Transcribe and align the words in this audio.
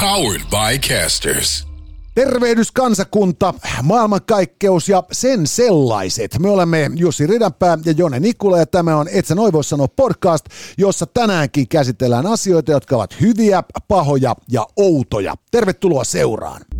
Powered 0.00 0.42
by 0.50 0.88
Casters. 0.88 1.66
Tervehdys 2.14 2.72
kansakunta, 2.72 3.54
maailmankaikkeus 3.82 4.88
ja 4.88 5.02
sen 5.12 5.46
sellaiset. 5.46 6.38
Me 6.38 6.50
olemme 6.50 6.90
Jussi 6.94 7.26
Ridanpää 7.26 7.78
ja 7.84 7.92
Jone 7.96 8.20
Nikula 8.20 8.58
ja 8.58 8.66
tämä 8.66 8.96
on 8.96 9.08
Et 9.12 9.26
sä 9.26 9.34
noin 9.34 9.52
voi 9.52 9.64
sanoa 9.64 9.88
podcast, 9.88 10.46
jossa 10.78 11.06
tänäänkin 11.06 11.68
käsitellään 11.68 12.26
asioita, 12.26 12.72
jotka 12.72 12.96
ovat 12.96 13.20
hyviä, 13.20 13.62
pahoja 13.88 14.36
ja 14.48 14.66
outoja. 14.76 15.34
Tervetuloa 15.50 16.04
seuraan. 16.04 16.79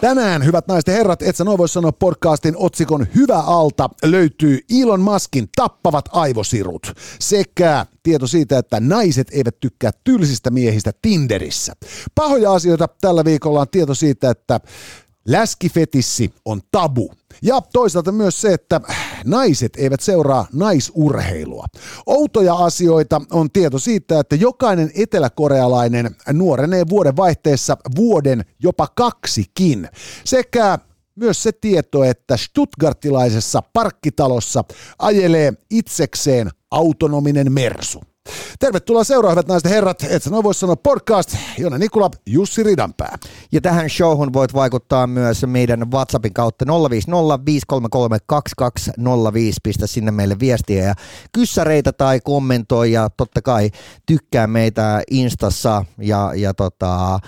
Tänään, 0.00 0.44
hyvät 0.44 0.66
naiset 0.68 0.86
ja 0.86 0.92
herrat, 0.92 1.22
et 1.22 1.36
sä 1.36 1.44
noin 1.44 1.68
sanoa 1.68 1.92
podcastin 1.92 2.56
otsikon 2.56 3.06
Hyvä 3.14 3.38
alta 3.38 3.90
löytyy 4.02 4.58
Elon 4.80 5.00
Muskin 5.00 5.48
tappavat 5.56 6.04
aivosirut 6.12 6.92
sekä 7.18 7.86
tieto 8.02 8.26
siitä, 8.26 8.58
että 8.58 8.80
naiset 8.80 9.28
eivät 9.32 9.60
tykkää 9.60 9.90
tylsistä 10.04 10.50
miehistä 10.50 10.92
Tinderissä. 11.02 11.72
Pahoja 12.14 12.52
asioita 12.52 12.88
tällä 13.00 13.24
viikolla 13.24 13.60
on 13.60 13.68
tieto 13.70 13.94
siitä, 13.94 14.30
että 14.30 14.60
Läskifetissi 15.30 16.34
on 16.44 16.60
tabu. 16.70 17.12
Ja 17.42 17.60
toisaalta 17.72 18.12
myös 18.12 18.40
se, 18.40 18.52
että 18.52 18.80
naiset 19.24 19.72
eivät 19.76 20.00
seuraa 20.00 20.46
naisurheilua. 20.52 21.66
Outoja 22.06 22.54
asioita 22.54 23.20
on 23.30 23.50
tieto 23.50 23.78
siitä, 23.78 24.20
että 24.20 24.36
jokainen 24.36 24.90
eteläkorealainen 24.94 26.16
nuorenee 26.32 26.84
vuoden 26.88 27.16
vaihteessa 27.16 27.76
vuoden 27.96 28.44
jopa 28.62 28.88
kaksikin. 28.96 29.88
Sekä 30.24 30.78
myös 31.16 31.42
se 31.42 31.52
tieto, 31.52 32.04
että 32.04 32.36
Stuttgartilaisessa 32.36 33.62
parkkitalossa 33.72 34.64
ajelee 34.98 35.52
itsekseen 35.70 36.50
autonominen 36.70 37.52
mersu. 37.52 38.00
Tervetuloa 38.60 39.04
seuraavat 39.04 39.36
hyvät 39.36 39.48
naiset 39.48 39.70
herrat. 39.70 40.06
Et 40.10 40.22
sä 40.22 40.30
noin 40.30 40.44
voi 40.44 40.54
sanoa 40.54 40.76
podcast. 40.76 41.36
Jona 41.58 41.78
Nikula, 41.78 42.10
Jussi 42.26 42.62
Ridanpää. 42.62 43.18
Ja 43.52 43.60
tähän 43.60 43.90
showhun 43.90 44.32
voit 44.32 44.54
vaikuttaa 44.54 45.06
myös 45.06 45.46
meidän 45.46 45.90
WhatsAppin 45.90 46.34
kautta 46.34 46.64
050 46.90 47.44
533 47.46 48.18
2205. 48.26 49.60
Pistä 49.62 49.86
sinne 49.86 50.10
meille 50.10 50.36
viestiä 50.40 50.84
ja 50.84 50.94
kyssäreitä 51.32 51.92
tai 51.92 52.20
kommentoi 52.24 52.92
ja 52.92 53.10
totta 53.16 53.42
kai 53.42 53.70
tykkää 54.06 54.46
meitä 54.46 55.02
Instassa 55.10 55.84
ja, 55.98 56.32
ja 56.34 56.54
tota, 56.54 57.14
äh, 57.14 57.20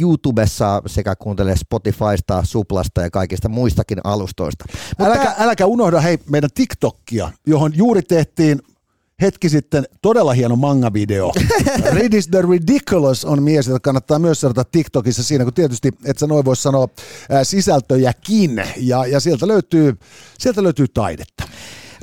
YouTubessa 0.00 0.82
sekä 0.86 1.16
kuuntele 1.16 1.56
Spotifysta, 1.56 2.44
Suplasta 2.44 3.00
ja 3.00 3.10
kaikista 3.10 3.48
muistakin 3.48 3.98
alustoista. 4.04 4.64
Äläkä, 5.00 5.34
äläkä 5.38 5.66
unohda 5.66 6.00
hei 6.00 6.18
meidän 6.30 6.50
TikTokia, 6.54 7.30
johon 7.46 7.72
juuri 7.74 8.02
tehtiin 8.02 8.60
hetki 9.22 9.48
sitten 9.48 9.84
todella 10.02 10.32
hieno 10.32 10.56
manga-video. 10.56 11.32
Read 11.98 12.12
is 12.12 12.28
the 12.28 12.42
Ridiculous 12.50 13.24
on 13.24 13.42
mies, 13.42 13.66
jota 13.66 13.80
kannattaa 13.80 14.18
myös 14.18 14.40
seurata 14.40 14.64
TikTokissa 14.64 15.22
siinä, 15.22 15.44
kun 15.44 15.54
tietysti 15.54 15.90
et 16.04 16.18
sä 16.18 16.26
noin 16.26 16.44
voi 16.44 16.56
sanoa 16.56 16.88
ää, 17.30 17.44
sisältöjäkin, 17.44 18.62
ja, 18.76 19.06
ja 19.06 19.20
sieltä, 19.20 19.48
löytyy, 19.48 19.96
sieltä 20.38 20.62
löytyy 20.62 20.88
taidetta. 20.88 21.44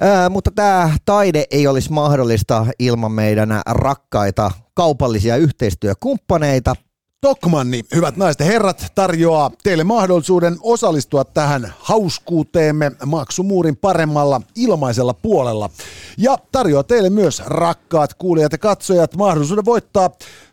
Ää, 0.02 0.30
mutta 0.30 0.52
tämä 0.52 0.98
taide 1.06 1.46
ei 1.52 1.68
olisi 1.68 1.92
mahdollista 1.92 2.66
ilman 2.80 3.12
meidän 3.12 3.62
rakkaita 3.66 4.52
kaupallisia 4.74 5.38
yhteistyökumppaneita. 5.38 6.76
Tokmanni, 7.24 7.84
hyvät 7.96 8.18
naiset 8.18 8.40
ja 8.40 8.46
herrat, 8.46 8.86
tarjoaa 8.96 9.52
teille 9.64 9.84
mahdollisuuden 9.84 10.58
osallistua 10.62 11.26
tähän 11.26 11.74
hauskuuteemme 11.80 12.92
maksumuurin 13.06 13.78
paremmalla 13.78 14.42
ilmaisella 14.56 15.14
puolella. 15.14 15.70
Ja 16.18 16.38
tarjoaa 16.52 16.84
teille 16.84 17.10
myös 17.10 17.42
rakkaat 17.46 18.14
kuulijat 18.14 18.52
ja 18.52 18.58
katsojat 18.58 19.16
mahdollisuuden 19.16 19.66
voittaa 19.66 20.10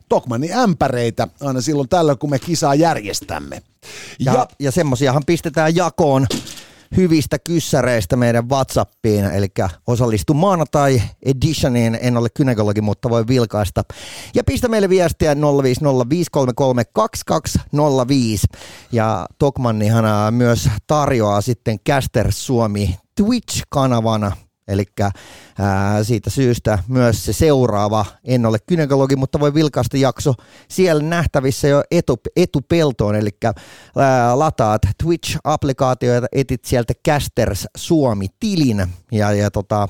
Tokmanni 0.09 0.53
ämpäreitä 0.53 1.29
aina 1.41 1.61
silloin 1.61 1.89
tällöin, 1.89 2.19
kun 2.19 2.31
me 2.31 2.39
kisaa 2.39 2.75
järjestämme. 2.75 3.63
Ja, 4.19 4.33
ja, 4.33 4.47
ja 4.59 4.73
semmoisiahan 4.73 5.23
pistetään 5.27 5.77
jakoon 5.77 6.27
hyvistä 6.97 7.39
kyssäreistä 7.39 8.17
meidän 8.17 8.49
Whatsappiin, 8.49 9.25
eli 9.25 9.49
osallistu 9.87 10.35
maanantai 10.35 11.03
editioniin, 11.23 11.99
en 12.01 12.17
ole 12.17 12.29
kynekologi, 12.35 12.81
mutta 12.81 13.11
voi 13.11 13.27
vilkaista. 13.27 13.83
Ja 14.35 14.45
pistä 14.45 14.69
meille 14.69 14.89
viestiä 14.89 15.35
050533205 15.35 15.41
ja 18.93 19.27
Tokmannihan 19.39 20.35
myös 20.35 20.69
tarjoaa 20.87 21.41
sitten 21.41 21.81
Caster 21.89 22.33
Suomi 22.33 22.97
Twitch-kanavana 23.15 24.33
Eli 24.71 24.85
siitä 26.03 26.31
syystä 26.31 26.79
myös 26.89 27.25
se 27.25 27.33
seuraava, 27.33 28.07
en 28.25 28.47
ole 28.47 28.59
kynekologi, 28.67 29.17
mutta 29.17 29.41
voi 29.41 29.55
vilkaista 29.55 29.97
jakso 29.97 30.35
siellä 30.69 31.03
nähtävissä 31.03 31.69
jo 31.69 31.83
etu, 31.91 32.17
etupeltoon, 32.37 33.15
eli 33.15 33.31
lataat 34.35 34.83
Twitch-applikaatio 35.03 36.13
ja 36.13 36.23
etit 36.33 36.65
sieltä 36.65 36.95
Casters 37.09 37.67
Suomi-tilin 37.77 38.87
ja, 39.13 39.33
ja 39.33 39.51
tota, 39.51 39.89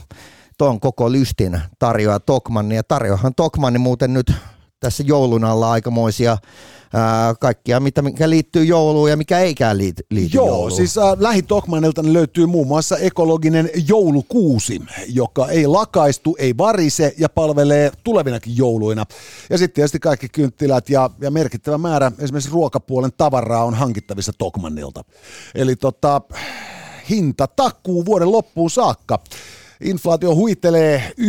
tuon 0.59 0.81
koko 0.81 1.13
lystin 1.13 1.61
tarjoaa 1.79 2.21
Tokmanni 2.21 2.77
ja 2.77 2.83
tarjoahan 2.83 3.35
Tokmanni 3.35 3.79
muuten 3.79 4.15
nyt 4.15 4.33
tässä 4.81 5.03
joulun 5.07 5.45
alla 5.45 5.71
aikamoisia 5.71 6.37
ää, 6.95 7.35
kaikkia, 7.35 7.81
mitä, 7.81 8.03
mikä 8.03 8.31
liittyy 8.31 8.65
jouluun 8.65 9.11
ja 9.11 9.17
mikä 9.17 9.39
eikään 9.39 9.79
liity, 9.79 10.03
liity 10.11 10.37
Joo, 10.37 10.47
jouluun. 10.47 10.73
siis 10.73 10.99
äh, 10.99 11.17
lähitokmanilta 11.19 12.03
löytyy 12.05 12.47
muun 12.47 12.67
muassa 12.67 12.99
ekologinen 12.99 13.71
joulukuusi, 13.89 14.81
joka 15.09 15.49
ei 15.49 15.67
lakaistu, 15.67 16.37
ei 16.39 16.57
varise 16.59 17.15
ja 17.19 17.29
palvelee 17.29 17.93
tulevinakin 18.05 18.57
jouluina. 18.57 19.07
Ja 19.51 19.59
sitten 19.59 19.75
tietysti 19.75 19.99
kaikki 19.99 20.29
kynttilät 20.29 20.91
ja, 20.91 21.11
ja 21.21 21.31
merkittävä 21.31 21.79
määrä 21.79 22.13
esimerkiksi 22.19 22.51
ruokapuolen 22.51 23.11
tavaraa 23.17 23.65
on 23.65 23.75
hankittavissa 23.75 24.33
Tokmannilta. 24.39 25.05
Eli 25.55 25.77
tota, 25.77 26.21
hinta 27.11 27.47
takkuu 27.47 28.05
vuoden 28.07 28.33
loppuun 28.33 28.71
saakka. 28.71 29.19
Inflaatio 29.81 30.35
huitelee 30.35 31.13
9,1 31.21 31.27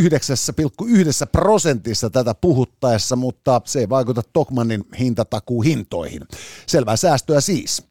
prosentissa 1.31 2.09
tätä 2.09 2.35
puhuttaessa, 2.35 3.15
mutta 3.15 3.61
se 3.65 3.79
ei 3.79 3.89
vaikuta 3.89 4.21
Tokmannin 4.33 4.83
hintatakuu 4.99 5.61
hintoihin. 5.61 6.21
Selvää 6.67 6.95
säästöä 6.95 7.41
siis. 7.41 7.83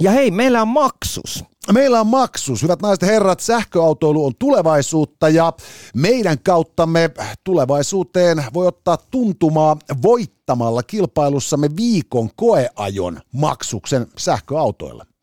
Ja 0.00 0.10
hei, 0.10 0.30
meillä 0.30 0.62
on 0.62 0.68
maksus. 0.68 1.44
Meillä 1.72 2.00
on 2.00 2.06
maksus. 2.06 2.62
Hyvät 2.62 2.82
naiset 2.82 3.02
ja 3.02 3.08
herrat, 3.08 3.40
sähköautoilu 3.40 4.26
on 4.26 4.32
tulevaisuutta 4.38 5.28
ja 5.28 5.52
meidän 5.94 6.38
kauttamme 6.38 7.10
tulevaisuuteen 7.44 8.44
voi 8.54 8.66
ottaa 8.66 8.98
tuntumaa 9.10 9.76
voittamalla 10.02 10.82
kilpailussamme 10.82 11.68
viikon 11.76 12.30
koeajon 12.36 13.20
maksuksen 13.32 14.06
sähköautoille. 14.18 15.13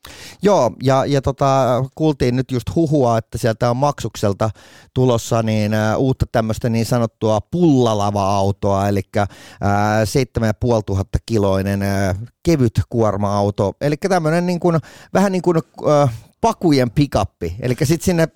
Joo, 0.42 0.72
ja, 0.84 1.06
ja 1.06 1.22
tota, 1.22 1.84
kuultiin 1.96 2.36
nyt 2.36 2.52
just 2.52 2.76
huhua, 2.76 3.18
että 3.18 3.38
sieltä 3.38 3.70
on 3.70 3.78
maksukselta 3.78 4.50
tulossa 4.94 5.44
niin 5.44 5.74
ä, 5.74 5.98
uutta 5.98 6.26
tämmöistä 6.32 6.70
niin 6.70 6.86
sanottua 6.86 7.42
pullalava-autoa, 7.42 8.88
eli 8.88 9.02
ä, 9.18 9.28
7500 10.06 11.20
kiloinen 11.26 11.82
ä, 11.82 12.16
kevyt 12.44 12.82
kuorma-auto, 12.90 13.74
eli 13.82 13.98
tämmöinen 13.98 14.46
niin 14.46 14.60
kuin, 14.60 14.80
vähän 15.14 15.32
niin 15.32 15.42
kuin 15.42 15.58
ä, 15.58 16.08
pakujen 16.42 16.92
pikappi, 16.92 17.56
eli 17.60 17.76
sitten 17.84 18.06
sinne 18.06 18.28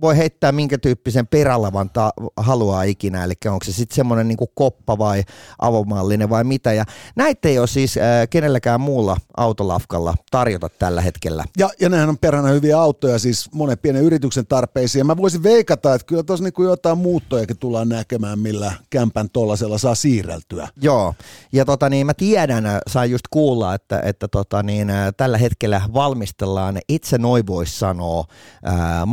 voi 0.00 0.16
heittää 0.16 0.52
minkä 0.52 0.78
tyyppisen 0.78 1.26
perälavan 1.26 1.90
ta- 1.90 2.12
haluaa 2.36 2.82
ikinä, 2.82 3.24
eli 3.24 3.34
onko 3.46 3.64
se 3.64 3.72
sitten 3.72 3.96
semmoinen 3.96 4.28
niin 4.28 4.38
koppa 4.54 4.98
vai 4.98 5.22
avomallinen 5.58 6.30
vai 6.30 6.44
mitä. 6.44 6.72
Ja 6.72 6.84
näitä 7.16 7.48
ei 7.48 7.58
ole 7.58 7.66
siis 7.66 7.96
äh, 7.96 8.28
kenelläkään 8.30 8.80
muulla 8.80 9.16
autolafkalla 9.36 10.14
tarjota 10.30 10.68
tällä 10.68 11.00
hetkellä. 11.00 11.44
Ja, 11.58 11.70
ja 11.80 11.88
nehän 11.88 12.08
on 12.08 12.18
perhana 12.18 12.48
hyviä 12.48 12.80
autoja, 12.80 13.18
siis 13.18 13.52
monen 13.52 13.78
pienen 13.78 14.02
yrityksen 14.02 14.46
tarpeisiin. 14.46 15.06
Mä 15.06 15.16
voisin 15.16 15.42
veikata, 15.42 15.94
että 15.94 16.06
kyllä 16.06 16.22
tuossa 16.22 16.44
niin 16.44 16.64
jotain 16.64 16.98
muuttojakin 16.98 17.58
tullaan 17.58 17.88
näkemään, 17.88 18.38
millä 18.38 18.72
kämpän 18.90 19.30
tollasella 19.30 19.78
saa 19.78 19.94
siirreltyä. 19.94 20.68
Joo, 20.82 21.14
ja 21.52 21.64
tota 21.64 21.88
niin, 21.88 22.06
mä 22.06 22.14
tiedän, 22.14 22.64
sain 22.86 23.10
just 23.10 23.24
kuulla, 23.30 23.74
että, 23.74 24.00
että 24.04 24.28
tota 24.28 24.62
niin, 24.62 24.88
tällä 25.16 25.38
hetkellä 25.38 25.80
valmistellaan, 25.94 26.78
itse 26.88 27.18
noin 27.18 27.46
voisi 27.46 27.78
sanoa, 27.78 28.24
ää, 28.62 29.06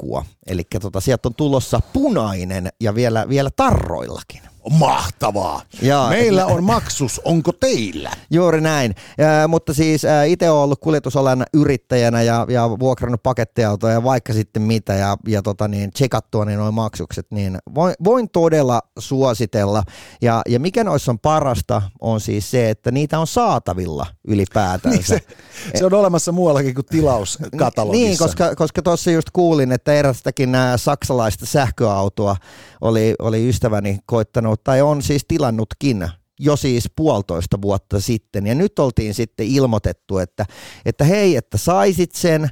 maksuspakua. 0.00 0.24
Eli 0.46 0.62
tota, 0.80 1.00
sieltä 1.00 1.28
on 1.28 1.34
tulossa 1.34 1.80
punainen 1.92 2.68
ja 2.80 2.94
vielä, 2.94 3.28
vielä 3.28 3.50
tarroillakin. 3.56 4.49
Mahtavaa. 4.70 5.62
Jaa. 5.82 6.08
Meillä 6.08 6.46
on 6.46 6.64
maksus, 6.64 7.20
onko 7.24 7.52
teillä? 7.52 8.10
Juuri 8.30 8.60
näin, 8.60 8.94
ja, 9.18 9.48
mutta 9.48 9.74
siis 9.74 10.02
itse 10.26 10.50
olen 10.50 10.62
ollut 10.62 10.80
kuljetusalan 10.80 11.44
yrittäjänä 11.54 12.22
ja, 12.22 12.46
ja 12.48 12.70
vuokrannut 12.70 13.22
pakettiautoja 13.22 13.92
ja 13.92 14.04
vaikka 14.04 14.32
sitten 14.32 14.62
mitä 14.62 14.94
ja, 14.94 15.16
ja 15.28 15.42
tota 15.42 15.68
niin, 15.68 15.90
checkattua 15.90 16.44
niin 16.44 16.58
noin 16.58 16.74
maksukset, 16.74 17.26
niin 17.30 17.58
voin, 17.74 17.94
voin 18.04 18.30
todella 18.30 18.82
suositella. 18.98 19.82
Ja, 20.22 20.42
ja 20.48 20.60
mikä 20.60 20.84
noissa 20.84 21.12
on 21.12 21.18
parasta 21.18 21.82
on 22.00 22.20
siis 22.20 22.50
se, 22.50 22.70
että 22.70 22.90
niitä 22.90 23.18
on 23.18 23.26
saatavilla 23.26 24.06
ylipäätään. 24.28 24.94
Niin 24.94 25.04
se, 25.04 25.20
se 25.74 25.86
on 25.86 25.94
olemassa 25.94 26.32
muuallakin 26.32 26.74
kuin 26.74 26.86
tilauskatalogissa. 26.86 28.06
Niin, 28.06 28.18
koska, 28.18 28.54
koska 28.54 28.82
tuossa 28.82 29.10
just 29.10 29.28
kuulin, 29.32 29.72
että 29.72 29.92
erästäkin 29.92 30.52
nämä 30.52 30.76
saksalaista 30.76 31.46
sähköautoa 31.46 32.36
oli, 32.80 33.14
oli 33.18 33.48
ystäväni 33.48 33.98
koittanut, 34.06 34.49
tai 34.64 34.82
on 34.82 35.02
siis 35.02 35.24
tilannutkin 35.28 36.08
jo 36.40 36.56
siis 36.56 36.90
puolitoista 36.96 37.62
vuotta 37.62 38.00
sitten. 38.00 38.46
Ja 38.46 38.54
nyt 38.54 38.78
oltiin 38.78 39.14
sitten 39.14 39.46
ilmoitettu, 39.46 40.18
että, 40.18 40.46
että 40.84 41.04
hei, 41.04 41.36
että 41.36 41.58
saisit 41.58 42.12
sen, 42.12 42.48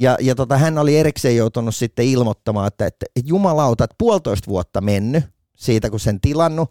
ja, 0.00 0.16
ja 0.20 0.34
tota, 0.34 0.58
hän 0.58 0.78
oli 0.78 0.98
erikseen 0.98 1.36
joutunut 1.36 1.74
sitten 1.74 2.06
ilmoittamaan, 2.06 2.66
että, 2.66 2.86
että, 2.86 3.06
että 3.16 3.28
jumalauta, 3.30 3.84
että 3.84 3.94
puolitoista 3.98 4.50
vuotta 4.50 4.80
mennyt 4.80 5.24
siitä, 5.56 5.90
kun 5.90 6.00
sen 6.00 6.20
tilannut. 6.20 6.70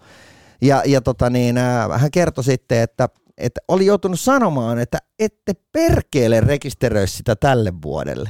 Ja, 0.61 0.83
ja 0.85 1.01
tota 1.01 1.29
niin, 1.29 1.57
äh, 1.57 2.01
hän 2.01 2.11
kertoi 2.11 2.43
sitten, 2.43 2.81
että, 2.81 3.09
että 3.37 3.61
oli 3.67 3.85
joutunut 3.85 4.19
sanomaan, 4.19 4.79
että 4.79 4.97
ette 5.19 5.53
perkeelle 5.71 6.39
rekisteröi 6.39 7.07
sitä 7.07 7.35
tälle 7.35 7.73
vuodelle. 7.81 8.29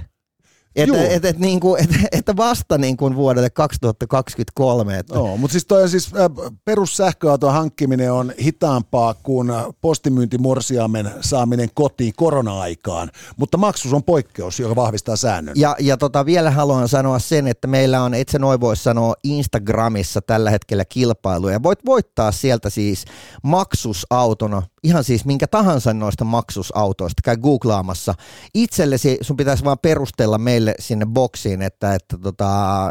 Että 0.76 1.08
et, 1.08 1.26
et, 1.26 1.40
niin 1.48 1.60
kuin, 1.60 1.84
et, 1.84 1.90
et 2.12 2.38
vasta 2.38 2.78
niin 2.78 2.98
kuin 2.98 3.16
vuodelle 3.16 3.50
2023. 3.50 4.98
Että. 4.98 5.16
Joo, 5.16 5.38
mutta 5.38 5.52
siis 5.52 5.66
toi 5.66 5.90
siis 5.90 6.12
äh, 6.14 6.52
perussähköauton 6.66 7.54
hankkiminen 7.54 8.14
on 8.14 8.34
hitaampaa 8.44 9.14
kuin 9.14 9.52
postimyyntimorsiamen 9.82 11.12
saaminen 11.22 11.70
kotiin 11.74 12.14
korona-aikaan, 12.18 13.12
mutta 13.38 13.58
maksus 13.58 13.94
on 13.94 14.04
poikkeus, 14.04 14.60
joka 14.60 14.76
vahvistaa 14.76 15.16
säännön. 15.16 15.56
Ja, 15.58 15.76
ja 15.80 15.98
tota, 15.98 16.26
vielä 16.26 16.52
haluan 16.52 16.88
sanoa 16.88 17.20
sen, 17.20 17.48
että 17.48 17.68
meillä 17.68 18.04
on, 18.04 18.14
et 18.14 18.30
se 18.30 18.40
noin 18.40 18.62
voi 18.62 18.76
sanoa, 18.76 19.14
Instagramissa 19.24 20.22
tällä 20.22 20.50
hetkellä 20.50 20.86
kilpailuja. 20.86 21.64
Voit 21.64 21.80
voittaa 21.86 22.32
sieltä 22.32 22.70
siis 22.70 23.06
maksusautona 23.44 24.62
ihan 24.84 25.04
siis 25.04 25.26
minkä 25.26 25.48
tahansa 25.48 25.94
noista 25.94 26.26
maksusautoista, 26.26 27.22
käy 27.24 27.38
googlaamassa. 27.38 28.16
Itsellesi 28.54 29.18
sun 29.22 29.38
pitäisi 29.38 29.64
vaan 29.64 29.80
perustella 29.80 30.38
meille 30.38 30.76
sinne 30.80 31.06
boksiin, 31.06 31.62
että, 31.62 31.96
että 31.96 32.18
tota, 32.18 32.50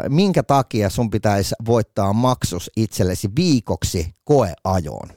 minkä 0.09 0.43
takia 0.43 0.89
sun 0.89 1.09
pitäisi 1.09 1.55
voittaa 1.65 2.13
maksus 2.13 2.71
itsellesi 2.77 3.29
viikoksi 3.35 4.15
koeajoon. 4.23 5.09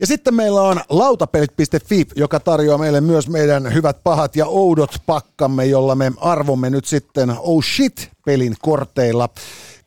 Ja 0.00 0.06
sitten 0.06 0.34
meillä 0.34 0.62
on 0.62 0.80
lautapelit.fi, 0.88 2.06
joka 2.16 2.40
tarjoaa 2.40 2.78
meille 2.78 3.00
myös 3.00 3.28
meidän 3.28 3.74
hyvät, 3.74 4.02
pahat 4.02 4.36
ja 4.36 4.46
oudot 4.46 4.90
pakkamme, 5.06 5.66
jolla 5.66 5.94
me 5.94 6.12
arvomme 6.20 6.70
nyt 6.70 6.84
sitten 6.84 7.30
Oh 7.38 7.64
Shit-pelin 7.64 8.56
korteilla 8.62 9.28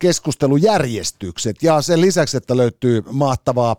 keskustelujärjestykset. 0.01 1.63
Ja 1.63 1.81
sen 1.81 2.01
lisäksi, 2.01 2.37
että 2.37 2.57
löytyy 2.57 3.03
mahtavaa 3.11 3.75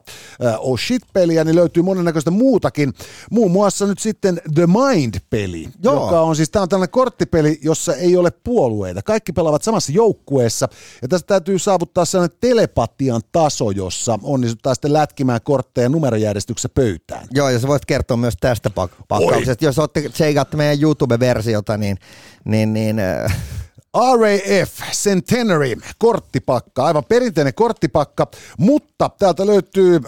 Oh 0.59 0.79
Shit-peliä, 0.79 1.45
niin 1.45 1.57
löytyy 1.57 1.83
monennäköistä 1.83 2.31
muutakin. 2.31 2.93
Muun 3.31 3.51
muassa 3.51 3.87
nyt 3.87 3.99
sitten 3.99 4.41
The 4.55 4.67
Mind-peli, 4.67 5.69
Joo. 5.83 5.95
joka 5.95 6.21
on 6.21 6.37
siis, 6.37 6.51
tämä 6.51 6.63
on 6.63 6.69
tällainen 6.69 6.93
korttipeli, 6.93 7.59
jossa 7.63 7.95
ei 7.95 8.17
ole 8.17 8.31
puolueita. 8.45 9.03
Kaikki 9.03 9.33
pelaavat 9.33 9.63
samassa 9.63 9.93
joukkueessa. 9.93 10.69
Ja 11.03 11.09
tästä 11.09 11.27
täytyy 11.27 11.59
saavuttaa 11.59 12.05
sellainen 12.05 12.37
telepatian 12.41 13.23
taso, 13.33 13.71
jossa 13.71 14.19
onnistutaan 14.23 14.77
sitten 14.77 14.93
lätkimään 14.93 15.41
kortteja 15.45 15.89
numerojärjestyksessä 15.89 16.69
pöytään. 16.69 17.27
Joo, 17.31 17.49
ja 17.49 17.59
sä 17.59 17.69
voit 17.69 17.87
kertoa 17.87 18.17
myös 18.17 18.35
tästä 18.41 18.71
pak- 18.71 19.05
pakkauksesta. 19.09 19.65
Jos 19.65 19.79
olette 19.79 20.09
tseikaatte 20.09 20.57
meidän 20.57 20.83
YouTube-versiota, 20.83 21.77
niin, 21.77 21.97
niin, 22.45 22.73
niin 22.73 22.99
äh 22.99 23.37
RAF 23.97 24.71
Centenary 24.93 25.77
korttipakka, 25.99 26.85
aivan 26.85 27.05
perinteinen 27.05 27.55
korttipakka, 27.55 28.27
mutta 28.59 29.11
täältä 29.19 29.47
löytyy 29.47 30.01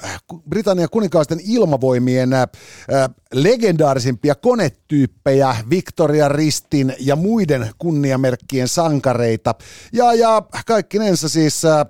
Britannian 0.48 0.88
kuninkaisten 0.90 1.40
ilmavoimien 1.46 2.32
äh, 2.32 2.48
legendaarisimpia 3.32 4.34
konetyyppejä, 4.34 5.56
Victoria 5.70 6.28
Ristin 6.28 6.94
ja 6.98 7.16
muiden 7.16 7.70
kunniamerkkien 7.78 8.68
sankareita. 8.68 9.54
Ja, 9.92 10.14
ja 10.14 10.42
kaikkinensa 10.66 11.28
siis 11.28 11.64
äh, 11.64 11.86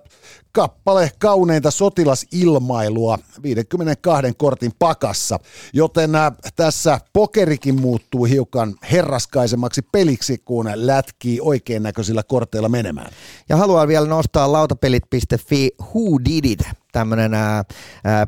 kappale 0.55 1.11
kauneinta 1.19 1.71
sotilasilmailua 1.71 3.19
52 3.43 4.33
kortin 4.37 4.73
pakassa, 4.79 5.39
joten 5.73 6.15
äh, 6.15 6.33
tässä 6.56 7.01
pokerikin 7.12 7.81
muuttuu 7.81 8.25
hiukan 8.25 8.75
herraskaisemmaksi 8.93 9.83
peliksi, 9.83 10.39
kun 10.45 10.71
lätkii 10.75 11.41
oikein 11.41 11.83
näköisillä 11.83 12.23
korteilla 12.23 12.69
menemään. 12.69 13.11
Ja 13.49 13.56
haluan 13.56 13.89
vielä 13.89 14.06
nostaa 14.06 14.53
lautapelit.fi 14.53 15.71
Who 15.81 16.19
Did 16.25 16.45
It 16.45 16.83
tämmöinen 16.94 17.35
ää, 17.35 17.64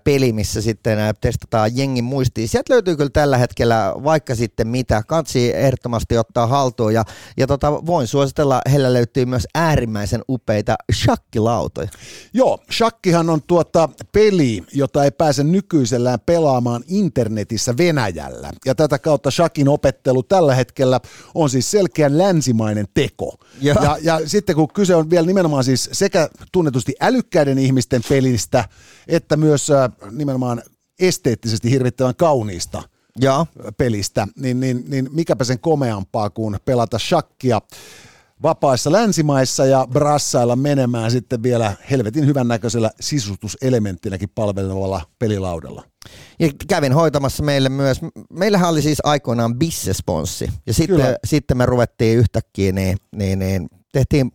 peli, 0.04 0.32
missä 0.32 0.60
sitten 0.60 0.98
ää, 0.98 1.14
testataan 1.20 1.76
jengin 1.76 2.04
muistiin. 2.04 2.48
Sieltä 2.48 2.72
löytyy 2.72 2.96
kyllä 2.96 3.10
tällä 3.10 3.38
hetkellä 3.38 3.94
vaikka 4.04 4.34
sitten 4.34 4.68
mitä. 4.68 5.02
Kansi 5.06 5.56
ehdottomasti 5.56 6.18
ottaa 6.18 6.46
haltuun 6.46 6.94
ja, 6.94 7.04
ja 7.36 7.46
tota, 7.46 7.86
voin 7.86 8.06
suositella, 8.06 8.60
heillä 8.70 8.92
löytyy 8.92 9.24
myös 9.26 9.46
äärimmäisen 9.54 10.22
upeita 10.28 10.76
shakkilautoja. 10.94 11.88
Joo, 12.32 12.58
shakkihan 12.72 13.30
on 13.30 13.42
tuota 13.46 13.88
peli, 14.12 14.62
jota 14.72 15.04
ei 15.04 15.10
pääse 15.10 15.44
nykyisellään 15.44 16.18
pelaamaan 16.26 16.82
internetissä 16.88 17.74
Venäjällä. 17.78 18.50
Ja 18.64 18.74
tätä 18.74 18.98
kautta 18.98 19.30
shakin 19.30 19.68
opettelu 19.68 20.22
tällä 20.22 20.54
hetkellä 20.54 21.00
on 21.34 21.50
siis 21.50 21.70
selkeän 21.70 22.18
länsimainen 22.18 22.86
teko. 22.94 23.34
Ja, 23.60 23.74
ja, 23.82 23.98
ja 24.02 24.20
sitten 24.28 24.56
kun 24.56 24.68
kyse 24.68 24.94
on 24.94 25.10
vielä 25.10 25.26
nimenomaan 25.26 25.64
siis 25.64 25.88
sekä 25.92 26.28
tunnetusti 26.52 26.94
älykkäiden 27.00 27.58
ihmisten 27.58 28.02
pelistä, 28.08 28.55
pelistä, 28.62 28.76
että 29.08 29.36
myös 29.36 29.70
äh, 29.70 29.90
nimenomaan 30.10 30.62
esteettisesti 30.98 31.70
hirvittävän 31.70 32.16
kauniista 32.16 32.82
ja. 33.20 33.46
pelistä, 33.76 34.28
niin, 34.36 34.60
niin, 34.60 34.84
niin 34.88 35.08
mikäpä 35.12 35.44
sen 35.44 35.60
komeampaa 35.60 36.30
kuin 36.30 36.56
pelata 36.64 36.98
shakkia 36.98 37.60
vapaissa 38.42 38.92
länsimaissa 38.92 39.66
ja 39.66 39.86
brassailla 39.90 40.56
menemään 40.56 41.10
sitten 41.10 41.42
vielä 41.42 41.76
helvetin 41.90 42.26
hyvännäköisellä 42.26 42.90
sisustuselementtinäkin 43.00 44.28
palvelevalla 44.34 45.00
pelilaudalla. 45.18 45.82
Ja 46.38 46.48
kävin 46.68 46.92
hoitamassa 46.92 47.42
meille 47.42 47.68
myös, 47.68 48.00
meillähän 48.30 48.68
oli 48.68 48.82
siis 48.82 48.98
aikoinaan 49.04 49.58
bissesponssi 49.58 50.50
ja 50.66 50.74
sitten, 50.74 51.16
sitten 51.24 51.56
me 51.56 51.66
ruvettiin 51.66 52.18
yhtäkkiä, 52.18 52.72
niin, 52.72 52.96
niin, 53.16 53.38
niin 53.38 53.68
tehtiin 53.92 54.32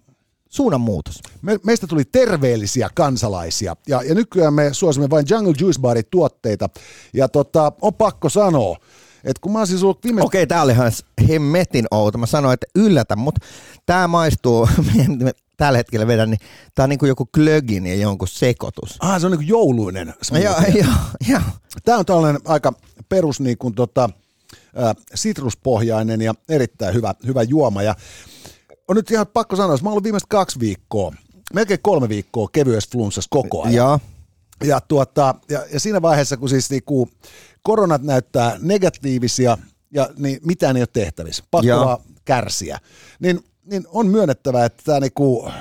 suunnanmuutos. 0.51 1.19
Me, 1.41 1.59
meistä 1.63 1.87
tuli 1.87 2.05
terveellisiä 2.05 2.89
kansalaisia 2.95 3.75
ja, 3.87 4.01
ja 4.01 4.15
nykyään 4.15 4.53
me 4.53 4.69
suosimme 4.71 5.09
vain 5.09 5.25
Jungle 5.29 5.53
Juice 5.59 5.81
Barin 5.81 6.05
tuotteita 6.11 6.69
ja 7.13 7.27
tota, 7.27 7.71
on 7.81 7.93
pakko 7.93 8.29
sanoa, 8.29 8.77
et 9.23 9.39
kun 9.39 9.51
mä 9.51 9.57
oon 9.57 9.67
siis 9.67 9.83
ollut 9.83 10.03
viime... 10.03 10.21
Okei, 10.21 10.47
tää 10.47 10.61
oli 10.61 10.71
ihan 10.71 10.91
hemmetin 11.29 11.85
outo. 11.91 12.17
Mä 12.17 12.25
sanoin, 12.25 12.53
että 12.53 12.67
yllätä, 12.75 13.15
mutta 13.15 13.45
tää 13.85 14.07
maistuu, 14.07 14.69
tällä 15.57 15.77
hetkellä 15.77 16.07
vedän, 16.07 16.29
niin 16.29 16.39
tää 16.75 16.83
on 16.83 16.89
niin 16.89 16.99
kuin 16.99 17.07
joku 17.07 17.25
klögin 17.35 17.85
ja 17.85 17.95
jonkun 17.95 18.27
sekoitus. 18.27 18.97
Ah, 18.99 19.19
se 19.19 19.25
on 19.25 19.31
niin 19.31 19.39
kuin 19.39 19.47
jouluinen 19.47 20.13
Joo, 20.43 20.55
joo, 20.83 20.93
joo. 21.29 21.41
Tää 21.85 21.97
on 21.97 22.05
tällainen 22.05 22.41
aika 22.45 22.73
perus 23.09 23.39
niin 23.39 23.57
kuin 23.57 23.73
tota, 23.73 24.09
äh, 24.83 24.95
sitruspohjainen 25.15 26.21
ja 26.21 26.33
erittäin 26.49 26.93
hyvä, 26.93 27.15
hyvä 27.25 27.43
juoma. 27.43 27.83
Ja 27.83 27.95
on 28.91 28.95
nyt 28.95 29.11
ihan 29.11 29.27
pakko 29.27 29.55
sanoa, 29.55 29.73
että 29.73 29.83
mä 29.83 29.89
oon 29.89 29.93
ollut 29.93 30.03
viimeiset 30.03 30.29
kaksi 30.29 30.59
viikkoa, 30.59 31.13
melkein 31.53 31.79
kolme 31.83 32.09
viikkoa 32.09 32.49
kevyessä 32.51 32.89
flunssassa 32.91 33.27
koko 33.31 33.61
ajan. 33.63 33.73
Ja, 33.73 33.99
ja, 34.63 34.81
tuota, 34.81 35.35
ja, 35.49 35.65
ja 35.73 35.79
siinä 35.79 36.01
vaiheessa, 36.01 36.37
kun 36.37 36.49
siis 36.49 36.69
niinku 36.69 37.09
koronat 37.63 38.01
näyttää 38.01 38.57
negatiivisia 38.59 39.57
ja 39.93 40.09
niin 40.17 40.39
mitään 40.45 40.77
ei 40.77 40.81
ole 40.81 40.87
tehtävissä, 40.93 41.43
pakko 41.51 41.67
ja. 41.67 41.79
vaan 41.79 41.97
kärsiä, 42.25 42.77
niin, 43.19 43.39
niin 43.65 43.83
on 43.87 44.07
myönnettävä, 44.07 44.65
että 44.65 44.83
tämä 44.85 44.99
niinku 44.99 45.51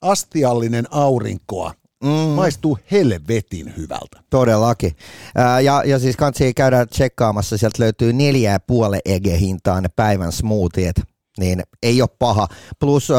astiallinen 0.00 0.86
aurinkoa 0.90 1.74
Mm. 2.02 2.08
Maistuu 2.08 2.78
helvetin 2.90 3.74
hyvältä. 3.76 4.22
Todellakin. 4.30 4.96
Ää, 5.34 5.60
ja, 5.60 5.82
ja 5.86 5.98
siis 5.98 6.16
kansi 6.16 6.54
käydä 6.54 6.86
tsekkaamassa, 6.86 7.58
sieltä 7.58 7.82
löytyy 7.82 8.12
neljä 8.12 8.52
ja 8.52 8.60
puoli 8.60 8.98
ege 9.04 9.38
hintaan 9.38 9.82
ne 9.82 9.88
päivän 9.96 10.32
smoothiet 10.32 11.11
niin 11.38 11.62
ei 11.82 12.02
ole 12.02 12.10
paha. 12.18 12.48
Plus 12.80 13.10
äh, 13.10 13.16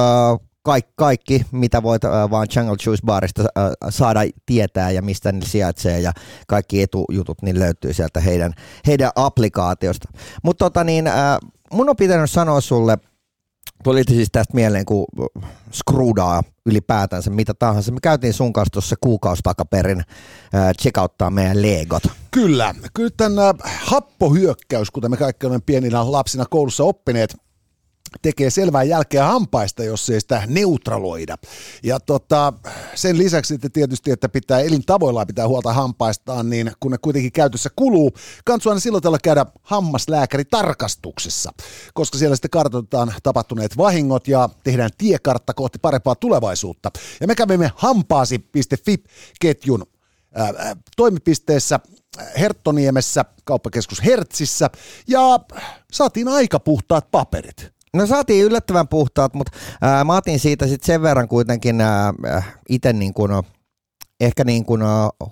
kaikki, 0.63 0.93
kaikki, 0.96 1.46
mitä 1.51 1.84
voit 1.84 2.03
äh, 2.05 2.12
vaan 2.12 2.48
Jungle 2.55 2.77
Juice 2.86 3.05
Barista 3.05 3.41
äh, 3.41 3.72
saada 3.89 4.20
tietää 4.46 4.91
ja 4.91 5.01
mistä 5.01 5.32
ne 5.32 5.46
sijaitsee 5.46 6.00
ja 6.00 6.12
kaikki 6.48 6.82
etujutut, 6.82 7.41
niin 7.41 7.60
löytyy 7.60 7.93
sieltä 7.93 8.20
heidän, 8.20 8.53
heidän 8.88 9.12
applikaatiosta. 9.15 10.10
Mutta 10.43 10.65
tota 10.65 10.84
niin, 10.84 11.08
äh, 11.08 11.38
mun 11.74 11.89
on 11.89 11.96
pitänyt 11.96 12.32
sanoa 12.32 12.62
sulle 12.62 12.98
Tuli 13.84 14.03
siis 14.03 14.29
tästä 14.32 14.53
mieleen, 14.53 14.86
kun 14.86 15.05
skrudaa 15.72 16.43
ylipäätänsä 16.65 17.29
mitä 17.29 17.53
tahansa. 17.53 17.91
Me 17.91 17.98
käytiin 18.01 18.34
sun 18.34 18.53
kanssa 18.53 18.72
tuossa 18.72 18.96
kuukausi 19.01 19.41
takaperin 19.43 20.00
äh, 20.00 21.29
meidän 21.29 21.62
legot. 21.62 22.03
Kyllä, 22.32 22.75
kyllä 22.93 23.10
tämän 23.17 23.53
happohyökkäys, 23.63 24.91
kuten 24.91 25.12
me 25.12 25.17
kaikki 25.17 25.46
olemme 25.46 25.63
pieninä 25.65 26.12
lapsina 26.12 26.46
koulussa 26.50 26.84
oppineet, 26.84 27.36
tekee 28.22 28.50
selvää 28.50 28.84
jälkeä 28.84 29.25
hampaista, 29.25 29.84
jos 29.84 30.10
ei 30.10 30.20
sitä 30.20 30.43
neutraloida. 30.48 31.38
Ja 31.84 32.00
tota, 32.00 32.53
sen 32.96 33.17
lisäksi 33.17 33.55
että 33.55 33.70
tietysti, 33.70 34.12
että 34.12 34.29
pitää 34.29 34.60
elintavoillaan 34.60 35.27
pitää 35.27 35.48
huolta 35.48 35.74
hampaistaan, 35.74 36.50
niin 36.50 36.72
kun 36.79 36.91
ne 36.91 36.98
kuitenkin 36.98 37.32
käytössä 37.32 37.70
kuluu, 37.75 38.12
kannattaa 38.46 38.72
aina 38.72 38.79
silloin 38.79 39.03
tällä 39.03 39.17
käydä 39.24 39.46
hammaslääkäri 39.62 40.46
tarkastuksessa, 40.46 41.51
koska 41.93 42.17
siellä 42.17 42.36
sitten 42.36 42.51
kartoitetaan 42.51 43.13
tapahtuneet 43.24 43.77
vahingot 43.77 44.27
ja 44.27 44.50
tehdään 44.63 44.91
tiekartta 44.98 45.53
kohti 45.53 45.79
parempaa 45.79 46.15
tulevaisuutta. 46.15 46.91
Ja 47.22 47.27
me 47.27 47.36
kävimme 47.36 47.72
hampaasi.fi-ketjun 47.75 49.84
ää, 50.36 50.75
toimipisteessä 50.98 51.79
Herttoniemessä, 52.39 53.25
kauppakeskus 53.43 54.05
Hertsissä, 54.05 54.70
ja 55.08 55.39
saatiin 55.91 56.27
aika 56.27 56.60
puhtaat 56.60 57.12
paperit. 57.12 57.74
No 57.93 58.07
saatiin 58.07 58.45
yllättävän 58.45 58.88
puhtaat, 58.88 59.33
mutta 59.33 59.51
ää, 59.81 60.03
mä 60.03 60.17
otin 60.17 60.39
siitä 60.39 60.67
sitten 60.67 60.85
sen 60.85 61.01
verran 61.01 61.27
kuitenkin 61.27 61.75
itse 62.69 62.93
niin 62.93 63.13
kuin, 63.13 63.31
ehkä 64.19 64.43
niin 64.43 64.65
kuin, 64.65 64.81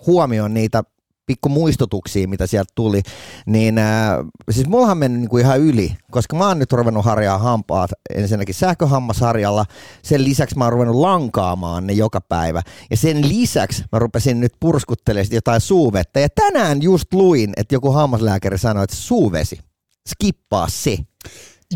huomioon 0.08 0.54
niitä 0.54 0.84
pikku 1.26 1.50
muistutuksia, 1.50 2.28
mitä 2.28 2.48
sieltä 2.48 2.72
tuli, 2.76 3.02
niin 3.46 3.78
ää, 3.78 4.18
siis 4.52 4.68
mullahan 4.68 4.98
meni 4.98 5.18
niin 5.18 5.30
kuin 5.30 5.44
ihan 5.44 5.60
yli, 5.60 5.96
koska 6.12 6.36
mä 6.36 6.48
oon 6.48 6.60
nyt 6.60 6.74
ruvennut 6.74 7.06
harjaa 7.06 7.38
hampaat 7.38 7.92
ensinnäkin 8.16 8.56
sähköhammasharjalla, 8.56 9.66
sen 10.04 10.24
lisäksi 10.24 10.58
mä 10.58 10.64
oon 10.64 10.74
ruvennut 10.74 10.96
lankaamaan 10.96 11.88
ne 11.88 11.94
joka 11.94 12.22
päivä, 12.22 12.62
ja 12.90 12.98
sen 12.98 13.30
lisäksi 13.30 13.84
mä 13.92 14.00
rupesin 14.00 14.40
nyt 14.40 14.54
purskuttelemaan 14.60 15.28
jotain 15.32 15.62
suuvettä, 15.62 16.20
ja 16.20 16.28
tänään 16.36 16.82
just 16.82 17.14
luin, 17.14 17.54
että 17.58 17.76
joku 17.76 17.92
hammaslääkäri 17.92 18.58
sanoi, 18.58 18.84
että 18.84 18.96
suuvesi, 18.96 19.60
skippaa 20.10 20.68
se. 20.70 20.98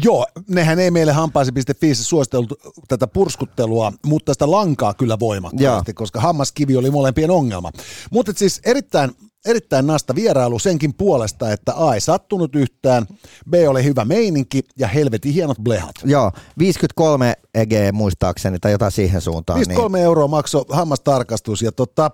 Joo, 0.03 0.25
nehän 0.49 0.79
ei 0.79 0.91
meille 0.91 1.11
hampaasi.fi 1.11 1.95
suositeltu 1.95 2.55
tätä 2.87 3.07
purskuttelua, 3.07 3.93
mutta 4.05 4.33
sitä 4.33 4.51
lankaa 4.51 4.93
kyllä 4.93 5.19
voimakkaasti, 5.19 5.91
Joo. 5.91 5.95
koska 5.95 6.19
hammaskivi 6.19 6.77
oli 6.77 6.91
molempien 6.91 7.31
ongelma. 7.31 7.71
Mutta 8.11 8.31
siis 8.35 8.61
erittäin, 8.65 9.11
erittäin 9.45 9.87
nasta 9.87 10.15
vierailu 10.15 10.59
senkin 10.59 10.93
puolesta, 10.93 11.51
että 11.51 11.73
A 11.75 11.93
ei 11.93 12.01
sattunut 12.01 12.55
yhtään, 12.55 13.05
B 13.49 13.53
oli 13.67 13.83
hyvä 13.83 14.05
meininki 14.05 14.63
ja 14.79 14.87
helvetin 14.87 15.33
hienot 15.33 15.57
blehat. 15.63 15.95
Joo, 16.03 16.31
53 16.59 17.33
EG 17.53 17.71
muistaakseni 17.93 18.59
tai 18.59 18.71
jotain 18.71 18.91
siihen 18.91 19.21
suuntaan. 19.21 19.57
53 19.57 19.97
niin. 19.97 20.05
euroa 20.05 20.27
maksoi 20.27 20.65
hammastarkastus 20.69 21.61
ja 21.61 21.71
tota, 21.71 22.11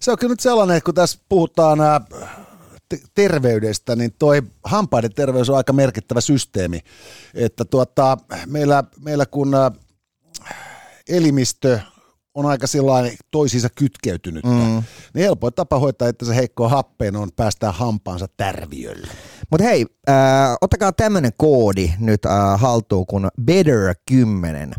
se 0.00 0.10
on 0.10 0.18
kyllä 0.18 0.32
nyt 0.32 0.40
sellainen, 0.40 0.76
että 0.76 0.84
kun 0.84 0.94
tässä 0.94 1.18
puhutaan... 1.28 1.80
Äh, 1.80 2.43
terveydestä, 3.14 3.96
niin 3.96 4.14
toi 4.18 4.42
hampaiden 4.64 5.14
terveys 5.14 5.50
on 5.50 5.56
aika 5.56 5.72
merkittävä 5.72 6.20
systeemi. 6.20 6.80
Että 7.34 7.64
tuota, 7.64 8.18
meillä, 8.46 8.84
meillä 9.00 9.26
kun 9.26 9.54
äh, 9.54 9.72
elimistö 11.08 11.80
on 12.34 12.46
aika 12.46 12.66
sellainen 12.66 13.16
toisiinsa 13.30 13.68
kytkeytynyt, 13.76 14.44
mm. 14.44 14.82
niin 15.14 15.24
helpoin 15.24 15.54
tapa 15.54 15.78
hoitaa, 15.78 16.08
että 16.08 16.24
se 16.24 16.36
heikko 16.36 16.68
happeen 16.68 17.16
on 17.16 17.32
päästää 17.36 17.72
hampaansa 17.72 18.26
tärviölle. 18.36 19.08
Mutta 19.50 19.64
hei, 19.64 19.86
äh, 20.08 20.14
ottakaa 20.60 20.92
tämmöinen 20.92 21.32
koodi 21.36 21.90
nyt 21.98 22.24
äh, 22.24 22.60
haltuun 22.60 23.06
kuin 23.06 23.24
Better10. 23.40 24.72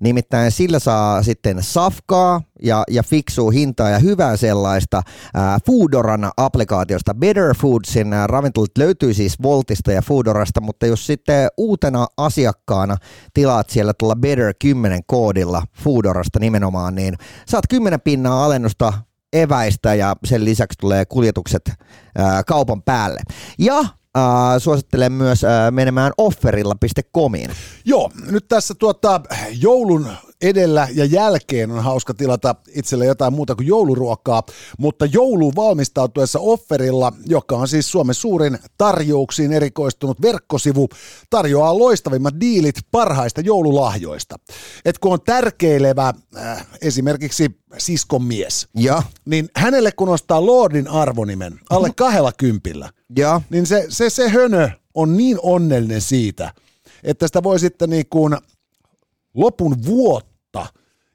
Nimittäin 0.00 0.50
sillä 0.50 0.78
saa 0.78 1.22
sitten 1.22 1.62
safkaa 1.62 2.42
ja, 2.62 2.84
ja 2.90 3.02
fiksua 3.02 3.50
hintaa 3.50 3.90
ja 3.90 3.98
hyvää 3.98 4.36
sellaista 4.36 4.96
äh, 4.96 5.62
Foodoran 5.66 6.30
applikaatiosta. 6.36 7.14
Better 7.14 7.54
Foodsin 7.54 8.12
äh, 8.12 8.26
ravintolat 8.26 8.78
löytyy 8.78 9.14
siis 9.14 9.42
Voltista 9.42 9.92
ja 9.92 10.02
Foodorasta, 10.02 10.60
mutta 10.60 10.86
jos 10.86 11.06
sitten 11.06 11.48
uutena 11.56 12.06
asiakkaana 12.16 12.96
tilaat 13.34 13.70
siellä 13.70 13.92
tuolla 13.98 14.16
Better 14.16 14.54
10 14.58 15.00
koodilla 15.06 15.62
Foodorasta 15.84 16.38
nimenomaan, 16.38 16.94
niin 16.94 17.14
saat 17.46 17.64
10 17.68 18.00
pinnaa 18.00 18.44
alennusta 18.44 18.92
eväistä 19.32 19.94
ja 19.94 20.16
sen 20.24 20.44
lisäksi 20.44 20.78
tulee 20.80 21.04
kuljetukset 21.04 21.72
ää, 22.18 22.42
kaupan 22.44 22.82
päälle. 22.82 23.20
Ja 23.58 23.84
Uh, 24.18 24.62
suosittelen 24.62 25.12
myös 25.12 25.42
uh, 25.42 25.48
menemään 25.70 26.12
offerilla.comiin. 26.18 27.50
Joo, 27.84 28.10
nyt 28.30 28.48
tässä 28.48 28.74
tuota, 28.74 29.20
joulun 29.60 30.06
edellä 30.42 30.88
ja 30.94 31.04
jälkeen 31.04 31.70
on 31.70 31.84
hauska 31.84 32.14
tilata 32.14 32.54
itselle 32.74 33.06
jotain 33.06 33.32
muuta 33.32 33.54
kuin 33.54 33.66
jouluruokaa, 33.66 34.42
mutta 34.78 35.06
jouluun 35.06 35.56
valmistautuessa 35.56 36.38
offerilla, 36.38 37.12
joka 37.26 37.56
on 37.56 37.68
siis 37.68 37.90
Suomen 37.90 38.14
suurin 38.14 38.58
tarjouksiin 38.78 39.52
erikoistunut 39.52 40.22
verkkosivu, 40.22 40.88
tarjoaa 41.30 41.78
loistavimmat 41.78 42.34
diilit 42.40 42.76
parhaista 42.90 43.40
joululahjoista. 43.40 44.36
Et 44.84 44.98
kun 44.98 45.12
on 45.12 45.20
tärkeilevä 45.20 46.14
äh, 46.36 46.66
esimerkiksi 46.82 47.50
siskon 47.78 48.24
mies, 48.24 48.68
ja. 48.74 49.02
niin 49.24 49.48
hänelle 49.56 49.92
kun 49.92 50.08
ostaa 50.08 50.46
Lordin 50.46 50.88
arvonimen 50.88 51.60
alle 51.70 51.90
kahdella 51.96 52.32
kympillä, 52.32 52.90
ja. 53.18 53.40
niin 53.50 53.66
se, 53.66 53.86
se, 53.88 54.10
se 54.10 54.28
hönö 54.28 54.68
on 54.94 55.16
niin 55.16 55.38
onnellinen 55.42 56.00
siitä, 56.00 56.52
että 57.02 57.26
sitä 57.26 57.42
voi 57.42 57.58
sitten 57.58 57.90
niin 57.90 58.06
kuin 58.10 58.36
lopun 59.34 59.76
vuotta 59.86 60.29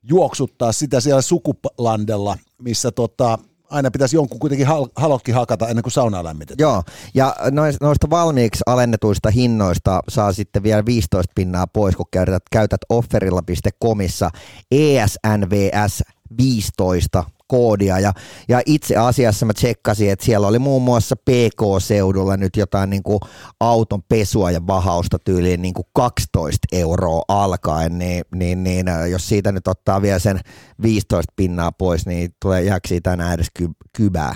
juoksuttaa 0.10 0.72
sitä 0.72 1.00
siellä 1.00 1.22
sukulandella, 1.22 2.38
missä 2.62 2.92
tota, 2.92 3.38
aina 3.70 3.92
pitäisi 3.92 4.16
jonkun 4.16 4.40
kuitenkin 4.40 4.68
hal- 4.68 4.92
halokki 4.96 5.32
hakata 5.32 5.68
ennen 5.68 5.84
kuin 5.84 5.92
saunaa 5.92 6.24
lämmitetään. 6.24 6.66
Joo, 6.66 6.84
ja 7.14 7.36
noista 7.82 8.10
valmiiksi 8.10 8.64
alennetuista 8.66 9.30
hinnoista 9.30 10.00
saa 10.10 10.34
sitten 10.34 10.64
vielä 10.64 10.86
15 10.86 11.32
pinnaa 11.36 11.68
pois, 11.68 11.96
kun 11.96 12.06
käytät, 12.12 12.44
käytät 12.52 12.82
offerilla.comissa 12.90 14.30
ESNVS 14.72 16.04
15 16.38 17.24
koodia 17.48 18.00
ja, 18.00 18.14
ja 18.50 18.62
itse 18.66 18.98
asiassa 18.98 19.46
mä 19.46 19.54
tsekkasin, 19.54 20.12
että 20.12 20.26
siellä 20.26 20.48
oli 20.48 20.60
muun 20.60 20.82
muassa 20.82 21.16
PK-seudulla 21.16 22.38
nyt 22.38 22.58
jotain 22.58 22.90
niin 22.90 23.04
kuin 23.04 23.20
auton 23.60 24.04
pesua 24.04 24.52
ja 24.52 24.68
vahausta 24.68 25.20
tyyliin 25.20 25.62
niin 25.62 25.74
kuin 25.74 25.88
12 25.94 26.68
euroa 26.72 27.22
alkaen, 27.28 27.98
niin, 27.98 28.24
niin, 28.36 28.64
niin, 28.64 28.86
jos 29.12 29.30
siitä 29.30 29.52
nyt 29.52 29.68
ottaa 29.68 30.02
vielä 30.02 30.20
sen 30.20 30.40
15 30.82 31.34
pinnaa 31.36 31.72
pois, 31.72 32.06
niin 32.06 32.36
tulee 32.42 32.64
jääkö 32.64 32.88
enää 33.14 33.34
edes 33.34 33.48
ky- 33.54 33.70
kybää. 33.98 34.36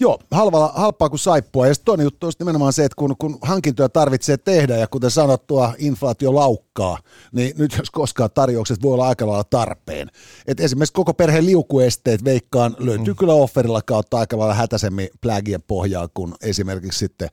Joo, 0.00 0.18
halvalla, 0.30 0.72
halpaa 0.74 1.08
kuin 1.08 1.18
saippua. 1.18 1.66
Ja 1.66 1.74
toinen 1.84 2.04
juttu 2.04 2.26
on 2.26 2.32
nimenomaan 2.38 2.72
se, 2.72 2.84
että 2.84 2.96
kun, 2.96 3.14
kun 3.18 3.38
hankintoja 3.42 3.88
tarvitsee 3.88 4.36
tehdä 4.36 4.76
ja 4.76 4.86
kuten 4.86 5.10
sanottua, 5.10 5.74
inflaatio 5.78 6.34
laukkaa, 6.34 6.98
niin 7.32 7.54
nyt 7.58 7.74
jos 7.78 7.90
koskaan 7.90 8.30
tarjoukset 8.34 8.82
voi 8.82 8.94
olla 8.94 9.08
aika 9.08 9.26
lailla 9.26 9.44
tarpeen. 9.44 10.10
Et 10.46 10.60
esimerkiksi 10.60 10.92
koko 10.92 11.14
perheen 11.14 11.46
liukuesteet 11.46 12.24
veikkaan 12.24 12.76
löytyy 12.78 13.14
mm. 13.14 13.16
kyllä 13.16 13.34
offerilla 13.34 13.82
kautta 13.82 14.18
aika 14.18 14.38
lailla 14.38 14.54
hätäisemmin 14.54 15.08
plägien 15.20 15.62
pohjaa 15.62 16.08
kuin 16.14 16.34
esimerkiksi 16.42 16.98
sitten 16.98 17.28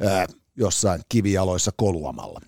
ää, 0.00 0.26
jossain 0.56 1.00
kivijaloissa 1.08 1.70
koluamalla. 1.76 2.40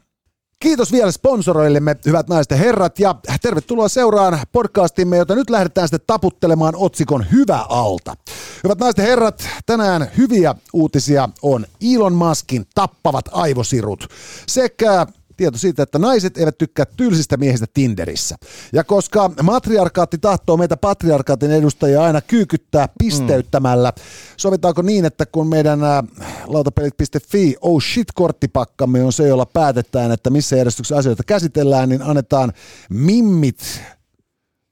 Kiitos 0.63 0.93
vielä 0.93 1.13
sponsoroillemme, 1.13 1.97
hyvät 2.07 2.29
naiset 2.29 2.51
ja 2.51 2.57
herrat, 2.57 2.99
ja 2.99 3.15
tervetuloa 3.43 3.89
seuraan 3.89 4.39
podcastimme, 4.53 5.17
jota 5.17 5.35
nyt 5.35 5.51
lähdetään 5.51 5.89
sitten 5.89 6.07
taputtelemaan 6.07 6.77
otsikon 6.77 7.27
Hyvä 7.33 7.67
alta. 7.69 8.17
Hyvät 8.65 8.79
naiset 8.79 8.99
ja 8.99 9.05
herrat, 9.05 9.49
tänään 9.67 10.11
hyviä 10.17 10.55
uutisia 10.73 11.29
on 11.43 11.67
Elon 11.95 12.15
Muskin 12.15 12.67
tappavat 12.75 13.25
aivosirut 13.33 14.09
sekä 14.47 15.07
tieto 15.41 15.59
siitä, 15.59 15.83
että 15.83 15.99
naiset 15.99 16.39
eivät 16.39 16.59
tykkää 16.59 16.87
tylsistä 16.97 17.37
miehistä 17.37 17.67
Tinderissä. 17.75 18.37
Ja 18.73 18.85
koska 18.85 19.31
matriarkaatti 19.43 20.19
tahtoo 20.19 20.57
meitä 20.57 20.77
patriarkaatin 20.77 21.51
edustajia 21.51 22.03
aina 22.03 22.21
kyykyttää 22.21 22.89
pisteyttämällä, 22.99 23.93
sovitaanko 24.37 24.83
niin, 24.83 25.05
että 25.05 25.27
kun 25.27 25.47
meidän 25.47 25.85
ä, 25.85 26.05
lautapelit.fi 26.47 27.57
oh 27.61 27.83
shit-korttipakkamme 27.83 29.05
on 29.05 29.13
se, 29.13 29.29
jolla 29.29 29.47
päätetään, 29.47 30.13
että 30.13 30.31
missä 30.31 30.57
järjestyksessä 30.57 30.97
asioita 30.97 31.23
käsitellään, 31.27 31.89
niin 31.89 32.03
annetaan 32.03 32.53
mimmit, 32.91 33.81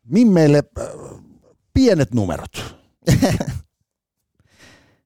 mimmeille 0.09 0.63
äh, 0.81 0.87
pienet 1.75 2.15
numerot. 2.15 2.77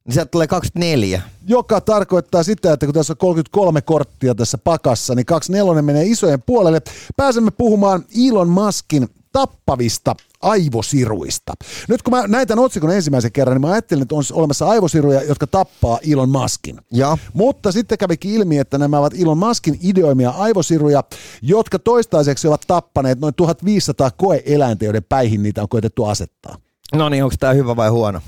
Niin 0.05 0.15
sieltä 0.15 0.31
tulee 0.31 0.47
24. 0.47 1.23
Joka 1.47 1.81
tarkoittaa 1.81 2.43
sitä, 2.43 2.73
että 2.73 2.87
kun 2.87 2.95
tässä 2.95 3.13
on 3.13 3.17
33 3.17 3.83
korttia 3.83 4.35
tässä 4.35 4.59
pakassa, 4.59 5.15
niin 5.15 5.27
24 5.27 5.83
menee 5.83 6.05
isojen 6.05 6.43
puolelle. 6.43 6.83
Pääsemme 7.17 7.51
puhumaan 7.51 8.05
Elon 8.29 8.49
Muskin 8.49 9.09
tappavista 9.33 10.15
aivosiruista. 10.43 11.53
Nyt 11.89 12.03
kun 12.03 12.15
mä 12.15 12.27
näin 12.27 12.49
tämän 12.49 12.65
otsikon 12.65 12.91
ensimmäisen 12.91 13.33
kerran, 13.33 13.55
niin 13.55 13.61
mä 13.61 13.73
ajattelin, 13.73 14.03
että 14.03 14.15
on 14.15 14.23
olemassa 14.33 14.69
aivosiruja, 14.69 15.23
jotka 15.23 15.47
tappaa 15.47 15.99
Elon 16.11 16.29
Muskin. 16.31 16.79
Ja. 16.93 17.19
Mutta 17.33 17.73
sitten 17.73 17.99
kävikin 17.99 18.31
ilmi, 18.31 18.59
että 18.59 18.79
nämä 18.79 18.99
ovat 18.99 19.15
Elon 19.21 19.39
Muskin 19.39 19.79
ideoimia 19.83 20.31
aivosiruja, 20.31 21.05
jotka 21.43 21.79
toistaiseksi 21.79 22.49
ovat 22.49 22.63
tappaneet 22.67 23.21
noin 23.21 23.35
1500 23.35 24.11
koeeläintä, 24.11 24.85
joiden 24.85 25.05
päihin 25.09 25.43
niitä 25.43 25.63
on 25.63 25.69
koetettu 25.69 26.05
asettaa. 26.05 26.57
No 26.95 27.09
niin, 27.09 27.25
onko 27.25 27.37
tämä 27.39 27.53
hyvä 27.53 27.77
vai 27.77 27.89
huono? 27.89 28.21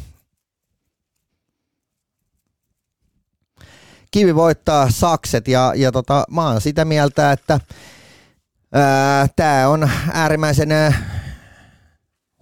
Kivi 4.15 4.35
voittaa 4.35 4.91
sakset 4.91 5.49
ja, 5.49 5.73
ja 5.77 5.93
tota, 5.93 6.25
mä 6.31 6.49
oon 6.49 6.61
sitä 6.61 6.85
mieltä, 6.85 7.33
että 7.33 7.61
tämä 9.37 9.69
on 9.69 9.91
äärimmäisen 10.13 10.73
ää, 10.73 10.93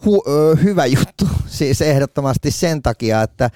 hu, 0.04 0.24
ö, 0.26 0.56
hyvä 0.56 0.86
juttu. 0.86 1.28
Siis 1.46 1.82
ehdottomasti 1.82 2.50
sen 2.50 2.82
takia, 2.82 3.22
että, 3.22 3.50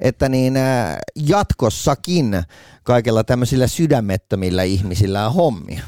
että 0.00 0.28
niin, 0.28 0.56
ää, 0.56 0.98
jatkossakin 1.16 2.42
kaikilla 2.82 3.24
tämmöisillä 3.24 3.66
sydämettömillä 3.66 4.62
ihmisillä 4.62 5.26
on 5.26 5.34
hommia. 5.34 5.82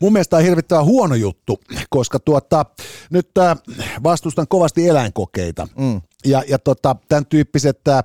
Mun 0.00 0.12
mielestä 0.12 0.36
on 0.36 0.42
hirvittävän 0.42 0.84
huono 0.84 1.14
juttu, 1.14 1.60
koska 1.90 2.18
tuota, 2.18 2.66
nyt 3.10 3.38
äh, 3.38 3.58
vastustan 4.02 4.48
kovasti 4.48 4.88
eläinkokeita. 4.88 5.68
Mm. 5.78 6.00
Ja, 6.24 6.42
ja 6.48 6.58
tota, 6.58 6.96
tämän 7.08 7.26
tyyppiset 7.26 7.88
äh, 7.88 8.04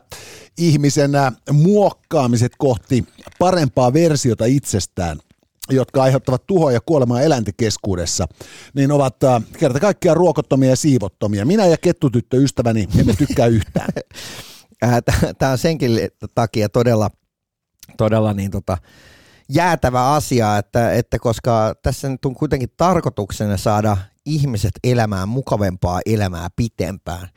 ihmisen 0.58 1.16
äh, 1.16 1.34
muokkaamiset 1.52 2.52
kohti 2.58 3.06
parempaa 3.40 3.94
versiota 3.94 4.46
itsestään 4.46 5.20
jotka 5.70 6.04
aiheuttavat 6.04 6.48
tuhoa 6.48 6.72
ja 6.72 6.82
kuolemaa 6.86 7.22
eläinten 7.22 7.54
keskuudessa, 7.58 8.28
niin 8.74 8.92
ovat 8.92 9.24
äh, 9.24 9.44
kerta 9.58 9.80
kaikkiaan 9.80 10.18
ruokottomia 10.18 10.70
ja 10.70 10.76
siivottomia. 10.76 11.46
Minä 11.46 11.66
ja 11.66 11.78
kettutyttö 11.78 12.38
ystäväni 12.38 12.88
emme 13.00 13.14
tykkää 13.14 13.48
yhtään. 13.48 13.90
Tämä 15.40 15.52
on 15.52 15.58
senkin 15.58 15.92
takia 16.36 16.70
todella, 16.70 17.10
todella 17.98 18.34
niin 18.34 18.52
tota, 18.52 18.78
jäätävä 19.50 20.14
asia, 20.14 20.58
että, 20.58 20.94
että 20.94 21.20
koska 21.20 21.74
tässä 21.84 22.10
nyt 22.10 22.26
on 22.26 22.36
kuitenkin 22.36 22.70
tarkoituksena 22.78 23.58
saada 23.58 23.98
ihmiset 24.26 24.72
elämään 24.84 25.30
mukavempaa 25.30 26.00
elämää 26.06 26.48
pitempään. 26.56 27.28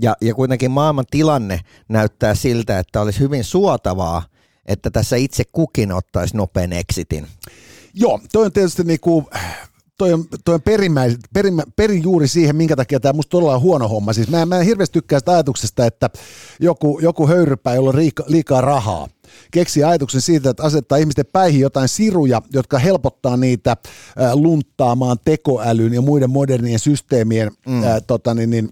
Ja, 0.00 0.16
ja 0.20 0.34
kuitenkin 0.34 0.70
maailman 0.70 1.04
tilanne 1.10 1.60
näyttää 1.88 2.34
siltä, 2.34 2.78
että 2.78 3.00
olisi 3.00 3.20
hyvin 3.20 3.44
suotavaa, 3.44 4.22
että 4.66 4.90
tässä 4.90 5.16
itse 5.16 5.44
kukin 5.52 5.92
ottaisi 5.92 6.36
nopean 6.36 6.72
exitin. 6.72 7.26
Joo, 7.94 8.20
toi 8.32 8.44
on 8.44 8.52
tietysti 8.52 8.84
niinku, 8.84 9.28
toi 9.98 10.12
on, 10.12 10.24
toi 10.44 10.54
on 10.54 10.62
perimmäis, 10.62 11.16
perimä, 11.34 11.62
perin 11.76 12.02
juuri 12.02 12.28
siihen, 12.28 12.56
minkä 12.56 12.76
takia 12.76 13.00
tämä 13.00 13.12
musta 13.12 13.30
todella 13.30 13.54
on 13.54 13.60
huono 13.60 13.88
homma. 13.88 14.12
Siis 14.12 14.28
mä, 14.28 14.46
mä 14.46 14.58
en 14.58 14.66
hirveästi 14.66 14.92
tykkää 14.92 15.18
sitä 15.18 15.32
ajatuksesta, 15.32 15.86
että 15.86 16.10
joku, 16.60 16.98
joku 17.02 17.26
höyrypää, 17.26 17.74
jolla 17.74 17.90
on 17.90 17.96
liika, 17.96 18.24
liikaa 18.26 18.60
rahaa, 18.60 19.08
keksi 19.50 19.84
ajatuksen 19.84 20.20
siitä, 20.20 20.50
että 20.50 20.62
asettaa 20.62 20.98
ihmisten 20.98 21.26
päihin 21.32 21.60
jotain 21.60 21.88
siruja, 21.88 22.42
jotka 22.52 22.78
helpottaa 22.78 23.36
niitä 23.36 23.70
äh, 23.70 24.32
lunttaamaan 24.34 25.16
tekoälyn 25.24 25.94
ja 25.94 26.00
muiden 26.00 26.30
modernien 26.30 26.78
systeemien 26.78 27.50
mm. 27.66 27.84
äh, 27.84 28.02
tota, 28.06 28.34
niin, 28.34 28.50
niin, 28.50 28.70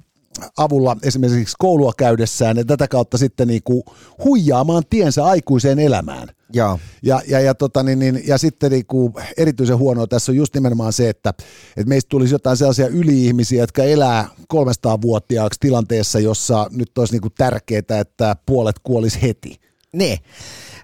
avulla 0.57 0.97
esimerkiksi 1.03 1.57
koulua 1.59 1.93
käydessään 1.97 2.57
ja 2.57 2.65
tätä 2.65 2.89
kautta 2.89 3.19
sitten 3.19 3.49
niinku 3.49 3.85
huijaamaan 4.25 4.83
tiensä 4.91 5.25
aikuiseen 5.25 5.79
elämään. 5.79 6.29
Ja, 6.53 6.79
ja, 7.03 7.23
ja, 7.29 7.41
ja, 7.41 7.55
tota, 7.55 7.83
niin, 7.83 7.99
niin, 7.99 8.23
ja 8.27 8.39
sitten 8.39 8.71
niinku 8.71 9.13
erityisen 9.37 9.79
huonoa 9.79 10.07
tässä 10.07 10.33
on 10.33 10.37
just 10.37 10.55
nimenomaan 10.55 10.93
se, 10.93 11.09
että, 11.09 11.31
että 11.77 11.89
meistä 11.89 12.09
tulisi 12.09 12.35
jotain 12.35 12.57
sellaisia 12.57 12.87
yli-ihmisiä, 12.87 13.63
jotka 13.63 13.83
elää 13.83 14.29
300-vuotiaaksi 14.55 15.61
tilanteessa, 15.61 16.19
jossa 16.19 16.67
nyt 16.73 16.99
olisi 16.99 17.13
niinku 17.15 17.31
tärkeää, 17.31 18.01
että 18.01 18.37
puolet 18.47 18.77
kuolisi 18.83 19.23
heti. 19.23 19.61
Niin, 19.93 20.19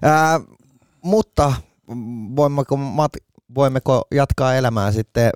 äh, 0.05 0.41
mutta 1.01 1.53
voimmeko, 2.35 2.79
voimmeko 3.55 4.07
jatkaa 4.11 4.55
elämää 4.55 4.91
sitten 4.91 5.31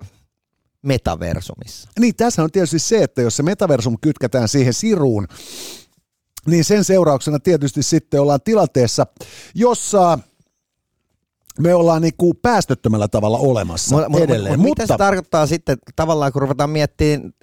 metaversumissa. 0.82 1.90
Niin, 2.00 2.16
tässä 2.16 2.44
on 2.44 2.52
tietysti 2.52 2.80
se, 2.80 3.04
että 3.04 3.22
jos 3.22 3.38
se 3.38 3.44
metaversum 3.44 3.98
kytkätään 4.02 4.48
siihen 4.48 4.74
siruun, 4.74 5.28
niin 6.46 6.64
sen 6.64 6.84
seurauksena 6.84 7.40
tietysti 7.40 7.84
sitten 7.84 8.22
ollaan 8.22 8.42
tilanteessa, 8.44 9.08
jossa 9.56 10.20
me 11.60 11.76
ollaan 11.76 12.02
niin 12.02 12.14
kuin 12.18 12.34
päästöttömällä 12.42 13.08
tavalla 13.08 13.38
olemassa 13.38 14.10
M- 14.10 14.16
edelleen. 14.16 14.60
M- 14.60 14.62
mutta 14.62 14.84
mitä 14.84 14.94
se 14.94 14.98
tarkoittaa 14.98 15.48
sitten 15.48 15.78
tavallaan, 15.96 16.32
kun 16.32 16.42
ruvetaan 16.42 16.70
miettimään 16.70 17.34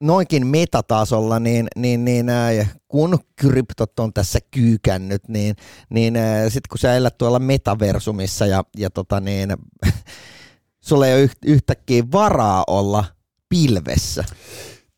noinkin 0.00 0.46
metatasolla, 0.46 1.40
niin, 1.40 1.66
niin, 1.76 2.04
niin 2.04 2.28
äh, 2.28 2.74
kun 2.88 3.18
kryptot 3.36 3.98
on 3.98 4.12
tässä 4.12 4.38
kyykännyt, 4.50 5.28
niin, 5.28 5.56
niin 5.90 6.16
äh, 6.16 6.44
sitten 6.44 6.68
kun 6.70 6.78
sä 6.78 6.96
elät 6.96 7.18
tuolla 7.18 7.38
metaversumissa 7.38 8.46
ja, 8.46 8.64
ja 8.76 8.90
tota 8.90 9.20
niin, 9.20 9.56
sulla 10.86 11.06
ei 11.06 11.22
ole 11.22 11.30
yhtäkkiä 11.46 12.04
varaa 12.12 12.64
olla 12.66 13.04
pilvessä. 13.48 14.24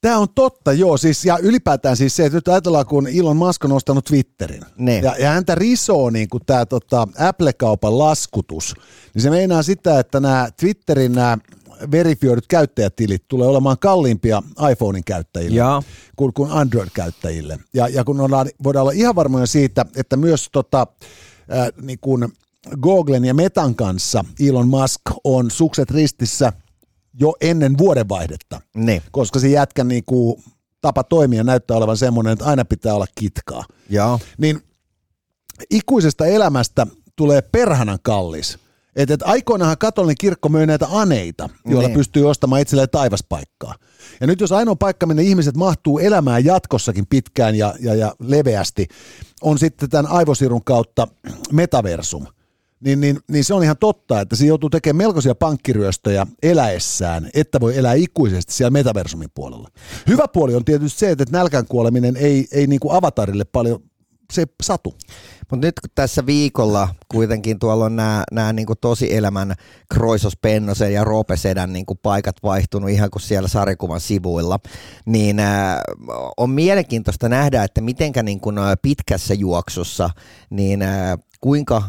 Tämä 0.01 0.19
on 0.19 0.29
totta, 0.35 0.73
joo. 0.73 0.97
Siis, 0.97 1.25
ja 1.25 1.39
ylipäätään 1.43 1.97
siis 1.97 2.17
se, 2.17 2.25
että 2.25 2.37
nyt 2.37 2.49
ajatellaan, 2.49 2.87
kun 2.87 3.09
Elon 3.09 3.37
Musk 3.37 3.65
on 3.65 3.73
ostanut 3.73 4.05
Twitterin. 4.05 4.63
Ne. 4.77 4.99
Ja, 4.99 5.15
ja 5.19 5.31
häntä 5.31 5.55
risoo 5.55 6.11
niin 6.11 6.29
kuin 6.29 6.43
tämä 6.47 6.67
tota, 6.67 7.09
Apple-kaupan 7.19 7.99
laskutus. 7.99 8.75
Niin 9.15 9.23
se 9.23 9.31
meinaa 9.31 9.63
sitä, 9.63 9.99
että 9.99 10.21
nämä 10.21 10.49
Twitterin 10.61 11.13
nämä 11.13 11.39
verifioidut 11.91 12.47
käyttäjätilit 12.47 13.25
tulee 13.29 13.49
olemaan 13.49 13.79
kalliimpia 13.79 14.43
iPhonein 14.73 15.05
käyttäjille 15.05 15.57
ja. 15.59 15.83
kuin, 16.17 16.33
kuin 16.33 16.51
Android-käyttäjille. 16.51 17.59
Ja, 17.75 17.89
ja 17.89 18.05
kun 18.05 18.21
ollaan, 18.21 18.51
voidaan 18.65 18.83
olla 18.83 18.93
ihan 18.93 19.15
varmoja 19.15 19.47
siitä, 19.47 19.87
että 19.97 20.17
myös 20.17 20.49
tota, 20.53 20.87
äh, 21.53 21.69
niin 21.83 21.99
kuin 22.01 22.29
Googlen 22.83 23.25
ja 23.25 23.35
Metan 23.35 23.75
kanssa 23.75 24.25
Elon 24.41 24.69
Musk 24.69 25.01
on 25.25 25.51
sukset 25.51 25.91
ristissä 25.91 26.53
jo 27.21 27.35
ennen 27.41 27.79
vuodenvaihdetta, 27.79 28.61
ne. 28.75 29.03
koska 29.11 29.39
se 29.39 29.49
jätkän 29.49 29.89
niin 29.89 30.05
kuin, 30.07 30.43
tapa 30.81 31.05
toimia 31.05 31.45
näyttää 31.45 31.77
olevan 31.77 31.97
semmoinen, 31.97 32.33
että 32.33 32.45
aina 32.45 32.65
pitää 32.65 32.95
olla 32.95 33.07
kitkaa. 33.15 33.65
Ja. 33.91 34.19
Niin 34.39 34.61
ikuisesta 35.71 36.27
elämästä 36.27 36.87
tulee 37.17 37.43
perhanan 37.43 37.99
kallis. 38.03 38.59
Että 38.97 39.15
et 39.15 39.23
aikoinaanhan 39.23 39.79
katolinen 39.79 40.17
kirkko 40.21 40.49
möi 40.49 40.67
näitä 40.67 40.87
aneita, 40.91 41.49
joilla 41.67 41.89
niin. 41.89 41.99
pystyy 41.99 42.29
ostamaan 42.29 42.61
itselleen 42.63 42.89
taivaspaikkaa. 42.91 43.75
Ja 44.21 44.27
nyt 44.27 44.41
jos 44.41 44.53
ainoa 44.53 44.77
paikka, 44.77 45.07
minne 45.07 45.23
ihmiset 45.23 45.57
mahtuu 45.57 45.99
elämään 45.99 46.45
jatkossakin 46.45 47.07
pitkään 47.07 47.55
ja, 47.55 47.75
ja, 47.81 47.95
ja 47.95 48.15
leveästi, 48.21 48.87
on 49.43 49.59
sitten 49.59 49.91
tämän 49.91 50.07
aivosirun 50.07 50.65
kautta 50.65 51.09
metaversum– 51.53 52.27
niin, 52.81 53.01
niin, 53.01 53.19
niin 53.31 53.45
se 53.45 53.55
on 53.55 53.63
ihan 53.63 53.77
totta, 53.81 54.21
että 54.21 54.37
se 54.37 54.47
joutuu 54.47 54.71
tekemään 54.71 55.07
melkoisia 55.07 55.35
pankkiryöstöjä 55.35 56.27
eläessään, 56.43 57.31
että 57.35 57.61
voi 57.61 57.79
elää 57.79 57.95
ikuisesti 57.95 58.53
siellä 58.53 58.71
metaversumin 58.71 59.31
puolella. 59.35 59.69
Hyvä 60.07 60.29
puoli 60.33 60.55
on 60.55 60.65
tietysti 60.65 60.99
se, 60.99 61.11
että 61.11 61.25
nälkän 61.31 61.67
kuoleminen 61.67 62.17
ei, 62.17 62.49
ei 62.53 62.67
niin 62.67 62.81
kuin 62.81 62.95
avatarille 62.95 63.45
paljon 63.45 63.83
se 64.33 64.47
satu. 64.63 64.95
Mutta 65.51 65.67
nyt 65.67 65.81
kun 65.81 65.91
tässä 65.95 66.27
viikolla 66.27 66.89
kuitenkin 67.09 67.59
tuolla 67.59 67.85
on 67.85 67.97
nämä, 67.97 68.25
nämä 68.33 68.53
niin 68.53 68.67
tosi 68.81 69.15
elämän 69.15 69.55
Kroisos 69.95 70.37
Pennosen 70.37 70.93
ja 70.93 71.05
Roope 71.05 71.37
Sedän 71.37 71.73
niin 71.73 71.85
paikat 72.03 72.37
vaihtunut 72.43 72.91
ihan 72.91 73.11
kuin 73.11 73.23
siellä 73.23 73.49
sarjakuvan 73.49 74.01
sivuilla, 74.01 74.59
niin 75.05 75.41
äh, 75.41 75.79
on 76.37 76.51
mielenkiintoista 76.51 77.29
nähdä, 77.29 77.65
että 77.65 77.81
mitenkä 77.81 78.23
niin 78.23 78.41
kuin 78.41 78.57
pitkässä 78.83 79.35
juoksussa, 79.35 80.11
niin 80.51 80.83
äh, 80.83 81.19
kuinka 81.41 81.83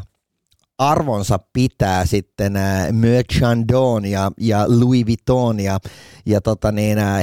arvonsa 0.79 1.39
pitää 1.53 2.05
sitten 2.05 2.55
äh, 2.55 2.91
Merchandon 2.91 4.05
ja, 4.05 4.31
ja 4.39 4.65
Louis 4.67 5.05
Vuitton 5.05 5.59
ja, 5.59 5.79
ja 6.25 6.41
tota 6.41 6.71
niin, 6.71 6.97
äh, 6.97 7.17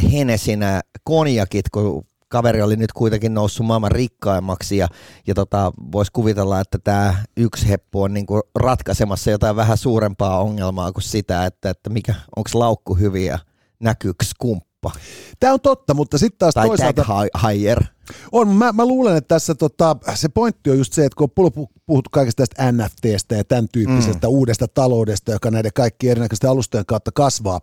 äh, 0.63 0.81
konjakit, 1.05 1.69
kun 1.69 2.05
kaveri 2.29 2.63
oli 2.63 2.77
nyt 2.77 2.93
kuitenkin 2.93 3.35
noussut 3.35 3.67
maailman 3.67 3.93
rikkaimmaksi 3.93 4.77
ja, 4.77 4.89
ja 5.27 5.35
tota, 5.35 5.73
voisi 5.93 6.13
kuvitella, 6.13 6.61
että 6.61 6.79
tämä 6.85 7.15
yksi 7.37 7.69
heppu 7.69 8.03
on 8.03 8.15
niinku 8.15 8.41
ratkaisemassa 8.55 9.31
jotain 9.31 9.57
vähän 9.57 9.79
suurempaa 9.79 10.41
ongelmaa 10.41 10.93
kuin 10.93 11.03
sitä, 11.03 11.47
että, 11.47 11.71
että 11.71 11.91
mikä, 11.91 12.15
onko 12.37 12.51
laukku 12.55 12.95
hyviä, 12.95 13.39
näkyykö 13.81 14.25
skumppa. 14.25 14.93
Tämä 15.41 15.53
on 15.53 15.61
totta, 15.61 15.95
mutta 15.95 16.19
sitten 16.19 16.39
taas 16.39 16.55
tai 16.55 16.67
toisaalta... 16.67 17.05
tag. 17.05 17.96
On, 18.33 18.49
mä, 18.49 18.73
mä 18.73 18.87
luulen, 18.87 19.17
että 19.17 19.29
tässä 19.29 19.55
tota, 19.55 19.97
se 20.15 20.29
pointti 20.29 20.71
on 20.71 20.79
just 20.79 20.93
se, 20.93 21.05
että 21.05 21.17
kun 21.17 21.31
on 21.37 21.67
puhuttu 21.87 22.11
kaikesta 22.13 22.47
tästä 22.47 22.73
NFTstä 22.73 23.35
ja 23.35 23.45
tämän 23.45 23.69
tyyppisestä 23.73 24.27
mm. 24.27 24.33
uudesta 24.33 24.69
taloudesta, 24.69 25.33
joka 25.33 25.51
näiden 25.51 25.73
kaikkien 25.75 26.11
erinäköisten 26.11 26.51
alustojen 26.51 26.87
kautta 26.87 27.11
kasvaa, 27.13 27.61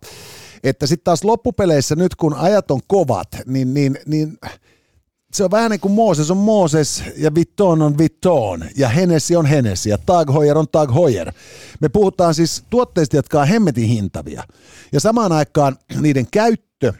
että 0.64 0.86
sitten 0.86 1.04
taas 1.04 1.24
loppupeleissä 1.24 1.96
nyt 1.96 2.14
kun 2.14 2.34
ajat 2.34 2.70
on 2.70 2.80
kovat, 2.86 3.28
niin, 3.46 3.74
niin, 3.74 3.98
niin 4.06 4.38
se 5.34 5.44
on 5.44 5.50
vähän 5.50 5.70
niin 5.70 5.80
kuin 5.80 5.92
Mooses 5.92 6.30
on 6.30 6.36
Mooses 6.36 7.02
ja 7.16 7.34
Vitton 7.34 7.82
on 7.82 7.98
Vitton 7.98 8.64
ja 8.76 8.88
Hennessy 8.88 9.36
on 9.36 9.46
Hennessy 9.46 9.88
ja 9.88 9.98
Tag 9.98 10.32
Heuer 10.32 10.58
on 10.58 10.68
Tag 10.68 10.94
Heuer. 10.94 11.32
Me 11.80 11.88
puhutaan 11.88 12.34
siis 12.34 12.64
tuotteista, 12.70 13.16
jotka 13.16 13.40
on 13.40 13.48
hemmetin 13.48 13.88
hintavia. 13.88 14.42
Ja 14.92 15.00
samaan 15.00 15.32
aikaan 15.32 15.76
niiden 16.00 16.26
käyttö 16.30 16.92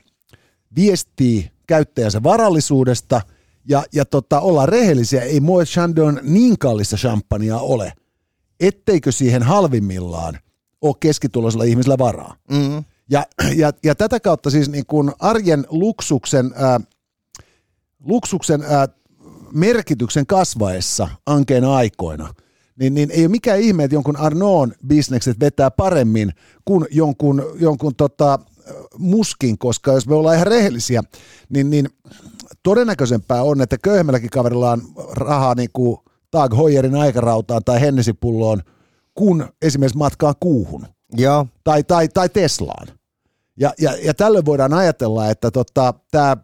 viestii 0.76 1.50
käyttäjänsä 1.66 2.22
varallisuudesta 2.22 3.20
ja, 3.68 3.84
ja 3.92 4.04
tota, 4.04 4.40
ollaan 4.40 4.68
rehellisiä, 4.68 5.22
ei 5.22 5.40
Moet 5.40 5.68
Chandon 5.68 6.20
niin 6.22 6.58
kallista 6.58 6.96
champagnea 6.96 7.58
ole, 7.58 7.92
etteikö 8.60 9.12
siihen 9.12 9.42
halvimmillaan 9.42 10.38
ole 10.82 10.94
keskituloisella 11.00 11.64
ihmisellä 11.64 11.98
varaa. 11.98 12.36
Mm. 12.50 12.84
Ja, 13.10 13.24
ja, 13.56 13.72
ja 13.84 13.94
tätä 13.94 14.20
kautta 14.20 14.50
siis 14.50 14.68
niin 14.68 14.86
kuin 14.86 15.12
arjen 15.18 15.66
luksuksen, 15.68 16.52
ää, 16.56 16.80
luksuksen 18.04 18.62
ää, 18.62 18.88
merkityksen 19.52 20.26
kasvaessa 20.26 21.08
ankeina 21.26 21.76
aikoina, 21.76 22.34
niin, 22.78 22.94
niin 22.94 23.10
ei 23.10 23.22
ole 23.22 23.28
mikään 23.28 23.60
ihme, 23.60 23.84
että 23.84 23.94
jonkun 23.94 24.16
Arnoon 24.16 24.72
bisnekset 24.86 25.40
vetää 25.40 25.70
paremmin 25.70 26.32
kuin 26.64 26.86
jonkun, 26.90 27.42
jonkun 27.60 27.94
tota, 27.94 28.38
muskin, 28.98 29.58
koska 29.58 29.92
jos 29.92 30.06
me 30.06 30.14
ollaan 30.14 30.34
ihan 30.34 30.46
rehellisiä, 30.46 31.02
niin, 31.48 31.70
niin 31.70 31.88
todennäköisempää 32.64 33.42
on, 33.42 33.60
että 33.60 33.78
köyhemmälläkin 33.78 34.30
kaverilla 34.30 34.72
on 34.72 34.82
rahaa 35.10 35.54
niin 35.54 35.70
kuin 35.72 35.98
Tag 36.30 36.56
Hoyerin 36.56 36.94
aikarautaan 36.94 37.62
tai 37.64 37.80
Hennesipulloon, 37.80 38.62
kun 39.14 39.48
esimerkiksi 39.62 39.98
matkaa 39.98 40.34
kuuhun 40.40 40.86
Joo. 41.12 41.46
tai, 41.64 41.84
tai, 41.84 42.08
tai 42.08 42.28
Teslaan. 42.28 42.88
Ja, 43.60 43.72
ja, 43.80 43.96
ja 44.02 44.14
tällöin 44.14 44.44
voidaan 44.44 44.72
ajatella, 44.72 45.30
että 45.30 45.50
tota, 45.50 45.94
tämä 46.10 46.36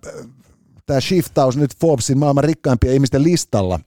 tää 0.86 1.00
shiftaus 1.00 1.56
nyt 1.56 1.76
Forbesin 1.76 2.18
maailman 2.18 2.44
rikkaimpien 2.44 2.94
ihmisten 2.94 3.22
listalla, 3.22 3.80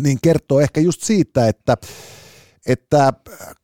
niin 0.00 0.18
kertoo 0.22 0.60
ehkä 0.60 0.80
just 0.80 1.02
siitä, 1.02 1.48
että, 1.48 1.76
että 2.66 3.12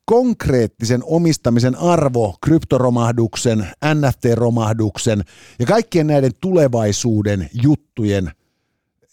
konkreettisen 0.05 1.01
omistamisen 1.03 1.75
arvo, 1.75 2.35
kryptoromahduksen, 2.43 3.67
NFT-romahduksen 3.93 5.23
ja 5.59 5.65
kaikkien 5.65 6.07
näiden 6.07 6.31
tulevaisuuden 6.41 7.49
juttujen 7.63 8.31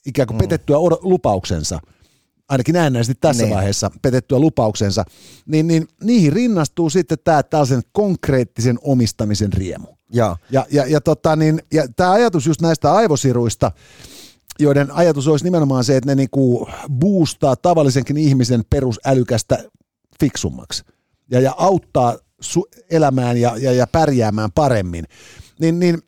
ikään 0.07 0.27
kuin 0.29 0.38
petettyä 0.38 0.77
od- 0.77 0.99
lupauksensa, 1.03 1.79
ainakin 2.49 2.73
näennäisesti 2.73 3.14
tässä 3.20 3.42
Niin. 3.42 3.55
vaiheessa 3.55 3.90
petettyä 4.03 4.38
lupauksensa, 4.38 5.05
niin, 5.47 5.66
niin 5.66 5.88
niihin 6.03 6.33
rinnastuu 6.33 6.90
sitten 6.90 7.18
tämä 7.25 7.42
tällaisen 7.42 7.83
konkreettisen 7.92 8.79
omistamisen 8.83 9.53
riemu. 9.53 9.87
Joo. 10.12 10.37
Ja, 10.51 10.66
ja, 10.70 10.87
ja, 10.87 11.01
tota, 11.01 11.37
niin, 11.37 11.62
ja 11.73 11.88
tämä 11.97 12.12
ajatus 12.12 12.47
just 12.47 12.61
näistä 12.61 12.92
aivosiruista, 12.92 13.73
joiden 14.58 14.90
ajatus 14.90 15.28
olisi 15.28 15.44
nimenomaan 15.44 15.84
se, 15.84 15.96
että 15.96 16.10
ne 16.10 16.14
niinku 16.14 16.68
boostaa 16.90 17.56
tavallisenkin 17.56 18.16
ihmisen 18.16 18.64
perusälykästä 18.70 19.64
fiksummaksi 20.20 20.84
ja, 21.30 21.40
ja 21.40 21.54
auttaa 21.58 22.16
su- 22.44 22.84
elämään 22.90 23.36
ja, 23.36 23.56
ja, 23.56 23.72
ja 23.72 23.86
pärjäämään 23.86 24.52
paremmin, 24.52 25.04
niin, 25.60 25.78
niin 25.78 25.98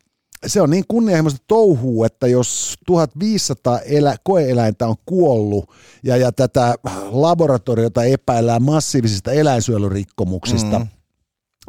se 0.45 0.61
on 0.61 0.69
niin 0.69 0.83
kunnianhimoista 0.87 1.43
touhua, 1.47 2.05
että 2.05 2.27
jos 2.27 2.75
1500 2.85 3.79
elä, 3.79 4.15
koeeläintä 4.23 4.87
on 4.87 4.95
kuollut 5.05 5.69
ja, 6.03 6.17
ja 6.17 6.31
tätä 6.31 6.75
laboratoriota 7.11 8.03
epäillään 8.03 8.63
massiivisista 8.63 9.31
eläinsuojelurikkomuksista, 9.31 10.79
mm. 10.79 10.87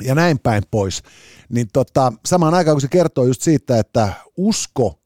ja 0.03 0.15
näin 0.15 0.39
päin 0.39 0.63
pois, 0.71 1.03
niin 1.49 1.69
tota, 1.73 2.13
samaan 2.27 2.55
aikaan 2.55 2.75
kun 2.75 2.81
se 2.81 2.89
kertoo 2.89 3.25
just 3.25 3.43
siitä, 3.43 3.79
että 3.79 4.13
usko 4.37 4.99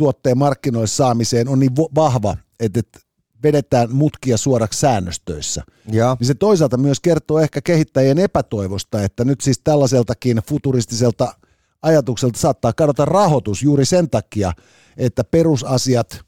tuotteen 0.00 0.38
markkinoille 0.38 0.86
saamiseen 0.86 1.48
on 1.48 1.58
niin 1.60 1.76
vahva, 1.76 2.36
että, 2.60 2.80
että 2.80 2.98
vedetään 3.42 3.92
mutkia 3.92 4.36
suoraksi 4.36 4.80
säännöstöissä, 4.80 5.62
Joo. 5.90 6.16
niin 6.20 6.26
se 6.26 6.34
toisaalta 6.34 6.76
myös 6.76 7.00
kertoo 7.00 7.38
ehkä 7.38 7.60
kehittäjien 7.60 8.18
epätoivosta, 8.18 9.02
että 9.02 9.24
nyt 9.24 9.40
siis 9.40 9.60
tällaiseltakin 9.64 10.40
futuristiselta 10.48 11.34
ajatukselta 11.82 12.38
saattaa 12.38 12.72
kadota 12.72 13.04
rahoitus 13.04 13.62
juuri 13.62 13.84
sen 13.84 14.10
takia, 14.10 14.52
että 14.96 15.24
perusasiat 15.24 16.20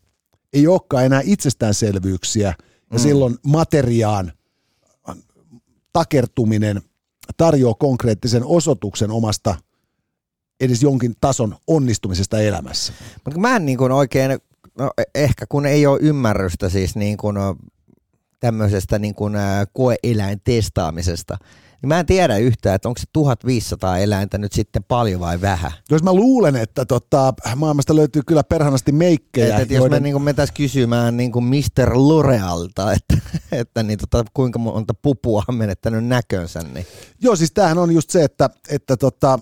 ei 0.52 0.66
olekaan 0.66 1.04
enää 1.04 1.20
itsestäänselvyyksiä, 1.24 2.54
ja 2.92 2.98
mm. 2.98 3.02
silloin 3.02 3.37
materiaan 3.46 4.32
takertuminen 5.92 6.82
tarjoaa 7.37 7.74
konkreettisen 7.74 8.44
osoituksen 8.44 9.11
omasta 9.11 9.54
edes 10.62 10.83
jonkin 10.83 11.14
tason 11.20 11.57
onnistumisesta 11.66 12.40
elämässä. 12.40 12.92
Mutta 13.25 13.40
mä 13.40 13.57
en 13.57 13.66
niin 13.66 13.79
kuin 13.79 13.92
oikein, 13.92 14.38
no 14.79 14.90
ehkä 15.14 15.46
kun 15.48 15.66
ei 15.66 15.87
ole 15.87 15.98
ymmärrystä 16.03 16.68
siis 16.68 16.96
niin 16.96 17.16
kuin 17.16 17.37
tämmöisestä 18.40 18.98
niin 18.98 19.14
kuin 19.14 19.35
koeeläin 19.72 20.40
testaamisesta, 20.44 21.38
niin 21.83 21.88
mä 21.88 22.01
en 22.01 22.07
tiedä 22.07 22.37
yhtään, 22.37 22.75
että 22.75 22.88
onko 22.88 22.98
se 22.98 23.07
1500 23.12 23.98
eläintä 23.98 24.38
nyt 24.38 24.53
sitten 24.53 24.85
paljon 24.85 25.20
vai 25.20 25.40
vähän. 25.40 25.72
Jos 25.90 26.03
mä 26.03 26.12
luulen, 26.12 26.57
että 26.57 26.85
tota, 26.85 27.35
maailmasta 27.57 27.96
löytyy 27.96 28.22
kyllä 28.27 28.44
perhanasti 28.44 28.92
meikkejä, 28.92 29.57
Et, 29.57 29.62
et 29.62 29.70
jos 29.70 29.90
me 29.90 30.01
niin 30.01 30.12
kuin 30.12 30.22
mentäisiin 30.22 30.57
kysymään 30.57 31.16
niin 31.16 31.33
kuin 31.33 31.44
Mr. 31.44 31.90
Lorealta, 31.94 32.92
että, 32.92 33.16
että 33.53 33.83
niin 33.83 33.98
tota, 33.98 34.25
kuinka 34.35 34.59
monta 34.59 34.94
pupua 34.94 35.42
on 35.48 35.55
menettänyt 35.55 36.05
näkönsä, 36.05 36.61
niin 36.75 36.87
Joo, 37.20 37.37
siis 37.37 37.53
tämähän 37.53 37.79
on 37.79 37.92
just 37.92 38.11
se, 38.11 38.25
että, 38.25 38.51
että 38.68 38.96
tota, 38.96 39.38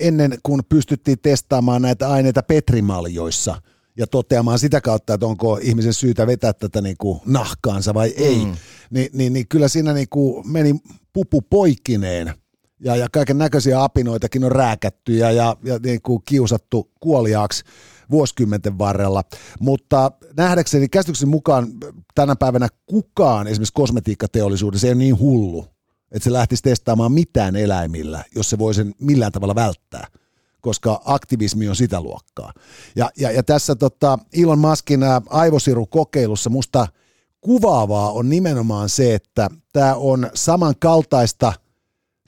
ennen 0.00 0.38
kuin 0.42 0.60
pystyttiin 0.68 1.18
testaamaan 1.22 1.82
näitä 1.82 2.08
aineita 2.08 2.42
petrimaljoissa 2.42 3.62
ja 3.96 4.06
toteamaan 4.06 4.58
sitä 4.58 4.80
kautta, 4.80 5.14
että 5.14 5.26
onko 5.26 5.58
ihmisen 5.62 5.94
syytä 5.94 6.26
vetää 6.26 6.52
tätä 6.52 6.80
niin 6.80 6.96
kuin 6.98 7.20
nahkaansa 7.26 7.94
vai 7.94 8.08
ei, 8.16 8.44
mm. 8.44 8.56
niin, 8.90 9.10
niin, 9.12 9.32
niin 9.32 9.48
kyllä 9.48 9.68
siinä 9.68 9.92
niin 9.92 10.08
kuin 10.10 10.50
meni 10.50 10.74
pupu 11.12 11.42
poikkineen 11.42 12.34
ja, 12.80 12.96
ja 12.96 13.08
kaiken 13.12 13.38
näköisiä 13.38 13.82
apinoitakin 13.82 14.44
on 14.44 14.52
rääkätty 14.52 15.16
ja, 15.16 15.30
ja, 15.32 15.56
ja 15.64 15.78
niin 15.82 16.02
kuin 16.02 16.22
kiusattu 16.24 16.90
kuoliaaksi 17.00 17.64
vuosikymmenten 18.10 18.78
varrella, 18.78 19.22
mutta 19.60 20.12
nähdäkseni 20.36 20.88
käsitykseni 20.88 21.30
mukaan 21.30 21.68
tänä 22.14 22.36
päivänä 22.36 22.68
kukaan 22.86 23.46
esimerkiksi 23.46 23.72
kosmetiikkateollisuudessa 23.74 24.86
ei 24.86 24.92
ole 24.92 24.98
niin 24.98 25.18
hullu, 25.18 25.66
että 26.12 26.24
se 26.24 26.32
lähtisi 26.32 26.62
testaamaan 26.62 27.12
mitään 27.12 27.56
eläimillä, 27.56 28.24
jos 28.34 28.50
se 28.50 28.58
voi 28.58 28.74
sen 28.74 28.94
millään 29.00 29.32
tavalla 29.32 29.54
välttää, 29.54 30.06
koska 30.60 31.02
aktivismi 31.04 31.68
on 31.68 31.76
sitä 31.76 32.00
luokkaa. 32.00 32.52
Ja, 32.96 33.10
ja, 33.16 33.30
ja 33.30 33.42
tässä 33.42 33.74
tota 33.74 34.18
Elon 34.32 34.58
Muskin 34.58 35.00
aivosirukokeilussa 35.30 36.50
musta 36.50 36.86
kuvaavaa 37.40 38.12
on 38.12 38.28
nimenomaan 38.28 38.88
se, 38.88 39.14
että 39.14 39.48
tämä 39.72 39.94
on 39.94 40.30
samankaltaista 40.34 41.52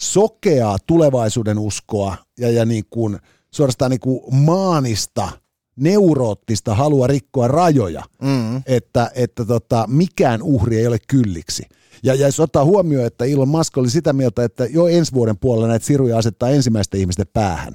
sokeaa 0.01 0.79
tulevaisuuden 0.87 1.59
uskoa 1.59 2.17
ja, 2.39 2.51
ja 2.51 2.65
niin 2.65 2.85
kuin, 2.91 3.19
suorastaan 3.51 3.91
niin 3.91 4.01
kuin 4.01 4.35
maanista, 4.35 5.29
neuroottista 5.77 6.75
halua 6.75 7.07
rikkoa 7.07 7.49
rajoja, 7.49 8.03
mm. 8.23 8.63
että, 8.67 9.11
että 9.15 9.45
tota, 9.45 9.85
mikään 9.89 10.43
uhri 10.43 10.79
ei 10.79 10.87
ole 10.87 10.99
kylliksi. 11.09 11.63
Ja, 12.03 12.15
ja 12.15 12.27
jos 12.27 12.41
ottaa 12.41 12.65
huomioon, 12.65 13.07
että 13.07 13.25
Elon 13.25 13.49
Musk 13.49 13.79
oli 13.79 13.91
sitä 13.91 14.13
mieltä, 14.13 14.45
että 14.45 14.65
jo 14.65 14.87
ensi 14.87 15.13
vuoden 15.13 15.39
puolella 15.39 15.69
näitä 15.69 15.87
siruja 15.87 16.19
asettaa 16.19 16.49
ensimmäisten 16.49 17.01
ihmisten 17.01 17.27
päähän, 17.33 17.75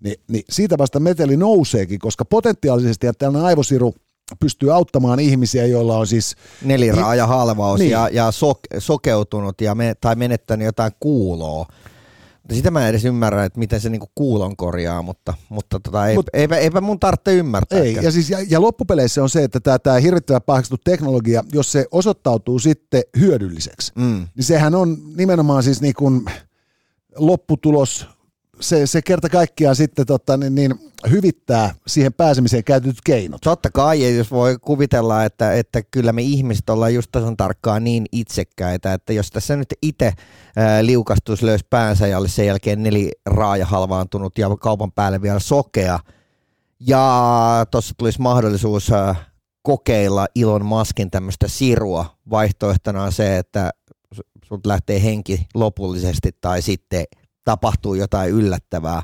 niin, 0.00 0.16
niin 0.28 0.44
siitä 0.50 0.78
vasta 0.78 1.00
meteli 1.00 1.36
nouseekin, 1.36 1.98
koska 1.98 2.24
potentiaalisesti 2.24 3.06
tällainen 3.18 3.46
aivosiru 3.46 3.94
pystyy 4.40 4.74
auttamaan 4.74 5.20
ihmisiä, 5.20 5.66
joilla 5.66 5.98
on 5.98 6.06
siis... 6.06 6.36
neliraaja 6.62 7.26
halvaus 7.26 7.80
Niin. 7.80 7.90
ja, 7.90 8.08
ja 8.12 8.30
sok, 8.30 8.58
sokeutunut 8.78 9.60
ja 9.60 9.74
me, 9.74 9.94
tai 10.00 10.16
menettänyt 10.16 10.64
jotain 10.64 10.92
kuuloa. 11.00 11.66
Sitä 12.52 12.70
mä 12.70 12.80
en 12.82 12.88
edes 12.88 13.04
ymmärrä, 13.04 13.44
että 13.44 13.58
miten 13.58 13.80
se 13.80 13.88
niinku 13.88 14.10
kuulon 14.14 14.56
korjaa, 14.56 15.02
mutta, 15.02 15.34
mutta 15.48 15.80
tota, 15.80 16.06
ei, 16.08 16.16
Mut- 16.16 16.30
eipä, 16.32 16.56
eipä 16.56 16.80
mun 16.80 17.00
tarvitse 17.00 17.34
ymmärtää. 17.34 17.78
Ei, 17.78 17.94
ja, 17.94 18.10
siis, 18.12 18.30
ja, 18.30 18.38
ja 18.48 18.60
loppupeleissä 18.60 19.22
on 19.22 19.28
se, 19.30 19.44
että 19.44 19.60
tämä, 19.60 19.78
tämä 19.78 19.96
hirvittävä 19.98 20.40
pahaksuttu 20.40 20.82
teknologia, 20.84 21.44
jos 21.52 21.72
se 21.72 21.86
osoittautuu 21.90 22.58
sitten 22.58 23.02
hyödylliseksi, 23.18 23.92
Mm. 23.96 24.28
niin 24.36 24.44
sehän 24.44 24.74
on 24.74 24.96
nimenomaan 25.16 25.62
siis 25.62 25.80
niin 25.80 25.94
kuin 25.94 26.24
lopputulos, 27.16 28.08
se, 28.64 28.86
se 28.86 29.02
kerta 29.02 29.28
kaikkiaan 29.28 29.76
sitten 29.76 30.06
tota, 30.06 30.36
niin, 30.36 30.54
niin, 30.54 30.74
hyvittää 31.10 31.74
siihen 31.86 32.12
pääsemiseen 32.12 32.64
käytetyt 32.64 32.98
keinot. 33.04 33.40
Totta 33.40 33.70
kai, 33.70 34.02
ja 34.02 34.10
jos 34.10 34.30
voi 34.30 34.56
kuvitella, 34.60 35.24
että, 35.24 35.52
että 35.52 35.82
kyllä 35.82 36.12
me 36.12 36.22
ihmiset 36.22 36.70
ollaan 36.70 36.94
just 36.94 37.12
tasan 37.12 37.36
tarkkaan 37.36 37.84
niin 37.84 38.06
itsekkäitä, 38.12 38.94
että 38.94 39.12
jos 39.12 39.30
tässä 39.30 39.56
nyt 39.56 39.74
itse 39.82 40.12
liukastuisi 40.82 41.46
löys 41.46 41.64
päänsä 41.64 42.06
ja 42.06 42.18
olisi 42.18 42.34
sen 42.34 42.46
jälkeen 42.46 42.82
neliraaja 42.82 43.66
halvaantunut 43.66 44.38
ja 44.38 44.56
kaupan 44.60 44.92
päälle 44.92 45.22
vielä 45.22 45.38
sokea, 45.38 45.98
ja 46.80 47.66
tuossa 47.70 47.94
tulisi 47.98 48.20
mahdollisuus 48.20 48.90
kokeilla 49.62 50.26
Elon 50.36 50.64
Muskin 50.64 51.10
tämmöistä 51.10 51.48
sirua. 51.48 52.16
Vaihtoehtona 52.30 53.02
on 53.02 53.12
se, 53.12 53.38
että 53.38 53.70
su- 54.14 54.28
sut 54.44 54.66
lähtee 54.66 55.02
henki 55.02 55.46
lopullisesti 55.54 56.30
tai 56.40 56.62
sitten 56.62 57.04
tapahtuu 57.44 57.94
jotain 57.94 58.30
yllättävää. 58.30 59.02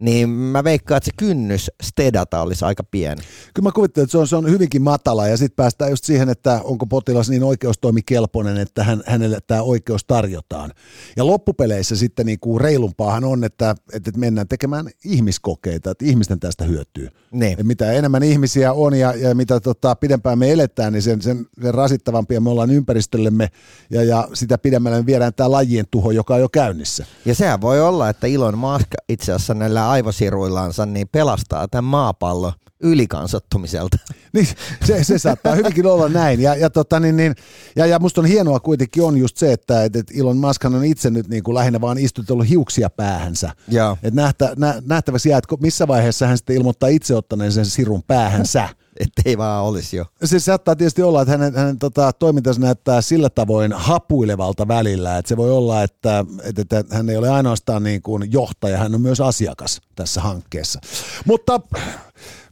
Niin 0.00 0.28
mä 0.28 0.64
veikkaan, 0.64 0.96
että 0.96 1.06
se 1.06 1.12
kynnys 1.16 1.70
stedata 1.82 2.42
olisi 2.42 2.64
aika 2.64 2.84
pieni. 2.84 3.22
Kyllä 3.54 3.66
mä 3.66 3.72
kuvittelen, 3.72 4.04
että 4.04 4.12
se 4.12 4.18
on, 4.18 4.28
se 4.28 4.36
on 4.36 4.50
hyvinkin 4.50 4.82
matala 4.82 5.28
ja 5.28 5.36
sitten 5.36 5.56
päästään 5.56 5.90
just 5.90 6.04
siihen, 6.04 6.28
että 6.28 6.60
onko 6.64 6.86
potilas 6.86 7.30
niin 7.30 7.42
oikeustoimikelpoinen, 7.42 8.56
että 8.56 8.84
hän, 8.84 9.02
hänelle 9.06 9.38
tämä 9.46 9.62
oikeus 9.62 10.04
tarjotaan. 10.04 10.72
Ja 11.16 11.26
loppupeleissä 11.26 11.96
sitten 11.96 12.26
niin 12.26 12.40
kuin 12.40 12.60
reilumpaahan 12.60 13.24
on, 13.24 13.44
että, 13.44 13.74
että 13.92 14.10
mennään 14.16 14.48
tekemään 14.48 14.90
ihmiskokeita, 15.04 15.90
että 15.90 16.04
ihmisten 16.04 16.40
tästä 16.40 16.64
hyötyy. 16.64 17.08
Niin. 17.30 17.60
Et 17.60 17.66
mitä 17.66 17.92
enemmän 17.92 18.22
ihmisiä 18.22 18.72
on 18.72 18.94
ja, 18.94 19.14
ja 19.14 19.34
mitä 19.34 19.60
tota, 19.60 19.94
pidempään 19.94 20.38
me 20.38 20.52
eletään, 20.52 20.92
niin 20.92 21.02
sen, 21.02 21.22
sen, 21.22 21.46
sen 21.62 21.74
rasittavampia 21.74 22.40
me 22.40 22.50
ollaan 22.50 22.70
ympäristöllemme 22.70 23.48
ja, 23.90 24.04
ja 24.04 24.28
sitä 24.34 24.58
pidemmälle 24.58 24.98
me 24.98 25.06
viedään 25.06 25.34
tämä 25.34 25.50
lajien 25.50 25.86
tuho, 25.90 26.10
joka 26.10 26.34
on 26.34 26.40
jo 26.40 26.48
käynnissä. 26.48 27.06
Ja 27.24 27.34
sehän 27.34 27.60
voi 27.60 27.80
olla, 27.80 28.08
että 28.08 28.26
Elon 28.26 28.58
Musk 28.58 28.88
itse 29.08 29.32
asiassa 29.32 29.54
näillä 29.54 29.87
aivosiruillansa 29.90 30.86
niin 30.86 31.08
pelastaa 31.08 31.68
tämän 31.68 31.84
maapallon 31.84 32.52
ylikansattumiselta. 32.80 33.96
Niin, 34.32 34.48
se, 34.84 35.04
se 35.04 35.18
saattaa 35.18 35.54
hyvinkin 35.54 35.86
olla 35.86 36.08
näin. 36.08 36.40
Ja, 36.40 36.54
ja, 36.54 36.70
tota, 36.70 37.00
niin, 37.00 37.16
niin, 37.16 37.34
ja, 37.76 37.86
ja 37.86 37.98
musta 37.98 38.20
on 38.20 38.26
hienoa 38.26 38.60
kuitenkin 38.60 39.02
on 39.02 39.18
just 39.18 39.36
se, 39.36 39.52
että 39.52 39.84
et, 39.84 39.96
et 39.96 40.06
Elon 40.18 40.36
Musk 40.36 40.64
on 40.64 40.84
itse 40.84 41.10
nyt 41.10 41.28
niin 41.28 41.42
kuin 41.42 41.54
lähinnä 41.54 41.80
vaan 41.80 41.98
istutellut 41.98 42.48
hiuksia 42.48 42.90
päähänsä. 42.90 43.50
Joo. 43.68 43.96
Et 44.02 44.14
nähtä, 44.14 44.52
nä, 44.56 44.82
nähtäväksi 44.86 45.28
jää, 45.28 45.38
että 45.38 45.56
missä 45.60 45.88
vaiheessa 45.88 46.26
hän 46.26 46.36
sitten 46.36 46.56
ilmoittaa 46.56 46.88
itse 46.88 47.14
ottaneen 47.14 47.52
sen 47.52 47.66
sirun 47.66 48.02
päähänsä. 48.06 48.68
Että 49.00 49.22
ei 49.24 49.38
vaan 49.38 49.64
olisi 49.64 49.96
jo. 49.96 50.04
Se 50.24 50.40
saattaa 50.40 50.76
tietysti 50.76 51.02
olla, 51.02 51.22
että 51.22 51.32
hänen, 51.32 51.54
hänen 51.54 51.78
tota, 51.78 52.12
toimintansa 52.12 52.60
näyttää 52.60 53.00
sillä 53.00 53.30
tavoin 53.30 53.72
hapuilevalta 53.72 54.68
välillä, 54.68 55.18
että 55.18 55.28
se 55.28 55.36
voi 55.36 55.50
olla, 55.50 55.82
että, 55.82 56.24
että, 56.42 56.62
että 56.78 56.96
hän 56.96 57.10
ei 57.10 57.16
ole 57.16 57.30
ainoastaan 57.30 57.82
niin 57.82 58.02
kuin 58.02 58.32
johtaja, 58.32 58.78
hän 58.78 58.94
on 58.94 59.00
myös 59.00 59.20
asiakas 59.20 59.80
tässä 59.96 60.20
hankkeessa. 60.20 60.80
Mutta 61.24 61.60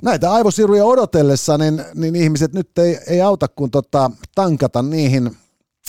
näitä 0.02 0.32
aivosiruja 0.32 0.84
odotellessa, 0.84 1.58
niin, 1.58 1.84
niin 1.94 2.16
ihmiset 2.16 2.52
nyt 2.52 2.78
ei, 2.78 2.98
ei 3.06 3.20
auta 3.20 3.48
kuin 3.48 3.70
tota, 3.70 4.10
tankata 4.34 4.82
niihin 4.82 5.36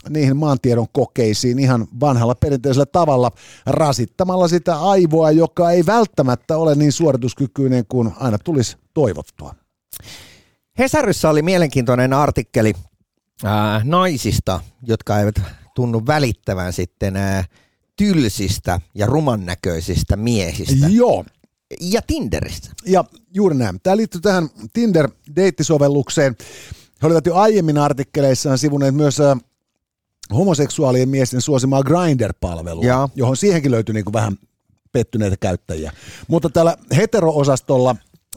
niihin 0.10 0.38
maantiedon 0.38 0.88
kokeisiin 0.92 1.60
ihan 1.60 1.88
vanhalla 2.00 2.36
perinteisellä 2.36 2.86
tavalla 2.86 3.32
rasittamalla 3.66 4.48
sitä 4.48 4.80
aivoa, 4.80 5.32
joka 5.32 5.72
ei 5.72 5.86
välttämättä 5.86 6.58
ole 6.58 6.76
niin 6.76 6.92
suorituskykyinen 6.92 7.86
kuin 7.90 8.14
aina 8.20 8.38
tulisi 8.38 8.78
toivottua. 8.94 9.56
Hesaryssä 10.80 11.30
oli 11.30 11.42
mielenkiintoinen 11.42 12.14
artikkeli 12.14 12.74
ää, 13.44 13.82
naisista, 13.84 14.60
jotka 14.84 15.20
eivät 15.20 15.42
tunnu 15.76 16.04
välittävän 16.08 16.74
sitten 16.74 17.16
ää, 17.16 17.44
tylsistä 17.96 18.80
ja 18.96 19.06
rumannäköisistä 19.06 20.16
miehistä. 20.16 20.88
Joo, 20.90 21.26
Ja 21.82 22.02
Tinderistä. 22.08 22.70
Ja 22.86 23.04
juuri 23.34 23.56
näin. 23.56 23.80
Tämä 23.84 23.98
liittyy 23.98 24.22
tähän 24.22 24.50
Tinder-deittisovellukseen. 24.74 26.38
He 27.02 27.08
olivat 27.08 27.26
jo 27.26 27.36
aiemmin 27.36 27.78
artikkeleissaan 27.78 28.58
sivuneet 28.58 28.96
myös 28.96 29.20
äh, 29.20 29.38
homoseksuaalien 30.34 31.10
miesten 31.10 31.42
suosimaa 31.42 31.84
Grindr-palvelua, 31.84 32.86
johon 33.16 33.38
siihenkin 33.38 33.72
löytyi 33.72 33.94
niin 33.94 34.06
kuin 34.06 34.14
vähän 34.14 34.38
pettyneitä 34.92 35.38
käyttäjiä. 35.40 35.92
Mutta 36.28 36.50
tällä 36.50 36.78
hetero-osastolla 36.96 37.96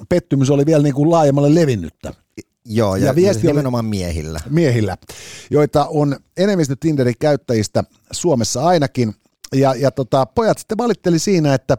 pettymys 0.08 0.50
oli 0.50 0.66
vielä 0.66 0.82
niin 0.82 0.94
kuin 0.94 1.10
laajemmalle 1.10 1.54
levinnyttä 1.54 2.14
Joo, 2.72 2.96
ja, 2.96 3.06
Ja 3.06 3.14
viesti 3.14 3.46
oli- 3.46 3.52
nimenomaan 3.52 3.84
miehillä. 3.84 4.40
miehillä, 4.50 4.96
joita 5.50 5.86
on 5.86 6.16
enemmistö 6.36 6.76
Tinderin 6.80 7.14
käyttäjistä 7.20 7.84
Suomessa 8.12 8.64
ainakin. 8.66 9.14
Ja, 9.54 9.74
ja 9.74 9.90
tota, 9.90 10.26
pojat 10.26 10.58
sitten 10.58 10.78
valitteli 10.78 11.18
siinä, 11.18 11.54
että 11.54 11.78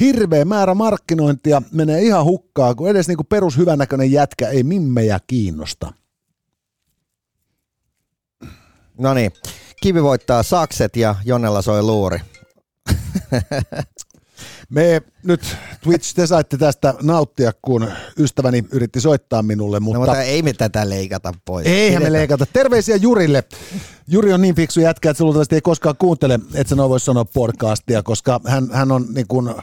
hirveä 0.00 0.44
määrä 0.44 0.74
markkinointia 0.74 1.62
menee 1.72 2.02
ihan 2.02 2.24
hukkaan, 2.24 2.76
kun 2.76 2.88
edes 2.90 3.08
niinku 3.08 3.24
perushyvänäköinen 3.24 4.12
jätkä 4.12 4.48
ei 4.48 4.62
mimmejä 4.62 5.18
kiinnosta. 5.26 5.92
No 8.98 9.14
niin, 9.14 9.32
Kivi 9.82 10.02
voittaa 10.02 10.42
sakset 10.42 10.96
ja 10.96 11.14
Jonnella 11.24 11.62
soi 11.62 11.82
luuri. 11.82 12.18
Me 14.70 15.02
nyt, 15.24 15.56
Twitch, 15.82 16.14
te 16.14 16.26
saitte 16.26 16.56
tästä 16.56 16.94
nauttia, 17.02 17.52
kun 17.62 17.88
ystäväni 18.18 18.64
yritti 18.72 19.00
soittaa 19.00 19.42
minulle, 19.42 19.76
No, 19.76 19.84
mutta, 19.84 19.98
mutta 19.98 20.22
ei 20.22 20.42
me 20.42 20.52
tätä 20.52 20.88
leikata 20.88 21.32
pois. 21.44 21.66
eihän 21.66 22.02
me 22.02 22.12
leikata. 22.12 22.46
Terveisiä 22.52 22.96
Jurille. 22.96 23.44
Juri 24.08 24.32
on 24.32 24.40
niin 24.42 24.54
fiksu 24.54 24.80
jätkä, 24.80 25.10
että 25.10 25.18
se 25.18 25.24
luultavasti 25.24 25.54
ei 25.54 25.60
koskaan 25.60 25.96
kuuntele, 25.98 26.40
että 26.54 26.68
sä 26.68 26.76
noin 26.76 26.90
voisi 26.90 27.06
sanoa 27.06 27.24
podcastia, 27.24 28.02
koska 28.02 28.40
hän, 28.46 28.68
hän 28.72 28.92
on 28.92 29.06
niin 29.14 29.26
kuin 29.28 29.54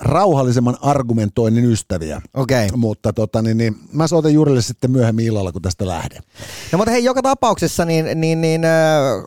rauhallisemman 0.00 0.76
argumentoinnin 0.80 1.64
ystäviä. 1.64 2.22
Okei. 2.34 2.66
Okay. 2.66 2.76
Mutta 2.78 3.12
tota, 3.12 3.42
niin, 3.42 3.58
niin, 3.58 3.76
mä 3.92 4.06
soitan 4.06 4.34
Jurille 4.34 4.62
sitten 4.62 4.90
myöhemmin 4.90 5.26
illalla, 5.26 5.52
kun 5.52 5.62
tästä 5.62 5.86
lähden. 5.86 6.22
No 6.72 6.76
mutta 6.78 6.90
hei, 6.90 7.04
joka 7.04 7.22
tapauksessa, 7.22 7.84
niin, 7.84 8.20
niin, 8.20 8.40
niin 8.40 8.64
äh, 8.64 8.70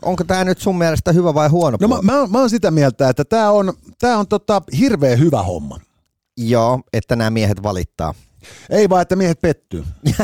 onko 0.02 0.24
tämä 0.24 0.44
nyt 0.44 0.58
sun 0.58 0.78
mielestä 0.78 1.12
hyvä 1.12 1.34
vai 1.34 1.48
huono 1.48 1.78
No 1.80 1.88
mä, 1.88 1.98
mä, 2.02 2.20
oon- 2.20 2.30
mä 2.30 2.38
oon 2.38 2.50
sitä 2.50 2.70
mieltä, 2.70 3.08
että 3.08 3.24
tämä 3.24 3.50
on, 3.50 3.72
tää 3.98 4.18
on 4.18 4.26
tota, 4.28 4.62
hirveän 4.78 5.18
hyvä 5.18 5.39
homma. 5.42 5.80
Joo, 6.36 6.80
että 6.92 7.16
nämä 7.16 7.30
miehet 7.30 7.62
valittaa. 7.62 8.14
Ei 8.70 8.88
vaan, 8.88 9.02
että 9.02 9.16
miehet 9.16 9.40
pettyy. 9.40 9.84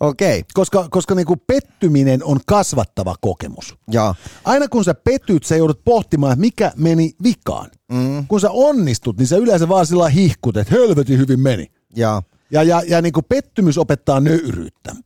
Okei, 0.00 0.38
okay. 0.38 0.42
Koska, 0.54 0.88
koska 0.90 1.14
niinku 1.14 1.36
pettyminen 1.36 2.24
on 2.24 2.40
kasvattava 2.46 3.14
kokemus. 3.20 3.74
joo. 3.88 4.14
Aina 4.44 4.68
kun 4.68 4.84
sä 4.84 4.94
petyt, 4.94 5.44
sä 5.44 5.56
joudut 5.56 5.84
pohtimaan, 5.84 6.32
että 6.32 6.40
mikä 6.40 6.72
meni 6.76 7.12
vikaan. 7.22 7.70
Mm, 7.92 8.26
Kun 8.26 8.40
sä 8.40 8.50
onnistut, 8.50 9.16
niin 9.18 9.26
sä 9.26 9.36
yleensä 9.36 9.68
vaan 9.68 9.86
sillä 9.86 10.08
hihkut, 10.08 10.56
että 10.56 10.74
helvetin 10.74 11.18
hyvin 11.18 11.40
meni. 11.40 11.66
joo. 11.96 12.22
Ja, 12.50 12.62
ja, 12.62 12.82
ja 12.88 13.02
niinku 13.02 13.22
pettymys 13.22 13.78
opettaa 13.78 14.20
nöyryyttä. 14.20 14.96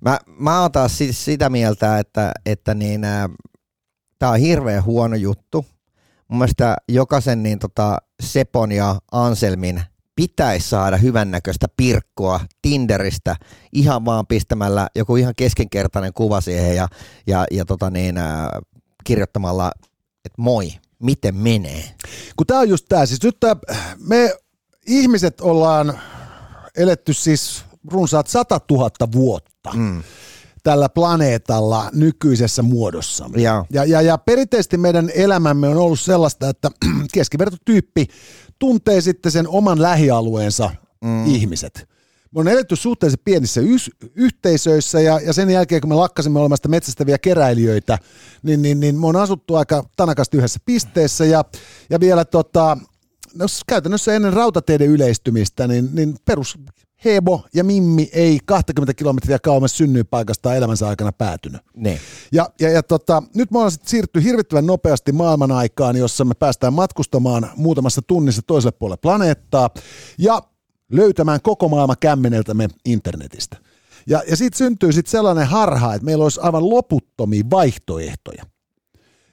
Mä, 0.00 0.18
mä 0.26 0.60
oon 0.62 0.72
taas 0.72 0.98
siis 0.98 1.24
sitä 1.24 1.50
mieltä, 1.50 1.98
että, 1.98 2.32
että 2.46 2.74
niin, 2.74 3.04
äh, 3.04 3.28
tämä 4.18 4.32
on 4.32 4.38
hirveän 4.38 4.84
huono 4.84 5.16
juttu. 5.16 5.66
Mun 6.28 6.38
mielestä 6.38 6.76
jokaisen 6.88 7.42
niin 7.42 7.58
tota, 7.58 7.98
Sepon 8.22 8.72
ja 8.72 8.96
Anselmin 9.12 9.82
pitäisi 10.16 10.68
saada 10.68 10.96
hyvännäköistä 10.96 11.66
pirkkoa 11.76 12.40
Tinderistä 12.62 13.36
ihan 13.72 14.04
vaan 14.04 14.26
pistämällä 14.26 14.88
joku 14.94 15.16
ihan 15.16 15.34
keskinkertainen 15.36 16.12
kuva 16.14 16.40
siihen 16.40 16.76
ja, 16.76 16.88
ja, 17.26 17.46
ja 17.50 17.64
tota 17.64 17.90
niin, 17.90 18.18
äh, 18.18 18.48
kirjoittamalla, 19.04 19.72
että 20.24 20.42
moi, 20.42 20.72
miten 20.98 21.36
menee? 21.36 21.84
Kun 22.36 22.46
tää 22.46 22.58
on 22.58 22.68
just 22.68 22.86
tää, 22.88 23.06
siis 23.06 23.22
nyt 23.22 23.40
tää, 23.40 23.56
me 23.98 24.34
ihmiset 24.86 25.40
ollaan 25.40 26.00
eletty 26.76 27.12
siis 27.12 27.64
runsaat 27.90 28.26
100 28.26 28.60
000 28.70 28.90
vuotta 29.12 29.70
mm. 29.74 30.02
Tällä 30.62 30.88
planeetalla 30.88 31.90
nykyisessä 31.92 32.62
muodossa. 32.62 33.30
Joo. 33.36 33.66
Ja, 33.70 33.84
ja, 33.84 34.02
ja 34.02 34.18
perinteisesti 34.18 34.76
meidän 34.76 35.10
elämämme 35.14 35.68
on 35.68 35.76
ollut 35.76 36.00
sellaista, 36.00 36.48
että 36.48 36.70
keskivertotyyppi 37.14 38.06
tuntee 38.58 39.00
sitten 39.00 39.32
sen 39.32 39.48
oman 39.48 39.82
lähialueensa 39.82 40.70
mm. 41.04 41.26
ihmiset. 41.26 41.88
Me 42.34 42.40
on 42.40 42.48
eletty 42.48 42.76
suhteellisen 42.76 43.20
pienissä 43.24 43.60
ys- 43.60 44.08
yhteisöissä 44.14 45.00
ja, 45.00 45.20
ja 45.20 45.32
sen 45.32 45.50
jälkeen, 45.50 45.80
kun 45.80 45.88
me 45.88 45.94
lakkasimme 45.94 46.40
olemasta 46.40 46.68
metsästäviä 46.68 47.18
keräilijöitä, 47.18 47.98
niin, 48.42 48.62
niin, 48.62 48.80
niin 48.80 49.00
me 49.00 49.06
on 49.06 49.16
asuttu 49.16 49.54
aika 49.54 49.84
tanakasti 49.96 50.36
yhdessä 50.36 50.60
pisteessä 50.64 51.24
ja, 51.24 51.44
ja 51.90 52.00
vielä 52.00 52.24
tota, 52.24 52.78
no, 53.34 53.46
käytännössä 53.66 54.14
ennen 54.14 54.32
rautateiden 54.32 54.88
yleistymistä, 54.88 55.66
niin, 55.66 55.88
niin 55.92 56.16
perus 56.24 56.58
Hebo 57.04 57.44
ja 57.54 57.64
Mimmi 57.64 58.10
ei 58.12 58.38
20 58.46 58.94
kilometriä 58.94 59.38
kauemmas 59.38 59.76
synnyinpaikasta 59.76 60.54
elämänsä 60.54 60.88
aikana 60.88 61.12
päätynyt. 61.12 61.60
Niin. 61.76 61.98
Ja, 62.32 62.50
ja, 62.60 62.70
ja 62.70 62.82
tota, 62.82 63.22
nyt 63.34 63.50
me 63.50 63.58
ollaan 63.58 63.70
sitten 63.70 63.90
siirtynyt 63.90 64.24
hirvittävän 64.24 64.66
nopeasti 64.66 65.12
maailman 65.12 65.52
aikaan, 65.52 65.96
jossa 65.96 66.24
me 66.24 66.34
päästään 66.34 66.72
matkustamaan 66.72 67.50
muutamassa 67.56 68.02
tunnissa 68.02 68.42
toiselle 68.46 68.76
puolelle 68.78 68.98
planeettaa 69.02 69.70
ja 70.18 70.42
löytämään 70.92 71.40
koko 71.42 71.68
maailma 71.68 71.96
kämmeneltämme 71.96 72.68
internetistä. 72.84 73.56
Ja, 74.06 74.22
ja 74.30 74.36
siitä 74.36 74.58
syntyy 74.58 74.92
sitten 74.92 75.10
sellainen 75.10 75.46
harha, 75.46 75.94
että 75.94 76.04
meillä 76.04 76.22
olisi 76.22 76.40
aivan 76.42 76.70
loputtomia 76.70 77.42
vaihtoehtoja. 77.50 78.46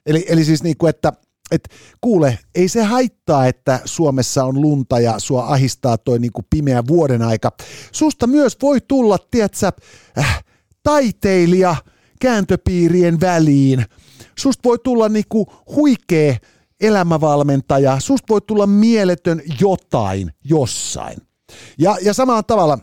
Eli, 0.05 0.25
eli 0.29 0.45
siis 0.45 0.63
niin 0.63 0.77
kuin, 0.77 0.89
että 0.89 1.13
et, 1.51 1.69
kuule, 2.01 2.39
ei 2.55 2.67
se 2.67 2.83
haittaa, 2.83 3.47
että 3.47 3.79
Suomessa 3.85 4.43
on 4.43 4.61
lunta 4.61 4.99
ja 4.99 5.19
sua 5.19 5.45
ahistaa 5.45 5.97
toi 5.97 6.19
niin 6.19 6.31
kuin 6.31 6.45
pimeä 6.49 6.83
vuoden 6.87 7.21
aika. 7.21 7.51
Susta 7.91 8.27
myös 8.27 8.57
voi 8.61 8.81
tulla, 8.87 9.17
tiedätkö, 9.31 9.71
äh, 10.17 10.43
taiteilija 10.83 11.75
kääntöpiirien 12.21 13.21
väliin. 13.21 13.85
Susta 14.37 14.69
voi 14.69 14.79
tulla 14.83 15.09
niin 15.09 15.25
kuin 15.29 15.45
huikea 15.75 16.35
elämävalmentaja. 16.81 17.99
Susta 17.99 18.25
voi 18.29 18.41
tulla 18.41 18.67
mieletön 18.67 19.41
jotain 19.61 20.31
jossain. 20.43 21.17
Ja, 21.77 21.97
ja 22.01 22.13
samalla 22.13 22.43
tavalla, 22.43 22.77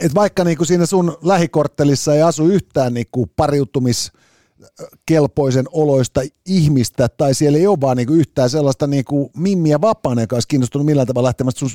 että 0.00 0.14
vaikka 0.14 0.44
niinku 0.44 0.64
siinä 0.64 0.86
sun 0.86 1.16
lähikorttelissa 1.22 2.14
ei 2.14 2.22
asu 2.22 2.46
yhtään 2.46 2.94
niinku 2.94 3.26
pariutumis 3.36 4.12
kelpoisen 5.06 5.64
oloista 5.72 6.20
ihmistä, 6.46 7.08
tai 7.08 7.34
siellä 7.34 7.58
ei 7.58 7.66
ole 7.66 7.80
vaan 7.80 7.96
niinku 7.96 8.12
yhtään 8.12 8.50
sellaista 8.50 8.86
niinku 8.86 9.30
mimmiä 9.36 9.80
vapaana, 9.80 10.20
joka 10.20 10.36
olisi 10.36 10.48
kiinnostunut 10.48 10.86
millään 10.86 11.06
tavalla 11.06 11.26
lähtemästä 11.26 11.58
sun 11.58 11.70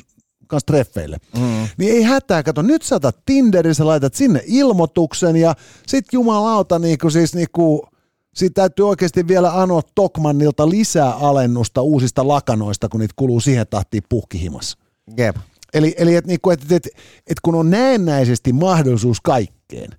kanssa 0.46 0.66
treffeille. 0.66 1.16
Mm. 1.36 1.68
Niin 1.78 1.92
ei 1.92 2.02
hätää, 2.02 2.42
kato, 2.42 2.62
nyt 2.62 2.82
sä 2.82 2.96
otat 2.96 3.16
Tinderin, 3.26 3.74
sä 3.74 3.86
laitat 3.86 4.14
sinne 4.14 4.42
ilmoituksen, 4.46 5.36
ja 5.36 5.54
sit 5.86 6.04
jumalauta 6.12 6.78
niinku 6.78 7.10
siis 7.10 7.34
niinku, 7.34 7.86
siitä 8.34 8.54
täytyy 8.54 8.88
oikeasti 8.88 9.28
vielä 9.28 9.60
anoa 9.60 9.82
Tokmannilta 9.94 10.68
lisää 10.68 11.12
alennusta 11.12 11.82
uusista 11.82 12.28
lakanoista, 12.28 12.88
kun 12.88 13.00
niitä 13.00 13.14
kuluu 13.16 13.40
siihen 13.40 13.66
tahtiin 13.70 14.02
puhkihimassa. 14.08 14.78
Jep. 15.16 15.36
Eli, 15.74 15.94
eli 15.98 16.14
et, 16.14 16.26
niinku, 16.26 16.50
et, 16.50 16.72
et, 16.72 16.86
et 17.26 17.40
kun 17.42 17.54
on 17.54 17.70
näennäisesti 17.70 18.52
mahdollisuus 18.52 19.20
kaikkeen, 19.20 19.90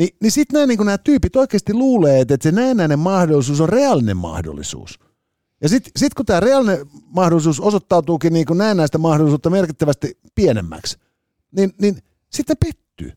niin, 0.00 0.16
niin 0.20 0.32
sitten 0.32 0.54
nämä 0.54 0.66
niinku, 0.66 0.84
tyypit 1.04 1.36
oikeasti 1.36 1.74
luulee, 1.74 2.20
että, 2.20 2.34
et 2.34 2.42
se 2.42 2.52
näennäinen 2.52 2.98
mahdollisuus 2.98 3.60
on 3.60 3.68
reaalinen 3.68 4.16
mahdollisuus. 4.16 4.98
Ja 5.62 5.68
sitten 5.68 5.92
sit 5.96 6.14
kun 6.14 6.26
tämä 6.26 6.40
reaalinen 6.40 6.86
mahdollisuus 7.06 7.60
osoittautuukin 7.60 8.32
niinku 8.32 8.54
näennäistä 8.54 8.98
mahdollisuutta 8.98 9.50
merkittävästi 9.50 10.18
pienemmäksi, 10.34 10.96
niin, 11.56 11.72
niin 11.80 11.98
sitten 12.30 12.56
pettyy. 12.66 13.12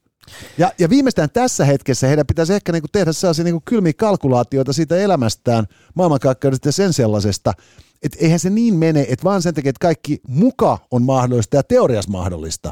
Ja, 0.58 0.72
ja 0.80 0.90
viimeistään 0.90 1.30
tässä 1.30 1.66
hetkessä 1.66 2.08
heidän 2.08 2.28
pitäisi 2.28 2.54
ehkä 2.54 2.72
niinku 2.72 2.88
tehdä 2.92 3.14
sellaisia 3.14 3.44
niinku 3.44 3.62
kylmiä 3.66 3.94
kalkulaatioita 3.94 4.74
siitä 4.74 4.98
elämästään, 4.98 5.66
maailmankaikkeudesta 5.96 6.68
ja 6.68 6.72
sen 6.72 6.94
sellaisesta, 6.94 7.54
että 8.02 8.18
eihän 8.22 8.40
se 8.40 8.50
niin 8.50 8.76
mene, 8.76 9.06
että 9.10 9.24
vaan 9.24 9.42
sen 9.42 9.54
takia, 9.54 9.70
että 9.70 9.86
kaikki 9.86 10.22
muka 10.28 10.78
on 10.92 11.04
mahdollista 11.04 11.56
ja 11.56 11.64
teoriassa 11.64 12.12
mahdollista, 12.12 12.72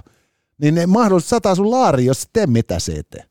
niin 0.61 0.75
ne 0.75 0.85
mahdollisesti 0.85 1.29
sataa 1.29 1.55
sun 1.55 1.71
laari, 1.71 2.05
jos 2.05 2.27
tee 2.33 2.47
mitä 2.47 2.79
se 2.79 3.03
tee. 3.09 3.30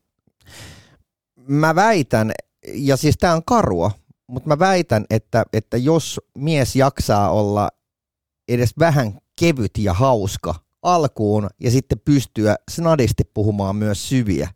Mä 1.51 1.75
väitän, 1.75 2.31
ja 2.73 2.97
siis 2.97 3.15
tää 3.17 3.35
on 3.35 3.45
karua, 3.45 3.91
mutta 4.27 4.49
mä 4.49 4.59
väitän, 4.59 5.05
että, 5.09 5.45
että 5.53 5.77
jos 5.77 6.19
mies 6.37 6.75
jaksaa 6.75 7.31
olla 7.31 7.69
edes 8.47 8.69
vähän 8.79 9.17
kevyt 9.39 9.77
ja 9.77 9.93
hauska 9.93 10.55
alkuun 10.81 11.49
ja 11.59 11.71
sitten 11.71 12.01
pystyä 12.05 12.55
snadisti 12.69 13.23
puhumaan 13.33 13.75
myös 13.75 14.09
syviä, 14.09 14.49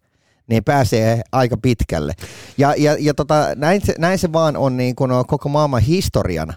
niin 0.47 0.63
pääsee 0.63 1.21
aika 1.31 1.57
pitkälle. 1.57 2.13
Ja, 2.57 2.73
ja, 2.77 2.97
ja 2.99 3.13
tota, 3.13 3.47
näin, 3.55 3.85
se, 3.85 3.95
näin 3.97 4.19
se 4.19 4.33
vaan 4.33 4.57
on 4.57 4.77
niin 4.77 4.95
kuin 4.95 5.11
koko 5.27 5.49
maailman 5.49 5.81
historian 5.81 6.53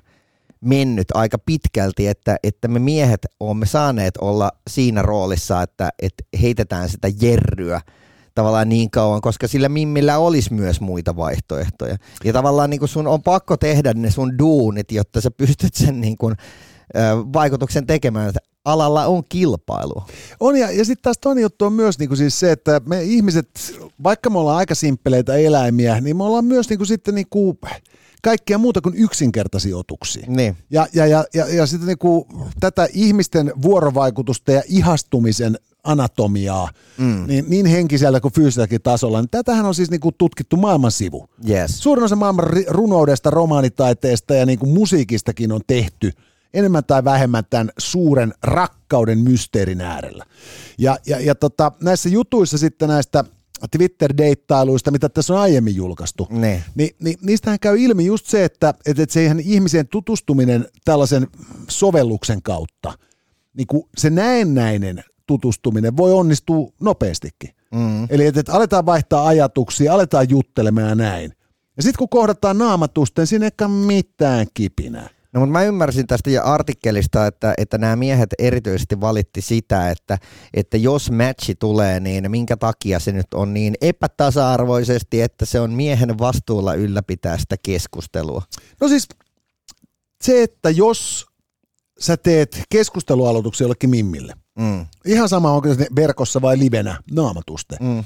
mennyt 0.60 1.08
aika 1.14 1.38
pitkälti, 1.38 2.06
että, 2.06 2.36
että 2.42 2.68
me 2.68 2.78
miehet 2.78 3.26
olemme 3.40 3.66
saaneet 3.66 4.16
olla 4.16 4.50
siinä 4.70 5.02
roolissa, 5.02 5.62
että, 5.62 5.90
että 6.02 6.24
heitetään 6.42 6.88
sitä 6.88 7.08
jerryä 7.20 7.80
tavallaan 8.38 8.68
niin 8.68 8.90
kauan, 8.90 9.20
koska 9.20 9.48
sillä 9.48 9.68
mimmillä 9.68 10.18
olisi 10.18 10.52
myös 10.52 10.80
muita 10.80 11.16
vaihtoehtoja. 11.16 11.96
Ja 12.24 12.32
tavallaan 12.32 12.70
niin 12.70 12.78
kuin 12.78 12.88
sun 12.88 13.06
on 13.06 13.22
pakko 13.22 13.56
tehdä 13.56 13.94
ne 13.94 14.10
sun 14.10 14.38
duunit, 14.38 14.92
jotta 14.92 15.20
sä 15.20 15.30
pystyt 15.30 15.74
sen 15.74 16.00
niin 16.00 16.18
kuin, 16.18 16.34
vaikutuksen 17.32 17.86
tekemään, 17.86 18.28
että 18.28 18.40
alalla 18.64 19.06
on 19.06 19.22
kilpailu. 19.28 20.02
On 20.40 20.56
ja, 20.56 20.70
ja 20.70 20.84
sitten 20.84 21.02
taas 21.02 21.18
toinen 21.18 21.42
juttu 21.42 21.64
on 21.64 21.72
myös 21.72 21.98
niinku 21.98 22.16
siis 22.16 22.40
se, 22.40 22.52
että 22.52 22.80
me 22.86 23.02
ihmiset, 23.02 23.48
vaikka 24.02 24.30
me 24.30 24.38
ollaan 24.38 24.58
aika 24.58 24.74
simppeleitä 24.74 25.34
eläimiä, 25.34 26.00
niin 26.00 26.16
me 26.16 26.24
ollaan 26.24 26.44
myös 26.44 26.68
niinku 26.68 26.84
sitten 26.84 27.14
niinku 27.14 27.58
kaikkea 28.22 28.58
muuta 28.58 28.80
kuin 28.80 28.94
yksinkertaisia 28.94 29.76
otuksia. 29.76 30.24
Niin. 30.28 30.56
Ja, 30.70 30.86
ja, 30.92 31.06
ja, 31.06 31.24
ja, 31.34 31.48
ja 31.48 31.66
sitten 31.66 31.86
niinku 31.86 32.26
tätä 32.60 32.88
ihmisten 32.92 33.52
vuorovaikutusta 33.62 34.52
ja 34.52 34.62
ihastumisen 34.68 35.58
anatomiaa, 35.84 36.68
mm. 36.98 37.24
niin, 37.26 37.44
niin 37.48 37.66
henkisellä 37.66 38.20
kuin 38.20 38.34
fyysiselläkin 38.34 38.82
tasolla. 38.82 39.20
Niin 39.20 39.30
tätähän 39.30 39.66
on 39.66 39.74
siis 39.74 39.90
niinku 39.90 40.12
tutkittu 40.12 40.56
maailman 40.56 40.92
sivu. 40.92 41.28
Yes. 41.48 41.78
Suurin 41.78 42.04
osa 42.04 42.16
maailman 42.16 42.46
runoudesta, 42.68 43.30
romaanitaiteesta 43.30 44.34
ja 44.34 44.46
niinku 44.46 44.66
musiikistakin 44.66 45.52
on 45.52 45.60
tehty 45.66 46.12
enemmän 46.54 46.84
tai 46.84 47.04
vähemmän 47.04 47.44
tämän 47.50 47.70
suuren 47.78 48.34
rakkauden 48.42 49.18
mysteerin 49.18 49.80
äärellä. 49.80 50.24
Ja, 50.78 50.98
ja, 51.06 51.20
ja 51.20 51.34
tota, 51.34 51.72
näissä 51.82 52.08
jutuissa 52.08 52.58
sitten 52.58 52.88
näistä 52.88 53.24
Twitter-deittailuista, 53.70 54.90
mitä 54.90 55.08
tässä 55.08 55.34
on 55.34 55.40
aiemmin 55.40 55.76
julkaistu, 55.76 56.28
ne. 56.30 56.64
niin, 56.74 56.90
niin 57.02 57.18
niistähän 57.22 57.58
käy 57.60 57.78
ilmi 57.78 58.06
just 58.06 58.26
se, 58.26 58.44
että, 58.44 58.74
että, 58.86 59.02
että 59.02 59.12
se 59.12 59.24
ihan 59.24 59.40
ihmiseen 59.40 59.88
tutustuminen 59.88 60.66
tällaisen 60.84 61.26
sovelluksen 61.68 62.42
kautta, 62.42 62.98
niin 63.54 63.66
kuin 63.66 63.82
se 63.96 64.10
näennäinen 64.10 65.04
tutustuminen 65.28 65.96
voi 65.96 66.12
onnistua 66.12 66.70
nopeastikin. 66.80 67.50
Mm. 67.74 68.06
Eli 68.10 68.26
että, 68.26 68.40
että 68.40 68.52
aletaan 68.52 68.86
vaihtaa 68.86 69.26
ajatuksia, 69.26 69.94
aletaan 69.94 70.30
juttelemaan 70.30 70.88
ja 70.88 70.94
näin. 70.94 71.32
Ja 71.76 71.82
sitten 71.82 71.98
kun 71.98 72.08
kohdataan 72.08 72.58
naamatusten, 72.58 73.26
siinä 73.26 73.46
ei 73.46 73.68
mitään 73.68 74.46
kipinää. 74.54 75.08
No 75.32 75.40
mutta 75.40 75.52
mä 75.52 75.62
ymmärsin 75.62 76.06
tästä 76.06 76.42
artikkelista, 76.44 77.26
että, 77.26 77.54
että 77.58 77.78
nämä 77.78 77.96
miehet 77.96 78.30
erityisesti 78.38 79.00
valitti 79.00 79.40
sitä, 79.40 79.90
että, 79.90 80.18
että 80.54 80.76
jos 80.76 81.10
matchi 81.10 81.54
tulee, 81.54 82.00
niin 82.00 82.30
minkä 82.30 82.56
takia 82.56 82.98
se 82.98 83.12
nyt 83.12 83.34
on 83.34 83.54
niin 83.54 83.74
epätasa-arvoisesti, 83.80 85.20
että 85.20 85.44
se 85.44 85.60
on 85.60 85.72
miehen 85.72 86.18
vastuulla 86.18 86.74
ylläpitää 86.74 87.38
sitä 87.38 87.56
keskustelua. 87.62 88.42
No 88.80 88.88
siis 88.88 89.08
se, 90.24 90.42
että 90.42 90.70
jos 90.70 91.26
sä 92.00 92.16
teet 92.16 92.62
keskustelualoituksia 92.70 93.64
jollekin 93.64 93.90
mimmille, 93.90 94.34
mm. 94.58 94.86
ihan 95.04 95.28
sama 95.28 95.52
onko 95.52 95.74
se 95.74 95.86
verkossa 95.96 96.42
vai 96.42 96.58
livenä 96.58 97.02
naamatuste, 97.10 97.76
mm. 97.80 98.04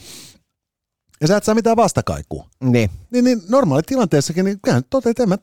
ja 1.20 1.26
sä 1.28 1.36
et 1.36 1.44
saa 1.44 1.54
mitään 1.54 1.76
vastakaikua, 1.76 2.46
niin, 2.60 2.90
niin, 3.10 3.24
niin 3.24 3.42
normaali 3.48 3.82
tilanteessakin, 3.82 4.44
niin 4.44 4.60
kyllähän 4.62 4.84
toteat, 4.90 5.20
että 5.20 5.38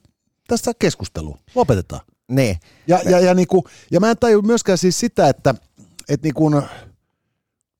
tässä 0.48 0.72
keskustelu. 0.80 1.38
Lopetetaan. 1.56 2.02
Niin. 2.32 2.58
Ja, 2.88 3.00
ja, 3.06 3.19
ja, 3.19 3.34
niinku, 3.34 3.67
ja 3.91 4.00
mä 4.00 4.12
en 4.12 4.17
tajua 4.17 4.41
myöskään 4.41 4.78
siis 4.78 5.00
sitä, 5.00 5.30
että 5.30 5.56
et 6.10 6.24
niinku, 6.24 6.52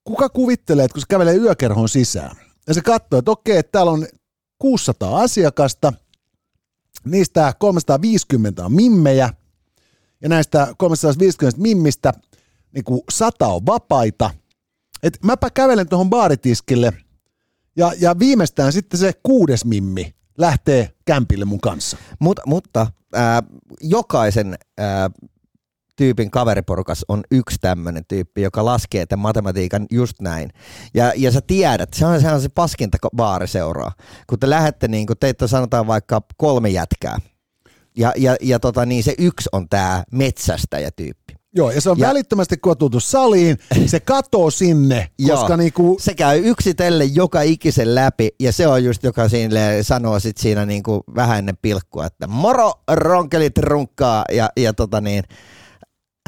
kuka 0.04 0.28
kuvittelee, 0.28 0.84
että 0.84 0.92
kun 0.92 1.00
se 1.00 1.06
kävelee 1.08 1.36
yökerhon 1.36 1.88
sisään 1.88 2.36
ja 2.66 2.74
se 2.74 2.80
katsoo, 2.80 3.18
että 3.18 3.30
okei, 3.30 3.56
että 3.56 3.72
täällä 3.72 3.92
on 3.92 4.06
600 4.58 5.20
asiakasta, 5.20 5.92
niistä 7.04 7.54
350 7.58 8.64
on 8.64 8.72
mimmejä 8.72 9.30
ja 10.20 10.28
näistä 10.28 10.74
350 10.78 11.62
mimmistä 11.62 12.12
niin 12.74 12.84
kuin 12.84 13.00
100 13.10 13.46
on 13.46 13.66
vapaita. 13.66 14.30
Et 15.02 15.18
mäpä 15.24 15.50
kävelen 15.50 15.88
tuohon 15.88 16.10
baaritiskille 16.10 16.92
ja, 17.76 17.92
ja 18.00 18.18
viimeistään 18.18 18.72
sitten 18.72 19.00
se 19.00 19.12
kuudes 19.22 19.64
mimmi 19.64 20.14
lähtee 20.38 20.90
kämpille 21.04 21.44
mun 21.44 21.60
kanssa. 21.60 21.96
Mut, 22.18 22.40
mutta 22.46 22.86
ää, 23.14 23.42
jokaisen 23.80 24.58
ää, 24.78 25.10
tyypin 25.96 26.30
kaveriporukas 26.30 27.04
on 27.08 27.22
yksi 27.30 27.56
tämmöinen 27.60 28.04
tyyppi, 28.08 28.42
joka 28.42 28.64
laskee 28.64 29.06
tämän 29.06 29.22
matematiikan 29.22 29.86
just 29.90 30.20
näin. 30.20 30.50
Ja, 30.94 31.12
ja 31.16 31.32
sä 31.32 31.40
tiedät, 31.40 31.94
se 31.94 32.06
on, 32.06 32.20
se 32.20 32.32
on 32.32 32.40
se 32.40 32.48
paskinta 32.48 32.98
seuraa. 33.46 33.92
Kun 34.26 34.38
te 34.38 34.50
lähette, 34.50 34.88
niin 34.88 35.06
kun 35.06 35.16
teitä 35.20 35.46
sanotaan 35.46 35.86
vaikka 35.86 36.22
kolme 36.36 36.68
jätkää, 36.68 37.18
ja, 37.96 38.12
ja, 38.16 38.36
ja 38.40 38.60
tota, 38.60 38.86
niin 38.86 39.04
se 39.04 39.14
yksi 39.18 39.48
on 39.52 39.68
tämä 39.68 40.04
metsästäjätyyppi. 40.12 41.19
Joo, 41.54 41.70
ja 41.70 41.80
se 41.80 41.90
on 41.90 41.98
ja, 41.98 42.08
välittömästi 42.08 42.56
kotuutu 42.56 43.00
saliin, 43.00 43.56
se 43.86 44.00
katoo 44.00 44.50
sinne, 44.50 45.10
koska 45.28 45.46
joo, 45.48 45.56
niinku... 45.56 45.96
Se 46.00 46.14
käy 46.14 46.40
yksitellen 46.44 47.14
joka 47.14 47.42
ikisen 47.42 47.94
läpi, 47.94 48.28
ja 48.40 48.52
se 48.52 48.66
on 48.66 48.84
just 48.84 49.02
joka 49.02 49.28
siinä 49.28 49.60
sanoo 49.82 50.20
sit 50.20 50.36
siinä 50.36 50.66
niinku 50.66 51.04
vähän 51.14 51.38
ennen 51.38 51.56
pilkkua, 51.62 52.06
että 52.06 52.26
moro, 52.26 52.72
ronkelit 52.90 53.58
runkkaa, 53.58 54.24
ja, 54.32 54.50
ja 54.56 54.72
tota 54.72 55.00
niin, 55.00 55.24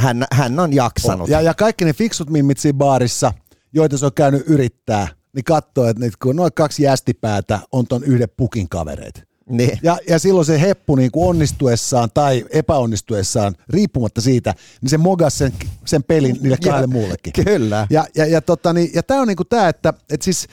hän, 0.00 0.24
hän 0.32 0.60
on 0.60 0.72
jaksanut. 0.72 1.28
Ja, 1.28 1.40
ja 1.40 1.54
kaikki 1.54 1.84
ne 1.84 1.92
fiksut 1.92 2.30
mimmit 2.30 2.58
siinä 2.58 2.78
baarissa, 2.78 3.32
joita 3.72 3.98
se 3.98 4.06
on 4.06 4.12
käynyt 4.14 4.42
yrittää, 4.46 5.08
niin 5.34 5.44
katsoo, 5.44 5.86
että 5.86 6.04
nyt 6.04 6.16
kun 6.16 6.36
noin 6.36 6.52
kaksi 6.54 6.82
jästipäätä 6.82 7.60
on 7.72 7.86
ton 7.86 8.04
yhden 8.04 8.28
pukin 8.36 8.68
kavereita. 8.68 9.20
Niin. 9.52 9.78
Ja, 9.82 9.98
ja 10.08 10.18
silloin 10.18 10.46
se 10.46 10.60
heppu 10.60 10.96
niin 10.96 11.10
kuin 11.10 11.28
onnistuessaan 11.28 12.08
tai 12.14 12.44
epäonnistuessaan, 12.50 13.54
riippumatta 13.68 14.20
siitä, 14.20 14.54
niin 14.80 14.90
se 14.90 14.98
mogas 14.98 15.38
sen, 15.38 15.52
sen 15.84 16.02
pelin 16.02 16.38
niille 16.40 16.56
kahdelle 16.64 16.86
muullekin. 16.86 17.32
Kyllä. 17.44 17.86
Ja, 17.90 18.04
ja, 18.14 18.26
ja, 18.26 18.40
tota, 18.40 18.72
niin, 18.72 18.90
ja 18.94 19.02
tämä 19.02 19.20
on 19.20 19.28
niin 19.28 19.36
kuin 19.36 19.48
tämä, 19.48 19.68
että, 19.68 19.92
että 20.10 20.24
siis, 20.24 20.46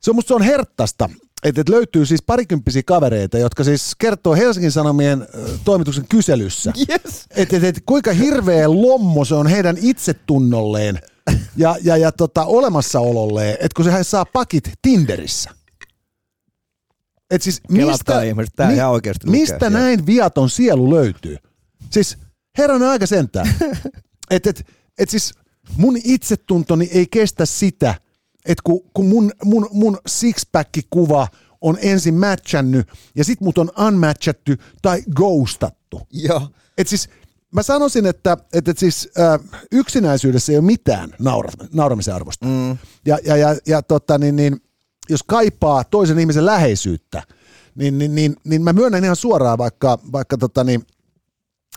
se 0.00 0.10
on 0.10 0.14
musta 0.14 0.28
se 0.28 0.34
on 0.34 0.42
herttasta, 0.42 1.08
että, 1.42 1.60
että 1.60 1.72
löytyy 1.72 2.06
siis 2.06 2.22
parikymppisiä 2.22 2.82
kavereita, 2.86 3.38
jotka 3.38 3.64
siis 3.64 3.94
kertoo 3.98 4.34
Helsingin 4.34 4.72
Sanomien 4.72 5.26
toimituksen 5.64 6.04
kyselyssä, 6.08 6.72
yes. 6.78 7.26
että, 7.30 7.56
että, 7.56 7.68
että 7.68 7.80
kuinka 7.86 8.12
hirveä 8.12 8.68
lommo 8.68 9.24
se 9.24 9.34
on 9.34 9.46
heidän 9.46 9.76
itsetunnolleen 9.80 11.00
ja, 11.56 11.76
ja, 11.82 11.96
ja 11.96 12.12
tota, 12.12 12.44
olemassaololleen, 12.44 13.52
että 13.52 13.76
kun 13.76 13.84
se 13.84 14.04
saa 14.04 14.24
pakit 14.24 14.70
Tinderissä. 14.82 15.50
Et 17.30 17.42
siis 17.42 17.60
mistä, 17.68 18.22
ihmiset, 18.22 18.52
tää 18.56 18.70
mi, 18.70 18.80
oikeasti 18.82 19.30
mistä 19.30 19.70
näin 19.70 20.06
viaton 20.06 20.50
sielu 20.50 20.90
löytyy? 20.90 21.36
Siis 21.90 22.18
herran 22.58 22.82
aika 22.82 23.06
sentään. 23.06 23.54
että 24.30 24.50
et, 24.50 24.66
et 24.98 25.10
siis 25.10 25.34
mun 25.76 25.96
itsetuntoni 26.04 26.90
ei 26.92 27.06
kestä 27.06 27.46
sitä, 27.46 27.94
että 28.46 28.62
kun, 28.64 28.80
kun 28.94 29.06
mun, 29.06 29.32
mun, 29.44 29.68
mun 29.72 29.98
sixpack-kuva 30.08 31.28
on 31.60 31.78
ensin 31.82 32.14
matchannut 32.14 32.86
ja 33.14 33.24
sit 33.24 33.40
mut 33.40 33.58
on 33.58 33.70
unmatchattu 33.86 34.52
tai 34.82 35.02
ghostattu. 35.16 36.00
Joo. 36.12 36.48
Et 36.78 36.88
siis 36.88 37.08
mä 37.54 37.62
sanoisin, 37.62 38.06
että, 38.06 38.32
että, 38.32 38.70
että 38.70 38.80
siis 38.80 39.08
äh, 39.18 39.60
yksinäisyydessä 39.72 40.52
ei 40.52 40.58
ole 40.58 40.64
mitään 40.64 41.10
naura, 41.18 41.50
nauramisen 41.72 42.14
arvosta. 42.14 42.46
Mm. 42.46 42.78
Ja, 43.06 43.18
ja, 43.24 43.36
ja, 43.36 43.56
ja 43.66 43.82
tota, 43.82 44.18
niin, 44.18 44.36
niin, 44.36 44.60
jos 45.10 45.22
kaipaa 45.22 45.84
toisen 45.84 46.18
ihmisen 46.18 46.46
läheisyyttä, 46.46 47.22
niin, 47.74 47.98
niin, 47.98 48.14
niin, 48.14 48.36
niin 48.44 48.62
mä 48.62 48.72
myönnän 48.72 49.04
ihan 49.04 49.16
suoraan, 49.16 49.58
vaikka, 49.58 49.98
vaikka 50.12 50.38
tota, 50.38 50.64
niin, 50.64 50.82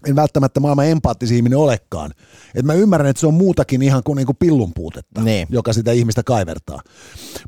en 0.07 0.15
välttämättä 0.15 0.59
maailman 0.59 0.87
empaattisin 0.87 1.37
ihminen 1.37 1.59
olekaan. 1.59 2.11
Et 2.55 2.65
mä 2.65 2.73
ymmärrän, 2.73 3.09
että 3.09 3.19
se 3.19 3.27
on 3.27 3.33
muutakin 3.33 3.81
ihan 3.81 4.03
kuin, 4.03 4.15
niin 4.15 4.25
kuin 4.25 4.37
pillun 4.37 4.73
puutetta, 4.73 5.21
Niin. 5.21 5.47
joka 5.49 5.73
sitä 5.73 5.91
ihmistä 5.91 6.23
kaivertaa. 6.23 6.81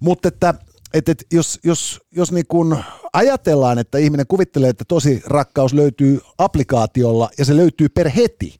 Mutta 0.02 0.28
että 0.28 0.54
et, 0.94 1.10
et 1.10 1.26
jos, 1.34 1.60
jos, 1.64 2.02
jos 2.12 2.32
niin 2.32 2.46
kun 2.48 2.78
ajatellaan, 3.14 3.80
että 3.80 3.98
ihminen 3.98 4.28
kuvittelee, 4.28 4.70
että 4.70 4.86
tosi 4.88 5.22
rakkaus 5.26 5.74
löytyy 5.74 6.20
applikaatiolla 6.38 7.30
ja 7.38 7.46
se 7.46 7.58
löytyy 7.58 7.90
per 7.90 8.10
heti, 8.10 8.56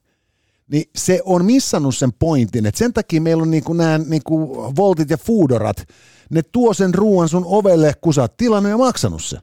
niin 0.70 0.84
se 0.96 1.20
on 1.24 1.44
missannut 1.44 1.96
sen 1.96 2.12
pointin, 2.12 2.66
että 2.66 2.78
sen 2.78 2.92
takia 2.92 3.20
meillä 3.20 3.42
on 3.42 3.50
niinku 3.50 3.72
nämä 3.72 3.98
niinku 3.98 4.56
voltit 4.76 5.10
ja 5.10 5.16
foodorat, 5.16 5.76
ne 6.30 6.42
tuo 6.42 6.74
sen 6.74 6.94
ruoan 6.94 7.28
sun 7.28 7.44
ovelle, 7.46 7.92
kun 8.00 8.14
sä 8.14 8.20
oot 8.20 8.36
tilannut 8.36 8.70
ja 8.70 8.78
maksanut 8.78 9.24
se. 9.24 9.38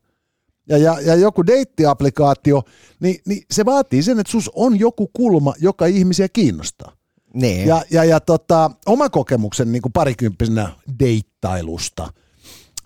Ja, 0.70 0.78
ja, 0.78 1.02
ja 1.02 1.16
joku 1.16 1.46
deittiaplikaatio, 1.46 2.64
niin, 3.00 3.20
niin 3.26 3.44
se 3.52 3.66
vaatii 3.66 4.04
sen, 4.04 4.20
että 4.20 4.32
sus 4.32 4.52
on 4.56 4.80
joku 4.80 5.08
kulma, 5.14 5.54
joka 5.60 5.86
ihmisiä 5.86 6.30
kiinnostaa. 6.30 6.92
Niin. 7.34 7.68
Ja, 7.68 7.84
ja, 7.92 8.04
ja 8.04 8.20
tota, 8.20 8.72
oma 8.86 9.10
kokemuksen 9.10 9.72
niin 9.72 9.82
kuin 9.82 9.94
parikymppisenä 9.94 10.70
deittailusta, 11.00 12.14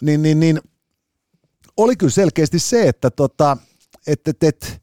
niin, 0.01 0.21
niin, 0.21 0.39
niin 0.39 0.61
oli 1.77 1.95
kyllä 1.95 2.11
selkeästi 2.11 2.59
se, 2.59 2.87
että 2.87 3.09
tota, 3.11 3.57
et, 4.07 4.27
et, 4.27 4.43
et, 4.43 4.81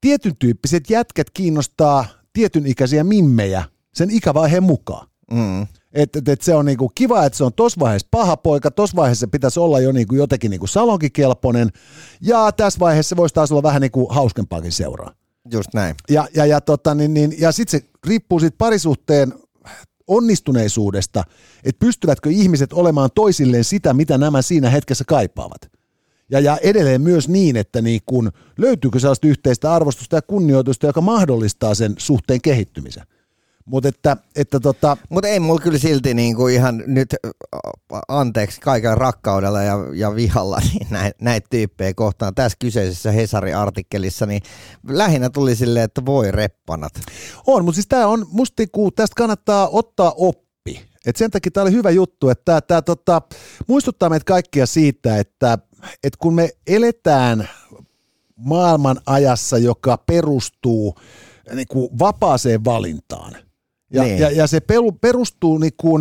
tietyn 0.00 0.36
tyyppiset 0.38 0.90
jätkät 0.90 1.30
kiinnostaa 1.30 2.06
tietyn 2.32 2.66
ikäisiä 2.66 3.04
mimmejä 3.04 3.64
sen 3.94 4.10
ikävaiheen 4.10 4.62
mukaan. 4.62 5.08
Mm. 5.30 5.66
Et, 5.96 6.16
et, 6.16 6.28
et 6.28 6.42
se 6.42 6.54
on 6.54 6.64
niinku 6.64 6.92
kiva, 6.94 7.24
että 7.24 7.36
se 7.36 7.44
on 7.44 7.52
tuossa 7.52 7.80
vaiheessa 7.80 8.08
paha 8.10 8.36
poika, 8.36 8.70
tuossa 8.70 8.96
vaiheessa 8.96 9.20
se 9.20 9.26
pitäisi 9.26 9.60
olla 9.60 9.80
jo 9.80 9.92
niinku 9.92 10.14
jotenkin 10.14 10.50
niinku 10.50 10.66
salonkikelpoinen, 10.66 11.70
ja 12.20 12.52
tässä 12.52 12.80
vaiheessa 12.80 13.08
se 13.08 13.16
voisi 13.16 13.34
taas 13.34 13.52
olla 13.52 13.62
vähän 13.62 13.82
niinku 13.82 14.06
hauskempaakin 14.10 14.72
seuraa. 14.72 15.12
Just 15.52 15.68
näin. 15.74 15.94
Ja, 16.10 16.28
ja, 16.34 16.46
ja, 16.46 16.60
tota, 16.60 16.94
niin, 16.94 17.14
niin, 17.14 17.34
ja 17.38 17.52
sitten 17.52 17.80
se 17.80 17.86
riippuu 18.06 18.40
siitä 18.40 18.56
parisuhteen 18.58 19.32
onnistuneisuudesta, 20.06 21.24
että 21.64 21.78
pystyvätkö 21.78 22.30
ihmiset 22.30 22.72
olemaan 22.72 23.10
toisilleen 23.14 23.64
sitä, 23.64 23.94
mitä 23.94 24.18
nämä 24.18 24.42
siinä 24.42 24.70
hetkessä 24.70 25.04
kaipaavat. 25.08 25.60
Ja, 26.30 26.40
ja 26.40 26.56
edelleen 26.56 27.00
myös 27.00 27.28
niin, 27.28 27.56
että 27.56 27.82
niin 27.82 28.00
kun, 28.06 28.32
löytyykö 28.58 28.98
sellaista 28.98 29.26
yhteistä 29.26 29.74
arvostusta 29.74 30.16
ja 30.16 30.22
kunnioitusta, 30.22 30.86
joka 30.86 31.00
mahdollistaa 31.00 31.74
sen 31.74 31.94
suhteen 31.98 32.40
kehittymisen. 32.40 33.06
Mutta 33.66 33.88
että, 33.88 34.16
että 34.36 34.60
tota, 34.60 34.96
Mutta 35.08 35.28
ei 35.28 35.40
mulla 35.40 35.60
kyllä 35.60 35.78
silti 35.78 36.14
niinku 36.14 36.48
ihan 36.48 36.82
nyt 36.86 37.14
anteeksi 38.08 38.60
kaikella 38.60 38.94
rakkaudella 38.94 39.62
ja, 39.62 39.76
ja 39.94 40.14
vihalla 40.14 40.58
niin 40.72 40.86
näitä 40.90 41.16
näit 41.20 41.44
tyyppejä 41.50 41.94
kohtaan 41.94 42.34
tässä 42.34 42.56
kyseisessä 42.60 43.12
Hesari-artikkelissa, 43.12 44.26
niin 44.26 44.42
lähinnä 44.88 45.30
tuli 45.30 45.56
silleen, 45.56 45.84
että 45.84 46.06
voi 46.06 46.30
reppanat. 46.30 46.92
On, 47.46 47.64
mutta 47.64 47.76
siis 47.76 47.86
tämä 47.88 48.06
on, 48.06 48.26
musta 48.30 48.60
niinku, 48.60 48.90
tästä 48.90 49.14
kannattaa 49.16 49.68
ottaa 49.68 50.12
oppi. 50.16 50.80
Et 51.06 51.16
sen 51.16 51.30
takia 51.30 51.50
tämä 51.50 51.62
oli 51.62 51.72
hyvä 51.72 51.90
juttu, 51.90 52.28
että 52.28 52.60
tää, 52.60 52.82
tota, 52.82 53.22
muistuttaa 53.66 54.08
meitä 54.08 54.24
kaikkia 54.24 54.66
siitä, 54.66 55.18
että 55.18 55.58
et 56.04 56.16
kun 56.16 56.34
me 56.34 56.50
eletään 56.66 57.48
maailman 58.36 59.00
ajassa, 59.06 59.58
joka 59.58 59.98
perustuu 59.98 60.94
niinku, 61.54 61.90
vapaaseen 61.98 62.64
valintaan, 62.64 63.45
ja, 63.92 64.02
Niin. 64.02 64.18
ja, 64.18 64.30
ja 64.30 64.46
se 64.46 64.60
pelu, 64.60 64.92
perustuu 64.92 65.58
niinku, 65.58 65.98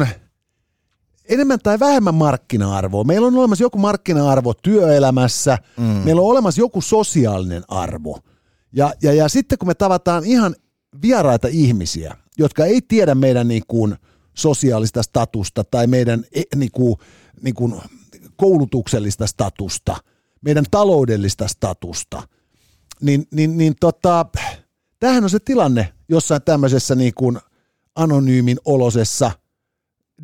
enemmän 1.30 1.60
tai 1.64 1.80
vähemmän 1.80 2.16
markkina-arvoa. 2.16 3.04
Meillä 3.04 3.28
on 3.28 3.36
olemassa 3.36 3.64
joku 3.64 3.78
markkina-arvo 3.78 4.54
työelämässä, 4.54 5.58
mm. 5.78 5.84
meillä 5.84 6.22
on 6.22 6.28
olemassa 6.28 6.62
joku 6.62 6.82
sosiaalinen 6.82 7.64
arvo. 7.68 8.20
Ja, 8.74 8.94
ja, 9.02 9.14
ja 9.14 9.30
sitten 9.30 9.58
kun 9.58 9.68
me 9.68 9.74
tavataan 9.74 10.26
ihan 10.26 10.56
vieraita 11.02 11.48
ihmisiä, 11.52 12.18
jotka 12.38 12.66
ei 12.66 12.82
tiedä 12.82 13.16
meidän 13.16 13.48
niin 13.48 13.64
kuin 13.68 13.96
sosiaalista 14.34 15.04
statusta 15.04 15.64
tai 15.64 15.88
meidän 15.88 16.24
e, 16.36 16.42
niin 16.56 16.72
kuin, 16.72 16.96
niin 17.42 17.56
kuin 17.56 17.76
koulutuksellista 18.36 19.28
statusta, 19.28 19.98
meidän 20.42 20.66
taloudellista 20.72 21.48
statusta, 21.48 22.24
niin, 23.02 23.28
niin, 23.32 23.58
niin 23.58 23.74
tota, 23.80 24.26
tämähän 25.00 25.24
on 25.24 25.30
se 25.30 25.40
tilanne 25.40 25.94
jossain 26.10 26.42
tämmöisessä 26.42 26.96
niin 26.96 27.14
kuin 27.14 27.40
anonyymin 27.96 28.58
olosessa 28.66 29.32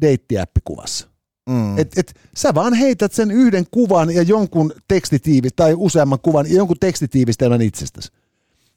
deittiäppikuvassa. 0.02 1.08
Mm. 1.50 1.78
Et, 1.78 1.98
et, 1.98 2.14
sä 2.38 2.54
vaan 2.54 2.74
heität 2.74 3.14
sen 3.14 3.32
yhden 3.32 3.66
kuvan 3.72 4.10
ja 4.16 4.22
jonkun 4.22 4.74
tekstitiivis, 4.88 5.54
tai 5.56 5.74
useamman 5.78 6.20
kuvan 6.22 6.46
ja 6.50 6.56
jonkun 6.56 6.78
tekstitiivistelmän 6.80 7.62
itsestäsi. 7.62 8.12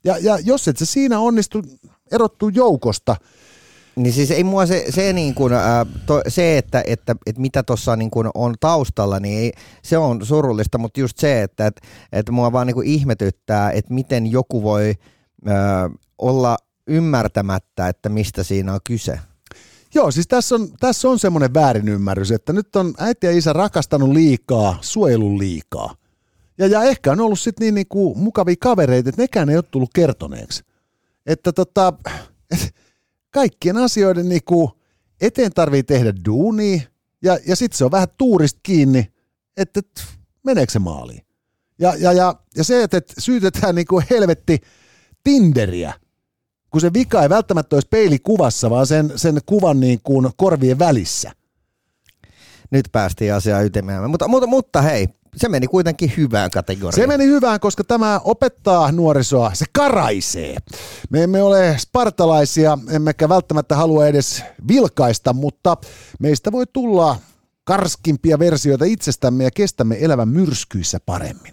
Ja, 0.04 0.18
ja 0.18 0.38
jos 0.38 0.68
et 0.68 0.76
sä 0.76 0.86
siinä 0.86 1.18
onnistu 1.18 1.62
erottuu 2.12 2.48
joukosta, 2.48 3.16
Niin 3.96 4.12
siis 4.12 4.30
ei 4.30 4.44
mua 4.44 4.66
se, 4.66 4.84
se, 4.90 5.12
niin 5.12 5.34
kuin, 5.34 5.52
ää, 5.52 5.86
to, 6.06 6.22
se 6.28 6.58
että, 6.58 6.82
että, 6.86 7.16
että 7.26 7.40
mitä 7.40 7.62
tuossa 7.62 7.96
niin 7.96 8.10
kuin 8.10 8.28
on 8.34 8.54
taustalla, 8.60 9.20
niin 9.20 9.38
ei, 9.38 9.52
se 9.82 9.98
on 9.98 10.26
surullista, 10.26 10.78
mutta 10.78 11.00
just 11.00 11.18
se, 11.18 11.42
että, 11.42 11.66
että, 11.66 11.82
että 12.12 12.32
mua 12.32 12.52
vaan 12.52 12.66
niin 12.66 12.74
kuin 12.74 12.86
ihmetyttää, 12.86 13.70
että 13.70 13.94
miten 13.94 14.26
joku 14.26 14.62
voi 14.62 14.94
ää, 15.46 15.90
olla 16.18 16.56
ymmärtämättä, 16.86 17.88
että 17.88 18.08
mistä 18.08 18.42
siinä 18.42 18.74
on 18.74 18.80
kyse. 18.84 19.20
Joo, 19.94 20.10
siis 20.10 20.28
tässä 20.28 20.54
on, 20.54 20.68
tässä 20.80 21.08
on 21.08 21.18
semmoinen 21.18 21.54
väärinymmärrys, 21.54 22.30
että 22.30 22.52
nyt 22.52 22.76
on 22.76 22.94
äiti 22.98 23.26
ja 23.26 23.32
isä 23.32 23.52
rakastanut 23.52 24.08
liikaa, 24.08 24.78
suojelun 24.80 25.38
liikaa. 25.38 25.94
Ja, 26.58 26.66
ja 26.66 26.82
ehkä 26.82 27.12
on 27.12 27.20
ollut 27.20 27.40
sitten 27.40 27.64
niin, 27.64 27.74
niin 27.74 27.88
kuin 27.88 28.18
mukavia 28.18 28.54
kavereita, 28.60 29.08
että 29.08 29.22
nekään 29.22 29.50
ei 29.50 29.56
ole 29.56 29.64
tullut 29.70 29.90
kertoneeksi. 29.94 30.62
Että 31.26 31.52
tota, 31.52 31.92
et 32.50 32.74
kaikkien 33.30 33.76
asioiden 33.76 34.28
niin 34.28 34.44
kuin 34.44 34.68
eteen 35.20 35.52
tarvii 35.52 35.82
tehdä 35.82 36.12
duunia, 36.24 36.80
ja, 37.22 37.38
ja 37.46 37.56
sitten 37.56 37.78
se 37.78 37.84
on 37.84 37.90
vähän 37.90 38.08
tuurista 38.18 38.60
kiinni, 38.62 39.12
että 39.56 39.80
et, 39.80 40.04
meneekö 40.44 40.72
se 40.72 40.78
maaliin. 40.78 41.22
Ja, 41.78 41.94
ja, 41.98 42.12
ja, 42.12 42.34
ja 42.56 42.64
se, 42.64 42.82
että 42.82 42.96
et 42.96 43.14
syytetään 43.18 43.74
niin 43.74 43.86
kuin 43.86 44.06
helvetti 44.10 44.58
Tinderiä, 45.24 45.94
kun 46.74 46.80
se 46.80 46.92
vika 46.92 47.22
ei 47.22 47.28
välttämättä 47.28 47.76
olisi 47.76 47.88
peilikuvassa, 47.90 48.70
vaan 48.70 48.86
sen, 48.86 49.12
sen 49.16 49.40
kuvan 49.46 49.80
niin 49.80 50.00
kuin 50.04 50.30
korvien 50.36 50.78
välissä. 50.78 51.32
Nyt 52.70 52.88
päästiin 52.92 53.34
asiaan 53.34 53.64
ytimeen. 53.64 54.10
Mutta, 54.10 54.28
mutta, 54.28 54.46
mutta 54.46 54.82
hei, 54.82 55.08
se 55.36 55.48
meni 55.48 55.66
kuitenkin 55.66 56.12
hyvään 56.16 56.50
kategoriaan. 56.50 56.94
Se 56.94 57.06
meni 57.06 57.26
hyvään, 57.26 57.60
koska 57.60 57.84
tämä 57.84 58.20
opettaa 58.24 58.92
nuorisoa, 58.92 59.54
se 59.54 59.64
karaisee. 59.72 60.56
Me 61.10 61.22
emme 61.22 61.42
ole 61.42 61.76
spartalaisia, 61.78 62.78
emmekä 62.90 63.28
välttämättä 63.28 63.76
halua 63.76 64.06
edes 64.06 64.42
vilkaista, 64.68 65.32
mutta 65.32 65.76
meistä 66.20 66.52
voi 66.52 66.64
tulla 66.72 67.16
karskimpia 67.64 68.38
versioita 68.38 68.84
itsestämme 68.84 69.44
ja 69.44 69.50
kestämme 69.50 69.96
elävän 70.00 70.28
myrskyissä 70.28 70.98
paremmin. 71.06 71.52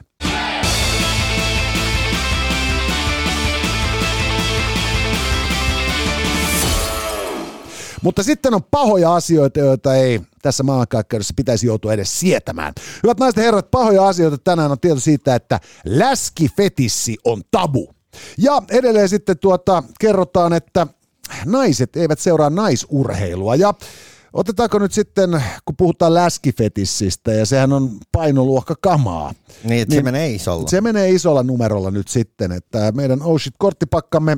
Mutta 8.01 8.23
sitten 8.23 8.53
on 8.53 8.63
pahoja 8.71 9.15
asioita, 9.15 9.59
joita 9.59 9.95
ei 9.95 10.21
tässä 10.41 10.63
maailmankaikkeudessa 10.63 11.33
pitäisi 11.37 11.67
joutua 11.67 11.93
edes 11.93 12.19
sietämään. 12.19 12.73
Hyvät 13.03 13.19
naiset 13.19 13.37
ja 13.37 13.43
herrat, 13.43 13.71
pahoja 13.71 14.07
asioita 14.07 14.37
tänään 14.37 14.71
on 14.71 14.79
tieto 14.79 14.99
siitä, 14.99 15.35
että 15.35 15.59
läskifetissi 15.85 17.17
on 17.25 17.41
tabu. 17.51 17.89
Ja 18.37 18.61
edelleen 18.69 19.09
sitten 19.09 19.39
tuota, 19.39 19.83
kerrotaan, 19.99 20.53
että 20.53 20.87
naiset 21.45 21.95
eivät 21.95 22.19
seuraa 22.19 22.49
naisurheilua. 22.49 23.55
Ja 23.55 23.73
otetaanko 24.33 24.79
nyt 24.79 24.93
sitten, 24.93 25.43
kun 25.65 25.75
puhutaan 25.77 26.13
läskifetissistä, 26.13 27.33
ja 27.33 27.45
sehän 27.45 27.73
on 27.73 27.89
painoluokka 28.11 28.75
kamaa. 28.81 29.33
Niin, 29.63 29.81
että 29.81 29.95
se 29.95 30.03
menee 30.03 30.31
isolla. 30.31 30.67
Se 30.67 30.81
menee 30.81 31.09
isolla 31.09 31.43
numerolla 31.43 31.91
nyt 31.91 32.07
sitten, 32.07 32.51
että 32.51 32.91
meidän 32.91 33.21
Oh 33.21 33.39
Shit-korttipakkamme 33.39 34.37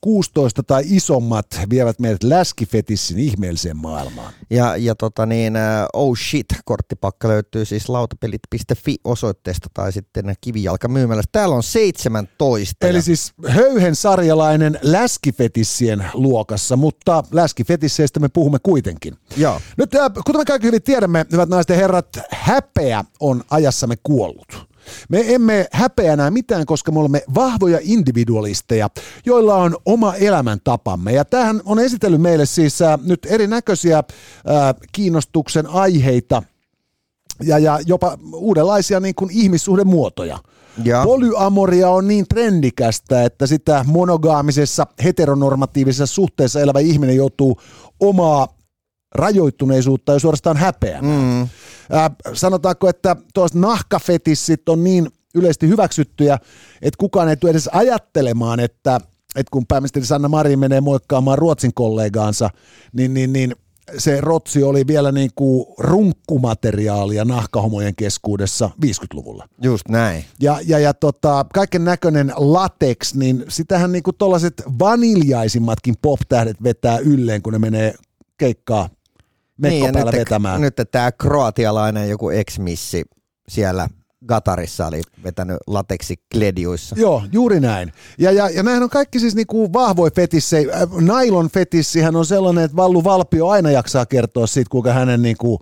16 0.00 0.62
tai 0.62 0.82
isommat 0.86 1.46
vievät 1.70 1.98
meidät 1.98 2.22
läskifetissin 2.22 3.18
ihmeelliseen 3.18 3.76
maailmaan. 3.76 4.32
Ja, 4.50 4.76
ja 4.76 4.94
tota 4.94 5.26
niin, 5.26 5.56
äh, 5.56 5.86
oh 5.92 6.16
shit, 6.16 6.46
korttipakka 6.64 7.28
löytyy 7.28 7.64
siis 7.64 7.88
lautapelit.fi 7.88 8.96
osoitteesta 9.04 9.68
tai 9.74 9.92
sitten 9.92 10.34
kivijalkamyymälästä. 10.40 11.28
Täällä 11.32 11.54
on 11.54 11.62
17. 11.62 12.86
Eli 12.86 13.02
siis 13.02 13.32
höyhen 13.48 13.96
sarjalainen 13.96 14.78
läskifetissien 14.82 16.04
luokassa, 16.14 16.76
mutta 16.76 17.24
läskifetisseistä 17.32 18.20
me 18.20 18.28
puhumme 18.28 18.58
kuitenkin. 18.62 19.14
Joo. 19.36 19.60
Nyt 19.76 19.94
äh, 19.94 20.10
kuten 20.26 20.40
me 20.40 20.44
kaikki 20.44 20.66
hyvin 20.66 20.82
tiedämme, 20.82 21.26
hyvät 21.32 21.48
naiset 21.48 21.68
ja 21.68 21.76
herrat, 21.76 22.18
häpeä 22.30 23.04
on 23.20 23.42
ajassamme 23.50 23.96
kuollut. 24.02 24.71
Me 25.08 25.34
emme 25.34 25.66
häpeä 25.72 26.12
enää 26.12 26.30
mitään, 26.30 26.66
koska 26.66 26.92
me 26.92 27.00
olemme 27.00 27.22
vahvoja 27.34 27.78
individualisteja, 27.82 28.90
joilla 29.26 29.54
on 29.54 29.76
oma 29.86 30.14
elämäntapamme. 30.14 31.12
Ja 31.12 31.24
tähän 31.24 31.60
on 31.64 31.78
esitellyt 31.78 32.20
meille 32.20 32.46
siis 32.46 32.82
äh, 32.82 32.98
nyt 33.02 33.26
erinäköisiä 33.26 33.98
äh, 33.98 34.04
kiinnostuksen 34.92 35.66
aiheita 35.66 36.42
ja, 37.42 37.58
ja 37.58 37.80
jopa 37.86 38.18
uudenlaisia 38.34 39.00
niin 39.00 39.14
kuin 39.14 39.30
ihmissuhdemuotoja. 39.30 40.38
Ja. 40.84 41.04
Polyamoria 41.04 41.88
on 41.88 42.08
niin 42.08 42.28
trendikästä, 42.28 43.24
että 43.24 43.46
sitä 43.46 43.84
monogaamisessa 43.88 44.86
heteronormatiivisessa 45.04 46.06
suhteessa 46.06 46.60
elävä 46.60 46.80
ihminen 46.80 47.16
joutuu 47.16 47.60
omaa 48.00 48.48
rajoittuneisuutta 49.14 50.12
ja 50.12 50.18
suorastaan 50.18 50.56
häpeämään. 50.56 51.22
Mm. 51.22 51.48
Äh, 51.94 52.10
sanotaanko, 52.32 52.88
että 52.88 53.16
tuosta 53.34 53.58
nahkafetissit 53.58 54.68
on 54.68 54.84
niin 54.84 55.08
yleisesti 55.34 55.68
hyväksyttyjä, 55.68 56.38
että 56.82 56.98
kukaan 56.98 57.28
ei 57.28 57.36
tule 57.36 57.50
edes 57.50 57.68
ajattelemaan, 57.72 58.60
että, 58.60 58.96
että 59.36 59.50
kun 59.50 59.66
pääministeri 59.66 60.06
Sanna 60.06 60.28
Marin 60.28 60.58
menee 60.58 60.80
moikkaamaan 60.80 61.38
Ruotsin 61.38 61.74
kollegaansa, 61.74 62.50
niin, 62.92 63.14
niin, 63.14 63.32
niin 63.32 63.54
se 63.98 64.20
rotsi 64.20 64.62
oli 64.62 64.86
vielä 64.86 65.12
niin 65.12 65.30
kuin 65.34 65.66
runkkumateriaalia 65.78 67.24
nahkahomojen 67.24 67.94
keskuudessa 67.96 68.70
50-luvulla. 68.86 69.48
Just 69.62 69.88
näin. 69.88 70.24
Ja, 70.40 70.58
ja, 70.66 70.78
ja 70.78 70.94
tota, 70.94 71.46
kaiken 71.54 71.84
näköinen 71.84 72.32
latex, 72.36 73.14
niin 73.14 73.44
sitähän 73.48 73.92
niin 73.92 74.02
kuin 74.02 74.16
tollaset 74.16 74.62
vaniljaisimmatkin 74.78 75.94
pop-tähdet 76.02 76.62
vetää 76.62 76.98
ylleen, 76.98 77.42
kun 77.42 77.52
ne 77.52 77.58
menee 77.58 77.94
keikkaa 78.38 78.88
mekko 79.58 79.74
Niin, 79.74 79.86
ja 79.86 79.92
päällä 79.92 80.10
nyt, 80.10 80.20
vetämään. 80.20 80.60
nyt 80.60 80.74
tämä 80.90 81.12
kroatialainen 81.12 82.10
joku 82.10 82.30
ex-missi 82.30 83.04
siellä 83.48 83.88
Gatarissa 84.26 84.86
oli 84.86 85.00
vetänyt 85.24 85.56
lateksi 85.66 86.16
kledjuissa. 86.34 86.96
Joo, 86.98 87.22
juuri 87.32 87.60
näin. 87.60 87.92
Ja, 88.18 88.32
ja, 88.32 88.48
ja 88.48 88.56
nämähän 88.56 88.82
on 88.82 88.90
kaikki 88.90 89.20
siis 89.20 89.34
niinku 89.34 89.72
vahvoja 89.72 90.10
fetissejä. 90.16 90.72
Äh, 90.74 90.88
Nylon 91.00 91.50
fetissihän 91.50 92.16
on 92.16 92.26
sellainen, 92.26 92.64
että 92.64 92.76
Vallu 92.76 93.04
Valpio 93.04 93.48
aina 93.48 93.70
jaksaa 93.70 94.06
kertoa 94.06 94.46
siitä, 94.46 94.70
kuinka 94.70 94.92
hänen, 94.92 95.22
niinku, 95.22 95.58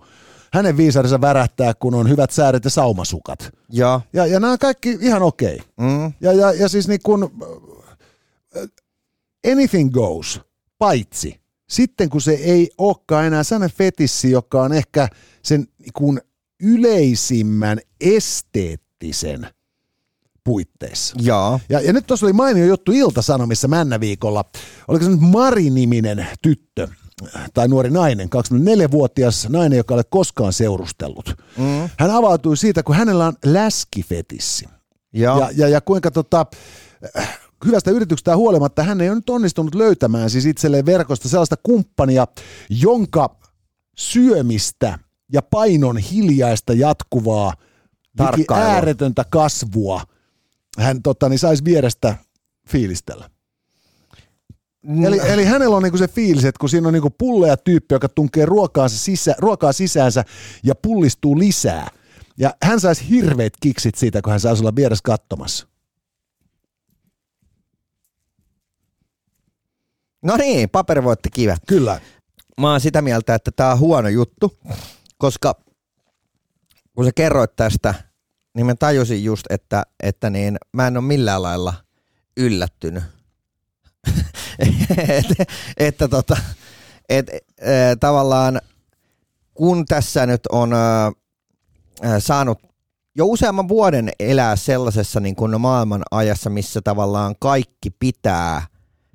hänen 0.53 0.77
viisarinsa 0.77 1.21
värähtää, 1.21 1.73
kun 1.73 1.95
on 1.95 2.09
hyvät 2.09 2.31
sääret 2.31 2.63
ja 2.63 2.69
saumasukat. 2.69 3.51
Joo. 3.69 4.01
Ja, 4.13 4.25
ja 4.25 4.39
nämä 4.39 4.53
on 4.53 4.59
kaikki 4.59 4.97
ihan 5.01 5.21
okei. 5.21 5.59
Mm. 5.79 6.13
Ja, 6.21 6.33
ja, 6.33 6.53
ja 6.53 6.69
siis 6.69 6.87
niin 6.87 6.99
kuin, 7.03 7.23
äh, 7.23 8.61
anything 9.51 9.91
goes, 9.91 10.41
paitsi 10.77 11.40
sitten 11.71 12.09
kun 12.09 12.21
se 12.21 12.31
ei 12.31 12.69
olekaan 12.77 13.25
enää 13.25 13.43
sellainen 13.43 13.77
fetissi, 13.77 14.31
joka 14.31 14.63
on 14.63 14.73
ehkä 14.73 15.07
sen 15.43 15.67
niin 15.79 15.93
kuin 15.93 16.21
yleisimmän 16.63 17.79
esteettisen 18.01 19.47
puitteissa. 20.43 21.15
Joo. 21.19 21.59
Ja, 21.69 21.81
ja 21.81 21.93
nyt 21.93 22.07
tuossa 22.07 22.25
oli 22.25 22.33
mainio 22.33 22.65
juttu 22.65 22.91
Ilta-Sanomissa 22.91 23.67
Männäviikolla. 23.67 24.45
Oliko 24.87 25.05
se 25.05 25.11
nyt 25.11 25.19
Mari-niminen 25.19 26.27
tyttö 26.41 26.87
tai 27.53 27.67
nuori 27.67 27.89
nainen, 27.89 28.29
24-vuotias 28.35 29.49
nainen, 29.49 29.77
joka 29.77 29.93
ei 29.93 29.97
ole 29.97 30.03
koskaan 30.09 30.53
seurustellut. 30.53 31.35
Mm. 31.57 31.89
Hän 31.99 32.11
avautui 32.11 32.57
siitä, 32.57 32.83
kun 32.83 32.95
hänellä 32.95 33.25
on 33.25 33.33
läskifetissi. 33.45 34.65
Joo. 35.13 35.39
Ja, 35.39 35.49
ja, 35.55 35.67
ja 35.67 35.81
kuinka 35.81 36.11
tota, 36.11 36.45
äh, 37.17 37.39
hyvästä 37.65 37.91
yrityksestä 37.91 38.35
huolimatta 38.35 38.83
hän 38.83 39.01
ei 39.01 39.09
ole 39.09 39.15
nyt 39.15 39.29
onnistunut 39.29 39.75
löytämään 39.75 40.29
siis 40.29 40.45
itselleen 40.45 40.85
verkosta 40.85 41.29
sellaista 41.29 41.55
kumppania, 41.63 42.27
jonka 42.69 43.35
syömistä 43.97 44.99
ja 45.33 45.41
painon 45.41 45.97
hiljaista 45.97 46.73
jatkuvaa 46.73 47.53
liki 48.19 48.45
ääretöntä 48.53 49.25
kasvua 49.29 50.01
hän 50.77 51.01
tota, 51.01 51.29
niin 51.29 51.39
saisi 51.39 51.65
vierestä 51.65 52.15
fiilistellä. 52.67 53.29
Eli, 55.07 55.19
eli 55.23 55.45
hänellä 55.45 55.75
on 55.75 55.83
niinku 55.83 55.97
se 55.97 56.07
fiilis, 56.07 56.45
että 56.45 56.59
kun 56.59 56.69
siinä 56.69 56.87
on 56.87 56.93
niinku 56.93 57.09
pulleja 57.09 57.57
tyyppi, 57.57 57.95
joka 57.95 58.09
tunkee 58.09 58.45
ruokaansa 58.45 58.97
sisä, 58.97 59.35
ruokaa 59.37 59.73
sisäänsä 59.73 60.23
ja 60.63 60.75
pullistuu 60.75 61.39
lisää. 61.39 61.87
Ja 62.37 62.53
hän 62.63 62.79
saisi 62.79 63.09
hirveät 63.09 63.53
kiksit 63.59 63.95
siitä, 63.95 64.21
kun 64.21 64.31
hän 64.31 64.39
saisi 64.39 64.63
olla 64.63 64.75
vieressä 64.75 65.01
katsomassa. 65.03 65.67
No 70.21 70.37
niin, 70.37 70.69
paperi 70.69 71.03
voitti 71.03 71.29
kive. 71.29 71.55
Kyllä. 71.67 72.01
Mä 72.57 72.71
oon 72.71 72.81
sitä 72.81 73.01
mieltä, 73.01 73.35
että 73.35 73.51
tää 73.55 73.71
on 73.71 73.79
huono 73.79 74.09
juttu, 74.09 74.57
koska 75.17 75.55
kun 76.95 77.05
sä 77.05 77.11
kerroit 77.15 77.55
tästä, 77.55 77.93
niin 78.55 78.65
mä 78.65 78.75
tajusin 78.75 79.23
just, 79.23 79.45
että, 79.49 79.83
että 80.03 80.29
niin, 80.29 80.57
mä 80.73 80.87
en 80.87 80.97
ole 80.97 81.05
millään 81.05 81.43
lailla 81.43 81.73
yllättynyt. 82.37 83.03
että, 85.19 85.45
että 85.77 86.07
tota, 86.07 86.37
et, 87.09 87.29
e, 87.29 87.95
tavallaan 87.99 88.61
kun 89.53 89.85
tässä 89.85 90.25
nyt 90.25 90.41
on 90.51 90.73
äh, 90.73 91.13
saanut 92.19 92.59
jo 93.15 93.25
useamman 93.25 93.67
vuoden 93.67 94.11
elää 94.19 94.55
sellaisessa 94.55 95.19
niin 95.19 95.35
kuin 95.35 95.61
maailman 95.61 96.03
ajassa, 96.11 96.49
missä 96.49 96.81
tavallaan 96.81 97.35
kaikki 97.39 97.89
pitää 97.89 98.67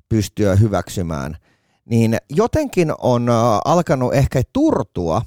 pystyä 0.09 0.55
hyväksymään, 0.55 1.37
niin 1.85 2.17
jotenkin 2.29 2.93
on 2.97 3.29
äh, 3.29 3.35
alkanut 3.65 4.13
ehkä 4.13 4.41
turtua 4.53 5.21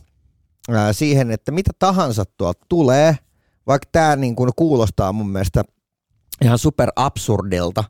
äh, 0.70 0.88
siihen, 0.92 1.30
että 1.30 1.52
mitä 1.52 1.70
tahansa 1.78 2.24
tuolta 2.36 2.66
tulee, 2.68 3.16
vaikka 3.66 3.88
tämä 3.92 4.16
niin 4.16 4.36
kuin 4.36 4.50
kuulostaa 4.56 5.12
mun 5.12 5.30
mielestä 5.30 5.64
ihan 6.42 6.58
super 6.58 6.88
absurdilta, 6.96 7.84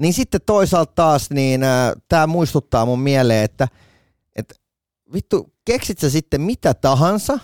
niin 0.00 0.12
sitten 0.12 0.40
toisaalta 0.46 0.92
taas 0.94 1.30
niin 1.30 1.62
äh, 1.62 1.92
tämä 2.08 2.26
muistuttaa 2.26 2.86
mun 2.86 3.00
mieleen, 3.00 3.44
että, 3.44 3.68
että 4.36 4.54
vittu, 5.12 5.52
keksit 5.64 5.98
sä 5.98 6.10
sitten 6.10 6.40
mitä 6.40 6.74
tahansa, 6.74 7.38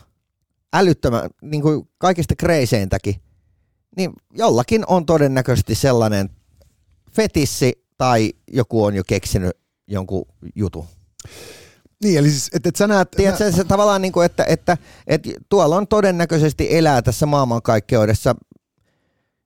älyttömän, 0.75 1.31
niin 1.43 1.63
kuin 1.63 1.89
kaikista 1.99 2.37
kreiseintäkin, 2.37 3.15
niin 3.97 4.13
jollakin 4.35 4.85
on 4.87 5.07
todennäköisesti 5.07 5.75
sellainen 5.75 6.31
fetissi 7.11 7.82
tai 7.99 8.33
joku 8.53 8.85
on 8.85 8.95
jo 8.95 9.03
keksinyt 9.07 9.57
jonkun 9.87 10.25
jutun. 10.55 10.87
Niin, 12.05 12.19
eli 12.19 12.31
siis, 12.31 12.51
että 12.55 12.69
et 12.69 12.77
sä 12.77 12.87
näet... 12.87 13.11
Tiedätkö, 13.11 13.53
se 13.53 13.65
tavallaan 13.65 14.03
niin 14.03 14.13
kuin, 14.13 14.27
että, 14.27 14.45
että, 14.49 14.77
että 15.07 15.31
tuolla 15.49 15.77
on 15.77 15.87
todennäköisesti 15.87 16.77
elää 16.77 17.03
tässä 17.03 17.27
maailmankaikkeudessa 17.27 18.35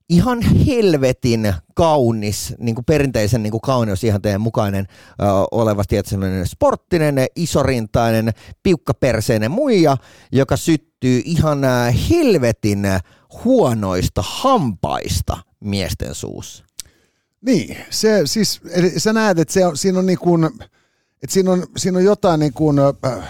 ihan 0.09 0.43
helvetin 0.43 1.55
kaunis, 1.75 2.55
niin 2.59 2.75
kuin 2.75 2.85
perinteisen 2.85 3.43
niin 3.43 3.51
kuin 3.51 3.61
kauneusihanteen 3.61 4.41
mukainen 4.41 4.87
ö, 4.89 5.25
oleva, 5.51 5.83
sellainen 6.05 6.47
sporttinen, 6.47 7.27
isorintainen, 7.37 8.33
piukkaperseinen 8.63 9.51
muija, 9.51 9.97
joka 10.33 10.57
syttyy 10.57 11.23
ihan 11.25 11.61
helvetin 12.11 12.87
huonoista 13.45 14.23
hampaista 14.27 15.39
miesten 15.61 16.15
suussa. 16.15 16.66
Niin, 17.47 17.77
se 17.91 18.23
siis, 18.25 18.61
eli 18.71 19.01
sä 19.01 19.13
näet, 19.13 19.39
että 19.39 19.55
se 19.55 19.67
on, 19.67 19.77
siinä 19.77 19.99
on 19.99 20.07
niin 20.07 20.19
kuin, 20.19 20.45
että 21.23 21.33
siinä 21.33 21.51
on, 21.51 21.67
siinä 21.77 21.99
on 21.99 22.05
jotain 22.05 22.41
niin 22.41 22.53
kuin, 22.53 22.79
äh, 22.79 23.29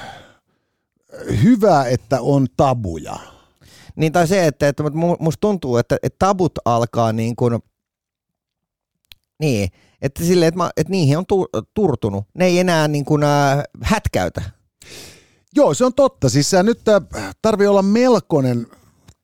hyvää, 1.42 1.86
että 1.86 2.20
on 2.20 2.46
tabuja. 2.56 3.16
Niin 3.96 4.12
tai 4.12 4.28
se, 4.28 4.46
että, 4.46 4.68
että 4.68 4.82
mu- 4.82 5.16
musta 5.20 5.40
tuntuu, 5.40 5.76
että, 5.76 5.96
että 6.02 6.26
tabut 6.26 6.58
alkaa 6.64 7.12
niin 7.12 7.36
kuin, 7.36 7.58
niin, 9.40 9.68
että 10.02 10.24
silleen, 10.24 10.48
että, 10.48 10.58
mä, 10.58 10.70
että 10.76 10.90
niihin 10.90 11.18
on 11.18 11.26
tu- 11.26 11.48
turtunut. 11.74 12.24
Ne 12.34 12.44
ei 12.44 12.58
enää 12.58 12.88
niin 12.88 13.04
kuin, 13.04 13.22
äh, 13.22 13.62
hätkäytä. 13.82 14.42
Joo, 15.54 15.74
se 15.74 15.84
on 15.84 15.94
totta. 15.94 16.28
Siis 16.28 16.50
sä 16.50 16.62
nyt 16.62 16.88
äh, 16.88 17.36
tarvii 17.42 17.66
olla 17.66 17.82
melkoinen 17.82 18.66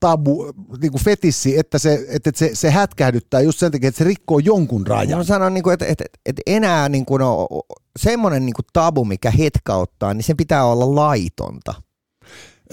tabu, 0.02 0.52
niin 0.80 0.92
kuin 0.92 1.04
fetissi, 1.04 1.58
että, 1.58 1.78
se, 1.78 2.06
että 2.08 2.30
se, 2.34 2.50
se 2.54 2.70
hätkähdyttää 2.70 3.40
just 3.40 3.58
sen 3.58 3.72
takia, 3.72 3.88
että 3.88 3.98
se 3.98 4.04
rikkoo 4.04 4.38
jonkun 4.38 4.86
rajan. 4.86 5.18
Mä 5.18 5.24
sanon, 5.24 5.54
niin 5.54 5.64
kuin, 5.64 5.74
että, 5.74 5.86
että, 5.86 6.04
että 6.26 6.42
enää 6.46 6.88
niin 6.88 7.04
kuin, 7.04 7.20
no, 7.20 7.48
semmoinen 7.98 8.46
niin 8.46 8.54
kuin 8.54 8.66
tabu, 8.72 9.04
mikä 9.04 9.30
hetkauttaa, 9.30 10.14
niin 10.14 10.24
sen 10.24 10.36
pitää 10.36 10.64
olla 10.64 10.94
laitonta. 10.94 11.74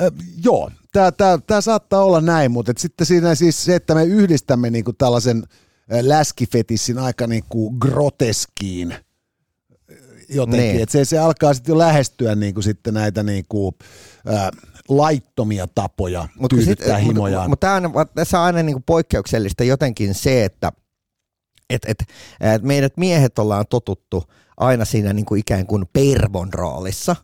Ö, 0.02 0.12
joo, 0.44 0.72
tämä 0.92 1.12
tää, 1.12 1.38
tää 1.48 1.62
saattaa 1.62 2.04
olla 2.04 2.22
näin, 2.22 2.52
mutta 2.52 2.72
et 2.72 2.78
sitten 2.78 3.08
siinä 3.08 3.36
siis 3.36 3.64
se, 3.64 3.76
että 3.76 3.96
me 3.96 4.04
yhdistämme 4.04 4.70
niinku 4.70 4.94
tällaisen 4.94 5.44
läskifetissin 6.02 6.98
aika 6.98 7.28
niin 7.28 7.44
kuin 7.50 7.78
groteskiin 7.80 8.96
jotenkin, 10.30 10.68
Niin. 10.72 10.84
että 10.84 10.94
se, 10.94 11.06
se 11.06 11.20
alkaa 11.20 11.54
sitten 11.54 11.74
jo 11.74 11.78
lähestyä 11.78 12.36
niin 12.36 12.54
kuin 12.54 12.64
sitten 12.64 12.94
näitä 12.94 13.24
niin 13.24 13.46
kuin, 13.50 13.76
ää, 14.28 14.52
laittomia 14.90 15.68
tapoja 15.76 16.28
Mut 16.40 16.50
tyydyttää 16.50 16.98
sit- 16.98 17.08
himojaan. 17.08 17.50
Mutta 17.50 17.82
mut, 17.82 17.94
mut 17.94 18.14
tässä 18.16 18.40
on 18.40 18.46
aina 18.46 18.64
niinku 18.64 18.84
poikkeuksellista 18.86 19.64
jotenkin 19.64 20.14
se, 20.14 20.46
että 20.46 20.72
et, 21.70 21.82
et, 21.88 22.04
et 22.42 22.64
meidät 22.64 22.98
miehet 22.98 23.40
ollaan 23.40 23.66
totuttu 23.70 24.24
aina 24.58 24.86
siinä 24.86 25.14
niinku 25.14 25.36
ikään 25.36 25.68
kuin 25.68 25.86
pervon 25.94 26.54
roolissa. 26.54 27.16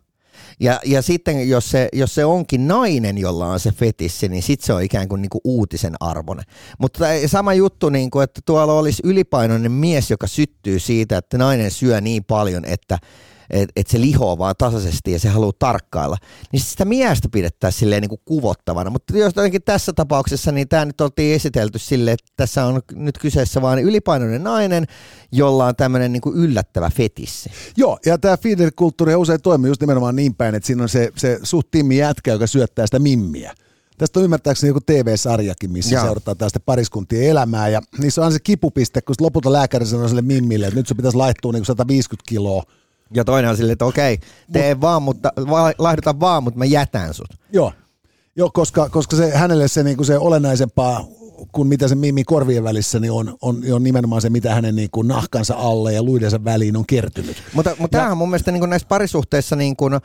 Ja, 0.60 0.80
ja 0.84 1.02
sitten 1.02 1.48
jos 1.48 1.70
se, 1.70 1.88
jos 1.92 2.14
se 2.14 2.24
onkin 2.24 2.68
nainen, 2.68 3.18
jolla 3.18 3.46
on 3.46 3.60
se 3.60 3.72
fetissi, 3.72 4.28
niin 4.28 4.42
sitten 4.42 4.66
se 4.66 4.72
on 4.72 4.82
ikään 4.82 5.08
kuin, 5.08 5.22
niinku 5.22 5.40
uutisen 5.44 5.94
arvoinen. 6.00 6.44
Mutta 6.78 7.04
sama 7.26 7.54
juttu, 7.54 7.88
niinku, 7.88 8.20
että 8.20 8.40
tuolla 8.46 8.72
olisi 8.72 9.02
ylipainoinen 9.04 9.72
mies, 9.72 10.10
joka 10.10 10.26
syttyy 10.26 10.78
siitä, 10.78 11.18
että 11.18 11.38
nainen 11.38 11.70
syö 11.70 12.00
niin 12.00 12.24
paljon, 12.24 12.64
että 12.64 12.98
että 13.50 13.72
et 13.76 13.86
se 13.86 14.00
lihoo 14.00 14.38
vaan 14.38 14.54
tasaisesti 14.58 15.12
ja 15.12 15.18
se 15.18 15.28
haluaa 15.28 15.52
tarkkailla, 15.58 16.16
niin 16.52 16.60
sitä 16.60 16.84
miestä 16.84 17.28
pidettäisiin 17.32 17.80
silleen 17.80 18.02
niin 18.02 18.08
kuin 18.08 18.20
kuvottavana. 18.24 18.90
Mutta 18.90 19.18
jos 19.18 19.32
jotenkin 19.36 19.62
tässä 19.62 19.92
tapauksessa, 19.92 20.52
niin 20.52 20.68
tämä 20.68 20.84
nyt 20.84 21.00
oltiin 21.00 21.34
esitelty 21.34 21.78
sille, 21.78 22.12
että 22.12 22.32
tässä 22.36 22.64
on 22.64 22.82
nyt 22.94 23.18
kyseessä 23.18 23.62
vain 23.62 23.78
ylipainoinen 23.78 24.44
nainen, 24.44 24.86
jolla 25.32 25.66
on 25.66 25.76
tämmöinen 25.76 26.12
niin 26.12 26.20
kuin 26.20 26.36
yllättävä 26.36 26.90
fetissi. 26.90 27.50
Joo, 27.76 27.98
ja 28.06 28.18
tämä 28.18 28.36
feeder-kulttuuri 28.36 29.14
usein 29.14 29.42
toimii 29.42 29.70
just 29.70 29.80
nimenomaan 29.80 30.16
niin 30.16 30.34
päin, 30.34 30.54
että 30.54 30.66
siinä 30.66 30.82
on 30.82 30.88
se, 30.88 31.12
se 31.16 31.38
suht 31.42 31.68
timmi 31.70 31.96
jätkä, 31.96 32.32
joka 32.32 32.46
syöttää 32.46 32.86
sitä 32.86 32.98
mimmiä. 32.98 33.54
Tästä 33.98 34.20
on 34.20 34.24
ymmärtääkseni 34.24 34.68
joku 34.68 34.80
TV-sarjakin, 34.86 35.72
missä 35.72 35.94
Joo. 35.94 36.04
seurataan 36.04 36.36
tästä 36.36 36.60
pariskuntien 36.60 37.30
elämää. 37.30 37.68
Ja 37.68 37.80
niissä 37.98 38.20
on 38.20 38.24
aina 38.24 38.32
se 38.32 38.40
kipupiste, 38.40 39.02
kun 39.02 39.14
lopulta 39.20 39.52
lääkäri 39.52 39.86
sanoo 39.86 40.08
sille 40.08 40.22
mimmille, 40.22 40.66
että 40.66 40.78
nyt 40.80 40.86
se 40.86 40.94
pitäisi 40.94 41.16
laittua 41.16 41.52
niin 41.52 41.64
150 41.64 42.28
kiloa. 42.28 42.62
Ja 43.14 43.24
toinen 43.24 43.50
on 43.50 43.56
silleen, 43.56 43.72
että 43.72 43.84
okei, 43.84 44.18
tee 44.52 44.80
vaan, 44.80 45.02
mutta 45.02 45.32
laihduta 45.78 46.20
vaan, 46.20 46.42
mutta 46.42 46.58
mä 46.58 46.64
jätän 46.64 47.14
sut. 47.14 47.28
Joo, 47.52 47.72
Joo 48.36 48.50
koska, 48.50 48.88
koska 48.88 49.16
se, 49.16 49.30
hänelle 49.30 49.68
se, 49.68 49.82
niin 49.82 49.96
kuin 49.96 50.06
se 50.06 50.18
olennaisempaa 50.18 51.04
kuin 51.52 51.68
mitä 51.68 51.88
se 51.88 51.94
mimmi 51.94 52.24
korvien 52.24 52.64
välissä, 52.64 53.00
niin 53.00 53.12
on, 53.12 53.36
on, 53.42 53.62
on 53.72 53.82
nimenomaan 53.82 54.22
se, 54.22 54.30
mitä 54.30 54.54
hänen 54.54 54.76
niin 54.76 54.90
kuin 54.90 55.08
nahkansa 55.08 55.54
alle 55.54 55.92
ja 55.92 56.02
luidensa 56.02 56.44
väliin 56.44 56.76
on 56.76 56.86
kertynyt. 56.86 57.36
Mutta, 57.52 57.70
mutta 57.78 57.88
tämähän 57.88 58.12
on 58.12 58.18
mun 58.18 58.30
mielestä 58.30 58.52
niin 58.52 58.60
kuin 58.60 58.70
näissä 58.70 58.88
parisuhteissa 58.88 59.56
niin 59.56 59.76
kuin, 59.76 59.94
ähm, 59.94 60.00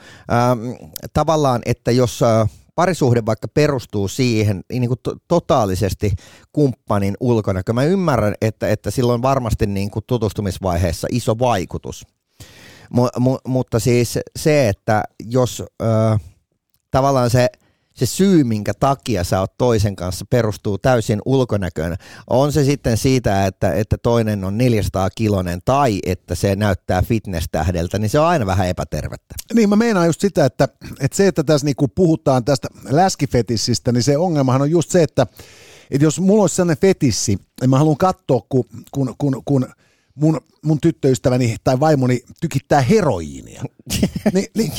tavallaan, 1.13 1.61
että 1.65 1.91
jos 1.91 2.23
äh, 2.23 2.49
parisuhde 2.75 3.25
vaikka 3.25 3.47
perustuu 3.47 4.07
siihen 4.07 4.61
niin 4.71 4.87
kuin 4.87 4.99
to- 5.03 5.15
totaalisesti 5.27 6.13
kumppanin 6.51 7.17
ulkonäkö, 7.19 7.73
mä 7.73 7.83
ymmärrän, 7.83 8.33
että, 8.41 8.69
että 8.69 8.91
sillä 8.91 9.13
on 9.13 9.21
varmasti 9.21 9.65
niin 9.65 9.91
kuin 9.91 10.03
tutustumisvaiheessa 10.07 11.07
iso 11.11 11.39
vaikutus. 11.39 12.05
Mu, 12.93 13.07
mu, 13.19 13.37
mutta 13.47 13.79
siis 13.79 14.19
se, 14.35 14.69
että 14.69 15.03
jos 15.19 15.63
äh, 15.81 16.21
tavallaan 16.91 17.29
se 17.29 17.49
se 17.93 18.05
syy, 18.05 18.43
minkä 18.43 18.73
takia 18.73 19.23
sä 19.23 19.39
oot 19.39 19.57
toisen 19.57 19.95
kanssa, 19.95 20.25
perustuu 20.29 20.77
täysin 20.77 21.21
ulkonäköön. 21.25 21.95
On 22.29 22.51
se 22.51 22.63
sitten 22.63 22.97
siitä, 22.97 23.45
että, 23.45 23.73
että 23.73 23.97
toinen 23.97 24.43
on 24.43 24.57
400 24.57 25.09
kilonen 25.09 25.59
tai 25.65 25.99
että 26.05 26.35
se 26.35 26.55
näyttää 26.55 27.01
fitness-tähdeltä, 27.01 27.99
niin 27.99 28.09
se 28.09 28.19
on 28.19 28.25
aina 28.25 28.45
vähän 28.45 28.67
epätervettä. 28.67 29.35
Niin 29.53 29.69
mä 29.69 29.75
meinaan 29.75 30.05
just 30.05 30.21
sitä, 30.21 30.45
että, 30.45 30.67
että 30.99 31.17
se, 31.17 31.27
että 31.27 31.43
tässä 31.43 31.65
niinku 31.65 31.87
puhutaan 31.87 32.45
tästä 32.45 32.67
läskifetissistä, 32.89 33.91
niin 33.91 34.03
se 34.03 34.17
ongelmahan 34.17 34.61
on 34.61 34.71
just 34.71 34.89
se, 34.89 35.03
että, 35.03 35.27
että 35.91 36.05
jos 36.05 36.19
mulla 36.19 36.43
olisi 36.43 36.55
sellainen 36.55 36.81
fetissi, 36.81 37.37
ja 37.61 37.67
mä 37.67 37.77
haluan 37.77 37.97
katsoa, 37.97 38.41
kun, 38.49 38.65
kun, 38.91 39.15
kun, 39.17 39.41
kun 39.45 39.67
mun, 40.15 40.41
mun 40.63 40.81
tyttöystäväni 40.81 41.55
tai 41.63 41.79
vaimoni 41.79 42.23
tykittää 42.41 42.81
heroiinia, 42.81 43.63
niin, 44.33 44.47
niin 44.57 44.71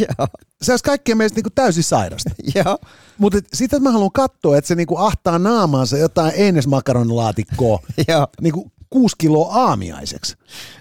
se 0.62 0.72
olisi 0.72 0.84
kaikkien 0.84 1.18
meistä 1.18 1.36
niinku 1.36 1.50
täysin 1.54 1.84
sairasta. 1.84 2.30
Mutta 3.18 3.38
sitten 3.52 3.76
että 3.76 3.88
mä 3.88 3.92
haluan 3.92 4.12
katsoa, 4.12 4.56
että 4.56 4.68
se 4.68 4.74
niinku 4.74 4.96
ahtaa 4.96 5.38
naamaansa 5.38 5.98
jotain 5.98 6.32
einesmakaronilaatikkoa 6.34 7.78
Joo. 8.08 8.26
niinku 8.40 8.72
kuusi 8.90 9.16
kiloa 9.18 9.54
aamiaiseksi. 9.54 10.36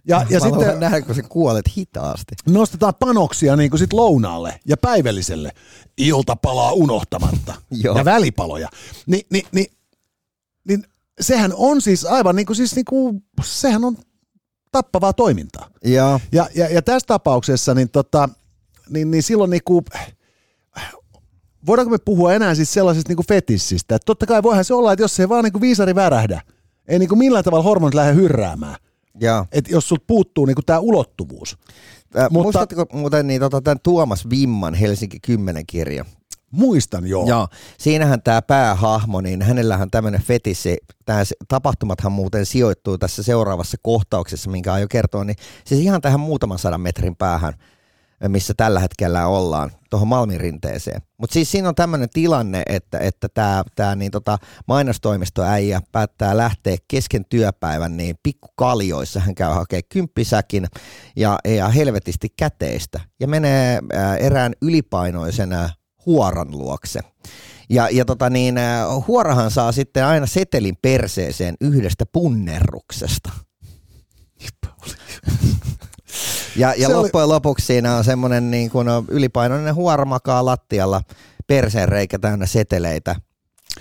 Ja, 0.08 0.18
ja 0.18 0.26
Ja 0.30 0.40
mä 0.40 0.46
sitten 0.46 0.80
nähdä, 0.80 1.02
kun 1.02 1.16
sä 1.16 1.24
kuolet 1.30 1.66
hitaasti. 1.78 2.36
nostetaan 2.50 2.94
panoksia 3.00 3.56
niin 3.56 3.70
kuin 3.70 3.80
sit 3.80 3.94
lounaalle 3.94 4.60
ja 4.68 4.78
päivälliselle. 4.78 5.52
Iltapalaa 5.98 6.72
unohtamatta. 6.72 7.54
Joo. 7.72 7.98
ja 7.98 8.06
välipaloja. 8.06 8.70
Ni, 9.06 9.22
ni, 9.30 9.44
ni, 9.52 9.66
niin 10.68 10.84
sehän 11.22 11.54
on 11.56 11.82
siis 11.82 12.06
aivan 12.06 12.36
niin 12.36 12.46
kuin, 12.46 12.58
siis 12.58 12.76
niin 12.76 12.86
kuin, 12.86 13.24
sehän 13.44 13.84
on 13.84 13.98
tappavaa 14.72 15.14
toimintaa. 15.14 15.70
Joo. 15.84 16.20
Ja, 16.32 16.50
ja, 16.56 16.68
ja 16.70 16.82
tässä 16.82 17.08
tapauksessa 17.08 17.74
niin, 17.74 17.90
tota, 17.90 18.30
niin, 18.90 19.12
niin 19.12 19.24
silloin 19.24 19.50
niin 19.50 19.62
kuin, 19.66 19.86
voidaanko 21.66 21.92
me 21.92 21.98
puhua 22.06 22.34
enää 22.34 22.56
siis 22.56 22.74
sellaisesta 22.74 23.10
niin 23.10 23.16
kuin 23.16 23.28
fetissistä, 23.28 23.96
että 23.96 24.06
totta 24.06 24.26
kai 24.26 24.44
voihan 24.44 24.66
se 24.66 24.74
olla, 24.74 24.94
että 24.94 25.04
jos 25.04 25.16
se 25.16 25.24
ei 25.24 25.30
vaan 25.30 25.44
niin 25.44 25.52
kuin 25.54 25.62
viisari 25.62 25.96
värähdä, 25.96 26.42
ei 26.88 27.00
niin 27.00 27.10
kuin 27.10 27.20
millään 27.20 27.44
tavalla 27.44 27.64
hormonit 27.64 27.94
lähde 27.94 28.14
hyrräämään, 28.14 28.76
Joo. 29.20 29.46
että 29.52 29.72
jos 29.72 29.90
sulta 29.90 30.04
puuttuu 30.08 30.46
niin 30.46 30.56
tämä 30.66 30.80
ulottuvuus. 30.80 31.58
Äh, 32.18 32.24
Mutta- 32.30 32.44
Muistatko 32.44 32.86
muuten 32.94 33.28
niin, 33.28 33.42
tota, 33.42 33.62
tämän 33.62 33.80
Tuomas 33.84 34.30
Vimman 34.30 34.74
Helsinki 34.74 35.20
10 35.20 35.66
kirja? 35.66 36.06
Muistan 36.52 37.08
joo. 37.08 37.28
Joo, 37.28 37.48
siinähän 37.78 38.22
tämä 38.22 38.42
päähahmo, 38.42 39.22
niin 39.22 39.42
hänellähän 39.42 39.92
tämmöinen 39.92 40.22
fetissi, 40.22 40.78
tämä 41.06 41.24
tapahtumathan 41.48 42.12
muuten 42.12 42.46
sijoittuu 42.46 42.98
tässä 42.98 43.24
seuraavassa 43.24 43.78
kohtauksessa, 43.82 44.50
minkä 44.50 44.74
aion 44.74 44.90
kertoa, 44.90 45.24
niin 45.24 45.38
siis 45.66 45.82
ihan 45.82 46.02
tähän 46.02 46.20
muutaman 46.20 46.60
sadan 46.60 46.82
metrin 46.82 47.16
päähän, 47.16 47.54
missä 48.28 48.54
tällä 48.58 48.80
hetkellä 48.80 49.28
ollaan, 49.28 49.72
tuohon 49.90 50.08
Malmin 50.08 50.40
rinteeseen. 50.40 51.02
Mutta 51.18 51.34
siis 51.34 51.52
siinä 51.52 51.70
on 51.70 51.76
tämmöinen 51.76 52.10
tilanne, 52.10 52.64
että, 52.66 53.00
että 53.00 53.30
tämä 53.30 53.64
tää, 53.76 53.96
niin 53.96 54.12
tota, 54.12 54.38
mainostoimistoäijä 54.68 55.82
päättää 55.92 56.38
lähteä 56.38 56.78
kesken 56.88 57.26
työpäivän 57.26 57.98
niin 57.98 58.16
pikkukaljoissa. 58.24 59.20
Hän 59.20 59.36
käy 59.36 59.54
hakemaan 59.54 59.84
kymppisäkin 59.90 60.68
ja, 61.16 61.40
ja 61.46 61.70
helvetisti 61.70 62.28
käteistä 62.38 63.00
ja 63.20 63.28
menee 63.28 63.80
ää, 63.94 64.18
erään 64.18 64.54
ylipainoisen 64.62 65.54
ää, 65.54 65.70
huoran 66.06 66.52
luokse. 66.52 67.00
Ja, 67.70 67.90
ja 67.92 68.06
tota 68.06 68.30
niin, 68.30 68.58
ää, 68.58 68.86
huorahan 69.08 69.52
saa 69.52 69.72
sitten 69.72 70.06
aina 70.06 70.26
setelin 70.26 70.78
perseeseen 70.82 71.56
yhdestä 71.62 72.06
punnerruksesta. 72.06 73.30
Ja, 76.56 76.74
ja 76.78 76.88
Se 76.88 76.96
oli- 76.96 77.04
loppujen 77.04 77.30
lopuksi 77.30 77.66
siinä 77.66 77.96
on 77.96 78.04
semmoinen 78.04 78.52
niin 78.52 78.70
kuin 78.70 78.88
ylipainoinen 79.08 79.76
huora 79.76 80.06
makaa 80.06 80.46
lattialla, 80.46 81.02
perseen 81.48 81.90
reikä 81.90 82.20
täynnä 82.20 82.46
seteleitä, 82.46 83.16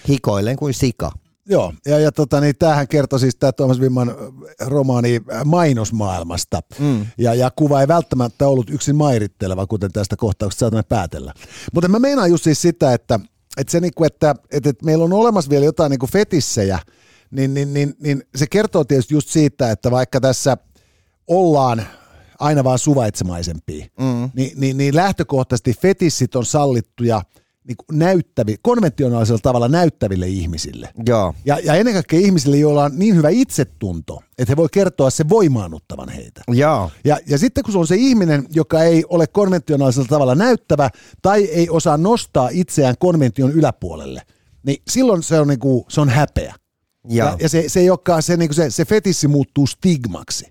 hikoillen 0.09 0.57
kuin 0.57 0.75
sika. 0.75 1.13
Joo, 1.51 1.73
ja, 1.87 1.99
ja 1.99 2.13
tota, 2.13 2.41
niin 2.41 2.55
tämähän 2.59 2.89
kertoi 2.89 3.21
siis 3.21 3.37
tämä 3.37 3.53
Tuomas 3.53 3.81
Vimman 3.81 4.09
äh, 4.11 4.17
romaani 4.69 5.21
äh, 5.33 5.45
mainosmaailmasta. 5.45 6.61
Mm. 6.79 7.07
Ja, 7.19 7.35
ja 7.35 7.51
kuva 7.57 7.81
ei 7.81 7.89
välttämättä 7.89 8.49
ollut 8.49 8.71
yksin 8.71 8.97
mairitteleva, 8.97 9.67
kuten 9.67 9.93
tästä 9.93 10.17
kohtauksesta 10.17 10.61
saatamme 10.61 10.83
päätellä. 10.83 11.35
Mutta 11.75 11.89
mä 11.89 11.99
meinaan 11.99 12.31
just 12.31 12.45
siis 12.45 12.63
sitä, 12.63 12.95
että, 12.95 13.21
että, 13.57 13.71
se 13.71 13.81
niinku, 13.81 14.05
että, 14.05 14.35
että, 14.53 14.71
että 14.71 14.85
meillä 14.85 15.05
on 15.05 15.13
olemassa 15.13 15.51
vielä 15.51 15.65
jotain 15.65 15.91
niinku 15.91 16.07
fetissejä, 16.07 16.79
niin, 17.31 17.55
niin, 17.55 17.75
niin, 17.75 17.95
niin 18.03 18.23
se 18.37 18.47
kertoo 18.51 18.85
tietysti 18.85 19.15
just 19.15 19.29
siitä, 19.29 19.71
että 19.71 19.91
vaikka 19.91 20.21
tässä 20.21 20.57
ollaan 21.27 21.83
aina 22.39 22.65
vaan 22.65 22.79
suvaitsemaisempia, 22.79 23.87
Mm. 23.99 24.31
niin, 24.35 24.53
niin, 24.57 24.77
niin 24.77 24.97
lähtökohtaisesti 24.97 25.75
fetissit 25.83 26.37
on 26.37 26.45
sallittuja 26.45 27.23
niin 27.71 27.99
näyttävi, 27.99 28.57
konventionaalisella 28.63 29.41
tavalla 29.43 29.69
näyttäville 29.69 30.27
ihmisille. 30.27 30.89
Joo, 31.07 31.35
Ja, 31.45 31.59
ja 31.59 31.75
ennen 31.75 31.95
kaikkea 31.95 32.21
ihmisille, 32.21 32.57
joilla 32.57 32.85
on 32.85 32.93
niin 32.95 33.17
hyvä 33.17 33.29
itsetunto, 33.29 34.23
että 34.39 34.53
he 34.53 34.57
voi 34.57 34.69
kertoa 34.73 35.11
se 35.11 35.29
voimaannuttavan 35.29 36.09
heitä. 36.09 36.43
joo, 36.49 36.91
Ja, 37.05 37.19
ja 37.27 37.39
sitten 37.39 37.65
kun 37.65 37.73
se 37.73 37.79
on 37.79 37.87
se 37.87 37.97
ihminen, 37.97 38.47
joka 38.51 38.83
ei 38.83 39.05
ole 39.09 39.27
konventionaalisella 39.27 40.09
tavalla 40.09 40.35
näyttävä 40.35 40.91
tai 41.23 41.45
ei 41.45 41.71
osaa 41.71 41.97
nostaa 41.97 42.49
itseään 42.53 42.95
konvention 42.99 43.53
yläpuolelle, 43.53 44.23
niin 44.67 44.83
silloin 44.91 45.23
se 45.23 45.41
on, 45.41 45.49
niinku, 45.49 45.87
se 45.89 46.01
on 46.01 46.09
häpeä. 46.09 46.55
joo. 47.09 47.29
Ja, 47.29 47.37
ja 47.41 47.49
se, 47.49 47.65
se, 47.69 47.81
ei 47.81 47.91
olekaan, 47.91 48.23
se, 48.23 48.37
niinku 48.37 48.55
se, 48.55 48.71
se 48.71 48.85
fetissi 48.85 49.29
muuttuu 49.29 49.67
stigmaksi. 49.67 50.47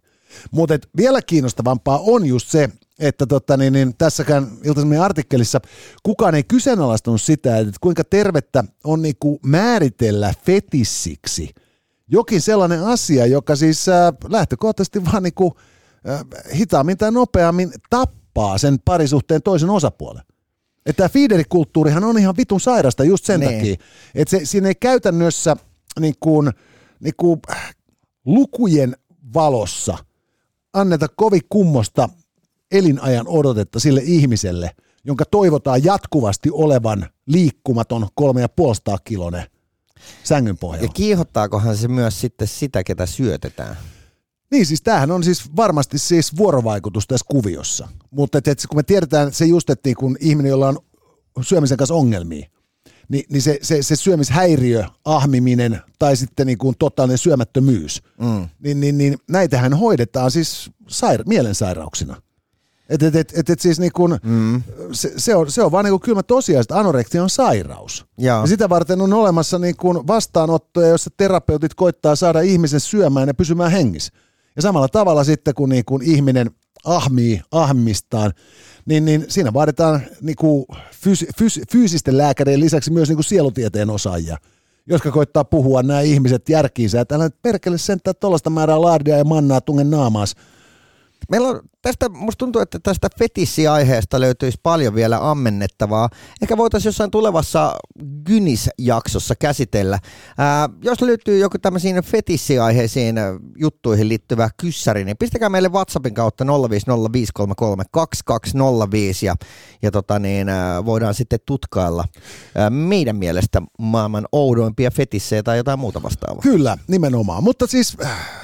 Mutta 0.52 0.80
vielä 0.98 1.22
kiinnostavampaa 1.22 2.00
on 2.00 2.26
just 2.26 2.48
se, 2.48 2.70
että 3.00 3.26
tota, 3.26 3.58
niin, 3.58 3.74
niin, 3.74 3.98
tässäkään 3.98 4.48
iltaisemmin 4.64 5.02
artikkelissa 5.02 5.60
kukaan 6.04 6.36
ei 6.36 6.44
kyseenalaistanut 6.44 7.22
sitä, 7.22 7.58
että 7.58 7.72
kuinka 7.82 8.04
tervettä 8.04 8.64
on 8.84 9.02
niinku 9.02 9.40
määritellä 9.46 10.34
fetissiksi 10.46 11.50
jokin 12.12 12.42
sellainen 12.42 12.84
asia, 12.84 13.26
joka 13.26 13.56
siis 13.56 13.90
äh, 13.90 14.14
lähtökohtaisesti 14.30 15.06
vaan 15.06 15.24
niinku, 15.24 15.58
äh, 16.10 16.26
hitaammin 16.56 16.98
tai 16.98 17.12
nopeammin 17.12 17.72
tappaa 17.90 18.58
sen 18.58 18.80
parisuhteen 18.86 19.42
toisen 19.44 19.70
osapuolen. 19.70 20.24
Että 20.86 20.98
tämä 20.98 21.10
feederikulttuurihan 21.10 22.04
on 22.04 22.20
ihan 22.20 22.38
vitun 22.38 22.60
sairasta 22.60 23.04
just 23.04 23.26
sen 23.26 23.40
Niin. 23.40 23.54
takia, 23.54 23.76
että 24.16 24.40
se, 24.40 24.46
siinä 24.46 24.68
ei 24.68 24.76
käytännössä 24.76 25.56
niin 26.00 26.16
kuin, 26.20 26.52
niin 27.00 27.14
kuin 27.18 27.42
lukujen 28.26 28.96
valossa 29.34 29.98
anneta 30.74 31.08
kovin 31.16 31.42
kummosta 31.50 32.10
elinajan 32.72 33.28
odotetta 33.28 33.80
sille 33.80 34.02
ihmiselle, 34.04 34.72
jonka 35.04 35.26
toivotaan 35.26 35.84
jatkuvasti 35.84 36.50
olevan 36.52 37.10
liikkumaton 37.26 38.08
kolme 38.16 38.42
ja 38.42 38.50
kilonen 39.04 39.44
sängyn 40.24 40.58
pohjalla. 40.58 40.86
Ja 40.86 40.94
kiihottaakohan 40.94 41.78
se 41.78 41.88
myös 41.88 42.22
sitten 42.22 42.48
sitä, 42.48 42.84
ketä 42.84 43.06
syötetään? 43.06 43.78
Niin 44.52 44.66
siis 44.66 44.82
tämähän 44.82 45.12
on 45.12 45.24
siis 45.24 45.56
varmasti 45.56 45.98
siis 45.98 46.38
vuorovaikutus 46.38 47.08
tässä 47.08 47.26
kuviossa. 47.30 47.88
Mutta 48.12 48.38
et, 48.38 48.48
et, 48.48 48.64
kun 48.70 48.78
me 48.78 48.84
tiedetään, 48.84 49.28
että 49.28 49.38
se 49.38 49.46
just, 49.46 49.70
että 49.70 49.88
niin 49.90 49.96
kun 49.96 50.18
ihminen, 50.20 50.50
jolla 50.50 50.68
on 50.68 50.80
syömisen 51.42 51.78
kanssa 51.78 51.96
ongelmia, 51.96 52.50
niin, 53.10 53.24
niin 53.30 53.42
se, 53.42 53.60
se, 53.62 53.84
se 53.84 53.96
syömishäiriö, 53.96 54.84
ahmiminen 55.06 55.82
tai 56.00 56.18
sitten 56.18 56.48
niin 56.48 56.58
kuin 56.58 56.76
totaalinen 56.80 57.18
syömättömyys, 57.18 58.04
mm. 58.22 58.50
niin, 58.60 58.80
niin, 58.80 58.98
niin 58.98 59.18
näitähän 59.30 59.74
hoidetaan 59.74 60.32
siis 60.32 60.72
saira- 60.88 61.24
mielensairauksina. 61.26 62.22
Et, 62.90 63.04
et, 63.04 63.16
et, 63.16 63.34
et, 63.36 63.50
et 63.50 63.60
siis 63.60 63.80
niin 63.80 63.92
kun, 63.92 64.20
mm. 64.24 64.64
se, 64.92 65.14
se, 65.18 65.36
on, 65.36 65.52
se 65.52 65.64
on 65.64 65.72
vaan 65.72 65.86
niin 65.86 66.00
kylmä 66.00 66.24
tosiaan, 66.24 66.62
että 66.62 66.80
anorektia 66.80 67.24
on 67.24 67.30
sairaus. 67.30 68.06
Ja. 68.18 68.34
ja 68.34 68.48
sitä 68.48 68.70
varten 68.70 69.02
on 69.02 69.14
olemassa 69.14 69.60
niin 69.60 69.76
kun 69.78 70.08
vastaanottoja, 70.08 70.88
joissa 70.88 71.10
terapeutit 71.18 71.74
koittaa 71.74 72.16
saada 72.16 72.42
ihmisen 72.42 72.80
syömään 72.80 73.28
ja 73.28 73.34
pysymään 73.34 73.72
hengissä. 73.72 74.14
Ja 74.56 74.62
samalla 74.62 74.88
tavalla 74.88 75.24
sitten, 75.24 75.54
kun, 75.54 75.70
niin 75.70 75.86
kun 75.86 76.02
ihminen 76.04 76.52
ahmii 76.86 77.42
ahmistaan, 77.52 78.34
niin, 78.86 79.06
niin 79.06 79.26
siinä 79.28 79.54
vaaditaan 79.54 80.02
niin 80.22 80.36
kuin 80.36 80.66
fyys, 81.04 81.26
fyys, 81.38 81.62
fyysisten 81.72 82.18
lääkäreiden 82.18 82.60
lisäksi 82.60 82.92
myös 82.92 83.10
niin 83.10 83.18
kuin 83.18 83.26
sielutieteen 83.26 83.90
osaajia, 83.90 84.38
jotka 84.88 85.12
koittaa 85.12 85.44
puhua 85.44 85.84
nämä 85.84 86.02
ihmiset 86.02 86.50
järkiinsä, 86.50 87.02
että 87.02 87.16
älä 87.16 87.30
perkele 87.42 87.78
sentään 87.78 88.16
tuollaista 88.20 88.50
määrää 88.50 88.82
laardia 88.82 89.18
ja 89.18 89.24
mannaa 89.24 89.62
tungen 89.62 89.90
naamaas. 89.90 90.36
Meillä 91.30 91.48
on 91.48 91.60
tästä, 91.82 92.10
musta 92.10 92.38
tuntuu, 92.38 92.62
että 92.62 92.80
tästä 92.84 93.08
fetissiaiheesta 93.20 94.20
löytyisi 94.20 94.60
paljon 94.64 94.96
vielä 94.96 95.30
ammennettavaa. 95.32 96.10
Ehkä 96.42 96.58
voitaisiin 96.58 96.90
jossain 96.90 97.12
tulevassa 97.12 97.76
Gynis-jaksossa 98.26 99.36
käsitellä. 99.36 100.00
Ää, 100.38 100.70
jos 100.84 101.02
löytyy 101.02 101.40
joku 101.40 101.58
tämmöisiin 101.60 102.04
fetissiaiheisiin 102.04 103.16
juttuihin 103.58 104.10
liittyvä 104.10 104.50
kyssäri, 104.58 105.06
niin 105.06 105.18
pistäkää 105.18 105.50
meille 105.50 105.70
WhatsAppin 105.70 106.14
kautta 106.14 106.44
050533205 106.44 106.50
ja, 109.22 109.36
ja 109.82 109.92
tota 109.92 110.20
niin, 110.20 110.50
ää, 110.50 110.86
voidaan 110.86 111.14
sitten 111.14 111.40
tutkailla 111.46 112.06
ää, 112.56 112.70
meidän 112.70 113.16
mielestä 113.16 113.62
maailman 113.80 114.28
oudoimpia 114.32 114.92
fetissejä 114.92 115.44
tai 115.44 115.58
jotain 115.58 115.80
muuta 115.80 116.04
vastaavaa. 116.04 116.42
Kyllä, 116.42 116.78
nimenomaan. 116.88 117.44
Mutta 117.44 117.68
siis, 117.68 117.98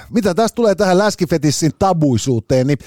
mitä 0.09 0.33
tästä 0.33 0.55
tulee 0.55 0.75
tähän 0.75 0.97
läskifetissin 0.97 1.71
tabuisuuteen, 1.79 2.67
niin 2.67 2.77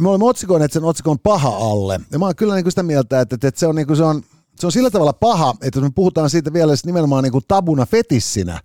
me 0.00 0.08
olemme 0.08 0.26
otsikoineet 0.26 0.72
sen 0.72 0.84
otsikon 0.84 1.18
paha 1.18 1.56
alle. 1.56 2.00
Ja 2.12 2.18
mä 2.18 2.24
oon 2.24 2.36
kyllä 2.36 2.54
niin 2.54 2.64
kuin 2.64 2.72
sitä 2.72 2.82
mieltä, 2.82 3.20
että, 3.20 3.34
että 3.34 3.60
se, 3.60 3.66
on, 3.66 3.74
niin 3.74 3.86
kuin 3.86 3.96
se, 3.96 4.02
on, 4.02 4.22
se 4.56 4.66
on 4.66 4.72
sillä 4.72 4.90
tavalla 4.90 5.12
paha, 5.12 5.54
että 5.62 5.78
jos 5.78 5.84
me 5.84 5.92
puhutaan 5.94 6.30
siitä 6.30 6.52
vielä 6.52 6.72
nimenomaan 6.84 7.24
niin 7.24 7.32
kuin 7.32 7.44
tabuna 7.48 7.86
fetissinä, 7.86 8.60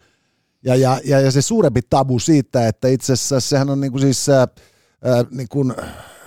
ja, 0.64 0.76
ja, 0.76 1.02
ja, 1.06 1.20
ja 1.20 1.32
se 1.32 1.42
suurempi 1.42 1.82
tabu 1.90 2.20
siitä, 2.20 2.68
että 2.68 2.88
itse 2.88 3.14
asiassa 3.14 3.40
sehän 3.40 3.70
on 3.70 3.82
niin 3.82 3.92
kuin 3.92 4.02
siis 4.02 4.30
ää, 4.30 4.48
niin 5.32 5.48
kuin 5.50 5.74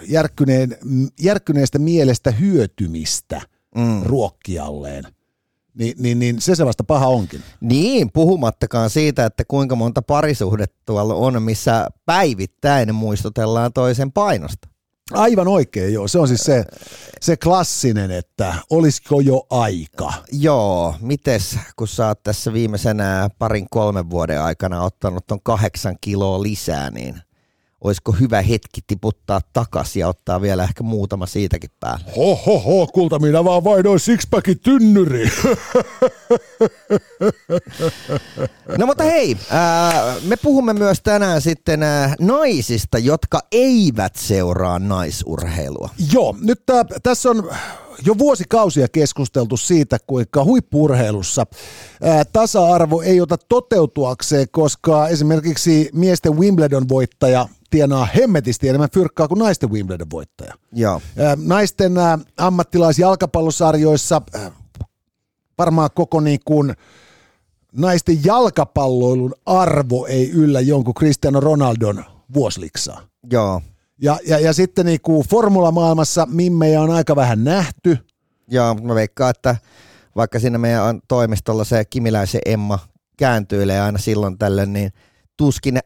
järkkyneen, 0.08 0.76
järkkyneestä 1.20 1.78
mielestä 1.78 2.30
hyötymistä 2.30 3.40
mm. 3.74 4.02
ruokkialleen. 4.02 5.04
Niin, 5.78 5.94
niin, 5.98 6.18
niin 6.18 6.40
se 6.40 6.54
se 6.54 6.66
vasta 6.66 6.84
paha 6.84 7.06
onkin. 7.06 7.42
Niin, 7.60 8.12
puhumattakaan 8.12 8.90
siitä, 8.90 9.24
että 9.26 9.44
kuinka 9.44 9.76
monta 9.76 10.02
parisuhdetta 10.02 10.78
tuolla 10.86 11.14
on, 11.14 11.42
missä 11.42 11.88
päivittäin 12.06 12.94
muistutellaan 12.94 13.72
toisen 13.72 14.12
painosta. 14.12 14.68
Aivan 15.12 15.48
oikein, 15.48 15.94
joo. 15.94 16.08
Se 16.08 16.18
on 16.18 16.28
siis 16.28 16.44
se, 16.44 16.64
se 17.20 17.36
klassinen, 17.36 18.10
että 18.10 18.54
olisiko 18.70 19.20
jo 19.20 19.46
aika. 19.50 20.12
Joo, 20.32 20.94
mites 21.00 21.58
kun 21.76 21.88
sä 21.88 22.06
oot 22.06 22.22
tässä 22.22 22.52
viimeisenä 22.52 23.28
parin 23.38 23.66
kolmen 23.70 24.10
vuoden 24.10 24.42
aikana 24.42 24.82
ottanut 24.82 25.26
ton 25.26 25.42
kahdeksan 25.42 25.96
kiloa 26.00 26.42
lisää, 26.42 26.90
niin 26.90 27.20
olisiko 27.80 28.12
hyvä 28.12 28.42
hetki 28.42 28.80
tiputtaa 28.86 29.40
takaisin 29.52 30.00
ja 30.00 30.08
ottaa 30.08 30.40
vielä 30.40 30.62
ehkä 30.62 30.82
muutama 30.82 31.26
siitäkin 31.26 31.70
päälle. 31.80 32.04
Ho, 32.16 32.34
ho, 32.34 32.58
ho 32.58 32.86
kulta, 32.86 33.18
minä 33.18 33.44
vaan 33.44 33.64
vaihdoin 33.64 34.00
sixpackin 34.00 34.58
tynnyri. 34.60 35.28
no 38.78 38.86
mutta 38.86 39.04
hei, 39.04 39.36
me 40.22 40.36
puhumme 40.36 40.72
myös 40.72 41.00
tänään 41.02 41.40
sitten 41.40 41.80
naisista, 42.20 42.98
jotka 42.98 43.40
eivät 43.52 44.16
seuraa 44.16 44.78
naisurheilua. 44.78 45.90
Joo, 46.12 46.36
nyt 46.40 46.62
tää, 46.66 46.84
tässä 47.02 47.30
on 47.30 47.50
jo 48.06 48.18
vuosikausia 48.18 48.88
keskusteltu 48.88 49.56
siitä, 49.56 49.98
kuinka 50.06 50.44
huippurheilussa 50.44 51.46
ää, 52.02 52.24
tasa-arvo 52.24 53.02
ei 53.02 53.20
ota 53.20 53.36
toteutuakseen, 53.48 54.46
koska 54.50 55.08
esimerkiksi 55.08 55.90
miesten 55.92 56.32
Wimbledon-voittaja 56.32 57.48
tienaa 57.70 58.08
hemmetisti 58.16 58.68
enemmän 58.68 58.90
fyrkkaa 58.94 59.28
kuin 59.28 59.38
naisten 59.38 59.70
Wimbledon 59.70 60.10
voittaja. 60.10 60.54
Joo. 60.72 61.00
Naisten 61.36 61.92
ammattilaisjalkapallosarjoissa 62.36 64.22
varmaan 65.58 65.90
koko 65.94 66.20
niin 66.20 66.40
kuin 66.44 66.74
naisten 67.72 68.24
jalkapalloilun 68.24 69.34
arvo 69.46 70.06
ei 70.06 70.30
yllä 70.30 70.60
jonkun 70.60 70.94
Cristiano 70.94 71.40
Ronaldon 71.40 72.04
vuosliksaa. 72.34 73.00
Joo. 73.30 73.62
Ja, 74.02 74.18
ja, 74.26 74.38
ja 74.38 74.52
sitten 74.52 74.86
niin 74.86 75.00
kuin 75.00 75.28
formulamaailmassa 75.28 76.26
mimmejä 76.30 76.80
on 76.80 76.90
aika 76.90 77.16
vähän 77.16 77.44
nähty. 77.44 77.98
Joo, 78.50 78.74
mä 78.74 78.94
veikkaan, 78.94 79.30
että 79.30 79.56
vaikka 80.16 80.38
siinä 80.38 80.58
meidän 80.58 81.00
toimistolla 81.08 81.64
se 81.64 81.84
Kimiläisen 81.84 82.40
Emma 82.46 82.78
kääntyilee 83.16 83.80
aina 83.80 83.98
silloin 83.98 84.38
tällöin, 84.38 84.72
niin 84.72 84.92
tuskin 85.36 85.78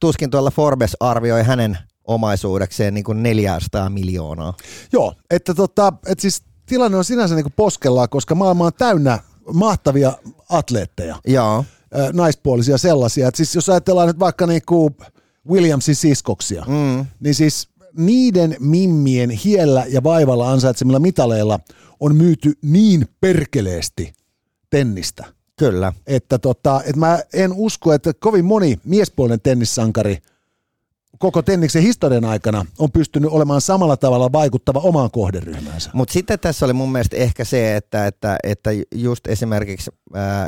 tuskin 0.00 0.30
tuolla 0.30 0.50
Forbes 0.50 0.96
arvioi 1.00 1.42
hänen 1.42 1.78
omaisuudekseen 2.04 2.94
niin 2.94 3.04
kuin 3.04 3.22
400 3.22 3.90
miljoonaa. 3.90 4.54
Joo, 4.92 5.14
että 5.30 5.54
tota, 5.54 5.92
et 6.06 6.20
siis 6.20 6.42
tilanne 6.66 6.96
on 6.96 7.04
sinänsä 7.04 7.34
niin 7.34 7.44
kuin 7.44 7.52
poskellaan, 7.56 8.08
koska 8.08 8.34
maailma 8.34 8.66
on 8.66 8.72
täynnä 8.78 9.18
mahtavia 9.52 10.12
atleetteja. 10.48 11.16
Joo. 11.26 11.64
Naispuolisia 12.12 12.78
sellaisia. 12.78 13.28
Et 13.28 13.34
siis 13.34 13.54
jos 13.54 13.68
ajatellaan 13.68 14.06
nyt 14.08 14.18
vaikka 14.18 14.46
niin 14.46 14.62
kuin 14.66 14.96
Williamsin 15.48 15.94
siskoksia, 15.94 16.64
mm. 16.68 17.06
niin 17.20 17.34
siis 17.34 17.68
niiden 17.96 18.56
mimmien 18.58 19.30
hiellä 19.30 19.86
ja 19.88 20.02
vaivalla 20.02 20.50
ansaitsemilla 20.50 20.98
mitaleilla 20.98 21.60
on 22.00 22.16
myyty 22.16 22.52
niin 22.62 23.06
perkeleesti 23.20 24.12
tennistä– 24.70 25.24
Kyllä. 25.60 25.92
Että 26.06 26.38
tota, 26.38 26.80
että 26.80 27.00
mä 27.00 27.18
en 27.32 27.52
usko, 27.52 27.92
että 27.92 28.12
kovin 28.20 28.44
moni 28.44 28.78
miespuolinen 28.84 29.40
tennissankari 29.40 30.18
koko 31.18 31.42
tenniksen 31.42 31.82
historian 31.82 32.24
aikana 32.24 32.66
on 32.78 32.92
pystynyt 32.92 33.30
olemaan 33.30 33.60
samalla 33.60 33.96
tavalla 33.96 34.32
vaikuttava 34.32 34.78
omaan 34.78 35.10
kohderyhmäänsä. 35.10 35.90
Mutta 35.92 36.12
sitten 36.12 36.38
tässä 36.38 36.66
oli 36.66 36.72
mun 36.72 36.92
mielestä 36.92 37.16
ehkä 37.16 37.44
se, 37.44 37.76
että, 37.76 38.06
että, 38.06 38.38
että 38.42 38.70
just 38.94 39.26
esimerkiksi 39.26 39.90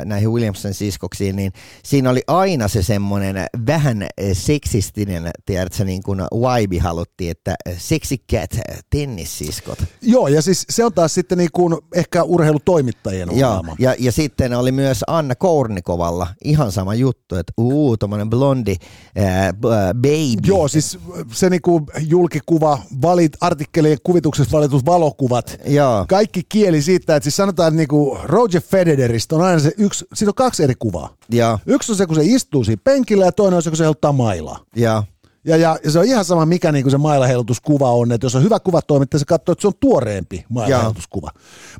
näihin 0.05 0.31
Williamson 0.31 0.73
siskoksiin, 0.73 1.35
niin 1.35 1.51
siinä 1.83 2.09
oli 2.09 2.21
aina 2.27 2.67
se 2.67 2.83
semmoinen 2.83 3.35
vähän 3.67 4.07
seksistinen, 4.33 5.31
tiedätkö, 5.45 5.85
niin 5.85 6.03
kuin 6.03 6.19
vibe 6.19 6.79
haluttiin, 6.79 7.31
että 7.31 7.55
seksikät 7.77 8.59
tennissiskot. 8.89 9.79
Joo, 10.01 10.27
ja 10.27 10.41
siis 10.41 10.65
se 10.69 10.85
on 10.85 10.93
taas 10.93 11.13
sitten 11.13 11.37
niin 11.37 11.49
kuin 11.53 11.77
ehkä 11.95 12.23
urheilutoimittajien 12.23 13.29
ongelma. 13.29 13.75
Ja, 13.79 13.95
ja 13.99 14.11
sitten 14.11 14.53
oli 14.53 14.71
myös 14.71 15.03
Anna 15.07 15.35
Kournikovalla 15.35 16.27
ihan 16.43 16.71
sama 16.71 16.95
juttu, 16.95 17.35
että 17.35 17.53
uu, 17.57 17.97
tommonen 17.97 18.29
blondi 18.29 18.75
ää, 19.15 19.53
baby. 19.93 20.47
Joo, 20.47 20.67
siis 20.67 20.99
se 21.31 21.49
niinku 21.49 21.81
julkikuva, 21.99 22.79
valit, 23.01 23.31
artikkelien 23.41 23.97
kuvituksessa 24.03 24.57
valitut 24.57 24.85
valokuvat, 24.85 25.57
Joo. 25.65 26.05
kaikki 26.09 26.41
kieli 26.49 26.81
siitä, 26.81 27.15
että 27.15 27.23
siis 27.23 27.35
sanotaan, 27.35 27.67
että 27.67 27.77
niinku 27.77 28.17
Roger 28.23 28.61
Federeristä 28.61 29.35
on 29.35 29.41
aina 29.41 29.52
se 29.59 29.71
yksi, 29.77 30.05
siitä 30.13 30.29
on 30.29 30.35
kaksi 30.35 30.63
eri 30.63 30.73
kuvaa. 30.79 31.15
Joo. 31.29 31.59
Yksi 31.65 31.91
on 31.91 31.95
se, 31.95 32.05
kun 32.05 32.15
se 32.15 32.21
istuu 32.23 32.63
siinä 32.63 32.81
penkillä 32.83 33.25
ja 33.25 33.31
toinen 33.31 33.55
on 33.55 33.63
se, 33.63 33.69
kun 33.69 33.77
se 33.77 33.83
heiluttaa 33.83 34.11
mailaa. 34.11 34.59
Joo. 34.75 35.03
Ja, 35.45 35.57
ja, 35.57 35.77
ja, 35.83 35.91
se 35.91 35.99
on 35.99 36.05
ihan 36.05 36.25
sama, 36.25 36.45
mikä 36.45 36.71
niinku 36.71 36.89
se 36.89 36.97
mailaheilutuskuva 36.97 37.91
on, 37.91 38.11
että 38.11 38.25
jos 38.25 38.35
on 38.35 38.43
hyvä 38.43 38.59
kuvatoimittaja, 38.59 39.19
se 39.19 39.25
katsoo, 39.25 39.53
että 39.53 39.61
se 39.61 39.67
on 39.67 39.73
tuoreempi 39.79 40.45
mailaheilutuskuva. 40.49 41.31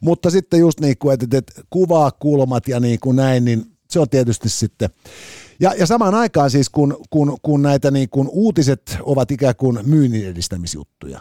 Mutta 0.02 0.30
sitten 0.30 0.60
just 0.60 0.80
niin 0.80 0.98
kuin, 0.98 1.14
että, 1.14 1.38
että 1.38 1.62
kuvaa, 1.70 2.12
kulmat 2.12 2.68
ja 2.68 2.80
niin 2.80 3.00
kuin 3.00 3.16
näin, 3.16 3.46
niin 3.46 3.66
se 3.90 4.00
on 4.00 4.10
tietysti 4.10 4.50
sitten 4.50 4.90
ja, 5.60 5.74
ja 5.74 5.86
samaan 5.86 6.16
aikaan 6.16 6.50
siis, 6.50 6.70
kun, 6.70 6.98
kun, 7.10 7.38
kun 7.42 7.62
näitä 7.62 7.92
niin 7.92 8.10
kun 8.10 8.30
uutiset 8.32 8.98
ovat 9.02 9.32
ikään 9.32 9.56
kuin 9.56 9.80
myynnin 9.84 10.28
edistämisjuttuja 10.28 11.20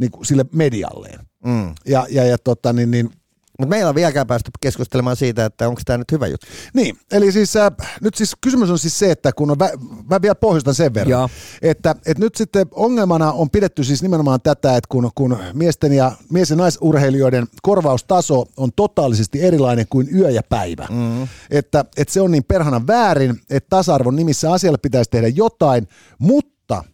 niin 0.00 0.10
kuin 0.10 0.26
sille 0.26 0.44
medialleen. 0.52 1.20
Mm. 1.44 1.74
Ja, 1.86 2.06
ja, 2.10 2.24
ja 2.24 2.38
tota, 2.38 2.72
niin, 2.72 2.90
niin, 2.90 3.10
Mutta 3.58 3.70
meillä 3.70 3.88
on 3.88 3.94
vieläkään 3.94 4.26
päästy 4.26 4.50
keskustelemaan 4.60 5.16
siitä, 5.16 5.44
että 5.44 5.68
onko 5.68 5.80
tämä 5.84 5.98
nyt 5.98 6.12
hyvä 6.12 6.26
juttu. 6.26 6.46
Niin, 6.74 6.98
eli 7.12 7.32
siis 7.32 7.56
äh, 7.56 7.70
nyt 8.00 8.14
siis 8.14 8.36
kysymys 8.40 8.70
on 8.70 8.78
siis 8.78 8.98
se, 8.98 9.10
että 9.10 9.32
kun 9.32 9.50
on, 9.50 9.56
vä- 9.60 10.04
mä 10.10 10.22
vielä 10.22 10.34
pohjustan 10.34 10.74
sen 10.74 10.94
verran, 10.94 11.10
Joo. 11.10 11.28
että, 11.62 11.94
että 12.06 12.24
nyt 12.24 12.34
sitten 12.34 12.66
ongelmana 12.70 13.32
on 13.32 13.50
pidetty 13.50 13.84
siis 13.84 14.02
nimenomaan 14.02 14.40
tätä, 14.40 14.76
että 14.76 14.88
kun, 14.88 15.10
kun 15.14 15.38
miesten 15.52 15.92
ja 15.92 16.12
mies- 16.32 16.50
ja 16.50 16.56
naisurheilijoiden 16.56 17.46
korvaustaso 17.62 18.44
on 18.56 18.70
totaalisesti 18.76 19.42
erilainen 19.42 19.86
kuin 19.90 20.08
yö 20.16 20.30
ja 20.30 20.42
päivä, 20.48 20.86
mm. 20.90 21.28
että, 21.50 21.84
että 21.96 22.14
se 22.14 22.20
on 22.20 22.30
niin 22.30 22.44
perhana 22.44 22.86
väärin, 22.86 23.40
että 23.50 23.70
tasa-arvon 23.70 24.16
nimissä 24.16 24.52
asialle 24.52 24.78
pitäisi 24.78 25.10
tehdä 25.10 25.28
jotain, 25.28 25.88
mutta 26.18 26.84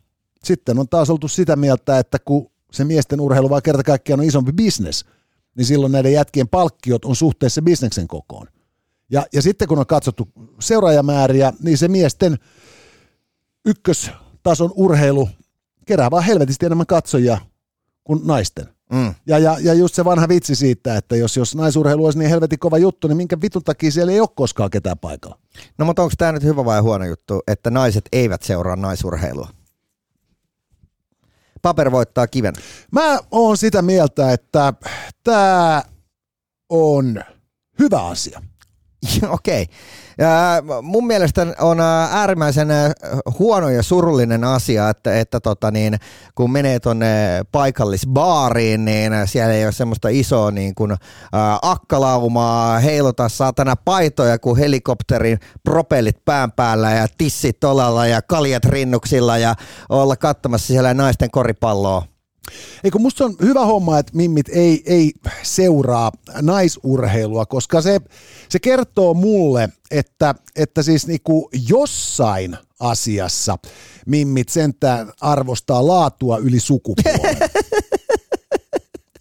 sitten 0.45 0.79
on 0.79 0.89
taas 0.89 1.11
oltu 1.11 1.29
sitä 1.29 1.57
mieltä, 1.57 1.99
että 1.99 2.19
kun 2.19 2.51
se 2.73 2.85
miesten 2.85 3.21
urheilu 3.21 3.51
vaan 3.51 3.63
kerta 3.63 3.83
kaikkiaan 3.83 4.21
on 4.21 4.27
isompi 4.27 4.53
bisnes, 4.53 5.05
niin 5.57 5.67
silloin 5.67 5.93
näiden 5.93 6.13
jätkien 6.13 6.49
palkkiot 6.49 7.05
on 7.05 7.17
suhteessa 7.17 7.63
bisneksen 7.63 8.09
kokoon. 8.09 8.47
Ja, 9.11 9.27
ja 9.33 9.43
sitten 9.43 9.69
kun 9.69 9.79
on 9.79 9.87
katsottu 9.87 10.29
seuraajamääriä, 10.61 11.53
niin 11.63 11.79
se 11.79 11.89
miesten 11.89 12.39
ykköstason 13.65 14.73
urheilu 14.75 15.29
kerää 15.87 16.11
vaan 16.11 16.25
helvetisti 16.25 16.67
enemmän 16.67 16.87
katsojia 16.87 17.39
kuin 18.05 18.21
naisten. 18.25 18.67
Mm. 18.93 19.15
Ja, 19.27 19.39
ja, 19.39 19.57
ja 19.61 19.75
just 19.75 19.95
se 19.95 20.05
vanha 20.05 20.29
vitsi 20.29 20.55
siitä, 20.55 20.97
että 20.97 21.17
jos, 21.17 21.37
jos 21.37 21.55
naisurheilu 21.55 22.05
olisi 22.05 22.19
niin 22.19 22.31
helvetin 22.31 22.59
kova 22.59 22.79
juttu, 22.79 23.09
niin 23.09 23.17
minkä 23.17 23.41
vitun 23.43 23.65
takia 23.65 23.91
siellä 23.91 24.13
ei 24.13 24.21
ole 24.21 24.29
koskaan 24.37 24.71
ketään 24.71 24.99
paikalla. 24.99 25.39
No 25.79 25.85
mutta 25.85 26.03
onko 26.03 26.15
tämä 26.19 26.33
nyt 26.33 26.43
hyvä 26.43 26.65
vai 26.65 26.81
huono 26.81 27.05
juttu, 27.05 27.41
että 27.47 27.71
naiset 27.71 28.05
eivät 28.13 28.43
seuraa 28.43 28.77
naisurheilua? 28.77 29.49
Paper 31.63 31.91
voittaa 31.91 32.27
kiven. 32.27 32.55
Mä 32.93 33.19
oon 33.31 33.57
sitä 33.57 33.83
mieltä, 33.83 34.33
että 34.33 34.73
tämä 35.25 35.83
on 36.69 37.25
hyvä 37.79 38.07
asia. 38.07 38.43
Okei. 39.29 39.67
Ja 40.19 40.63
Mun 40.83 41.07
mielestä 41.07 41.47
on 41.61 41.81
ää, 41.81 42.09
äärimmäisen 42.13 42.71
ää, 42.71 42.93
huono 43.39 43.69
ja 43.69 43.83
surullinen 43.83 44.45
asia, 44.45 44.89
että, 44.89 45.21
että 45.21 45.41
tota 45.41 45.71
niin, 45.71 45.97
kun 46.35 46.53
menee 46.53 46.81
tuonne 46.81 47.43
paikallisbaariin, 47.53 48.85
niin 48.85 49.13
siellä 49.25 49.55
ei 49.55 49.65
ole 49.65 49.73
semmoista 49.73 50.09
isoa 50.09 50.51
niin 50.51 50.75
kuin, 50.75 50.97
akkalaumaa, 51.63 52.79
heilota 52.79 53.29
saatana 53.29 53.77
paitoja 53.77 54.39
kuin 54.39 54.59
helikopterin 54.59 55.39
propellit 55.65 56.25
pään 56.25 56.53
päällä 56.53 56.91
ja 56.91 57.07
tissit 57.19 57.61
tolalla 57.61 58.07
ja 58.07 58.23
kaljat 58.23 58.65
rinnuksilla 58.65 59.39
ja 59.39 59.55
olla 59.89 60.17
katsomassa 60.17 60.67
siellä 60.67 60.95
naisten 60.95 61.31
koripalloa. 61.31 62.12
Eikö 62.85 62.99
musta 62.99 63.25
on 63.25 63.37
hyvä 63.41 63.65
homma, 63.65 63.99
että 63.99 64.13
mimmit 64.17 64.49
ei, 64.49 64.83
ei 64.87 65.13
seuraa 65.43 66.13
naisurheilua, 66.41 67.47
koska 67.47 67.83
se, 67.83 68.01
se 68.49 68.59
kertoo 68.59 69.15
mulle, 69.15 69.69
että, 69.91 70.35
että 70.57 70.83
siis 70.83 71.07
niinku 71.07 71.51
jossain 71.69 72.57
asiassa 72.81 73.59
mimmit 74.07 74.49
sentään 74.49 75.13
arvostaa 75.21 75.87
laatua 75.87 76.39
yli 76.39 76.61
sukupuolen. 76.61 77.37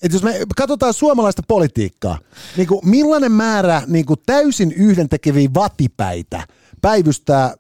Et 0.02 0.14
jos 0.14 0.24
me 0.24 0.40
katsotaan 0.56 0.94
suomalaista 0.94 1.44
politiikkaa, 1.48 2.20
niin 2.58 2.68
kuin 2.68 2.90
millainen 2.90 3.32
määrä 3.32 3.82
niin 3.88 4.06
kuin 4.06 4.20
täysin 4.26 4.72
yhdentekeviä 4.72 5.50
vatipäitä 5.54 6.48
päivystää 6.82 7.46
äh, 7.46 7.54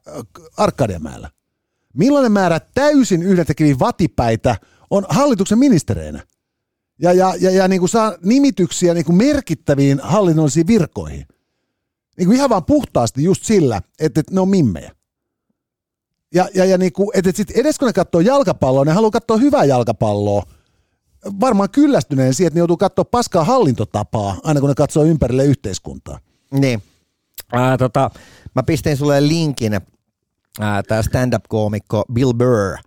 Arkadianmäellä? 0.58 1.30
Millainen 1.94 2.32
määrä 2.32 2.60
täysin 2.74 3.24
yhdentekeviä 3.24 3.80
vatipäitä 3.80 4.56
on 4.92 5.06
hallituksen 5.10 5.60
ministereinä? 5.60 6.24
Ja, 7.00 7.14
ja, 7.14 7.34
ja, 7.40 7.52
ja 7.52 7.68
niin 7.68 7.80
kuin 7.80 7.90
saa 7.90 8.14
nimityksiä 8.24 8.94
niin 8.94 9.06
kuin 9.06 9.16
merkittäviin 9.16 10.00
hallinnollisiin 10.04 10.68
virkoihin. 10.68 11.26
Niin 12.18 12.28
kuin 12.28 12.36
ihan 12.36 12.50
vaan 12.50 12.66
puhtaasti 12.66 13.24
just 13.24 13.44
sillä, 13.44 13.82
että, 14.00 14.20
että 14.20 14.36
ne 14.36 14.42
on 14.42 14.50
mimmejä. 14.50 14.92
Ja, 16.34 16.50
ja, 16.54 16.66
ja 16.66 16.78
niin 16.78 16.94
kuin, 16.94 17.10
että, 17.14 17.30
että 17.30 17.38
sit 17.38 17.52
edes 17.52 17.80
kun 17.80 17.86
ne 17.86 17.94
katsoo 17.94 18.22
jalkapalloa, 18.22 18.86
ne 18.86 18.92
haluaa 18.92 19.12
katsoa 19.12 19.38
hyvää 19.38 19.66
jalkapalloa, 19.66 20.44
varmaan 21.40 21.70
kyllästyneen 21.70 22.34
siihen, 22.34 22.48
että 22.48 22.56
ne 22.56 22.60
joutuu 22.60 22.78
katsoa 22.78 23.06
paskaa 23.06 23.44
hallintotapaa, 23.44 24.38
aina 24.44 24.60
kun 24.60 24.70
ne 24.70 24.76
katsoo 24.76 25.04
ympärille 25.04 25.46
yhteiskuntaa. 25.46 26.20
Niin. 26.52 26.84
Ää, 27.54 27.78
tota, 27.78 28.12
mä 28.56 28.64
pistin 28.64 28.98
sulle 28.98 29.28
linkin. 29.28 29.82
Tämä 30.88 31.02
stand-up-koomikko 31.02 32.06
Bill 32.14 32.34
Burr 32.34 32.78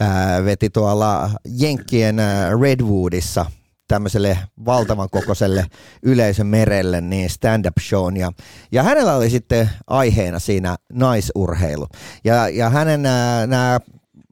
ää, 0.00 0.44
veti 0.44 0.70
tuolla 0.70 1.30
Jenkkien 1.58 2.18
ää, 2.18 2.50
Redwoodissa 2.62 3.46
tämmöiselle 3.88 4.38
valtavan 4.64 5.10
kokoiselle 5.10 5.66
yleisön 6.02 6.46
merelle 6.46 7.00
niin 7.00 7.30
stand-up 7.30 7.74
shown. 7.80 8.16
Ja, 8.16 8.32
ja 8.72 8.82
hänellä 8.82 9.16
oli 9.16 9.30
sitten 9.30 9.70
aiheena 9.86 10.38
siinä 10.38 10.76
naisurheilu. 10.92 11.86
Ja, 12.24 12.48
ja 12.48 12.70
hänen 12.70 13.02
nämä 13.46 13.80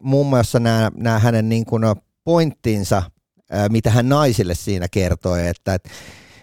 muun 0.02 0.26
muassa 0.26 0.60
nämä, 0.60 0.90
nämä 0.96 1.18
hänen 1.18 1.48
niin 1.48 1.64
kuin 1.64 1.82
pointtinsa 2.24 3.02
mitä 3.70 3.90
hän 3.90 4.08
naisille 4.08 4.54
siinä 4.54 4.86
kertoi, 4.90 5.46
että 5.46 5.74
et, 5.74 5.88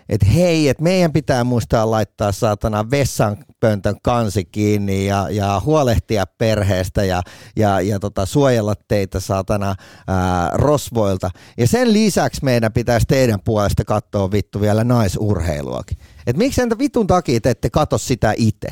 et 0.10 0.22
hei, 0.34 0.70
että 0.70 0.84
meidän 0.84 1.14
pitää 1.14 1.44
muistaa 1.44 1.92
laittaa 1.92 2.32
saatana 2.32 2.92
vessanpöntön 2.92 3.96
kansi 4.04 4.46
kiinni 4.46 5.06
ja, 5.06 5.30
ja 5.30 5.62
huolehtia 5.66 6.26
perheestä 6.38 7.04
ja, 7.04 7.22
ja, 7.56 7.82
ja 7.82 8.00
tota, 8.00 8.26
suojella 8.26 8.74
teitä 8.88 9.20
saatana 9.20 9.76
ää, 10.08 10.50
rosvoilta. 10.54 11.30
Ja 11.58 11.68
sen 11.68 11.94
lisäksi 11.94 12.44
meidän 12.44 12.74
pitäisi 12.74 13.06
teidän 13.06 13.40
puolesta 13.42 13.86
katsoa 13.86 14.32
vittu 14.32 14.62
vielä 14.62 14.84
naisurheiluakin. 14.84 15.98
Et 16.28 16.38
miksi 16.38 16.62
entä 16.62 16.78
vitun 16.78 17.08
takia 17.08 17.42
te 17.42 17.50
ette 17.50 17.70
katso 17.70 17.98
sitä 17.98 18.34
itse? 18.38 18.68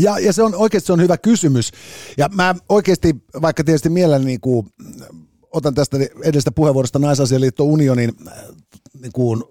Ja, 0.00 0.18
ja 0.18 0.32
se 0.32 0.42
on 0.42 0.54
oikeasti 0.54 0.86
se 0.86 0.92
on 0.92 1.00
hyvä 1.00 1.18
kysymys. 1.18 1.70
Ja 2.16 2.28
mä 2.28 2.54
oikeasti, 2.68 3.14
vaikka 3.42 3.64
tietysti 3.64 3.88
mielelläni 3.88 4.24
niin 4.24 4.40
kuin, 4.40 4.66
otan 5.52 5.74
tästä 5.74 5.96
edestä 6.22 6.52
puheenvuorosta 6.52 6.98
Naisasialiitto 6.98 7.64
Unionin 7.64 8.12
äh, 8.28 8.34
niin 9.00 9.12
kuin, 9.12 9.42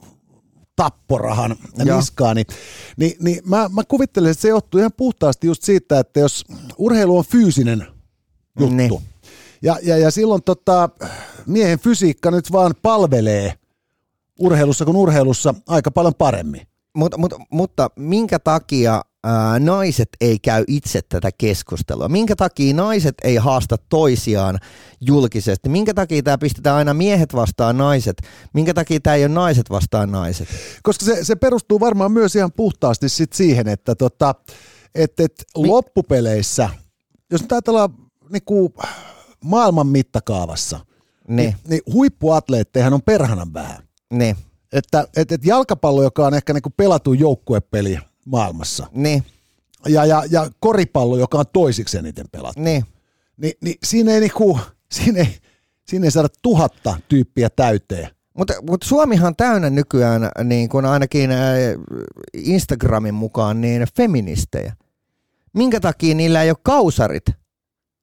tapporahan 0.80 1.56
niskaan, 1.96 2.36
niin, 2.36 2.46
niin, 2.98 3.14
niin 3.20 3.42
mä, 3.46 3.70
mä 3.74 3.82
kuvittelen, 3.88 4.32
että 4.32 4.42
se 4.42 4.48
johtuu 4.48 4.80
ihan 4.80 4.94
puhtaasti 4.98 5.48
just 5.48 5.64
siitä, 5.64 6.00
että 6.00 6.20
jos 6.20 6.46
urheilu 6.78 7.18
on 7.18 7.26
fyysinen 7.26 7.88
juttu, 8.60 8.76
Niin. 8.76 8.92
ja, 9.62 9.78
ja, 9.84 9.98
ja 9.98 10.12
silloin 10.12 10.44
tota, 10.44 10.90
miehen 11.46 11.80
fysiikka 11.80 12.32
nyt 12.32 12.52
vaan 12.52 12.74
palvelee 12.82 13.54
urheilussa 14.40 14.86
kuin 14.86 14.98
urheilussa 14.98 15.54
aika 15.68 15.92
paljon 15.92 16.16
paremmin. 16.16 16.62
Mut, 16.94 17.18
mut, 17.18 17.34
mutta 17.52 17.90
minkä 17.96 18.40
takia 18.40 19.02
ää, 19.24 19.60
naiset 19.60 20.10
ei 20.22 20.40
käy 20.40 20.64
itse 20.68 21.02
tätä 21.10 21.30
keskustelua? 21.38 22.10
Minkä 22.10 22.36
takia 22.36 22.74
naiset 22.74 23.16
ei 23.24 23.36
haasta 23.36 23.76
toisiaan 23.90 24.60
julkisesti? 25.02 25.70
Minkä 25.70 25.94
takia 25.94 26.24
tämä 26.24 26.38
pistetään 26.38 26.76
aina 26.76 26.94
miehet 26.94 27.34
vastaan 27.34 27.78
naiset? 27.78 28.18
Minkä 28.54 28.74
takia 28.74 29.00
tämä 29.00 29.16
ei 29.16 29.24
ole 29.26 29.34
naiset 29.34 29.70
vastaan 29.70 30.12
naiset? 30.12 30.48
Koska 30.84 31.06
se, 31.06 31.24
se 31.24 31.36
perustuu 31.36 31.80
varmaan 31.80 32.12
myös 32.12 32.36
ihan 32.36 32.52
puhtaasti 32.52 33.10
sit 33.10 33.34
siihen, 33.34 33.68
että 33.68 33.96
tota, 33.96 34.36
et, 34.96 35.20
et 35.20 35.44
loppupeleissä, 35.56 36.70
jos 37.32 37.42
nyt 37.42 37.52
ajatellaan 37.52 37.90
niinku 38.30 38.74
maailman 39.44 39.88
mittakaavassa, 39.88 40.80
Niin, 41.28 41.38
niin, 41.38 41.56
niin 41.68 41.82
huippuatleetteihän 41.94 42.94
on 42.94 43.02
perhanan 43.02 43.54
vähän. 43.54 43.78
niin, 44.14 44.36
Että 44.74 45.08
et, 45.16 45.32
et 45.32 45.46
jalkapallo, 45.46 46.04
joka 46.04 46.28
on 46.28 46.34
ehkä 46.34 46.54
niinku 46.54 46.70
pelattu 46.78 47.14
joukkuepeli 47.14 48.00
maailmassa, 48.30 48.88
niin, 48.92 49.24
ja, 49.88 50.06
ja, 50.06 50.24
ja 50.30 50.50
koripallo, 50.60 51.18
joka 51.18 51.38
on 51.38 51.46
toisiksi 51.54 51.98
eniten 51.98 52.26
pelattu, 52.32 52.62
niin. 52.62 52.86
niin, 53.38 53.54
niin 53.62 53.76
siinä, 53.84 54.12
ei 54.12 54.20
niinku, 54.20 54.60
siinä, 54.92 55.20
ei, 55.20 55.38
siinä 55.88 56.06
ei 56.06 56.12
saada 56.12 56.30
tuhatta 56.42 57.00
tyyppiä 57.08 57.50
täyteen. 57.50 58.10
Mutta 58.38 58.54
mut 58.70 58.84
Suomihan 58.84 59.28
on 59.28 59.36
täynnä 59.36 59.70
nykyään, 59.70 60.30
niin 60.44 60.70
kuin 60.70 60.86
ainakin 60.86 61.30
Instagramin 62.34 63.14
mukaan, 63.14 63.62
niin 63.62 63.86
feministejä. 63.98 64.74
Minkä 65.54 65.80
takia 65.80 66.16
niillä 66.16 66.44
ei 66.44 66.50
ole 66.50 66.58
kausarit 66.64 67.26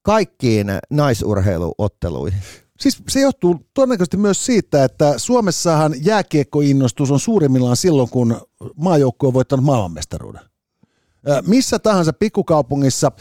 kaikkiin 0.02 0.66
naisurheiluotteluihin? 0.90 2.42
Siis 2.80 3.02
se 3.08 3.20
johtuu 3.20 3.66
todennäköisesti 3.74 4.16
myös 4.16 4.46
siitä, 4.46 4.84
että 4.84 5.14
Suomessahan 5.16 5.94
jääkiekkoinnostus 6.04 7.10
on 7.10 7.20
suurimmillaan 7.20 7.76
silloin, 7.76 8.08
kun 8.10 8.40
maajoukkue 8.76 9.26
on 9.26 9.34
voittanut 9.34 9.64
maailmanmestaruuden. 9.64 10.40
Missä 11.46 11.78
tahansa 11.78 12.12
pikkukaupungissa 12.12 13.12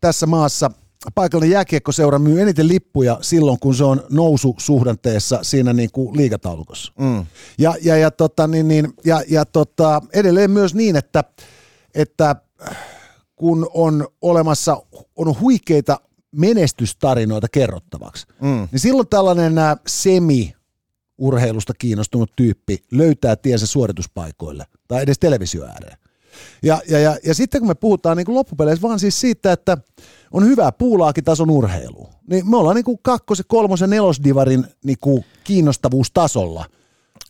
tässä 0.00 0.26
maassa 0.26 0.70
paikallinen 1.14 1.52
jääkiekkoseura 1.52 2.18
myy 2.18 2.40
eniten 2.40 2.68
lippuja 2.68 3.18
silloin, 3.20 3.58
kun 3.60 3.74
se 3.74 3.84
on 3.84 4.02
noususuhdanteessa 4.10 5.38
siinä 5.42 5.72
niin 5.72 5.90
kuin 5.92 6.16
liigataulukossa. 6.16 6.92
Mm. 6.98 7.26
Ja, 7.58 7.74
ja, 7.82 7.96
ja, 7.96 8.10
tota, 8.10 8.46
niin, 8.46 8.68
niin, 8.68 8.92
ja, 9.04 9.22
ja 9.28 9.44
tota, 9.44 10.02
edelleen 10.12 10.50
myös 10.50 10.74
niin, 10.74 10.96
että, 10.96 11.24
että 11.94 12.36
kun 13.36 13.70
on 13.74 14.06
olemassa 14.22 14.82
on 15.16 15.40
huikeita 15.40 16.00
menestystarinoita 16.32 17.46
kerrottavaksi, 17.52 18.26
Mm. 18.40 18.68
niin 18.72 18.80
silloin 18.80 19.08
tällainen 19.08 19.58
ä, 19.58 19.76
semi 19.86 20.54
urheilusta 21.18 21.72
kiinnostunut 21.78 22.32
tyyppi 22.36 22.78
löytää 22.90 23.36
tiensä 23.36 23.66
suorituspaikoille 23.66 24.64
tai 24.88 25.02
edes 25.02 25.18
televisio 25.18 25.64
ääreen. 25.64 25.98
Ja, 26.62 26.80
ja, 26.88 26.98
ja, 26.98 27.16
ja 27.26 27.34
sitten 27.34 27.60
kun 27.60 27.68
me 27.68 27.74
puhutaan 27.74 28.16
niin 28.16 28.24
kuin 28.24 28.34
loppupeleissä 28.34 28.82
vaan 28.82 28.98
siis 28.98 29.20
siitä, 29.20 29.52
että 29.52 29.78
on 30.32 30.44
hyvää 30.44 30.72
puulaakitason 30.72 31.50
urheilu, 31.50 32.08
niin 32.30 32.50
me 32.50 32.56
ollaan 32.56 32.76
niin 32.76 32.84
kuin 32.84 32.98
kakkos-, 33.02 33.42
kolmos- 33.46 33.80
ja 33.80 33.86
nelosdivarin 33.86 34.66
niin 34.84 34.98
kuin 35.00 35.24
kiinnostavuustasolla– 35.44 36.64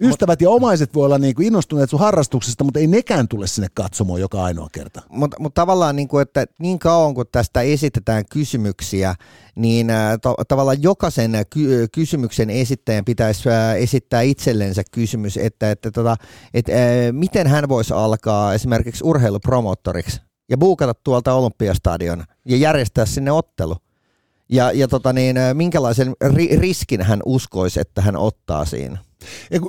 Ystävät 0.01 0.41
ja 0.41 0.51
omaiset 0.51 0.95
voi 0.95 1.05
olla 1.05 1.19
niinku 1.19 1.43
innostuneet 1.43 1.91
sun 1.91 2.01
harrastuksesta, 2.01 2.65
mutta 2.65 2.81
ei 2.81 2.87
nekään 2.87 3.29
tule 3.29 3.47
sinne 3.47 3.69
katsomaan 3.75 4.21
joka 4.21 4.45
ainoa 4.45 4.69
kerta. 4.73 5.03
Mutta 5.09 5.37
mut 5.41 5.55
tavallaan, 5.55 5.97
niinku, 5.97 6.19
että 6.19 6.47
niin 6.59 6.79
kauan 6.79 7.15
kun 7.15 7.25
tästä 7.33 7.61
esitetään 7.61 8.25
kysymyksiä, 8.31 9.15
niin 9.55 9.91
äh, 9.91 10.19
to, 10.23 10.35
tavallaan 10.49 10.83
jokaisen 10.83 11.33
ky- 11.51 11.89
kysymyksen 11.93 12.51
esittäjän 12.51 13.05
pitäisi 13.05 13.49
äh, 13.49 13.77
esittää 13.77 14.21
itsellensä 14.21 14.83
kysymys, 14.93 15.37
että, 15.37 15.71
että 15.71 15.91
tota, 15.91 16.17
et, 16.55 16.69
äh, 16.69 16.75
miten 17.13 17.47
hän 17.47 17.69
voisi 17.69 17.95
alkaa 17.95 18.55
esimerkiksi 18.55 19.05
urheilupromottoriksi 19.05 20.21
ja 20.51 20.59
buukata 20.59 20.95
tuolta 20.95 21.35
Olympiastadion 21.35 22.25
ja 22.45 22.57
järjestää 22.57 23.07
sinne 23.07 23.33
ottelu. 23.33 23.77
Ja, 24.49 24.73
ja 24.73 24.89
tota 24.89 25.13
niin, 25.13 25.37
minkälaisen 25.55 26.15
ri- 26.25 26.59
riskin 26.61 27.03
hän 27.03 27.21
uskoisi, 27.25 27.81
että 27.81 28.03
hän 28.03 28.17
ottaa 28.17 28.65
siinä? 28.65 28.99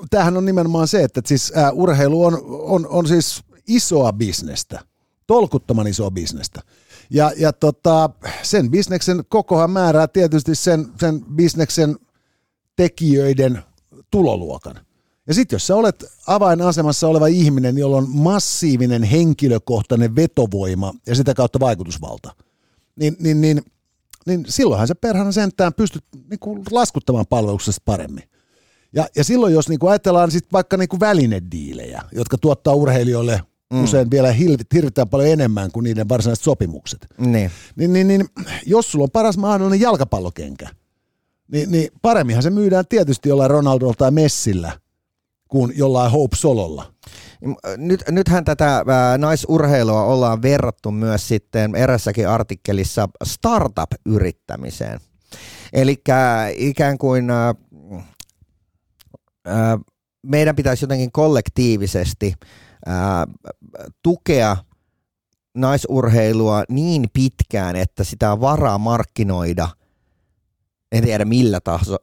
Tämähän 0.09 0.37
on 0.37 0.45
nimenomaan 0.45 0.87
se, 0.87 1.03
että 1.03 1.21
siis 1.25 1.51
ää, 1.55 1.71
urheilu 1.71 2.23
on, 2.23 2.41
on, 2.47 2.87
on 2.87 3.07
siis 3.07 3.43
isoa 3.67 4.13
bisnestä, 4.13 4.79
tolkuttoman 5.27 5.87
isoa 5.87 6.11
bisnestä. 6.11 6.61
Ja, 7.09 7.31
ja 7.37 7.53
tota, 7.53 8.09
sen 8.43 8.71
bisneksen 8.71 9.23
kokohan 9.29 9.71
määrää 9.71 10.07
tietysti 10.07 10.55
sen, 10.55 10.87
sen 10.99 11.25
bisneksen 11.35 11.97
tekijöiden 12.75 13.63
tuloluokan. 14.11 14.75
Ja 15.27 15.33
sitten 15.33 15.55
jos 15.55 15.67
sä 15.67 15.75
olet 15.75 16.05
avainasemassa 16.27 17.07
oleva 17.07 17.27
ihminen, 17.27 17.77
jolla 17.77 17.97
on 17.97 18.09
massiivinen 18.09 19.03
henkilökohtainen 19.03 20.15
vetovoima 20.15 20.93
ja 21.07 21.15
sitä 21.15 21.33
kautta 21.33 21.59
vaikutusvalta, 21.59 22.35
niin, 22.95 23.15
niin, 23.19 23.41
niin, 23.41 23.61
niin 24.25 24.45
silloinhan 24.47 24.87
se 24.87 24.95
perhana 24.95 25.31
sentään 25.31 25.73
pystyt 25.73 26.03
niin 26.29 26.39
kuin 26.39 26.63
laskuttamaan 26.71 27.25
palveluksesta 27.29 27.81
paremmin. 27.85 28.23
Ja, 28.93 29.07
ja 29.15 29.23
silloin 29.23 29.53
jos 29.53 29.69
niinku 29.69 29.87
ajatellaan 29.87 30.31
sit 30.31 30.53
vaikka 30.53 30.77
niinku 30.77 30.99
välinediilejä, 30.99 32.01
jotka 32.11 32.37
tuottaa 32.37 32.73
urheilijoille 32.73 33.41
mm. 33.73 33.83
usein 33.83 34.11
vielä 34.11 34.31
hirvittävän 34.31 35.09
paljon 35.09 35.29
enemmän 35.29 35.71
kuin 35.71 35.83
niiden 35.83 36.09
varsinaiset 36.09 36.43
sopimukset. 36.43 37.07
Niin. 37.17 37.51
Niin, 37.75 37.93
niin, 37.93 38.07
niin 38.07 38.25
jos 38.65 38.91
sulla 38.91 39.03
on 39.03 39.11
paras 39.11 39.37
mahdollinen 39.37 39.81
jalkapallokenkä, 39.81 40.69
niin, 41.51 41.71
niin 41.71 41.89
paremminhan 42.01 42.43
se 42.43 42.49
myydään 42.49 42.85
tietysti 42.89 43.29
jollain 43.29 43.51
Ronaldolla 43.51 43.93
tai 43.97 44.11
Messillä 44.11 44.71
kuin 45.47 45.73
jollain 45.75 46.11
Hope 46.11 46.35
Sololla. 46.35 46.93
Nyt, 47.77 48.03
nythän 48.09 48.45
tätä 48.45 48.83
ää, 48.87 49.17
naisurheilua 49.17 50.03
ollaan 50.03 50.41
verrattu 50.41 50.91
myös 50.91 51.27
sitten 51.27 51.75
erässäkin 51.75 52.27
artikkelissa 52.27 53.09
startup-yrittämiseen. 53.23 54.99
Eli 55.73 56.01
ikään 56.57 56.97
kuin 56.97 57.27
meidän 60.23 60.55
pitäisi 60.55 60.83
jotenkin 60.83 61.11
kollektiivisesti 61.11 62.33
tukea 64.03 64.57
naisurheilua 65.55 66.63
niin 66.69 67.05
pitkään, 67.13 67.75
että 67.75 68.03
sitä 68.03 68.31
on 68.31 68.41
varaa 68.41 68.77
markkinoida– 68.77 69.69
en 70.91 71.03
tiedä 71.03 71.25
millä 71.25 71.59
taho, 71.59 71.97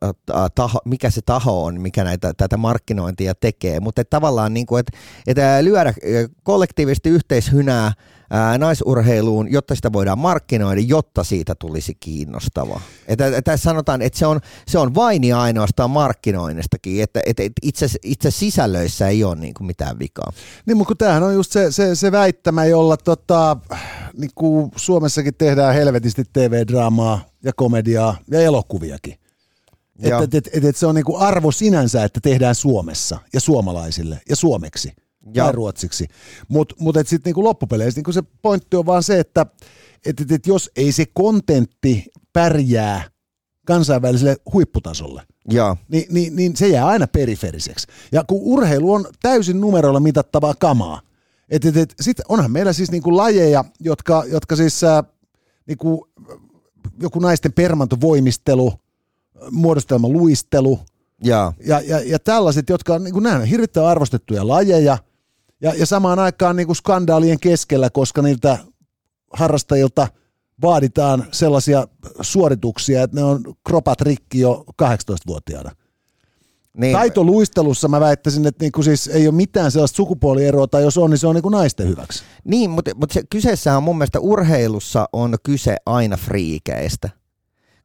taho, 0.54 0.78
mikä 0.84 1.10
se 1.10 1.20
taho 1.26 1.64
on, 1.64 1.80
mikä 1.80 2.04
näitä, 2.04 2.34
tätä 2.34 2.56
markkinointia 2.56 3.34
tekee, 3.34 3.80
mutta 3.80 4.00
et 4.00 4.10
tavallaan 4.10 4.54
niin 4.54 4.66
kuin, 4.66 4.80
että, 4.80 4.98
että 5.26 5.64
lyödä 5.64 5.94
kollektiivisesti 6.42 7.08
yhteishynää 7.08 7.92
ää, 8.30 8.58
naisurheiluun, 8.58 9.52
jotta 9.52 9.74
sitä 9.74 9.92
voidaan 9.92 10.18
markkinoida, 10.18 10.80
jotta 10.80 11.24
siitä 11.24 11.54
tulisi 11.54 11.94
kiinnostavaa. 12.00 12.80
Että 13.08 13.56
sanotaan, 13.56 14.02
että 14.02 14.18
se 14.18 14.26
on, 14.26 14.40
se 14.68 14.78
on 14.78 14.94
vain 14.94 15.24
ja 15.24 15.40
ainoastaan 15.40 15.90
markkinoinnistakin, 15.90 17.02
että, 17.02 17.20
että 17.26 17.42
itse, 17.62 17.86
itse 18.02 18.30
sisällöissä 18.30 19.08
ei 19.08 19.24
ole 19.24 19.36
niin 19.36 19.54
kuin 19.54 19.66
mitään 19.66 19.98
vikaa. 19.98 20.32
Niin, 20.66 20.76
mutta 20.76 20.94
tämähän 20.94 21.22
on 21.22 21.34
just 21.34 21.52
se, 21.52 21.72
se, 21.72 21.94
se 21.94 22.12
väittämä, 22.12 22.64
jolla 22.64 22.96
tota, 22.96 23.56
niin 24.16 24.30
kuin 24.34 24.70
Suomessakin 24.76 25.34
tehdään 25.34 25.74
helvetisti 25.74 26.22
TV-draamaa 26.32 27.20
ja 27.46 27.52
komediaa 27.56 28.16
ja 28.30 28.40
elokuviakin. 28.40 29.14
Että 30.02 30.18
et, 30.18 30.34
et, 30.34 30.48
et, 30.52 30.64
et 30.64 30.76
se 30.76 30.86
on 30.86 30.94
niinku 30.94 31.16
arvo 31.16 31.50
sinänsä, 31.50 32.04
että 32.04 32.20
tehdään 32.20 32.54
Suomessa 32.54 33.18
ja 33.32 33.40
suomalaisille 33.40 34.20
ja 34.28 34.36
suomeksi 34.36 34.92
ja. 35.34 35.44
tai 35.44 35.52
ruotsiksi. 35.52 36.06
Mutta 36.48 36.74
mut, 36.78 36.96
mut 36.96 37.08
sitten 37.08 37.30
niinku 37.30 37.44
loppupeleissä 37.44 37.98
niinku 37.98 38.12
se 38.12 38.22
pointti 38.42 38.76
on 38.76 38.86
vaan 38.86 39.02
se, 39.02 39.20
että 39.20 39.46
et, 40.06 40.20
et, 40.20 40.32
et 40.32 40.46
jos 40.46 40.70
ei 40.76 40.92
se 40.92 41.04
kontentti 41.14 42.04
pärjää 42.32 43.10
kansainväliselle 43.66 44.36
huipputasolle, 44.52 45.22
ja. 45.50 45.76
Niin, 45.88 46.06
niin, 46.10 46.36
niin 46.36 46.56
se 46.56 46.68
jää 46.68 46.86
aina 46.86 47.06
periferiseksi. 47.06 47.86
Ja 48.12 48.24
kun 48.24 48.38
urheilu 48.42 48.92
on 48.92 49.06
täysin 49.22 49.60
numeroilla 49.60 50.00
mitattavaa 50.00 50.54
kamaa, 50.58 51.00
et, 51.48 51.64
et, 51.64 51.76
et, 51.76 51.94
sit 52.00 52.16
onhan 52.28 52.50
meillä 52.50 52.72
siis 52.72 52.90
niinku 52.90 53.16
lajeja, 53.16 53.64
jotka, 53.80 54.24
jotka 54.26 54.56
siis 54.56 54.84
äh, 54.84 55.04
niinku, 55.66 56.08
joku 57.02 57.18
naisten 57.18 57.52
permantovoimistelu, 57.52 58.72
muodostelma 59.50 60.08
luistelu 60.08 60.78
ja, 61.24 61.52
ja, 61.66 61.80
ja, 61.80 62.00
ja 62.00 62.18
tällaiset, 62.18 62.68
jotka 62.68 62.94
on, 62.94 63.04
niin 63.04 63.12
kuin, 63.12 63.22
nämä 63.22 63.36
on 63.36 63.44
hirvittävän 63.44 63.88
arvostettuja 63.88 64.48
lajeja 64.48 64.98
ja, 65.60 65.74
ja 65.74 65.86
samaan 65.86 66.18
aikaan 66.18 66.56
niin 66.56 66.66
kuin 66.66 66.76
skandaalien 66.76 67.40
keskellä, 67.40 67.90
koska 67.90 68.22
niiltä 68.22 68.58
harrastajilta 69.32 70.08
vaaditaan 70.62 71.26
sellaisia 71.32 71.88
suorituksia, 72.20 73.02
että 73.02 73.16
ne 73.16 73.22
on 73.24 73.42
kropat 73.66 74.00
rikki 74.00 74.40
jo 74.40 74.64
18-vuotiaana. 74.82 75.70
Niin. 76.76 76.92
Taitoluistelussa 76.92 77.88
mä 77.88 78.00
väittäisin, 78.00 78.46
että 78.46 78.64
niinku 78.64 78.82
siis 78.82 79.08
ei 79.08 79.28
ole 79.28 79.34
mitään 79.34 79.70
sellaista 79.70 79.96
sukupuolieroa, 79.96 80.66
tai 80.66 80.82
jos 80.82 80.98
on, 80.98 81.10
niin 81.10 81.18
se 81.18 81.26
on 81.26 81.34
niinku 81.34 81.48
naisten 81.48 81.88
hyväksi. 81.88 82.22
Niin, 82.44 82.70
mutta, 82.70 82.90
mutta 82.94 83.14
se, 83.14 83.22
kyseessä 83.30 83.76
on 83.76 83.82
mun 83.82 83.98
mielestä 83.98 84.20
urheilussa 84.20 85.08
on 85.12 85.34
kyse 85.42 85.76
aina 85.86 86.16
friikeistä. 86.16 87.10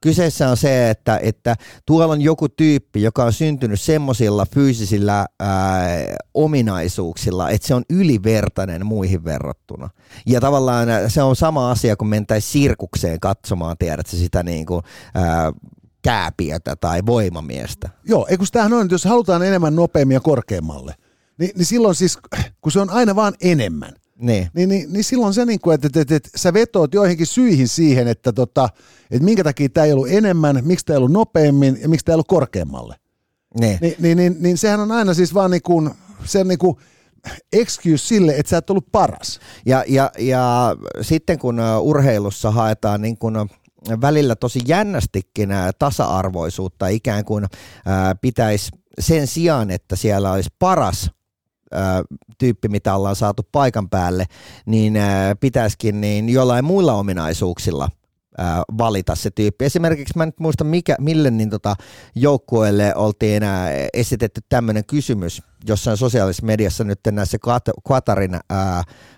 Kyseessä 0.01 0.49
on 0.49 0.57
se, 0.57 0.89
että, 0.89 1.19
että 1.23 1.55
tuolla 1.85 2.13
on 2.13 2.21
joku 2.21 2.49
tyyppi, 2.49 3.01
joka 3.01 3.23
on 3.23 3.33
syntynyt 3.33 3.81
semmoisilla 3.81 4.45
fyysisillä 4.45 5.25
ää, 5.39 5.87
ominaisuuksilla, 6.33 7.49
että 7.49 7.67
se 7.67 7.75
on 7.75 7.83
ylivertainen 7.89 8.85
muihin 8.85 9.25
verrattuna. 9.25 9.89
Ja 10.25 10.41
tavallaan 10.41 10.87
se 11.07 11.23
on 11.23 11.35
sama 11.35 11.71
asia, 11.71 11.95
kun 11.95 12.07
mentäisiin 12.07 12.51
sirkukseen 12.51 13.19
katsomaan, 13.19 13.75
tiedätkö, 13.79 14.17
sitä 14.17 14.43
niin 14.43 14.65
kuin, 14.65 14.83
ää, 15.15 15.51
kääpiötä 16.01 16.75
tai 16.75 17.05
voimamiestä. 17.05 17.89
Joo, 18.03 18.27
eikö 18.29 18.45
tämähän 18.51 18.73
on, 18.73 18.81
että 18.81 18.93
jos 18.93 19.05
halutaan 19.05 19.43
enemmän 19.43 19.75
nopeammin 19.75 20.15
ja 20.15 20.19
korkeammalle, 20.19 20.95
niin, 21.37 21.51
niin 21.55 21.65
silloin 21.65 21.95
siis, 21.95 22.19
kun 22.61 22.71
se 22.71 22.79
on 22.79 22.89
aina 22.89 23.15
vaan 23.15 23.33
enemmän, 23.41 23.93
niin. 24.21 24.47
Niin, 24.53 24.69
niin, 24.69 24.93
niin 24.93 25.03
silloin 25.03 25.33
se, 25.33 25.45
niin 25.45 25.59
kuin, 25.59 25.75
että, 25.75 25.87
että, 25.87 26.01
että, 26.01 26.15
että 26.15 26.29
sä 26.35 26.53
vetoot 26.53 26.93
joihinkin 26.93 27.27
syihin 27.27 27.67
siihen, 27.67 28.07
että, 28.07 28.33
tota, 28.33 28.69
että 29.11 29.25
minkä 29.25 29.43
takia 29.43 29.69
tämä 29.69 29.85
ei 29.85 29.93
ollut 29.93 30.07
enemmän, 30.09 30.61
miksi 30.63 30.85
tämä 30.85 30.95
ei 30.95 30.97
ollut 30.97 31.11
nopeammin 31.11 31.77
ja 31.81 31.89
miksi 31.89 32.05
tämä 32.05 32.13
ei 32.13 32.15
ollut 32.15 32.27
korkeammalle. 32.27 32.95
Niin. 33.59 33.77
Niin, 33.81 33.95
niin, 33.99 34.17
niin, 34.17 34.35
niin 34.39 34.57
sehän 34.57 34.79
on 34.79 34.91
aina 34.91 35.13
siis 35.13 35.33
vaan 35.33 35.51
niin 35.51 35.61
kuin, 35.61 35.89
se 36.25 36.39
on 36.39 36.47
niin 36.47 36.57
kuin 36.57 36.77
excuse 37.53 38.07
sille, 38.07 38.35
että 38.37 38.49
sä 38.49 38.57
et 38.57 38.69
ollut 38.69 38.91
paras. 38.91 39.39
Ja, 39.65 39.83
ja, 39.87 40.11
ja 40.19 40.75
sitten 41.01 41.39
kun 41.39 41.59
urheilussa 41.81 42.51
haetaan 42.51 43.01
niin 43.01 43.17
kuin 43.17 43.35
välillä 44.01 44.35
tosi 44.35 44.59
jännästikin 44.65 45.49
tasa-arvoisuutta, 45.79 46.87
ikään 46.87 47.25
kuin 47.25 47.45
pitäisi 48.21 48.71
sen 48.99 49.27
sijaan, 49.27 49.71
että 49.71 49.95
siellä 49.95 50.31
olisi 50.31 50.49
paras 50.59 51.11
tyyppi, 52.37 52.67
mitä 52.67 52.95
ollaan 52.95 53.15
saatu 53.15 53.43
paikan 53.51 53.89
päälle, 53.89 54.25
niin 54.65 54.93
pitäisikin 55.39 56.01
niin 56.01 56.29
jollain 56.29 56.65
muilla 56.65 56.93
ominaisuuksilla 56.93 57.89
valita 58.77 59.15
se 59.15 59.31
tyyppi. 59.31 59.65
Esimerkiksi 59.65 60.13
mä 60.17 60.23
en 60.23 60.33
muista, 60.39 60.63
mikä, 60.63 60.95
mille 60.99 61.31
niin 61.31 61.49
tota, 61.49 61.75
joukkueelle 62.15 62.95
oltiin 62.95 63.43
esitetty 63.93 64.41
tämmöinen 64.49 64.85
kysymys 64.85 65.41
jossain 65.67 65.97
sosiaalisessa 65.97 66.45
mediassa 66.45 66.83
nyt 66.83 66.99
näissä 67.11 67.37
Qatarin 67.87 68.39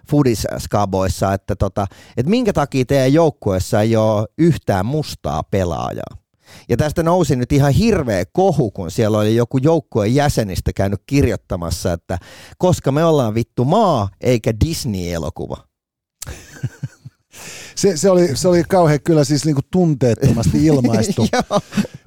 foodiskaboissa, 0.09 1.33
että 1.33 1.55
tota, 1.55 1.87
et 2.17 2.25
minkä 2.25 2.53
takia 2.53 2.85
teidän 2.85 3.13
joukkueessa 3.13 3.81
ei 3.81 3.95
ole 3.95 4.27
yhtään 4.37 4.85
mustaa 4.85 5.43
pelaajaa. 5.43 6.17
Ja 6.69 6.77
tästä 6.77 7.03
nousi 7.03 7.35
nyt 7.35 7.51
ihan 7.51 7.73
hirveä 7.73 8.25
kohu, 8.33 8.71
kun 8.71 8.91
siellä 8.91 9.17
oli 9.17 9.35
joku 9.35 9.57
joukkueen 9.57 10.15
jäsenistä 10.15 10.73
käynyt 10.73 11.01
kirjoittamassa, 11.05 11.93
että 11.93 12.17
koska 12.57 12.91
me 12.91 13.05
ollaan 13.05 13.35
vittu 13.35 13.65
maa 13.65 14.09
eikä 14.21 14.53
Disney-elokuva. 14.65 15.57
se, 17.75 17.97
se, 17.97 18.09
oli, 18.09 18.35
se 18.35 18.47
oli 18.47 18.63
kauhean 18.69 18.99
kyllä 19.03 19.23
siis 19.23 19.45
niinku 19.45 19.61
tunteettomasti 19.71 20.65
ilmaistu. 20.71 21.27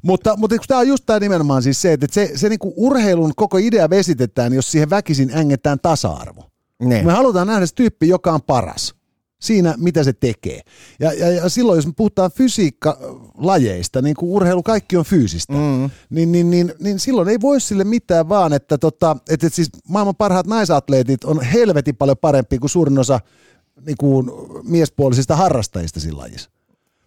mutta, 0.02 0.36
mutta 0.36 0.56
tämä 0.68 0.80
on 0.80 0.88
just 0.88 1.04
tämä 1.06 1.20
nimenomaan 1.20 1.62
siis 1.62 1.82
se, 1.82 1.92
että 1.92 2.06
se, 2.10 2.32
se 2.34 2.48
niinku 2.48 2.72
urheilun 2.76 3.32
koko 3.36 3.58
idea 3.58 3.90
vesitetään, 3.90 4.52
jos 4.52 4.70
siihen 4.70 4.90
väkisin 4.90 5.30
ängetään 5.36 5.78
tasa-arvo. 5.82 6.50
Niin. 6.82 7.06
Me 7.06 7.12
halutaan 7.12 7.46
nähdä 7.46 7.66
se 7.66 7.74
tyyppi, 7.74 8.08
joka 8.08 8.32
on 8.32 8.42
paras 8.42 8.94
siinä, 9.40 9.74
mitä 9.78 10.04
se 10.04 10.12
tekee. 10.12 10.60
Ja, 11.00 11.12
ja, 11.12 11.30
ja 11.30 11.48
silloin, 11.48 11.76
jos 11.76 11.86
me 11.86 11.92
puhutaan 11.96 12.30
fysiikkalajeista, 12.30 14.02
niin 14.02 14.16
kuin 14.16 14.30
urheilu 14.30 14.62
kaikki 14.62 14.96
on 14.96 15.04
fyysistä, 15.04 15.52
mm. 15.52 15.90
niin, 16.10 16.32
niin, 16.32 16.50
niin, 16.50 16.72
niin 16.80 16.98
silloin 16.98 17.28
ei 17.28 17.40
voi 17.40 17.60
sille 17.60 17.84
mitään 17.84 18.28
vaan, 18.28 18.52
että, 18.52 18.78
tota, 18.78 19.16
että, 19.30 19.46
että 19.46 19.56
siis 19.56 19.70
maailman 19.88 20.16
parhaat 20.16 20.46
naisatleetit 20.46 21.24
on 21.24 21.40
helvetin 21.40 21.96
paljon 21.96 22.16
parempi 22.20 22.58
kuin 22.58 22.70
suurin 22.70 22.98
osa 22.98 23.20
niin 23.86 23.96
kuin 23.96 24.30
miespuolisista 24.62 25.36
harrastajista 25.36 26.00
siinä 26.00 26.18
lajissa. 26.18 26.50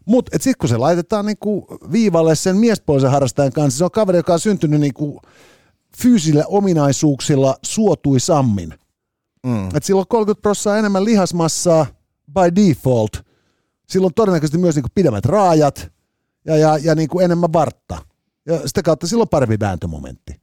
Mutta 0.06 0.32
sitten 0.32 0.58
kun 0.60 0.70
se 0.70 0.78
laitetaan 0.78 1.26
niinku 1.26 1.68
viivalle 1.92 2.36
sen 2.36 2.58
miespuolisen 2.58 3.12
harrastajan 3.12 3.52
kanssa, 3.52 3.78
se 3.78 3.84
on 3.84 3.92
kaveri, 3.92 4.18
joka 4.18 4.34
on 4.34 4.40
syntynyt 4.40 4.80
niinku 4.80 5.22
fyysillä 5.98 6.44
ominaisuuksilla 6.48 7.56
suotuisammin. 7.64 8.74
Mm. 9.46 9.68
Et 9.76 9.84
sillä 9.84 10.00
on 10.00 10.08
30 10.08 10.42
prosenttia 10.42 10.78
enemmän 10.78 11.06
lihasmassaa 11.06 11.86
by 12.34 12.56
default. 12.56 13.26
Silloin 13.90 14.14
todennäköisesti 14.14 14.58
myös 14.58 14.76
niinku 14.76 14.90
pidemmät 14.96 15.26
raajat 15.26 15.92
ja, 16.46 16.58
ja, 16.58 16.78
ja 16.78 16.96
niinku 16.96 17.20
enemmän 17.20 17.54
vartta. 17.54 17.98
Ja 18.46 18.68
sitä 18.68 18.82
kautta 18.82 19.08
silloin 19.08 19.26
on 19.26 19.30
parempi 19.30 19.60
vääntömomentti. 19.60 20.42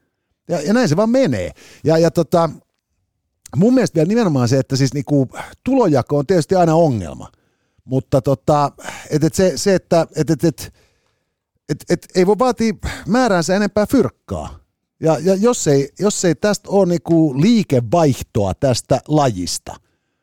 Ja, 0.49 0.61
ja 0.61 0.72
näin 0.72 0.89
se 0.89 0.97
vaan 0.97 1.11
menee. 1.11 1.51
Ja, 1.85 1.99
ja 1.99 2.11
tota, 2.11 2.51
mun 3.57 3.74
mielestä 3.74 3.94
vielä 3.94 4.09
nimenomaan 4.09 4.49
se, 4.49 4.59
että 4.59 4.76
siis 4.76 4.94
niinku, 4.94 5.28
tulojako 5.64 6.18
on 6.18 6.26
tietysti 6.26 6.55
aina 6.55 6.74
ongelma. 6.74 7.28
Mutta 7.84 8.20
tota, 8.20 8.72
et, 9.11 9.24
et 9.24 9.34
se, 9.34 9.53
se, 9.57 9.74
että 9.74 10.07
et, 10.16 10.30
et, 10.30 10.44
et, 10.44 10.72
et, 11.68 11.84
et, 11.90 12.07
ei 12.14 12.26
voi 12.26 12.38
vaatia 12.38 12.72
määräänsä 13.07 13.57
enempää 13.57 13.86
fyrkkaa. 13.86 14.59
Ja, 15.01 15.18
ja 15.18 15.34
jos, 15.34 15.66
ei, 15.66 15.88
jos 15.99 16.24
ei 16.24 16.34
tästä 16.34 16.70
ole 16.70 16.86
niinku 16.86 17.40
liikevaihtoa 17.40 18.55
tästä 18.55 19.01
lajista, 19.09 19.74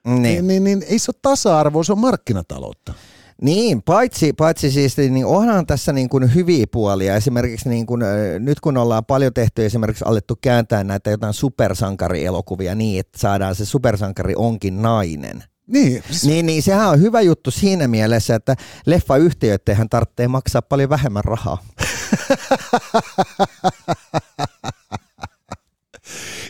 niin, 0.06 0.22
niin, 0.22 0.48
niin, 0.48 0.64
niin 0.64 0.84
ei 0.88 1.00
se 1.00 1.12
ole 1.12 1.20
tasa-arvoa, 1.22 1.84
se 1.84 1.92
on 1.92 2.00
markkinataloutta. 2.00 2.94
Niin, 3.42 3.84
paitsi, 3.84 4.34
paitsi 4.34 4.72
siis, 4.72 4.98
niin 4.98 5.26
onhan 5.26 5.66
tässä 5.66 5.94
niin 5.94 6.10
kuin 6.10 6.36
hyviä 6.36 6.66
puolia. 6.72 7.16
Esimerkiksi 7.16 7.70
niin 7.70 7.86
kuin, 7.86 8.02
nyt 8.40 8.60
kun 8.60 8.78
ollaan 8.78 9.06
paljon 9.06 9.34
tehty, 9.34 9.66
esimerkiksi 9.66 10.06
alettu 10.08 10.38
kääntää 10.42 10.84
näitä 10.84 11.10
jotain 11.10 11.34
supersankarielokuvia 11.34 12.76
niin, 12.76 13.00
että 13.00 13.20
saadaan 13.20 13.56
se 13.56 13.66
supersankari 13.66 14.34
onkin 14.38 14.82
nainen. 14.82 15.44
Niin. 15.68 16.04
Niin, 16.24 16.46
niin 16.46 16.64
sehän 16.64 16.90
on 16.90 17.02
hyvä 17.02 17.22
juttu 17.22 17.52
siinä 17.52 17.88
mielessä, 17.88 18.36
että 18.36 18.56
leffayhtiöittähän 18.86 19.90
tarvitsee 19.90 20.28
maksaa 20.28 20.62
paljon 20.62 20.90
vähemmän 20.90 21.24
rahaa. 21.24 21.64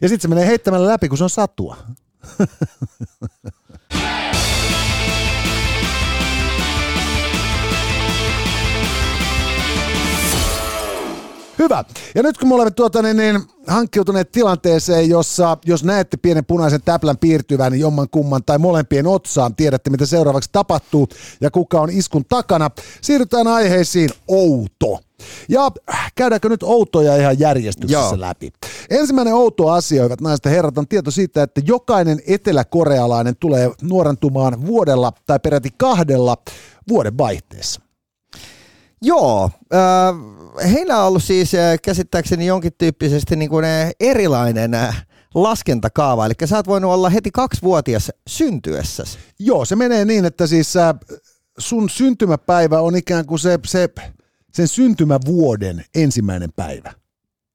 ja 0.01 0.09
sitten 0.09 0.21
se 0.21 0.27
menee 0.27 0.47
heittämällä 0.47 0.87
läpi, 0.87 1.09
kun 1.09 1.17
se 1.17 1.23
on 1.23 1.29
satua. 1.29 1.77
Hyvä. 11.63 11.83
Ja 12.15 12.23
nyt 12.23 12.37
kun 12.37 12.47
me 12.47 12.55
olemme 12.55 12.71
tuota, 12.71 13.01
niin, 13.01 13.17
niin, 13.17 13.41
hankkiutuneet 13.67 14.31
tilanteeseen, 14.31 15.09
jossa 15.09 15.57
jos 15.65 15.83
näette 15.83 16.17
pienen 16.17 16.45
punaisen 16.45 16.81
täplän 16.85 17.17
piirtyvän 17.17 17.71
niin 17.71 17.79
jomman 17.79 18.09
kumman 18.09 18.43
tai 18.45 18.57
molempien 18.57 19.07
otsaan, 19.07 19.55
tiedätte 19.55 19.89
mitä 19.89 20.05
seuraavaksi 20.05 20.49
tapahtuu 20.51 21.07
ja 21.41 21.51
kuka 21.51 21.81
on 21.81 21.89
iskun 21.89 22.25
takana. 22.29 22.69
Siirrytään 23.01 23.47
aiheisiin 23.47 24.09
outo. 24.27 24.99
Ja 25.49 25.71
käydäänkö 26.15 26.49
nyt 26.49 26.63
outoja 26.63 27.15
ihan 27.15 27.39
järjestyksessä 27.39 28.15
Joo. 28.15 28.19
läpi? 28.19 28.53
Ensimmäinen 28.89 29.33
outo 29.33 29.69
asia, 29.69 30.03
hyvät 30.03 30.21
naiset 30.21 30.45
ja 30.45 30.51
herrat, 30.51 30.77
on 30.77 30.87
tieto 30.87 31.11
siitä, 31.11 31.43
että 31.43 31.61
jokainen 31.65 32.19
eteläkorealainen 32.27 33.35
tulee 33.39 33.71
nuorentumaan 33.81 34.65
vuodella 34.65 35.11
tai 35.25 35.39
peräti 35.39 35.69
kahdella 35.77 36.37
vuoden 36.89 37.17
vaihteessa. 37.17 37.81
Joo, 39.05 39.51
äh, 39.73 40.71
heillä 40.71 40.99
on 40.99 41.07
ollut 41.07 41.23
siis 41.23 41.55
äh, 41.55 41.79
käsittääkseni 41.81 42.45
jonkin 42.45 42.71
tyyppisesti 42.77 43.35
niin 43.35 43.49
kuin, 43.49 43.65
äh, 43.65 43.91
erilainen 43.99 44.73
äh, 44.73 45.05
laskentakaava, 45.35 46.25
eli 46.25 46.33
sä 46.45 46.55
oot 46.55 46.67
voinut 46.67 46.91
olla 46.91 47.09
heti 47.09 47.31
kaksivuotias 47.31 48.11
syntyessäsi. 48.27 49.17
Joo, 49.39 49.65
se 49.65 49.75
menee 49.75 50.05
niin, 50.05 50.25
että 50.25 50.47
siis 50.47 50.75
äh, 50.77 50.95
sun 51.57 51.89
syntymäpäivä 51.89 52.81
on 52.81 52.95
ikään 52.95 53.25
kuin 53.25 53.39
se, 53.39 53.59
se 53.65 53.89
sen 54.53 54.67
syntymävuoden 54.67 55.85
ensimmäinen 55.95 56.49
päivä. 56.55 56.93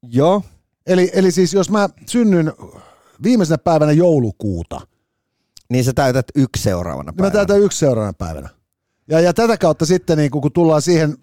Joo. 0.03 0.43
Eli, 0.87 1.11
eli 1.13 1.31
siis 1.31 1.53
jos 1.53 1.69
mä 1.69 1.89
synnyn 2.05 2.53
viimeisenä 3.23 3.57
päivänä 3.57 3.91
joulukuuta. 3.91 4.81
Niin 5.69 5.83
sä 5.83 5.93
täytät 5.93 6.25
yksi 6.35 6.63
seuraavana 6.63 7.13
päivänä. 7.13 7.29
Niin 7.29 7.39
mä 7.39 7.45
täytän 7.45 7.65
yksi 7.65 7.79
seuraavana 7.79 8.13
päivänä. 8.13 8.49
Ja, 9.07 9.19
ja 9.19 9.33
tätä 9.33 9.57
kautta 9.57 9.85
sitten 9.85 10.17
niin 10.17 10.31
kun 10.31 10.51
tullaan 10.53 10.81
siihen 10.81 11.17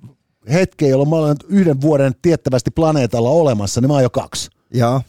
hetkeen, 0.52 0.90
jolloin 0.90 1.08
mä 1.08 1.16
olen 1.16 1.36
yhden 1.48 1.80
vuoden 1.80 2.12
tiettävästi 2.22 2.70
planeetalla 2.70 3.30
olemassa, 3.30 3.80
niin 3.80 3.88
mä 3.88 3.94
oon 3.94 4.02
jo 4.02 4.10
kaksi. 4.10 4.50
Joo. 4.74 5.02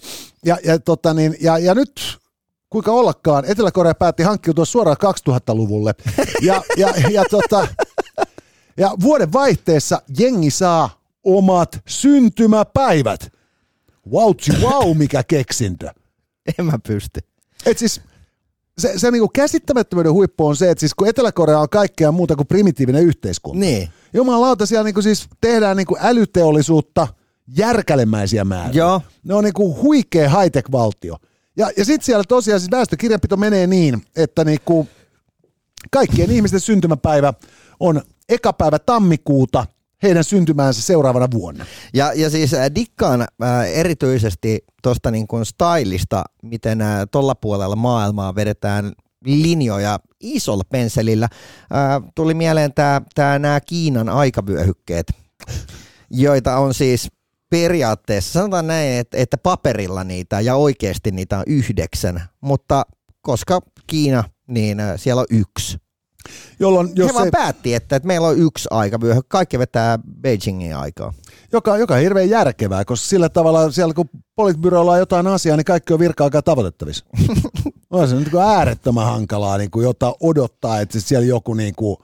Ja, 0.45 0.57
ja, 0.63 0.79
tota 0.79 1.13
niin, 1.13 1.35
ja, 1.41 1.57
ja 1.57 1.75
nyt 1.75 2.17
kuinka 2.69 2.91
ollakaan, 2.91 3.45
Etelä-Korea 3.45 3.95
päätti 3.95 4.23
hankkiutua 4.23 4.65
suoraan 4.65 4.97
2000-luvulle. 5.29 5.93
Ja, 6.41 6.61
ja, 6.77 6.93
ja, 7.11 7.23
tota, 7.31 7.67
ja 8.77 8.91
vuoden 9.01 9.33
vaihteessa 9.33 10.01
jengi 10.19 10.51
saa 10.51 11.01
omat 11.23 11.79
syntymäpäivät. 11.87 13.33
Wautsi 14.11 14.51
wow, 14.61 14.97
mikä 14.97 15.23
keksintö. 15.23 15.93
En 16.57 16.65
mä 16.65 16.79
pysty. 16.87 17.19
Et 17.65 17.77
siis 17.77 18.01
se, 18.77 18.93
se 18.95 19.11
niinku 19.11 19.29
käsittämättömyyden 19.33 20.13
huippu 20.13 20.47
on 20.47 20.55
se, 20.55 20.71
että 20.71 20.79
siis 20.79 20.93
kun 20.93 21.07
Etelä-Korea 21.07 21.59
on 21.59 21.69
kaikkea 21.69 22.11
muuta 22.11 22.35
kuin 22.35 22.47
primitiivinen 22.47 23.03
yhteiskunta. 23.03 23.59
Niin. 23.59 23.89
Jumalauta, 24.13 24.65
siellä 24.65 24.83
niinku 24.83 25.01
siis 25.01 25.27
tehdään 25.41 25.77
niinku 25.77 25.97
älyteollisuutta 25.99 27.07
järkälemäisiä 27.57 28.45
määriä. 28.45 28.77
Joo. 28.77 29.01
Ne 29.23 29.33
on 29.33 29.43
niinku 29.43 29.75
huikea 29.81 30.29
high-tech-valtio. 30.29 31.17
Ja, 31.57 31.69
ja 31.77 31.85
sitten 31.85 32.05
siellä 32.05 32.23
tosiaan 32.27 32.59
siis 32.59 32.71
väestökirjanpito 32.71 33.37
menee 33.37 33.67
niin, 33.67 34.01
että 34.15 34.43
niinku 34.43 34.87
kaikkien 35.91 36.31
ihmisten 36.31 36.59
syntymäpäivä 36.59 37.33
on 37.79 38.01
eka 38.29 38.53
päivä 38.53 38.79
tammikuuta 38.79 39.65
heidän 40.03 40.23
syntymäänsä 40.23 40.81
seuraavana 40.81 41.27
vuonna. 41.31 41.65
Ja, 41.93 42.13
ja 42.15 42.29
siis 42.29 42.53
äh, 42.53 42.71
dikkaan 42.75 43.21
äh, 43.21 43.65
erityisesti 43.73 44.65
tuosta 44.83 45.11
niin 45.11 45.27
stylista, 45.43 46.23
miten 46.43 46.81
äh, 46.81 46.99
tuolla 47.11 47.35
puolella 47.35 47.75
maailmaa 47.75 48.35
vedetään 48.35 48.93
linjoja 49.25 49.99
isolla 50.19 50.63
pensselillä. 50.71 51.27
Tuli 52.15 52.33
mieleen 52.33 52.73
tää, 52.73 53.39
nämä 53.39 53.59
Kiinan 53.59 54.09
aikavyöhykkeet, 54.09 55.07
joita 56.11 56.57
on 56.57 56.73
siis 56.73 57.07
periaatteessa, 57.49 58.33
sanotaan 58.33 58.67
näin, 58.67 58.91
että, 58.91 59.17
että 59.17 59.37
paperilla 59.37 60.03
niitä 60.03 60.39
ja 60.39 60.55
oikeasti 60.55 61.11
niitä 61.11 61.37
on 61.37 61.43
yhdeksän, 61.47 62.21
mutta 62.41 62.83
koska 63.21 63.61
Kiina, 63.87 64.23
niin 64.47 64.77
siellä 64.95 65.19
on 65.19 65.27
yksi. 65.29 65.77
Jolloin, 66.59 66.89
jos 66.95 67.09
He 67.09 67.13
vaan 67.13 67.29
päätti, 67.31 67.73
että, 67.73 67.95
että 67.95 68.07
meillä 68.07 68.27
on 68.27 68.37
yksi 68.37 68.67
aikavyöhy, 68.71 69.21
kaikki 69.27 69.59
vetää 69.59 69.99
Beijingin 70.21 70.75
aikaa. 70.75 71.13
Joka, 71.53 71.77
joka 71.77 71.93
on 71.93 71.99
hirveän 71.99 72.29
järkevää, 72.29 72.85
koska 72.85 73.07
sillä 73.07 73.29
tavalla 73.29 73.71
siellä 73.71 73.93
kun 73.93 74.09
politbyroilla 74.35 74.91
on 74.91 74.99
jotain 74.99 75.27
asiaa, 75.27 75.57
niin 75.57 75.65
kaikki 75.65 75.93
on 75.93 75.99
virka-aikaa 75.99 76.41
tavoitettavissa. 76.41 77.05
on 77.89 78.07
se 78.07 78.15
nyt 78.15 78.33
niin 78.33 78.41
äärettömän 78.41 79.05
hankalaa 79.05 79.57
niin 79.57 79.71
kuin 79.71 79.83
jotain 79.83 80.13
odottaa, 80.19 80.79
että 80.79 80.99
siellä 80.99 81.27
joku 81.27 81.53
niin 81.53 81.75
kuin 81.75 81.97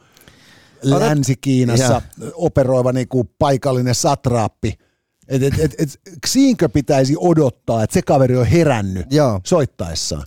Länsi-Kiinassa 0.83 1.93
ja. 1.93 2.01
operoiva 2.33 2.91
niin 2.91 3.07
kuin 3.07 3.29
paikallinen 3.39 3.95
satraappi, 3.95 4.77
et, 5.27 5.43
et, 5.43 5.59
et, 5.59 5.73
et, 5.77 5.99
siinkö 6.27 6.69
pitäisi 6.69 7.15
odottaa, 7.19 7.83
että 7.83 7.93
se 7.93 8.01
kaveri 8.01 8.37
on 8.37 8.45
herännyt 8.45 9.05
Joo. 9.13 9.39
soittaessaan? 9.43 10.25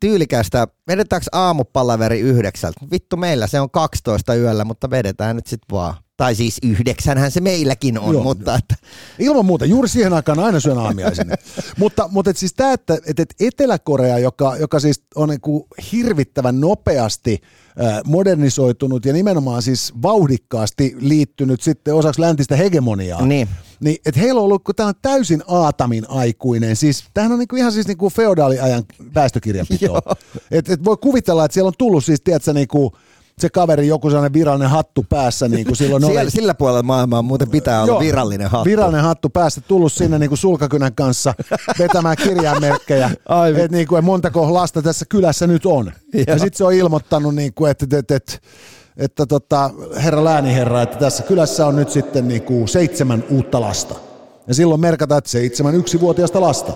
Tyylikästä. 0.00 0.68
Vedetäänkö 0.88 1.26
aamupalaveri 1.32 2.20
yhdeksältä? 2.20 2.80
Vittu 2.90 3.16
meillä 3.16 3.46
se 3.46 3.60
on 3.60 3.70
12 3.70 4.34
yöllä, 4.34 4.64
mutta 4.64 4.90
vedetään 4.90 5.36
nyt 5.36 5.46
sitten 5.46 5.76
vaan. 5.76 5.94
Tai 6.16 6.34
siis 6.34 6.58
yhdeksänhän 6.62 7.30
se 7.30 7.40
meilläkin 7.40 7.98
on, 7.98 8.14
Joo, 8.14 8.22
mutta... 8.22 8.54
Että... 8.54 8.74
Ilman 9.18 9.44
muuta, 9.44 9.64
juuri 9.64 9.88
siihen 9.88 10.12
aikaan 10.12 10.38
aina 10.38 10.60
syön 10.60 10.78
aamiaisen. 10.78 11.28
mutta 11.78 12.08
mutta 12.10 12.30
et 12.30 12.36
siis 12.36 12.54
tämä, 12.54 12.72
että 12.72 12.98
et, 13.06 13.20
et 13.20 13.34
Etelä-Korea, 13.40 14.18
joka, 14.18 14.56
joka 14.56 14.80
siis 14.80 15.02
on 15.14 15.28
niinku 15.28 15.66
hirvittävän 15.92 16.60
nopeasti 16.60 17.40
modernisoitunut 18.04 19.04
ja 19.04 19.12
nimenomaan 19.12 19.62
siis 19.62 19.92
vauhdikkaasti 20.02 20.96
liittynyt 20.98 21.60
sitten 21.60 21.94
osaksi 21.94 22.20
läntistä 22.20 22.56
hegemoniaa, 22.56 23.26
niin 23.26 23.48
niin, 23.80 23.96
että 24.06 24.20
heillä 24.20 24.38
on 24.38 24.44
ollut, 24.44 24.64
kun 24.64 24.74
tämä 24.74 24.88
on 24.88 24.94
täysin 25.02 25.42
Aatamin 25.48 26.10
aikuinen, 26.10 26.76
siis 26.76 27.04
tämähän 27.14 27.32
on 27.32 27.38
niinku 27.38 27.56
ihan 27.56 27.72
siis 27.72 27.86
niinku 27.86 28.10
feodaaliajan 28.10 28.82
väestökirjanpito. 29.14 30.02
et, 30.50 30.70
et 30.70 30.84
voi 30.84 30.96
kuvitella, 30.96 31.44
että 31.44 31.54
siellä 31.54 31.68
on 31.68 31.74
tullut 31.78 32.04
siis, 32.04 32.20
tiedätkö, 32.20 32.52
niinku, 32.52 32.92
se 33.38 33.48
kaveri 33.50 33.88
joku 33.88 34.10
sellainen 34.10 34.32
virallinen 34.32 34.70
hattu 34.70 35.06
päässä, 35.08 35.48
niin 35.48 35.66
kuin 35.66 35.76
silloin 35.76 36.04
Siellä, 36.04 36.20
oli. 36.20 36.30
sillä 36.30 36.54
puolella 36.54 36.82
maailmaa 36.82 37.22
muuten 37.22 37.50
pitää 37.50 37.82
olla 37.82 37.92
Joo, 37.92 38.00
virallinen 38.00 38.50
hattu. 38.50 38.64
Virallinen 38.64 39.02
hattu 39.02 39.28
päässä, 39.28 39.60
tullut 39.60 39.92
sinne 39.92 40.18
niin 40.18 40.30
kuin 40.30 40.38
sulkakynän 40.38 40.94
kanssa 40.94 41.34
vetämään 41.78 42.16
kirjamerkkejä, 42.16 43.10
Aivan. 43.28 43.60
että 43.60 43.76
niin 43.76 43.88
kuin, 43.88 44.04
montako 44.04 44.54
lasta 44.54 44.82
tässä 44.82 45.04
kylässä 45.08 45.46
nyt 45.46 45.66
on. 45.66 45.92
Ja, 46.14 46.24
Joo. 46.28 46.38
sitten 46.38 46.58
se 46.58 46.64
on 46.64 46.72
ilmoittanut, 46.72 47.34
niin 47.34 47.54
kuin, 47.54 47.70
että, 47.70 47.98
että, 47.98 48.16
että, 48.16 48.38
että 48.98 49.26
tota, 49.26 49.70
herra 50.04 50.24
lääniherra, 50.24 50.82
että 50.82 50.98
tässä 50.98 51.22
kylässä 51.22 51.66
on 51.66 51.76
nyt 51.76 51.90
sitten 51.90 52.28
niin 52.28 52.42
kuin 52.42 52.68
seitsemän 52.68 53.24
uutta 53.30 53.60
lasta. 53.60 53.94
Ja 54.46 54.54
silloin 54.54 54.80
merkataan, 54.80 55.18
että 55.18 55.30
seitsemän 55.30 55.74
yksivuotiaasta 55.74 56.40
lasta. 56.40 56.72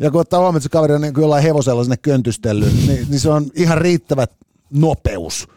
Ja 0.00 0.10
kun 0.10 0.20
ottaa 0.20 0.40
huomioon, 0.40 0.56
että 0.56 0.62
se 0.62 0.68
kaveri 0.68 0.94
on 0.94 1.00
niin 1.00 1.14
kuin 1.14 1.22
jollain 1.22 1.42
hevosella 1.42 1.84
sinne 1.84 1.96
köntystellyt, 1.96 2.72
niin, 2.86 3.06
niin 3.08 3.20
se 3.20 3.30
on 3.30 3.46
ihan 3.54 3.78
riittävä 3.78 4.26
nopeus. 4.70 5.48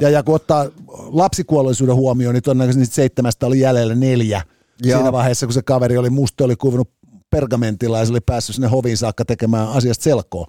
Ja, 0.00 0.08
ja 0.08 0.22
kun 0.22 0.34
ottaa 0.34 0.66
lapsikuolleisuuden 0.88 1.94
huomioon, 1.94 2.34
niin 2.34 2.42
todennäköisesti 2.42 2.94
seitsemästä 2.94 3.46
oli 3.46 3.60
jäljellä 3.60 3.94
neljä. 3.94 4.42
Joo. 4.82 4.98
Siinä 4.98 5.12
vaiheessa, 5.12 5.46
kun 5.46 5.52
se 5.52 5.62
kaveri 5.62 5.98
oli 5.98 6.10
musta 6.10 6.44
oli 6.44 6.56
kuvannut 6.56 6.90
pergamentilla 7.30 7.98
ja 7.98 8.06
se 8.06 8.12
oli 8.12 8.20
päässyt 8.20 8.54
sinne 8.54 8.68
hoviin 8.68 8.96
saakka 8.96 9.24
tekemään 9.24 9.68
asiasta 9.68 10.04
selkoa. 10.04 10.46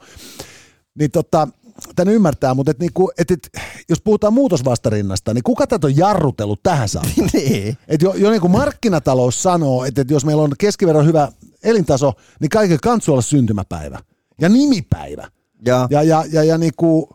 Niin 0.99 1.11
tota, 1.11 1.47
tän 1.95 2.07
ymmärtää, 2.07 2.53
mutta 2.53 2.71
et 2.71 2.79
niinku, 2.79 3.11
et, 3.17 3.31
et, 3.31 3.49
jos 3.89 4.01
puhutaan 4.01 4.33
muutosvastarinnasta, 4.33 5.33
niin 5.33 5.43
kuka 5.43 5.67
tätä 5.67 5.87
on 5.87 5.97
jarrutellut 5.97 6.63
tähän 6.63 6.89
saakka? 6.89 7.11
niin. 7.33 7.77
Et 7.87 8.01
jo, 8.01 8.13
jo 8.13 8.29
niin 8.29 8.41
kuin 8.41 8.51
markkinatalous 8.51 9.43
sanoo, 9.43 9.85
että, 9.85 10.01
että 10.01 10.13
jos 10.13 10.25
meillä 10.25 10.43
on 10.43 10.51
keskiverron 10.59 11.05
hyvä 11.05 11.31
elintaso, 11.63 12.13
niin 12.39 12.49
kaikilla 12.49 12.79
kansu 12.83 13.11
olla 13.11 13.21
syntymäpäivä 13.21 13.99
ja 14.41 14.49
nimipäivä. 14.49 15.27
Ja, 15.65 15.87
Ja, 15.89 16.03
ja, 16.03 16.25
ja, 16.31 16.43
ja 16.43 16.57
niin 16.57 16.73
kuin 16.77 17.05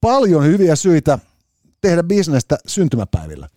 paljon 0.00 0.44
hyviä 0.44 0.76
syitä 0.76 1.18
tehdä 1.80 2.02
bisnestä 2.02 2.58
syntymäpäivillä. 2.66 3.48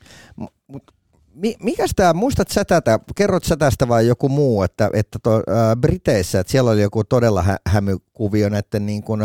Mi- 1.33 1.55
mikäs 1.63 1.91
tämä, 1.95 2.13
muistat 2.13 2.47
sä 2.47 2.65
tätä, 2.65 2.99
kerrot 3.15 3.43
sä 3.43 3.57
tästä 3.57 3.87
vai 3.87 4.07
joku 4.07 4.29
muu, 4.29 4.63
että, 4.63 4.89
että 4.93 5.19
to, 5.23 5.43
ää, 5.47 5.75
Briteissä, 5.75 6.39
että 6.39 6.51
siellä 6.51 6.71
oli 6.71 6.81
joku 6.81 7.03
todella 7.03 7.41
hä- 7.41 7.59
hämykuvio 7.67 8.49
näiden 8.49 8.85
niin 8.85 9.03
kuin, 9.03 9.21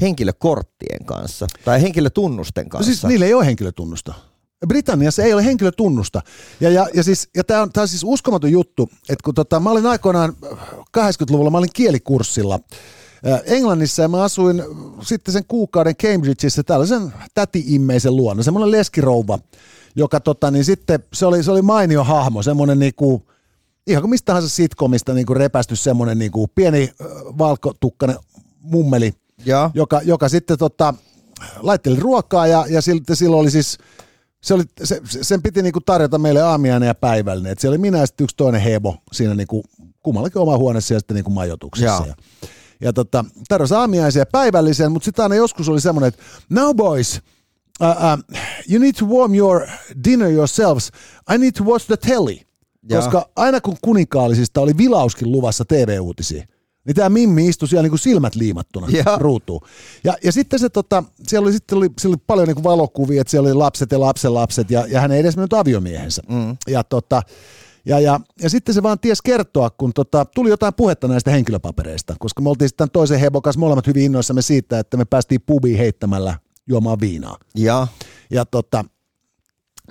henkilökorttien 0.00 1.04
kanssa 1.04 1.46
tai 1.64 1.82
henkilötunnusten 1.82 2.64
No 2.64 2.68
kanssa. 2.68 2.86
siis 2.92 3.04
niillä 3.04 3.26
ei 3.26 3.34
ole 3.34 3.46
henkilötunnusta. 3.46 4.14
Britanniassa 4.68 5.22
ei 5.22 5.34
ole 5.34 5.44
henkilötunnusta. 5.44 6.22
Ja, 6.60 6.70
ja, 6.70 6.88
ja, 6.94 7.02
siis, 7.02 7.28
ja 7.36 7.44
tämä 7.44 7.62
on, 7.62 7.72
tää 7.72 7.82
on 7.82 7.88
siis 7.88 8.04
uskomaton 8.04 8.50
juttu, 8.52 8.90
että 9.08 9.24
kun 9.24 9.34
tota, 9.34 9.60
mä 9.60 9.70
olin 9.70 9.86
aikoinaan 9.86 10.36
80-luvulla, 10.98 11.50
mä 11.50 11.58
olin 11.58 11.70
kielikurssilla 11.74 12.60
ää, 13.24 13.40
Englannissa 13.44 14.02
ja 14.02 14.08
mä 14.08 14.22
asuin 14.22 14.62
sitten 15.02 15.32
sen 15.32 15.44
kuukauden 15.48 15.96
Cambridgeissa 15.96 16.64
tällaisen 16.64 17.12
täti-immeisen 17.34 18.16
luona, 18.16 18.42
semmoinen 18.42 18.70
leskirouva, 18.70 19.38
joka 19.96 20.20
tota, 20.20 20.50
niin 20.50 20.64
sitten, 20.64 21.00
se 21.12 21.26
oli, 21.26 21.42
se 21.42 21.50
oli 21.50 21.62
mainio 21.62 22.04
hahmo, 22.04 22.42
semmoinen 22.42 22.78
niinku, 22.78 23.22
ihan 23.86 24.02
kuin 24.02 24.10
mistä 24.10 24.26
tahansa 24.26 24.48
sitcomista 24.48 25.14
niinku 25.14 25.34
repästy 25.34 25.76
semmoinen 25.76 26.18
niinku 26.18 26.48
pieni 26.54 26.82
äh, 27.00 27.06
valkotukkainen 27.38 28.16
mummeli, 28.60 29.14
ja, 29.44 29.70
joka, 29.74 30.00
joka 30.04 30.28
sitten 30.28 30.58
tota, 30.58 30.94
laitteli 31.60 32.00
ruokaa 32.00 32.46
ja, 32.46 32.64
ja 32.68 32.82
silti 32.82 33.16
silloin 33.16 33.40
oli 33.40 33.50
siis, 33.50 33.78
se 34.42 34.54
oli, 34.54 34.62
se, 34.84 35.00
sen 35.04 35.42
piti 35.42 35.62
niinku 35.62 35.80
tarjota 35.80 36.18
meille 36.18 36.42
aamiainen 36.42 36.86
ja 36.86 36.94
päivällinen. 36.94 37.52
Et 37.52 37.58
siellä 37.58 37.72
oli 37.72 37.78
minä 37.78 37.98
ja 37.98 38.06
sitten 38.06 38.24
yksi 38.24 38.36
toinen 38.36 38.60
hebo 38.60 38.96
siinä 39.12 39.34
niinku, 39.34 39.64
kummallakin 40.02 40.42
oma 40.42 40.58
huoneessa 40.58 40.94
ja 40.94 41.00
sitten 41.00 41.14
niinku 41.14 41.30
majoituksessa. 41.30 41.86
Joo. 41.86 42.06
Ja, 42.06 42.14
ja 42.80 42.92
tota, 42.92 43.24
tarjosi 43.48 43.74
aamiaisen 43.74 44.20
ja 44.20 44.26
päivällisen, 44.32 44.92
mutta 44.92 45.04
sitten 45.04 45.22
aina 45.22 45.34
joskus 45.34 45.68
oli 45.68 45.80
semmoinen, 45.80 46.08
että 46.08 46.22
now 46.50 46.76
boys, 46.76 47.20
uh, 47.80 47.88
uh, 47.88 48.36
you 48.70 48.80
need 48.80 48.92
to 48.92 49.06
warm 49.06 49.34
your 49.34 49.66
dinner 50.04 50.30
yourselves. 50.30 50.90
I 51.34 51.38
need 51.38 51.52
to 51.52 51.64
watch 51.64 51.86
the 51.86 51.96
telly. 51.96 52.36
Joo. 52.90 53.02
Koska 53.02 53.30
aina 53.36 53.60
kun 53.60 53.76
kuninkaallisista 53.82 54.60
oli 54.60 54.76
vilauskin 54.76 55.32
luvassa 55.32 55.64
TV-uutisia, 55.64 56.46
niin 56.88 56.94
tämä 56.94 57.08
Mimmi 57.08 57.48
istui 57.48 57.68
siellä 57.68 57.82
niin 57.82 57.90
kuin 57.90 57.98
silmät 57.98 58.34
liimattuna 58.34 58.86
Joo. 58.90 59.18
ruutuun. 59.18 59.60
Ja, 60.04 60.16
ja 60.24 60.32
sitten 60.32 60.58
se, 60.58 60.68
tota, 60.68 61.04
siellä 61.26 61.46
oli, 61.46 61.52
sitten 61.52 61.78
oli, 61.78 61.90
siellä 62.00 62.14
oli 62.14 62.22
paljon 62.26 62.46
niin 62.48 62.54
kuin 62.54 62.64
valokuvia, 62.64 63.20
että 63.20 63.30
siellä 63.30 63.46
oli 63.46 63.54
lapset 63.54 63.92
ja 63.92 64.00
lapsenlapset, 64.00 64.70
ja, 64.70 64.86
ja 64.86 65.00
hän 65.00 65.12
ei 65.12 65.20
edes 65.20 65.36
mennyt 65.36 65.52
aviomiehensä. 65.52 66.22
Mm. 66.28 66.56
Ja, 66.68 66.84
tota, 66.84 67.22
ja, 67.84 68.00
ja, 68.00 68.20
ja 68.42 68.50
sitten 68.50 68.74
se 68.74 68.82
vaan 68.82 68.98
ties 68.98 69.22
kertoa, 69.22 69.70
kun 69.70 69.92
tota, 69.92 70.24
tuli 70.24 70.48
jotain 70.50 70.74
puhetta 70.74 71.08
näistä 71.08 71.30
henkilöpapereista, 71.30 72.16
koska 72.18 72.42
me 72.42 72.48
oltiin 72.48 72.68
sitten 72.68 72.90
toisen 72.90 73.20
hebokas 73.20 73.56
molemmat 73.56 73.86
hyvin 73.86 74.02
innoissamme 74.04 74.42
siitä, 74.42 74.78
että 74.78 74.96
me 74.96 75.04
päästiin 75.04 75.40
pubiin 75.46 75.78
heittämällä 75.78 76.38
juomaan 76.68 77.00
viinaa. 77.00 77.36
ja, 77.54 77.86
Ja 78.30 78.44
tota, 78.44 78.84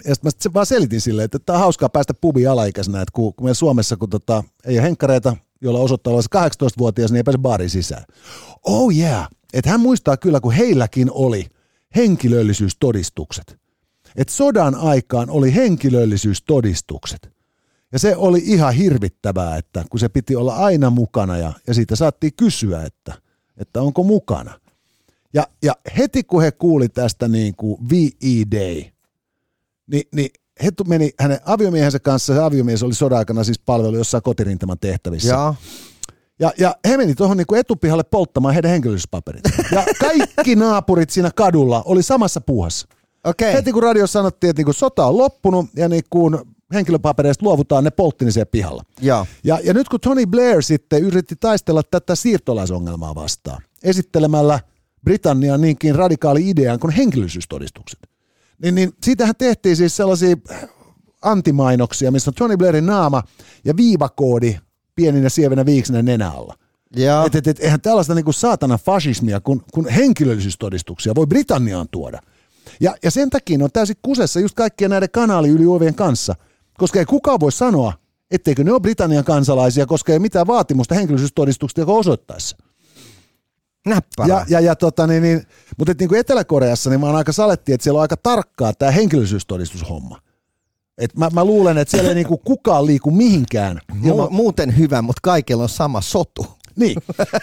ja 0.05 0.15
sitten 0.15 0.27
mä 0.27 0.31
sit 0.39 0.53
vaan 0.53 0.65
selitin 0.65 1.01
silleen, 1.01 1.25
että 1.25 1.39
tämä 1.39 1.57
on 1.57 1.61
hauskaa 1.61 1.89
päästä 1.89 2.13
pubiin 2.21 2.49
alaikäisenä, 2.49 3.01
että 3.01 3.11
kun, 3.13 3.33
kun 3.33 3.45
meillä 3.45 3.53
Suomessa 3.53 3.97
kun 3.97 4.09
tota, 4.09 4.43
ei 4.65 4.77
ole 4.77 4.83
henkkareita, 4.83 5.37
jolla 5.61 5.79
osoittaa 5.79 6.13
olevansa 6.13 6.65
18-vuotias, 6.65 7.11
niin 7.11 7.17
ei 7.17 7.23
pääse 7.23 7.37
baariin 7.37 7.69
sisään. 7.69 8.03
Oh 8.63 8.95
yeah, 8.95 9.27
että 9.53 9.69
hän 9.69 9.79
muistaa 9.79 10.17
kyllä, 10.17 10.39
kun 10.39 10.51
heilläkin 10.51 11.11
oli 11.11 11.47
henkilöllisyystodistukset. 11.95 13.57
Että 14.15 14.33
sodan 14.33 14.75
aikaan 14.75 15.29
oli 15.29 15.55
henkilöllisyystodistukset. 15.55 17.29
Ja 17.91 17.99
se 17.99 18.15
oli 18.15 18.41
ihan 18.45 18.73
hirvittävää, 18.73 19.57
että 19.57 19.85
kun 19.89 19.99
se 19.99 20.09
piti 20.09 20.35
olla 20.35 20.55
aina 20.55 20.89
mukana 20.89 21.37
ja, 21.37 21.53
ja 21.67 21.73
siitä 21.73 21.95
saattiin 21.95 22.33
kysyä, 22.33 22.83
että, 22.83 23.13
että 23.57 23.81
onko 23.81 24.03
mukana. 24.03 24.59
Ja, 25.33 25.47
ja 25.63 25.73
heti 25.97 26.23
kun 26.23 26.41
he 26.41 26.51
kuuli 26.51 26.89
tästä 26.89 27.27
niin 27.27 27.55
kuin 27.55 27.89
VE 27.89 28.59
Day, 28.59 28.83
niin, 29.87 30.03
niin 30.15 30.29
he 30.63 30.71
meni 30.87 31.11
hänen 31.19 31.39
aviomiehensä 31.45 31.99
kanssa, 31.99 32.33
se 32.33 32.41
aviomies 32.41 32.83
oli 32.83 32.93
sodan 32.93 33.17
aikana 33.17 33.43
siis 33.43 33.59
palvelu 33.59 33.95
jossain 33.97 34.23
kotirintaman 34.23 34.79
tehtävissä. 34.79 35.29
ja, 35.29 35.53
Ja, 36.39 36.51
ja 36.59 36.75
he 36.87 36.97
meni 36.97 37.15
tuohon 37.15 37.37
niinku 37.37 37.55
etupihalle 37.55 38.03
polttamaan 38.03 38.53
heidän 38.53 38.71
henkilöllisyyspaperit. 38.71 39.43
Ja 39.71 39.83
kaikki 39.99 40.55
naapurit 40.55 41.09
siinä 41.09 41.31
kadulla 41.35 41.83
oli 41.85 42.03
samassa 42.03 42.41
puuhassa. 42.41 42.87
okei. 43.23 43.53
Heti 43.53 43.71
kun 43.71 43.83
radio 43.83 44.07
sanottiin, 44.07 44.49
että 44.49 44.59
niinku 44.59 44.73
sota 44.73 45.05
on 45.05 45.17
loppunut 45.17 45.65
ja 45.75 45.89
niinku 45.89 46.31
henkilöpapereista 46.73 47.45
luovutaan, 47.45 47.83
ne 47.83 47.89
poltti 47.89 48.25
ne 48.25 48.31
siellä 48.31 48.49
pihalla. 48.51 48.83
Ja, 49.01 49.25
Ja, 49.43 49.59
ja 49.63 49.73
nyt 49.73 49.89
kun 49.89 49.99
Tony 49.99 50.25
Blair 50.25 50.63
sitten 50.63 51.03
yritti 51.03 51.35
taistella 51.39 51.83
tätä 51.83 52.15
siirtolaisongelmaa 52.15 53.15
vastaan, 53.15 53.61
esittelemällä 53.83 54.59
Britannian 55.03 55.61
niinkin 55.61 55.95
radikaali 55.95 56.49
idean 56.49 56.79
kuin 56.79 56.93
henkilöllisyystodistukset, 56.93 57.99
niin, 58.61 58.75
niin 58.75 58.93
siitähän 59.03 59.35
tehtiin 59.35 59.75
siis 59.75 59.97
sellaisia 59.97 60.35
antimainoksia, 61.21 62.11
missä 62.11 62.29
on 62.29 62.35
Tony 62.35 62.57
Blairin 62.57 62.85
naama 62.85 63.23
ja 63.65 63.77
viivakoodi 63.77 64.57
pieninä 64.95 65.29
sievenä 65.29 65.65
viiksinä 65.65 66.01
nenä 66.01 66.31
alla. 66.31 66.55
ja, 66.95 67.23
Et, 67.25 67.35
et, 67.35 67.47
et, 67.47 67.59
eihän 67.59 67.81
tällaista 67.81 68.15
niinku 68.15 68.31
saatana 68.31 68.77
fasismia 68.77 69.39
kun, 69.39 69.63
kun 69.73 69.89
henkilöllisyystodistuksia 69.89 71.15
voi 71.15 71.27
Britanniaan 71.27 71.87
tuoda. 71.91 72.21
Ja, 72.81 72.95
ja 73.03 73.11
sen 73.11 73.29
takia 73.29 73.63
on 73.63 73.71
täysin 73.73 73.95
kusessa 74.01 74.39
just 74.39 74.55
kaikkien 74.55 74.89
näiden 74.89 75.11
kanaali 75.11 75.49
yli 75.49 75.65
ovien 75.65 75.95
kanssa, 75.95 76.35
koska 76.77 76.99
ei 76.99 77.05
kukaan 77.05 77.39
voi 77.39 77.51
sanoa, 77.51 77.93
etteikö 78.31 78.63
ne 78.63 78.71
ole 78.71 78.79
Britannian 78.79 79.23
kansalaisia, 79.23 79.85
koska 79.85 80.13
ei 80.13 80.19
mitään 80.19 80.47
vaatimusta 80.47 80.95
henkilöllisyystodistuksesta, 80.95 81.81
joka 81.81 81.91
osoittaisi. 81.91 82.55
Näppärä. 83.87 84.27
Ja, 84.27 84.45
ja, 84.49 84.59
ja 84.59 84.75
tota, 84.75 85.07
niin, 85.07 85.23
niin, 85.23 85.43
mutta 85.77 85.91
et 85.91 85.99
niin 85.99 86.09
kuin 86.09 86.19
Etelä-Koreassa 86.19 86.89
niin 86.89 86.99
mä 86.99 87.05
oon 87.05 87.15
aika 87.15 87.31
saletti, 87.31 87.73
että 87.73 87.83
siellä 87.83 87.97
on 87.97 88.01
aika 88.01 88.17
tarkkaa 88.17 88.73
tämä 88.73 88.91
henkilöllisyystodistushomma. 88.91 90.19
Et 90.97 91.17
mä, 91.17 91.29
mä 91.33 91.45
luulen, 91.45 91.77
että 91.77 91.91
siellä 91.91 92.09
ei 92.09 92.15
niinku 92.15 92.37
kukaan 92.37 92.85
liiku 92.85 93.11
mihinkään. 93.11 93.79
Mu- 93.93 94.29
muuten 94.29 94.77
hyvä, 94.77 95.01
mutta 95.01 95.19
kaikilla 95.23 95.63
on 95.63 95.69
sama 95.69 96.01
sotu. 96.01 96.45
Niin. 96.75 96.95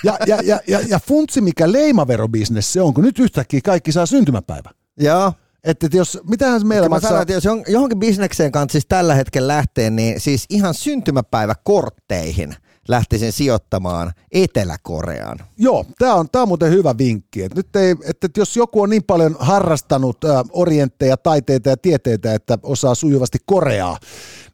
Ja, 0.05 0.19
ja, 0.27 0.39
ja, 0.45 0.61
ja, 0.66 0.81
ja 0.89 1.01
funtsi, 1.09 1.41
mikä 1.41 1.73
leimaverobisnes 1.73 2.73
se 2.73 2.81
on, 2.83 2.95
kun 2.95 3.05
nyt 3.05 3.19
yhtäkkiä 3.19 3.61
kaikki 3.65 3.93
saa 3.93 4.07
syntymäpäivä. 4.07 4.71
Ja, 5.01 5.33
Että 5.65 5.87
et 5.87 5.95
jos, 5.95 6.19
mitähän 6.29 6.66
meillä 6.66 6.89
mä 6.89 6.95
maksaa... 6.95 7.09
sanoin, 7.09 7.23
että 7.23 7.35
jos 7.35 7.45
johonkin 7.69 7.99
bisnekseen 7.99 8.53
kanssa 8.53 8.73
siis 8.73 8.87
tällä 8.89 9.15
hetkellä 9.15 9.49
lähtee, 9.49 9.91
niin 9.91 10.21
siis 10.21 10.47
ihan 10.51 10.75
syntymäpäiväkortteihin 10.75 12.57
lähtisin 12.89 13.32
sijoittamaan 13.32 14.12
Etelä-Koreaan. 14.32 15.39
Joo, 15.59 15.85
tämä 15.98 16.15
on, 16.15 16.27
tää 16.32 16.43
on 16.43 16.48
muuten 16.48 16.70
hyvä 16.70 16.98
vinkki. 16.98 17.43
Et 17.43 17.55
nyt 17.55 17.77
ei, 17.77 17.90
että 17.90 18.27
et 18.27 18.36
jos 18.36 18.56
joku 18.56 18.82
on 18.82 18.90
niin 18.90 19.02
paljon 19.02 19.36
harrastanut 19.39 20.24
ä, 20.24 20.44
orientteja, 20.52 21.16
taiteita 21.16 21.69
ja 21.69 21.77
tieteitä, 21.77 22.35
että 22.35 22.59
osaa 22.62 22.94
sujuvasti 22.94 23.39
koreaa, 23.47 23.98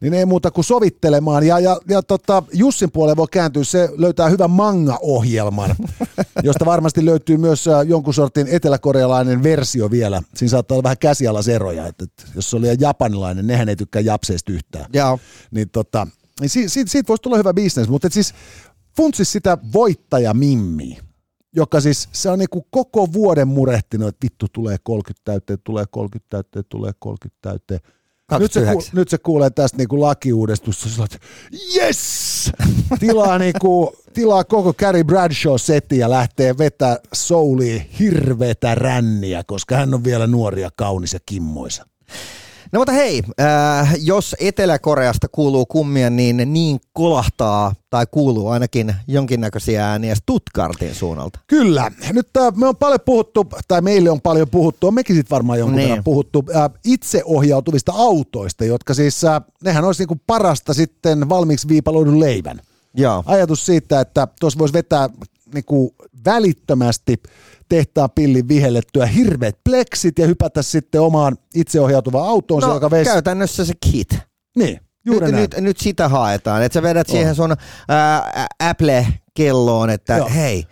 niin 0.01 0.13
ei 0.13 0.25
muuta 0.25 0.51
kuin 0.51 0.65
sovittelemaan. 0.65 1.47
Ja, 1.47 1.59
ja, 1.59 1.77
ja 1.89 2.01
tota, 2.03 2.43
Jussin 2.53 2.91
puolelle 2.91 3.17
voi 3.17 3.27
kääntyä, 3.31 3.63
se 3.63 3.89
löytää 3.97 4.29
hyvän 4.29 4.51
manga-ohjelman, 4.51 5.75
josta 6.43 6.65
varmasti 6.65 7.05
löytyy 7.05 7.37
myös 7.37 7.67
ä, 7.67 7.83
jonkun 7.83 8.13
sortin 8.13 8.47
eteläkorealainen 8.47 9.43
versio 9.43 9.91
vielä. 9.91 10.21
Siinä 10.35 10.51
saattaa 10.51 10.75
olla 10.75 10.83
vähän 10.83 10.97
käsialaseroja, 10.97 11.87
että, 11.87 12.03
että 12.03 12.23
jos 12.35 12.49
se 12.49 12.55
oli 12.55 12.67
japanilainen, 12.79 13.47
nehän 13.47 13.69
ei 13.69 13.75
tykkää 13.75 14.01
japseista 14.01 14.51
yhtään. 14.51 14.85
Ja, 14.93 15.17
Niin 15.51 15.69
tota, 15.69 16.07
niin 16.41 16.49
siitä, 16.49 16.69
siitä, 16.69 16.91
siitä 16.91 17.07
voisi 17.07 17.21
tulla 17.21 17.37
hyvä 17.37 17.53
bisnes, 17.53 17.89
mutta 17.89 18.07
et 18.07 18.13
siis 18.13 18.33
funtsis 18.97 19.31
sitä 19.31 19.57
voittajamimmiä. 19.73 21.03
joka 21.55 21.81
siis, 21.81 22.09
se 22.11 22.29
on 22.29 22.39
niinku 22.39 22.67
koko 22.71 23.13
vuoden 23.13 23.47
murehtinut, 23.47 24.07
että 24.07 24.25
vittu 24.25 24.47
tulee 24.53 24.77
30 24.83 25.21
täytteen, 25.25 25.59
tulee 25.63 25.85
30 25.91 26.29
täytteen, 26.29 26.65
tulee 26.69 26.91
30 26.99 27.37
täytteen. 27.41 27.79
Nyt 28.39 28.51
se, 28.51 28.59
ku, 28.59 28.65
29. 28.65 28.99
nyt 28.99 29.09
se 29.09 29.17
kuulee 29.17 29.49
tästä 29.49 29.77
niinku 29.77 30.01
lakiuudistusta, 30.01 30.89
sillä 30.89 31.05
että 31.05 31.17
yes! 31.75 32.51
Tilaa, 32.99 33.37
niinku, 33.37 33.95
tilaa 34.13 34.43
koko 34.43 34.73
Carrie 34.73 35.03
Bradshaw-setti 35.03 35.97
ja 35.97 36.09
lähtee 36.09 36.57
vetää 36.57 36.97
souliin 37.13 37.81
hirveätä 37.99 38.75
ränniä, 38.75 39.43
koska 39.43 39.75
hän 39.75 39.93
on 39.93 40.03
vielä 40.03 40.27
nuori 40.27 40.61
ja 40.61 40.69
kaunis 40.75 41.13
ja 41.13 41.19
kimmoisa. 41.25 41.85
No 42.71 42.79
mutta 42.79 42.91
hei, 42.91 43.23
äh, 43.41 43.95
jos 44.01 44.35
Etelä-Koreasta 44.39 45.27
kuuluu 45.31 45.65
kummia, 45.65 46.09
niin 46.09 46.41
niin 46.45 46.79
kolahtaa 46.93 47.73
tai 47.89 48.05
kuuluu 48.11 48.47
ainakin 48.49 48.95
jonkinnäköisiä 49.07 49.87
ääniä 49.89 50.15
Stuttgartin 50.15 50.95
suunnalta. 50.95 51.39
Kyllä. 51.47 51.91
Nyt 52.13 52.37
äh, 52.37 52.53
me 52.55 52.67
on 52.67 52.75
paljon 52.75 52.99
puhuttu, 53.05 53.47
tai 53.67 53.81
meille 53.81 54.09
on 54.09 54.21
paljon 54.21 54.49
puhuttu, 54.49 54.87
on 54.87 54.93
mekin 54.93 55.15
sitten 55.15 55.35
varmaan 55.35 55.59
jonkun 55.59 55.75
Niin. 55.77 55.89
verran 55.89 56.03
puhuttu, 56.03 56.43
äh, 56.55 56.69
itseohjautuvista 56.85 57.91
autoista, 57.95 58.65
jotka 58.65 58.93
siis, 58.93 59.23
äh, 59.23 59.41
nehän 59.63 59.85
olisi 59.85 60.01
niinku 60.01 60.21
parasta 60.27 60.73
sitten 60.73 61.29
valmiiksi 61.29 61.67
viipaloidun 61.67 62.19
leivän. 62.19 62.61
Joo. 62.93 63.23
Ajatus 63.25 63.65
siitä, 63.65 63.99
että 64.01 64.27
tuossa 64.39 64.59
voisi 64.59 64.73
vetää 64.73 65.09
niinku 65.53 65.95
välittömästi 66.25 67.21
tehtaan 67.71 68.09
pillin 68.15 68.47
vihellettyä 68.47 69.05
hirveät 69.05 69.57
pleksit 69.63 70.19
ja 70.19 70.27
hypätä 70.27 70.61
sitten 70.61 71.01
omaan 71.01 71.37
itseohjautuvaan 71.55 72.29
autoon, 72.29 72.61
No, 72.61 72.73
joka 72.73 72.91
veisi... 72.91 73.11
käytännössä 73.11 73.65
se 73.65 73.73
kit. 73.91 74.07
Niin, 74.57 74.79
juuri 75.05 75.25
Nyt, 75.25 75.31
näin. 75.31 75.41
nyt, 75.41 75.55
nyt 75.63 75.77
sitä 75.77 76.09
haetaan, 76.09 76.63
että 76.63 76.73
sä 76.73 76.81
vedät 76.83 77.07
On. 77.09 77.11
siihen 77.11 77.35
sun 77.35 77.55
ää, 77.89 78.47
Apple-kelloon, 78.63 79.89
että 79.89 80.17
Joo. 80.17 80.29
hei, 80.29 80.63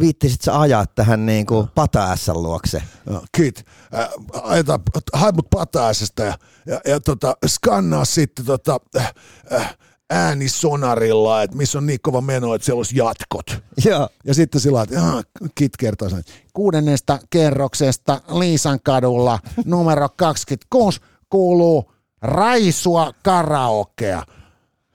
viittisit 0.00 0.40
sä 0.40 0.60
ajaa 0.60 0.86
tähän 0.86 1.26
niinku 1.26 1.68
pata 1.74 2.16
luokse. 2.32 2.82
Joo, 3.10 3.24
Kit, 3.36 3.64
äh, 3.94 4.08
ajeta, 4.42 4.80
hae 5.12 5.32
mut 5.32 5.50
pataisesta 5.50 6.22
ja, 6.22 6.34
ja, 6.66 6.80
ja 6.86 7.00
tota, 7.00 7.36
skannaa 7.46 8.04
sitten 8.04 8.44
tota, 8.44 8.80
äh, 8.96 9.12
äh, 9.52 9.76
äänisonarilla, 10.10 11.42
että 11.42 11.56
missä 11.56 11.78
on 11.78 11.86
niin 11.86 12.00
kova 12.02 12.20
meno, 12.20 12.54
että 12.54 12.64
siellä 12.64 12.78
olisi 12.78 12.96
jatkot. 12.96 13.46
Joo. 13.84 14.08
Ja 14.24 14.34
sitten 14.34 14.60
sillä 14.60 14.82
että 14.82 14.94
"Jaha, 14.94 15.22
Kit 15.54 15.76
kertoo 15.76 16.08
sen. 16.08 16.22
Kuudennesta 16.52 17.18
kerroksesta 17.30 18.20
Liisan 18.38 18.78
kadulla 18.84 19.38
numero 19.64 20.08
26 20.16 21.00
kuuluu 21.30 21.92
Raisua 22.22 23.12
karaokea. 23.24 24.22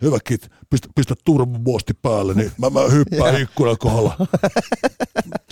Hyvä 0.02 0.18
Kit, 0.24 0.50
pistä, 0.74 0.88
pistä 0.96 1.16
turbobuosti 1.26 1.94
päälle, 1.94 2.34
niin 2.34 2.52
mä, 2.58 2.70
mä 2.70 2.80
hyppään 2.92 3.36
ikkunan 3.42 3.78
kohdalla. 3.78 4.16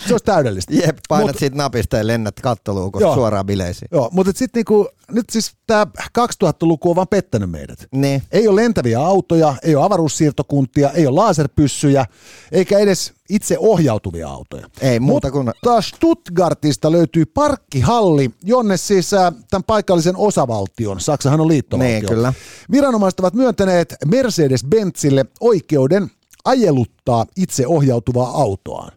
Se 0.06 0.14
olisi 0.14 0.24
täydellistä. 0.24 0.74
Jep, 0.74 0.98
painat 1.08 1.34
Mut- 1.36 1.38
siitä 1.38 1.56
napista 1.56 1.96
ja 1.96 2.06
lennät 2.06 2.40
kattoluukosta 2.40 3.06
Joo. 3.06 3.14
suoraan 3.14 3.46
bileisiin. 3.46 3.88
Joo, 3.92 4.08
mutta 4.12 4.32
sitten 4.36 4.58
niinku, 4.58 4.88
nyt 5.12 5.30
siis 5.30 5.52
tämä 5.66 5.86
2000-luku 6.18 6.90
on 6.90 6.96
vaan 6.96 7.08
pettänyt 7.08 7.50
meidät. 7.50 7.86
Niin. 7.92 8.22
Ei 8.32 8.48
ole 8.48 8.62
lentäviä 8.62 9.00
autoja, 9.00 9.54
ei 9.62 9.74
ole 9.76 9.84
avaruussiirtokuntia, 9.84 10.90
ei 10.90 11.06
ole 11.06 11.14
laserpyssyjä, 11.14 12.06
eikä 12.52 12.78
edes 12.78 13.12
itse 13.30 13.56
ohjautuvia 13.58 14.28
autoja. 14.28 14.66
Ei 14.80 15.00
muuta 15.00 15.30
kuin- 15.30 15.44
Mutta 15.46 15.80
Stuttgartista 15.80 16.92
löytyy 16.92 17.26
parkkihalli, 17.26 18.30
jonne 18.44 18.76
siis 18.76 19.14
äh, 19.14 19.32
tämän 19.50 19.64
paikallisen 19.64 20.16
osavaltion, 20.16 21.00
Saksahan 21.00 21.40
on 21.40 21.48
liittovaltio. 21.48 21.92
Niin, 21.92 22.06
kyllä. 22.06 22.32
Viranomaiset 22.70 23.20
ovat 23.20 23.34
myöntäneet 23.34 23.94
Mercedes-Benzille 24.06 25.11
oikeuden 25.40 26.10
ajeluttaa 26.44 27.26
itse 27.36 27.66
ohjautuvaa 27.66 28.30
autoaan. 28.30 28.92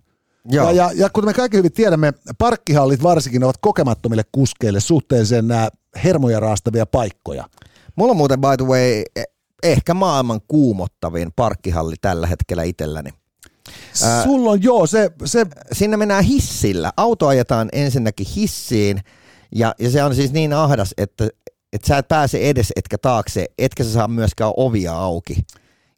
Joo. 0.50 0.66
Ja, 0.66 0.72
ja, 0.72 0.92
ja 0.96 1.10
kuten 1.10 1.30
me 1.30 1.34
kaikki 1.34 1.58
hyvin 1.58 1.72
tiedämme, 1.74 2.14
parkkihallit 2.38 3.04
varsinkin 3.04 3.44
ovat 3.44 3.58
kokemattomille 3.62 4.24
kuskeille 4.32 4.80
suhteellisen 4.80 5.48
nämä 5.48 5.70
hermoja 6.04 6.40
raastavia 6.40 6.86
paikkoja. 6.86 7.50
Mulla 7.96 8.12
on 8.12 8.18
muuten 8.18 8.42
by 8.42 8.58
the 8.58 8.66
way 8.66 9.04
eh- 9.20 9.36
ehkä 9.64 9.94
maailman 9.94 10.40
kuumottavin 10.48 11.32
parkkihalli 11.36 11.96
tällä 12.02 12.28
hetkellä 12.28 12.64
itselläni. 12.64 13.10
Sulla 14.24 14.52
on 14.52 14.64
joo, 14.64 14.88
se, 14.88 15.12
se 15.26 15.46
Sinne 15.72 15.98
mennään 15.98 16.24
hissillä. 16.24 16.92
Auto 16.98 17.28
ajetaan 17.28 17.70
ensinnäkin 17.72 18.28
hissiin 18.36 19.02
ja, 19.56 19.76
ja 19.80 19.92
se 19.92 20.04
on 20.04 20.16
siis 20.16 20.32
niin 20.32 20.54
ahdas, 20.54 20.94
että, 20.98 21.28
että 21.74 21.88
sä 21.88 21.98
et 21.98 22.08
pääse 22.08 22.38
edes 22.38 22.74
etkä 22.76 22.98
taakse, 22.98 23.46
etkä 23.58 23.84
sä 23.84 23.94
saa 23.94 24.08
myöskään 24.08 24.54
ovia 24.58 24.94
auki. 24.94 25.46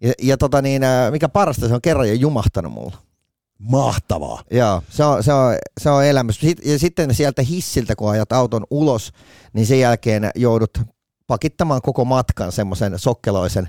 Ja, 0.02 0.14
ja 0.22 0.38
tota 0.38 0.62
niin, 0.62 0.84
ää, 0.84 1.12
mikä 1.12 1.30
parasta, 1.30 1.68
se 1.68 1.74
on 1.74 1.82
kerran 1.82 2.08
jo 2.08 2.14
jumahtanut 2.14 2.74
mulla. 2.74 2.98
mahtavaa. 3.60 4.44
Joo, 4.52 4.82
se 4.90 5.04
on, 5.04 5.24
se 5.24 5.34
on, 5.34 5.56
se 5.82 5.90
on 5.90 6.06
elämys. 6.06 6.40
Ja 6.66 6.80
sitten 6.80 7.16
sieltä 7.16 7.42
hissiltä, 7.42 7.96
kun 7.96 8.12
ajat 8.12 8.32
auton 8.32 8.66
ulos, 8.70 9.12
niin 9.54 9.66
sen 9.66 9.80
jälkeen 9.80 10.30
joudut 10.36 10.82
pakittamaan 11.28 11.82
koko 11.82 12.06
matkan 12.06 12.52
semmoisen 12.52 13.00
sokkeloisen 13.00 13.68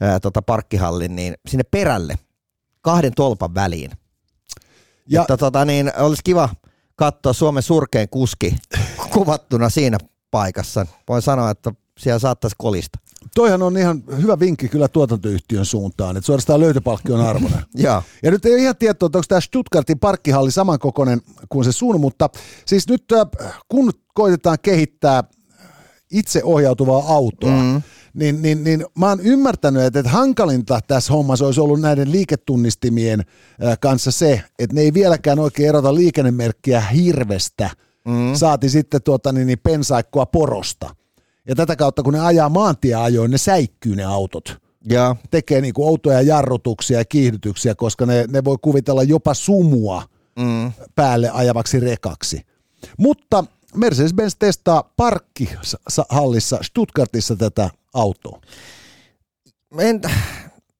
ää, 0.00 0.20
tota 0.20 0.42
parkkihallin 0.42 1.16
niin 1.16 1.34
sinne 1.48 1.64
perälle 1.70 2.14
kahden 2.80 3.12
tolpan 3.14 3.54
väliin. 3.54 3.90
Ja 5.08 5.20
Että 5.20 5.36
tota 5.36 5.64
niin, 5.64 5.92
olisi 5.98 6.22
kiva 6.24 6.48
katsoa 6.96 7.32
Suomen 7.32 7.62
surkein 7.62 8.08
kuski 8.08 8.56
kuvattuna 9.12 9.68
siinä 9.68 9.98
paikassa. 10.30 10.86
Voin 11.08 11.22
sanoa, 11.22 11.50
että 11.50 11.72
siellä 11.98 12.18
saattaisi 12.18 12.56
kolista. 12.58 12.98
toihan 13.34 13.62
on 13.62 13.76
ihan 13.76 14.02
hyvä 14.22 14.38
vinkki 14.40 14.68
kyllä 14.68 14.88
tuotantoyhtiön 14.88 15.66
suuntaan, 15.66 16.16
että 16.16 16.26
suorastaan 16.26 16.60
löytöpalkki 16.60 17.12
on 17.12 17.20
arvoinen. 17.20 17.64
Joo. 17.74 18.02
Ja 18.22 18.30
nyt 18.30 18.46
ei 18.46 18.52
ole 18.52 18.62
ihan 18.62 18.76
tietoa, 18.76 19.06
että 19.06 19.18
onko 19.18 19.26
tämä 19.28 19.40
Stuttgartin 19.40 19.98
parkkihalli 19.98 20.50
samankokoinen 20.50 21.20
kuin 21.48 21.64
se 21.64 21.72
sun, 21.72 22.00
mutta 22.00 22.28
siis 22.66 22.88
nyt 22.88 23.04
äh, 23.12 23.26
kun 23.68 23.92
koitetaan 24.14 24.58
kehittää 24.62 25.24
itseohjautuvaa 26.10 27.14
autoa, 27.14 27.62
mm. 27.62 27.82
niin, 28.14 28.42
niin, 28.42 28.64
niin 28.64 28.86
mä 28.98 29.08
oon 29.08 29.20
ymmärtänyt, 29.20 29.82
että, 29.82 29.98
että 29.98 30.12
hankalinta 30.12 30.80
tässä 30.86 31.12
hommassa 31.12 31.46
olisi 31.46 31.60
ollut 31.60 31.80
näiden 31.80 32.12
liiketunnistimien 32.12 33.20
äh, 33.20 33.78
kanssa 33.80 34.10
se, 34.10 34.42
että 34.58 34.74
ne 34.74 34.80
ei 34.80 34.94
vieläkään 34.94 35.38
oikein 35.38 35.68
erota 35.68 35.94
liikennemerkkiä 35.94 36.80
hirvestä, 36.80 37.70
mm. 38.04 38.34
saati 38.34 38.68
sitten 38.68 39.02
tuota, 39.02 39.32
niin, 39.32 39.46
niin 39.46 39.60
pensaikkoa 39.62 40.26
porosta. 40.26 40.94
Ja 41.48 41.54
tätä 41.54 41.76
kautta, 41.76 42.02
kun 42.02 42.12
ne 42.12 42.20
ajaa 42.20 42.48
maantieajoin, 42.48 43.30
ne 43.30 43.38
säikkyy 43.38 43.96
ne 43.96 44.04
autot 44.04 44.56
Joo. 44.84 45.16
tekee 45.30 45.60
niinku 45.60 45.86
outoja 45.88 46.20
jarrutuksia 46.20 46.98
ja 46.98 47.04
kiihdytyksiä, 47.04 47.74
koska 47.74 48.06
ne, 48.06 48.24
ne 48.28 48.44
voi 48.44 48.56
kuvitella 48.62 49.02
jopa 49.02 49.34
sumua 49.34 50.02
Mm. 50.38 50.72
päälle 50.94 51.30
ajavaksi 51.30 51.80
rekaksi. 51.80 52.40
Mutta 52.98 53.44
Mercedes-Benz 53.76 54.34
testaa 54.38 54.92
parkkihallissa 54.96 56.58
Stuttgartissa 56.62 57.36
tätä 57.36 57.70
autoa. 57.94 58.40
En, 59.78 60.00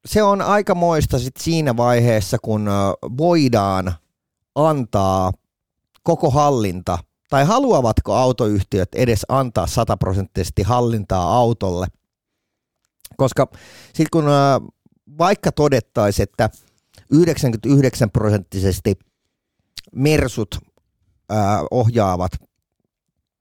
se 0.07 0.23
on 0.23 0.43
aikamoista 0.43 1.19
sit 1.19 1.37
siinä 1.39 1.77
vaiheessa, 1.77 2.39
kun 2.43 2.69
voidaan 3.19 3.93
antaa 4.55 5.33
koko 6.03 6.31
hallinta, 6.31 6.99
tai 7.33 7.45
haluavatko 7.45 8.15
autoyhtiöt 8.15 8.95
edes 8.95 9.27
antaa 9.29 9.67
sataprosenttisesti 9.67 10.63
hallintaa 10.63 11.37
autolle. 11.37 11.87
Koska 13.17 13.49
sitten 13.85 14.07
kun 14.13 14.25
vaikka 15.19 15.53
todettaisiin, 15.53 16.25
että 16.25 16.51
99 17.11 18.11
prosenttisesti 18.11 18.99
mersut 19.95 20.59
ohjaavat 21.71 22.33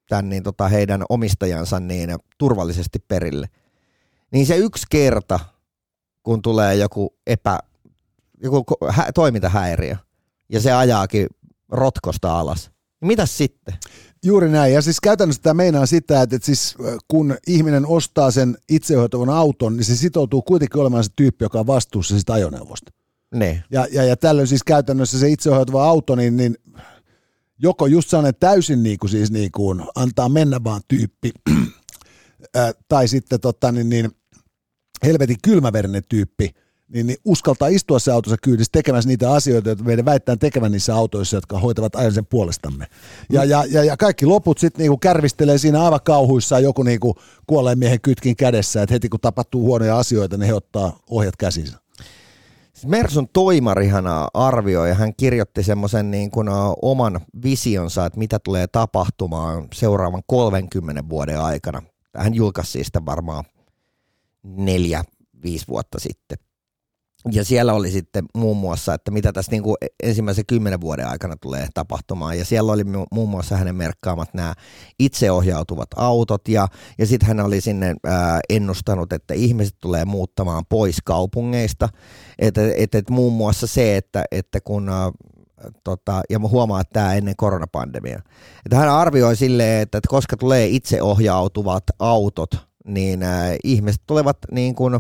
tämän 0.09 0.30
niin 0.30 0.43
tota, 0.43 0.68
heidän 0.68 1.03
omistajansa 1.09 1.80
niin 1.80 2.15
turvallisesti 2.38 2.99
perille, 3.07 3.47
niin 4.31 4.45
se 4.45 4.57
yksi 4.57 4.85
kerta, 4.89 5.39
kun 6.23 6.41
tulee 6.41 6.76
joku 6.76 7.15
epä, 7.27 7.59
joku 8.43 8.63
toimintahäiriö 9.13 9.95
ja 10.49 10.61
se 10.61 10.72
ajaakin 10.72 11.27
rotkosta 11.69 12.39
alas, 12.39 12.72
niin 13.01 13.07
mitäs 13.07 13.37
sitten? 13.37 13.73
Juuri 14.25 14.49
näin. 14.49 14.73
Ja 14.73 14.81
siis 14.81 14.99
käytännössä 14.99 15.41
tämä 15.41 15.53
meinaa 15.53 15.85
sitä, 15.85 16.21
että, 16.21 16.35
että 16.35 16.45
siis 16.45 16.75
äh, 16.85 16.97
kun 17.07 17.37
ihminen 17.47 17.85
ostaa 17.85 18.31
sen 18.31 18.57
itseohjautuvan 18.69 19.29
auton, 19.29 19.77
niin 19.77 19.85
se 19.85 19.95
sitoutuu 19.95 20.41
kuitenkin 20.41 20.81
olemaan 20.81 21.03
se 21.03 21.11
tyyppi, 21.15 21.45
joka 21.45 21.59
on 21.59 21.67
vastuussa 21.67 22.15
siitä 22.15 22.33
ajoneuvosta. 22.33 22.91
Ne. 23.35 23.63
Ja, 23.71 23.87
ja, 23.91 24.03
ja 24.03 24.17
tällöin 24.17 24.47
siis 24.47 24.63
käytännössä 24.63 25.19
se 25.19 25.29
itseohjautuva 25.29 25.85
auto, 25.85 26.15
niin, 26.15 26.37
niin 26.37 26.55
joko 27.59 27.87
just 27.87 28.09
sellainen 28.09 28.39
täysin 28.39 28.83
niin 28.83 28.97
kuin 28.97 29.09
siis 29.09 29.31
niin 29.31 29.51
kuin 29.51 29.83
antaa 29.95 30.29
mennä 30.29 30.63
vaan 30.63 30.81
tyyppi, 30.87 31.31
ää, 32.55 32.71
tai 32.87 33.07
sitten 33.07 33.39
tota, 33.39 33.71
niin, 33.71 33.89
niin, 33.89 34.11
helvetin 35.03 35.37
kylmäverinen 35.43 36.03
tyyppi, 36.09 36.49
niin, 36.93 37.07
niin 37.07 37.18
uskaltaa 37.26 37.68
istua 37.68 37.99
se 37.99 38.11
autossa 38.11 38.38
kyydissä 38.43 38.69
tekemässä 38.72 39.07
niitä 39.07 39.34
asioita, 39.34 39.69
joita 39.69 39.84
meidän 39.84 40.05
väittää 40.05 40.35
tekevän 40.35 40.72
niissä 40.72 40.95
autoissa, 40.95 41.38
jotka 41.38 41.59
hoitavat 41.59 41.95
ajan 41.95 42.13
sen 42.13 42.26
puolestamme. 42.26 42.88
Ja, 43.30 43.43
ja, 43.43 43.65
ja, 43.69 43.84
ja 43.84 43.97
kaikki 43.97 44.26
loput 44.26 44.57
sitten 44.57 44.84
niinku 44.84 44.97
kärvistelee 44.97 45.57
siinä 45.57 45.84
aivan 45.84 45.99
kauhuissaan 46.03 46.63
joku 46.63 46.84
niinku 46.84 47.15
kuolleen 47.47 47.80
miehen 47.80 48.01
kytkin 48.01 48.35
kädessä, 48.35 48.81
että 48.81 48.93
heti 48.93 49.09
kun 49.09 49.19
tapahtuu 49.19 49.61
huonoja 49.61 49.97
asioita, 49.97 50.38
niin 50.38 50.47
he 50.47 50.53
ottaa 50.53 50.99
ohjat 51.09 51.38
käsinsä. 51.38 51.77
Siis 52.73 52.88
Mersun 52.88 53.30
toimarihan 53.34 54.05
arvioi 54.34 54.89
ja 54.89 54.95
hän 54.95 55.15
kirjoitti 55.15 55.63
semmoisen 55.63 56.11
niin 56.11 56.31
kuin 56.31 56.47
oman 56.81 57.19
visionsa, 57.43 58.05
että 58.05 58.19
mitä 58.19 58.39
tulee 58.39 58.68
tapahtumaan 58.68 59.68
seuraavan 59.73 60.23
30 60.27 61.09
vuoden 61.09 61.39
aikana. 61.39 61.81
Hän 62.18 62.34
julkaisi 62.34 62.84
sitä 62.84 63.05
varmaan 63.05 63.43
neljä, 64.43 65.03
viisi 65.43 65.68
vuotta 65.68 65.99
sitten. 65.99 66.50
Ja 67.31 67.45
siellä 67.45 67.73
oli 67.73 67.91
sitten 67.91 68.26
muun 68.38 68.57
muassa, 68.57 68.93
että 68.93 69.11
mitä 69.11 69.34
tässä 69.34 69.52
niin 69.52 69.64
kuin 69.64 69.76
ensimmäisen 70.03 70.45
kymmenen 70.45 70.81
vuoden 70.81 71.07
aikana 71.07 71.35
tulee 71.41 71.68
tapahtumaan. 71.73 72.38
Ja 72.38 72.45
siellä 72.45 72.72
oli 72.72 72.84
muun 73.11 73.30
muassa 73.30 73.57
hänen 73.57 73.76
merkkaamat 73.76 74.34
nämä 74.34 74.53
itseohjautuvat 74.99 75.88
autot. 75.95 76.48
Ja, 76.48 76.68
ja 76.98 77.06
sitten 77.06 77.27
hän 77.27 77.39
oli 77.39 77.61
sinne 77.61 77.95
ää, 78.03 78.39
ennustanut, 78.49 79.14
että 79.14 79.34
ihmiset 79.34 79.76
tulee 79.80 80.06
muuttamaan 80.06 80.64
pois 80.69 80.98
kaupungeista. 81.06 81.89
Että 82.39 82.61
et, 82.77 82.95
et 82.95 83.10
muun 83.10 83.34
muassa 83.34 83.68
se, 83.68 83.98
että, 83.98 84.23
että 84.31 84.61
kun 84.61 84.89
ää, 84.89 85.11
tota, 85.84 86.22
ja 86.30 86.39
mä 86.39 86.48
huomaan, 86.48 86.81
että 86.81 86.93
tämä 86.93 87.14
ennen 87.14 87.35
koronapandemia. 87.38 88.22
Että 88.65 88.76
hän 88.76 88.89
arvioi 88.89 89.35
silleen, 89.35 89.81
että, 89.81 89.98
että 89.98 90.10
koska 90.10 90.38
tulee 90.38 90.68
itseohjautuvat 90.68 91.84
autot, 91.99 92.52
niin 92.85 93.23
ää, 93.23 93.56
ihmiset 93.64 94.02
tulevat 94.07 94.38
niin 94.52 94.76
kuin, 94.76 94.99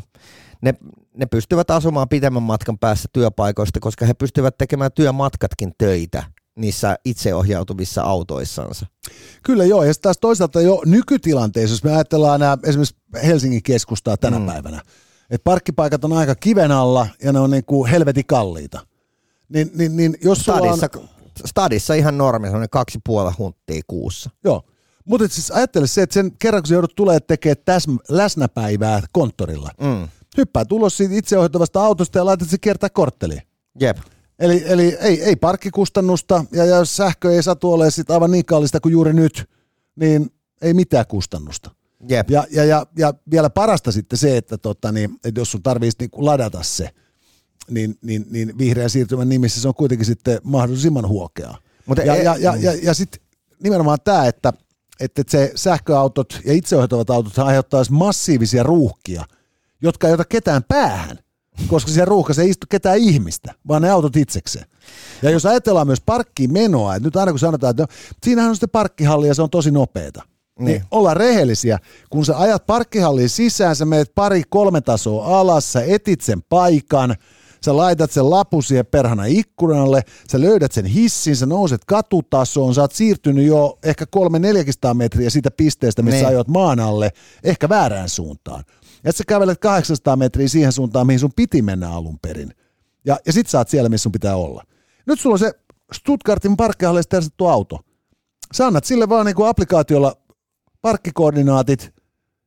ne, 0.61 0.73
ne 1.17 1.25
pystyvät 1.25 1.71
asumaan 1.71 2.09
pitemmän 2.09 2.43
matkan 2.43 2.79
päässä 2.79 3.09
työpaikoista, 3.13 3.79
koska 3.79 4.05
he 4.05 4.13
pystyvät 4.13 4.57
tekemään 4.57 4.91
työmatkatkin 4.91 5.71
töitä 5.77 6.23
niissä 6.55 6.95
itseohjautuvissa 7.05 8.01
autoissansa. 8.01 8.85
Kyllä 9.43 9.65
joo, 9.65 9.83
ja 9.83 9.93
taas 10.01 10.17
toisaalta 10.21 10.61
jo 10.61 10.81
nykytilanteessa, 10.85 11.73
jos 11.73 11.83
me 11.83 11.91
ajatellaan 11.91 12.39
nämä 12.39 12.57
esimerkiksi 12.65 12.95
Helsingin 13.25 13.63
keskustaa 13.63 14.17
tänä 14.17 14.39
mm. 14.39 14.45
päivänä, 14.45 14.81
että 15.29 15.43
parkkipaikat 15.43 16.03
on 16.03 16.13
aika 16.13 16.35
kiven 16.35 16.71
alla 16.71 17.07
ja 17.23 17.33
ne 17.33 17.39
on 17.39 17.51
niin 17.51 17.65
kuin 17.65 17.89
helvetin 17.89 18.25
kalliita. 18.25 18.79
Niin, 19.49 19.71
niin, 19.75 19.97
niin 19.97 20.17
jos 20.23 20.39
stadissa, 20.39 20.89
on... 20.95 21.09
stadissa 21.45 21.93
ihan 21.93 22.17
normi, 22.17 22.49
se 22.49 22.55
on 22.55 22.67
kaksi 22.71 22.99
puolella 23.05 23.35
hunttia 23.37 23.81
kuussa. 23.87 24.29
Joo, 24.43 24.61
mutta 25.05 25.27
siis 25.27 25.51
ajattele 25.51 25.87
se, 25.87 26.01
että 26.01 26.13
sen 26.13 26.31
kerran 26.39 26.61
kun 26.63 26.67
se 26.67 26.73
joudut 26.73 26.95
tulee 26.95 27.19
tekemään 27.19 27.57
täsm- 27.57 28.03
läsnäpäivää 28.09 29.01
konttorilla, 29.11 29.71
mm 29.81 30.07
hyppää 30.37 30.65
tulos 30.65 30.97
siitä 30.97 31.15
itseohjautuvasta 31.15 31.83
autosta 31.83 32.17
ja 32.17 32.25
laitat 32.25 32.49
se 32.49 32.57
kiertää 32.57 32.89
kortteliin. 32.89 33.41
Jep. 33.79 33.97
Eli, 34.39 34.63
eli 34.65 34.97
ei, 35.01 35.23
ei 35.23 35.35
parkkikustannusta, 35.35 36.45
ja 36.51 36.65
jos 36.65 36.95
sähkö 36.97 37.31
ei 37.31 37.43
satu 37.43 37.73
ole 37.73 37.91
sit 37.91 38.11
aivan 38.11 38.31
niin 38.31 38.45
kallista 38.45 38.79
kuin 38.79 38.91
juuri 38.91 39.13
nyt, 39.13 39.49
niin 39.95 40.31
ei 40.61 40.73
mitään 40.73 41.05
kustannusta. 41.07 41.71
Jep. 42.09 42.29
Ja, 42.29 42.47
ja, 42.51 42.65
ja, 42.65 42.85
ja 42.97 43.13
vielä 43.31 43.49
parasta 43.49 43.91
sitten 43.91 44.19
se, 44.19 44.37
että, 44.37 44.57
tota, 44.57 44.91
niin, 44.91 45.09
että 45.25 45.41
jos 45.41 45.51
sun 45.51 45.63
tarvitsisi 45.63 45.97
niin 45.99 46.25
ladata 46.25 46.63
se, 46.63 46.89
niin, 47.69 47.97
niin, 48.01 48.25
niin 48.29 48.57
vihreän 48.57 48.89
siirtymän 48.89 49.29
nimissä 49.29 49.61
se 49.61 49.67
on 49.67 49.75
kuitenkin 49.75 50.05
sitten 50.05 50.39
mahdollisimman 50.43 51.07
huokeaa. 51.07 51.57
Mutta 51.85 52.03
ja, 52.03 52.15
ja, 52.15 52.37
ja, 52.37 52.55
ja, 52.55 52.73
ja 52.83 52.93
sitten 52.93 53.21
nimenomaan 53.63 53.97
tämä, 54.03 54.27
että, 54.27 54.53
että 54.99 55.23
se 55.27 55.51
sähköautot 55.55 56.39
ja 56.45 56.53
itseohjautuvat 56.53 57.09
autot 57.09 57.39
aiheuttaisi 57.39 57.91
massiivisia 57.91 58.63
ruuhkia– 58.63 59.25
jotka 59.81 60.07
ei 60.07 60.13
ota 60.13 60.25
ketään 60.25 60.63
päähän, 60.67 61.19
koska 61.67 61.91
siellä 61.91 62.09
ruuhkassa 62.09 62.41
ei 62.41 62.49
istu 62.49 62.67
ketään 62.69 62.97
ihmistä, 62.97 63.53
vaan 63.67 63.81
ne 63.81 63.89
autot 63.89 64.15
itsekseen. 64.15 64.65
Ja 65.21 65.29
jos 65.29 65.45
ajatellaan 65.45 65.87
myös 65.87 66.01
parkkiin 66.01 66.53
menoa, 66.53 66.95
että 66.95 67.07
nyt 67.07 67.15
aina 67.15 67.31
kun 67.31 67.39
sanotaan, 67.39 67.71
että 67.71 67.83
no, 67.83 67.87
siinähän 68.23 68.49
on 68.49 68.55
sitten 68.55 68.69
parkkihalli 68.69 69.27
ja 69.27 69.33
se 69.33 69.41
on 69.41 69.49
tosi 69.49 69.71
nopeeta. 69.71 70.23
Niin. 70.59 70.65
niin 70.65 70.83
ollaan 70.91 71.17
rehellisiä, 71.17 71.79
kun 72.09 72.25
sä 72.25 72.39
ajat 72.39 72.65
parkkihalliin 72.65 73.29
sisään, 73.29 73.75
sä 73.75 73.85
menet 73.85 74.11
pari 74.15 74.43
kolme 74.49 74.81
tasoa 74.81 75.39
alas, 75.39 75.73
sä 75.73 75.83
etit 75.87 76.21
sen 76.21 76.41
paikan, 76.49 77.15
sä 77.65 77.77
laitat 77.77 78.11
sen 78.11 78.29
lapun 78.29 78.63
siihen 78.63 78.85
perhana 78.85 79.25
ikkunalle, 79.25 80.01
sä 80.31 80.41
löydät 80.41 80.71
sen 80.71 80.85
hissin, 80.85 81.35
sä 81.35 81.45
nouset 81.45 81.85
katutasoon, 81.85 82.75
sä 82.75 82.81
oot 82.81 82.91
siirtynyt 82.91 83.45
jo 83.45 83.77
ehkä 83.83 84.05
kolme 84.05 84.39
400 84.39 84.93
metriä 84.93 85.29
siitä 85.29 85.51
pisteestä, 85.51 86.01
missä 86.01 86.17
niin. 86.17 86.27
ajoit 86.27 86.47
maan 86.47 86.79
alle, 86.79 87.11
ehkä 87.43 87.69
väärään 87.69 88.09
suuntaan. 88.09 88.63
Ja 89.03 89.11
sä 89.11 89.23
kävelet 89.27 89.59
800 89.59 90.15
metriä 90.15 90.47
siihen 90.47 90.71
suuntaan, 90.71 91.07
mihin 91.07 91.19
sun 91.19 91.33
piti 91.35 91.61
mennä 91.61 91.89
alun 91.89 92.19
perin. 92.21 92.55
Ja, 93.05 93.19
ja 93.25 93.33
sit 93.33 93.47
sä 93.47 93.57
oot 93.57 93.69
siellä, 93.69 93.89
missä 93.89 94.03
sun 94.03 94.11
pitää 94.11 94.35
olla. 94.35 94.63
Nyt 95.05 95.19
sulla 95.19 95.33
on 95.33 95.39
se 95.39 95.53
Stuttgartin 95.93 96.57
parkkihalleista 96.57 97.09
tersattu 97.09 97.47
auto. 97.47 97.79
Sä 98.53 98.67
annat 98.67 98.85
sille 98.85 99.09
vaan 99.09 99.25
niin 99.25 99.35
kuin 99.35 99.49
applikaatiolla 99.49 100.15
parkkikoordinaatit, 100.81 101.93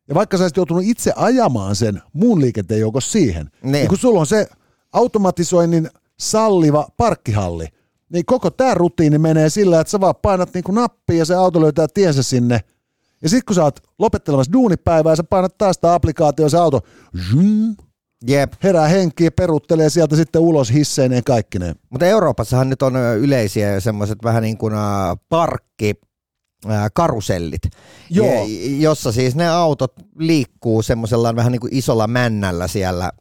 ja 0.08 0.14
vaikka 0.14 0.36
sä 0.36 0.44
olisit 0.44 0.56
joutunut 0.56 0.84
itse 0.86 1.12
ajamaan 1.16 1.76
sen 1.76 2.02
muun 2.12 2.40
liikenteen 2.40 2.80
joukossa 2.80 3.12
siihen, 3.12 3.50
niin. 3.62 3.72
niin 3.72 3.88
kun 3.88 3.98
sulla 3.98 4.20
on 4.20 4.26
se 4.26 4.46
automatisoinnin 4.92 5.90
salliva 6.20 6.88
parkkihalli, 6.96 7.68
niin 8.08 8.24
koko 8.24 8.50
tämä 8.50 8.74
rutiini 8.74 9.18
menee 9.18 9.50
sillä, 9.50 9.80
että 9.80 9.90
sä 9.90 10.00
vaan 10.00 10.14
painat 10.22 10.54
niin 10.54 10.64
kuin 10.64 10.74
nappia 10.74 11.16
ja 11.16 11.24
se 11.24 11.34
auto 11.34 11.60
löytää 11.60 11.86
tiensä 11.94 12.22
sinne– 12.22 12.60
ja 13.24 13.28
sitten 13.28 13.46
kun 13.46 13.54
sä 13.54 13.64
oot 13.64 13.80
lopettelemassa 13.98 14.52
duunipäivää 14.52 15.16
sä 15.16 15.24
painat 15.24 15.58
taas 15.58 15.74
sitä 15.76 15.94
applikaatioon 15.94 16.50
se 16.50 16.58
auto 16.58 16.80
zoom, 17.30 17.76
Jep. 18.26 18.52
herää 18.62 18.88
henkiä, 18.88 19.30
peruttelee 19.30 19.90
sieltä 19.90 20.16
sitten 20.16 20.42
ulos 20.42 20.72
hisseineen 20.72 21.24
kaikkineen. 21.24 21.74
Mutta 21.90 22.06
Euroopassahan 22.06 22.70
nyt 22.70 22.82
on 22.82 22.96
yleisiä 22.96 23.80
semmoiset 23.80 24.18
vähän 24.24 24.42
niin 24.42 24.58
kuin 24.58 24.74
parkki, 25.28 25.94
karusellit, 26.94 27.62
Joo. 28.10 28.46
jossa 28.78 29.12
siis 29.12 29.34
ne 29.34 29.48
autot 29.48 29.92
liikkuu 30.18 30.82
semmoisella 30.82 31.36
vähän 31.36 31.52
niin 31.52 31.60
kuin 31.60 31.74
isolla 31.74 32.06
männällä 32.06 32.68
siellä 32.68 33.12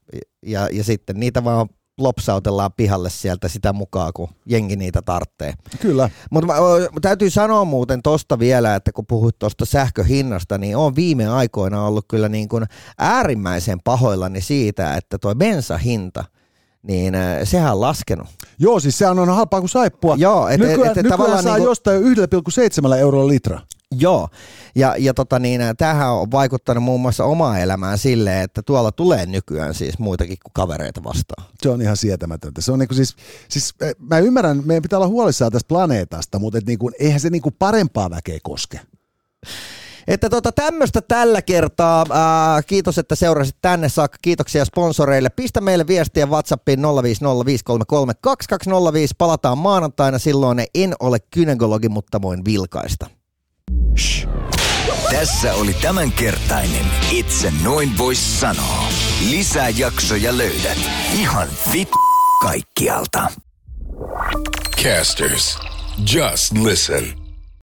ja, 0.45 0.69
ja 0.71 0.83
sitten 0.83 1.19
niitä 1.19 1.43
vaan 1.43 1.69
lopsautellaan 1.97 2.73
pihalle 2.77 3.09
sieltä 3.09 3.47
sitä 3.47 3.73
mukaan, 3.73 4.11
kun 4.15 4.27
jengi 4.45 4.75
niitä 4.75 5.01
tarttee. 5.01 5.53
Kyllä. 5.79 6.09
Mutta 6.31 6.53
täytyy 7.01 7.29
sanoa 7.29 7.65
muuten 7.65 8.01
tosta 8.01 8.39
vielä, 8.39 8.75
että 8.75 8.91
kun 8.91 9.05
puhuit 9.05 9.39
tuosta 9.39 9.65
sähköhinnasta, 9.65 10.57
niin 10.57 10.77
on 10.77 10.95
viime 10.95 11.27
aikoina 11.27 11.85
ollut 11.85 12.05
kyllä 12.07 12.29
niin 12.29 12.47
kuin 12.47 12.65
äärimmäisen 12.97 13.79
pahoillani 13.83 14.41
siitä, 14.41 14.95
että 14.95 15.17
tuo 15.17 15.35
bensahinta, 15.35 16.25
niin 16.83 17.13
sehän 17.43 17.73
on 17.73 17.81
laskenut. 17.81 18.27
Joo, 18.59 18.79
siis 18.79 18.97
sehän 18.97 19.19
on 19.19 19.29
halpaa 19.29 19.59
kuin 19.59 19.69
saippua. 19.69 20.15
Joo, 20.17 20.47
et, 20.47 20.59
nykyään, 20.59 20.91
et, 20.91 20.97
et, 20.97 21.03
nykyään 21.03 21.43
saa 21.43 21.53
niin 21.53 21.63
kuin... 21.63 21.63
jostain 21.63 22.03
1,7 22.03 22.95
eurolla 22.97 23.27
litra. 23.27 23.59
Joo, 23.99 24.29
ja, 24.75 24.95
ja 24.97 25.13
tota 25.13 25.39
niin, 25.39 25.61
tämähän 25.77 26.11
on 26.11 26.31
vaikuttanut 26.31 26.83
muun 26.83 27.01
muassa 27.01 27.25
omaa 27.25 27.59
elämään 27.59 27.97
silleen, 27.97 28.43
että 28.43 28.61
tuolla 28.61 28.91
tulee 28.91 29.25
nykyään 29.25 29.73
siis 29.73 29.99
muitakin 29.99 30.37
kuin 30.43 30.53
kavereita 30.53 31.03
vastaan. 31.03 31.47
Se 31.61 31.69
on 31.69 31.81
ihan 31.81 31.97
sietämätöntä. 31.97 32.61
Se 32.61 32.71
on 32.71 32.79
niin 32.79 32.87
kuin 32.87 32.95
siis, 32.95 33.15
siis, 33.49 33.73
eh, 33.81 33.95
mä 33.99 34.19
ymmärrän, 34.19 34.61
meidän 34.65 34.81
pitää 34.81 34.99
olla 34.99 35.07
huolissaan 35.07 35.51
tästä 35.51 35.67
planeetasta, 35.67 36.39
mutta 36.39 36.57
et 36.57 36.65
niin 36.65 36.79
kuin, 36.79 36.93
eihän 36.99 37.19
se 37.19 37.29
niin 37.29 37.41
kuin 37.41 37.55
parempaa 37.59 38.09
väkeä 38.09 38.39
koske. 38.43 38.79
Että 40.07 40.29
tota, 40.29 40.51
tämmöistä 40.51 41.01
tällä 41.01 41.41
kertaa. 41.41 42.05
Ää, 42.09 42.63
kiitos, 42.63 42.97
että 42.97 43.15
seurasit 43.15 43.55
tänne 43.61 43.89
saakka. 43.89 44.17
Kiitoksia 44.21 44.65
sponsoreille. 44.65 45.29
Pistä 45.29 45.61
meille 45.61 45.87
viestiä 45.87 46.25
WhatsAppiin 46.25 46.79
050533205. 46.79 46.85
Palataan 49.17 49.57
maanantaina. 49.57 50.19
Silloin 50.19 50.65
en 50.75 50.95
ole 50.99 51.17
kynekologi, 51.19 51.89
mutta 51.89 52.21
voin 52.21 52.45
vilkaista. 52.45 53.09
Shh. 53.99 54.27
Tässä 55.11 55.53
oli 55.53 55.73
tämänkertainen 55.73 56.85
Itse 57.11 57.53
noin 57.63 57.97
vois 57.97 58.39
sanoa. 58.39 58.83
Lisää 59.29 59.69
jaksoja 59.69 60.37
löydät 60.37 60.77
ihan 61.13 61.47
vit 61.73 61.89
kaikkialta. 62.41 63.27
Casters, 64.83 65.59
just 66.13 66.57
listen. 66.57 67.22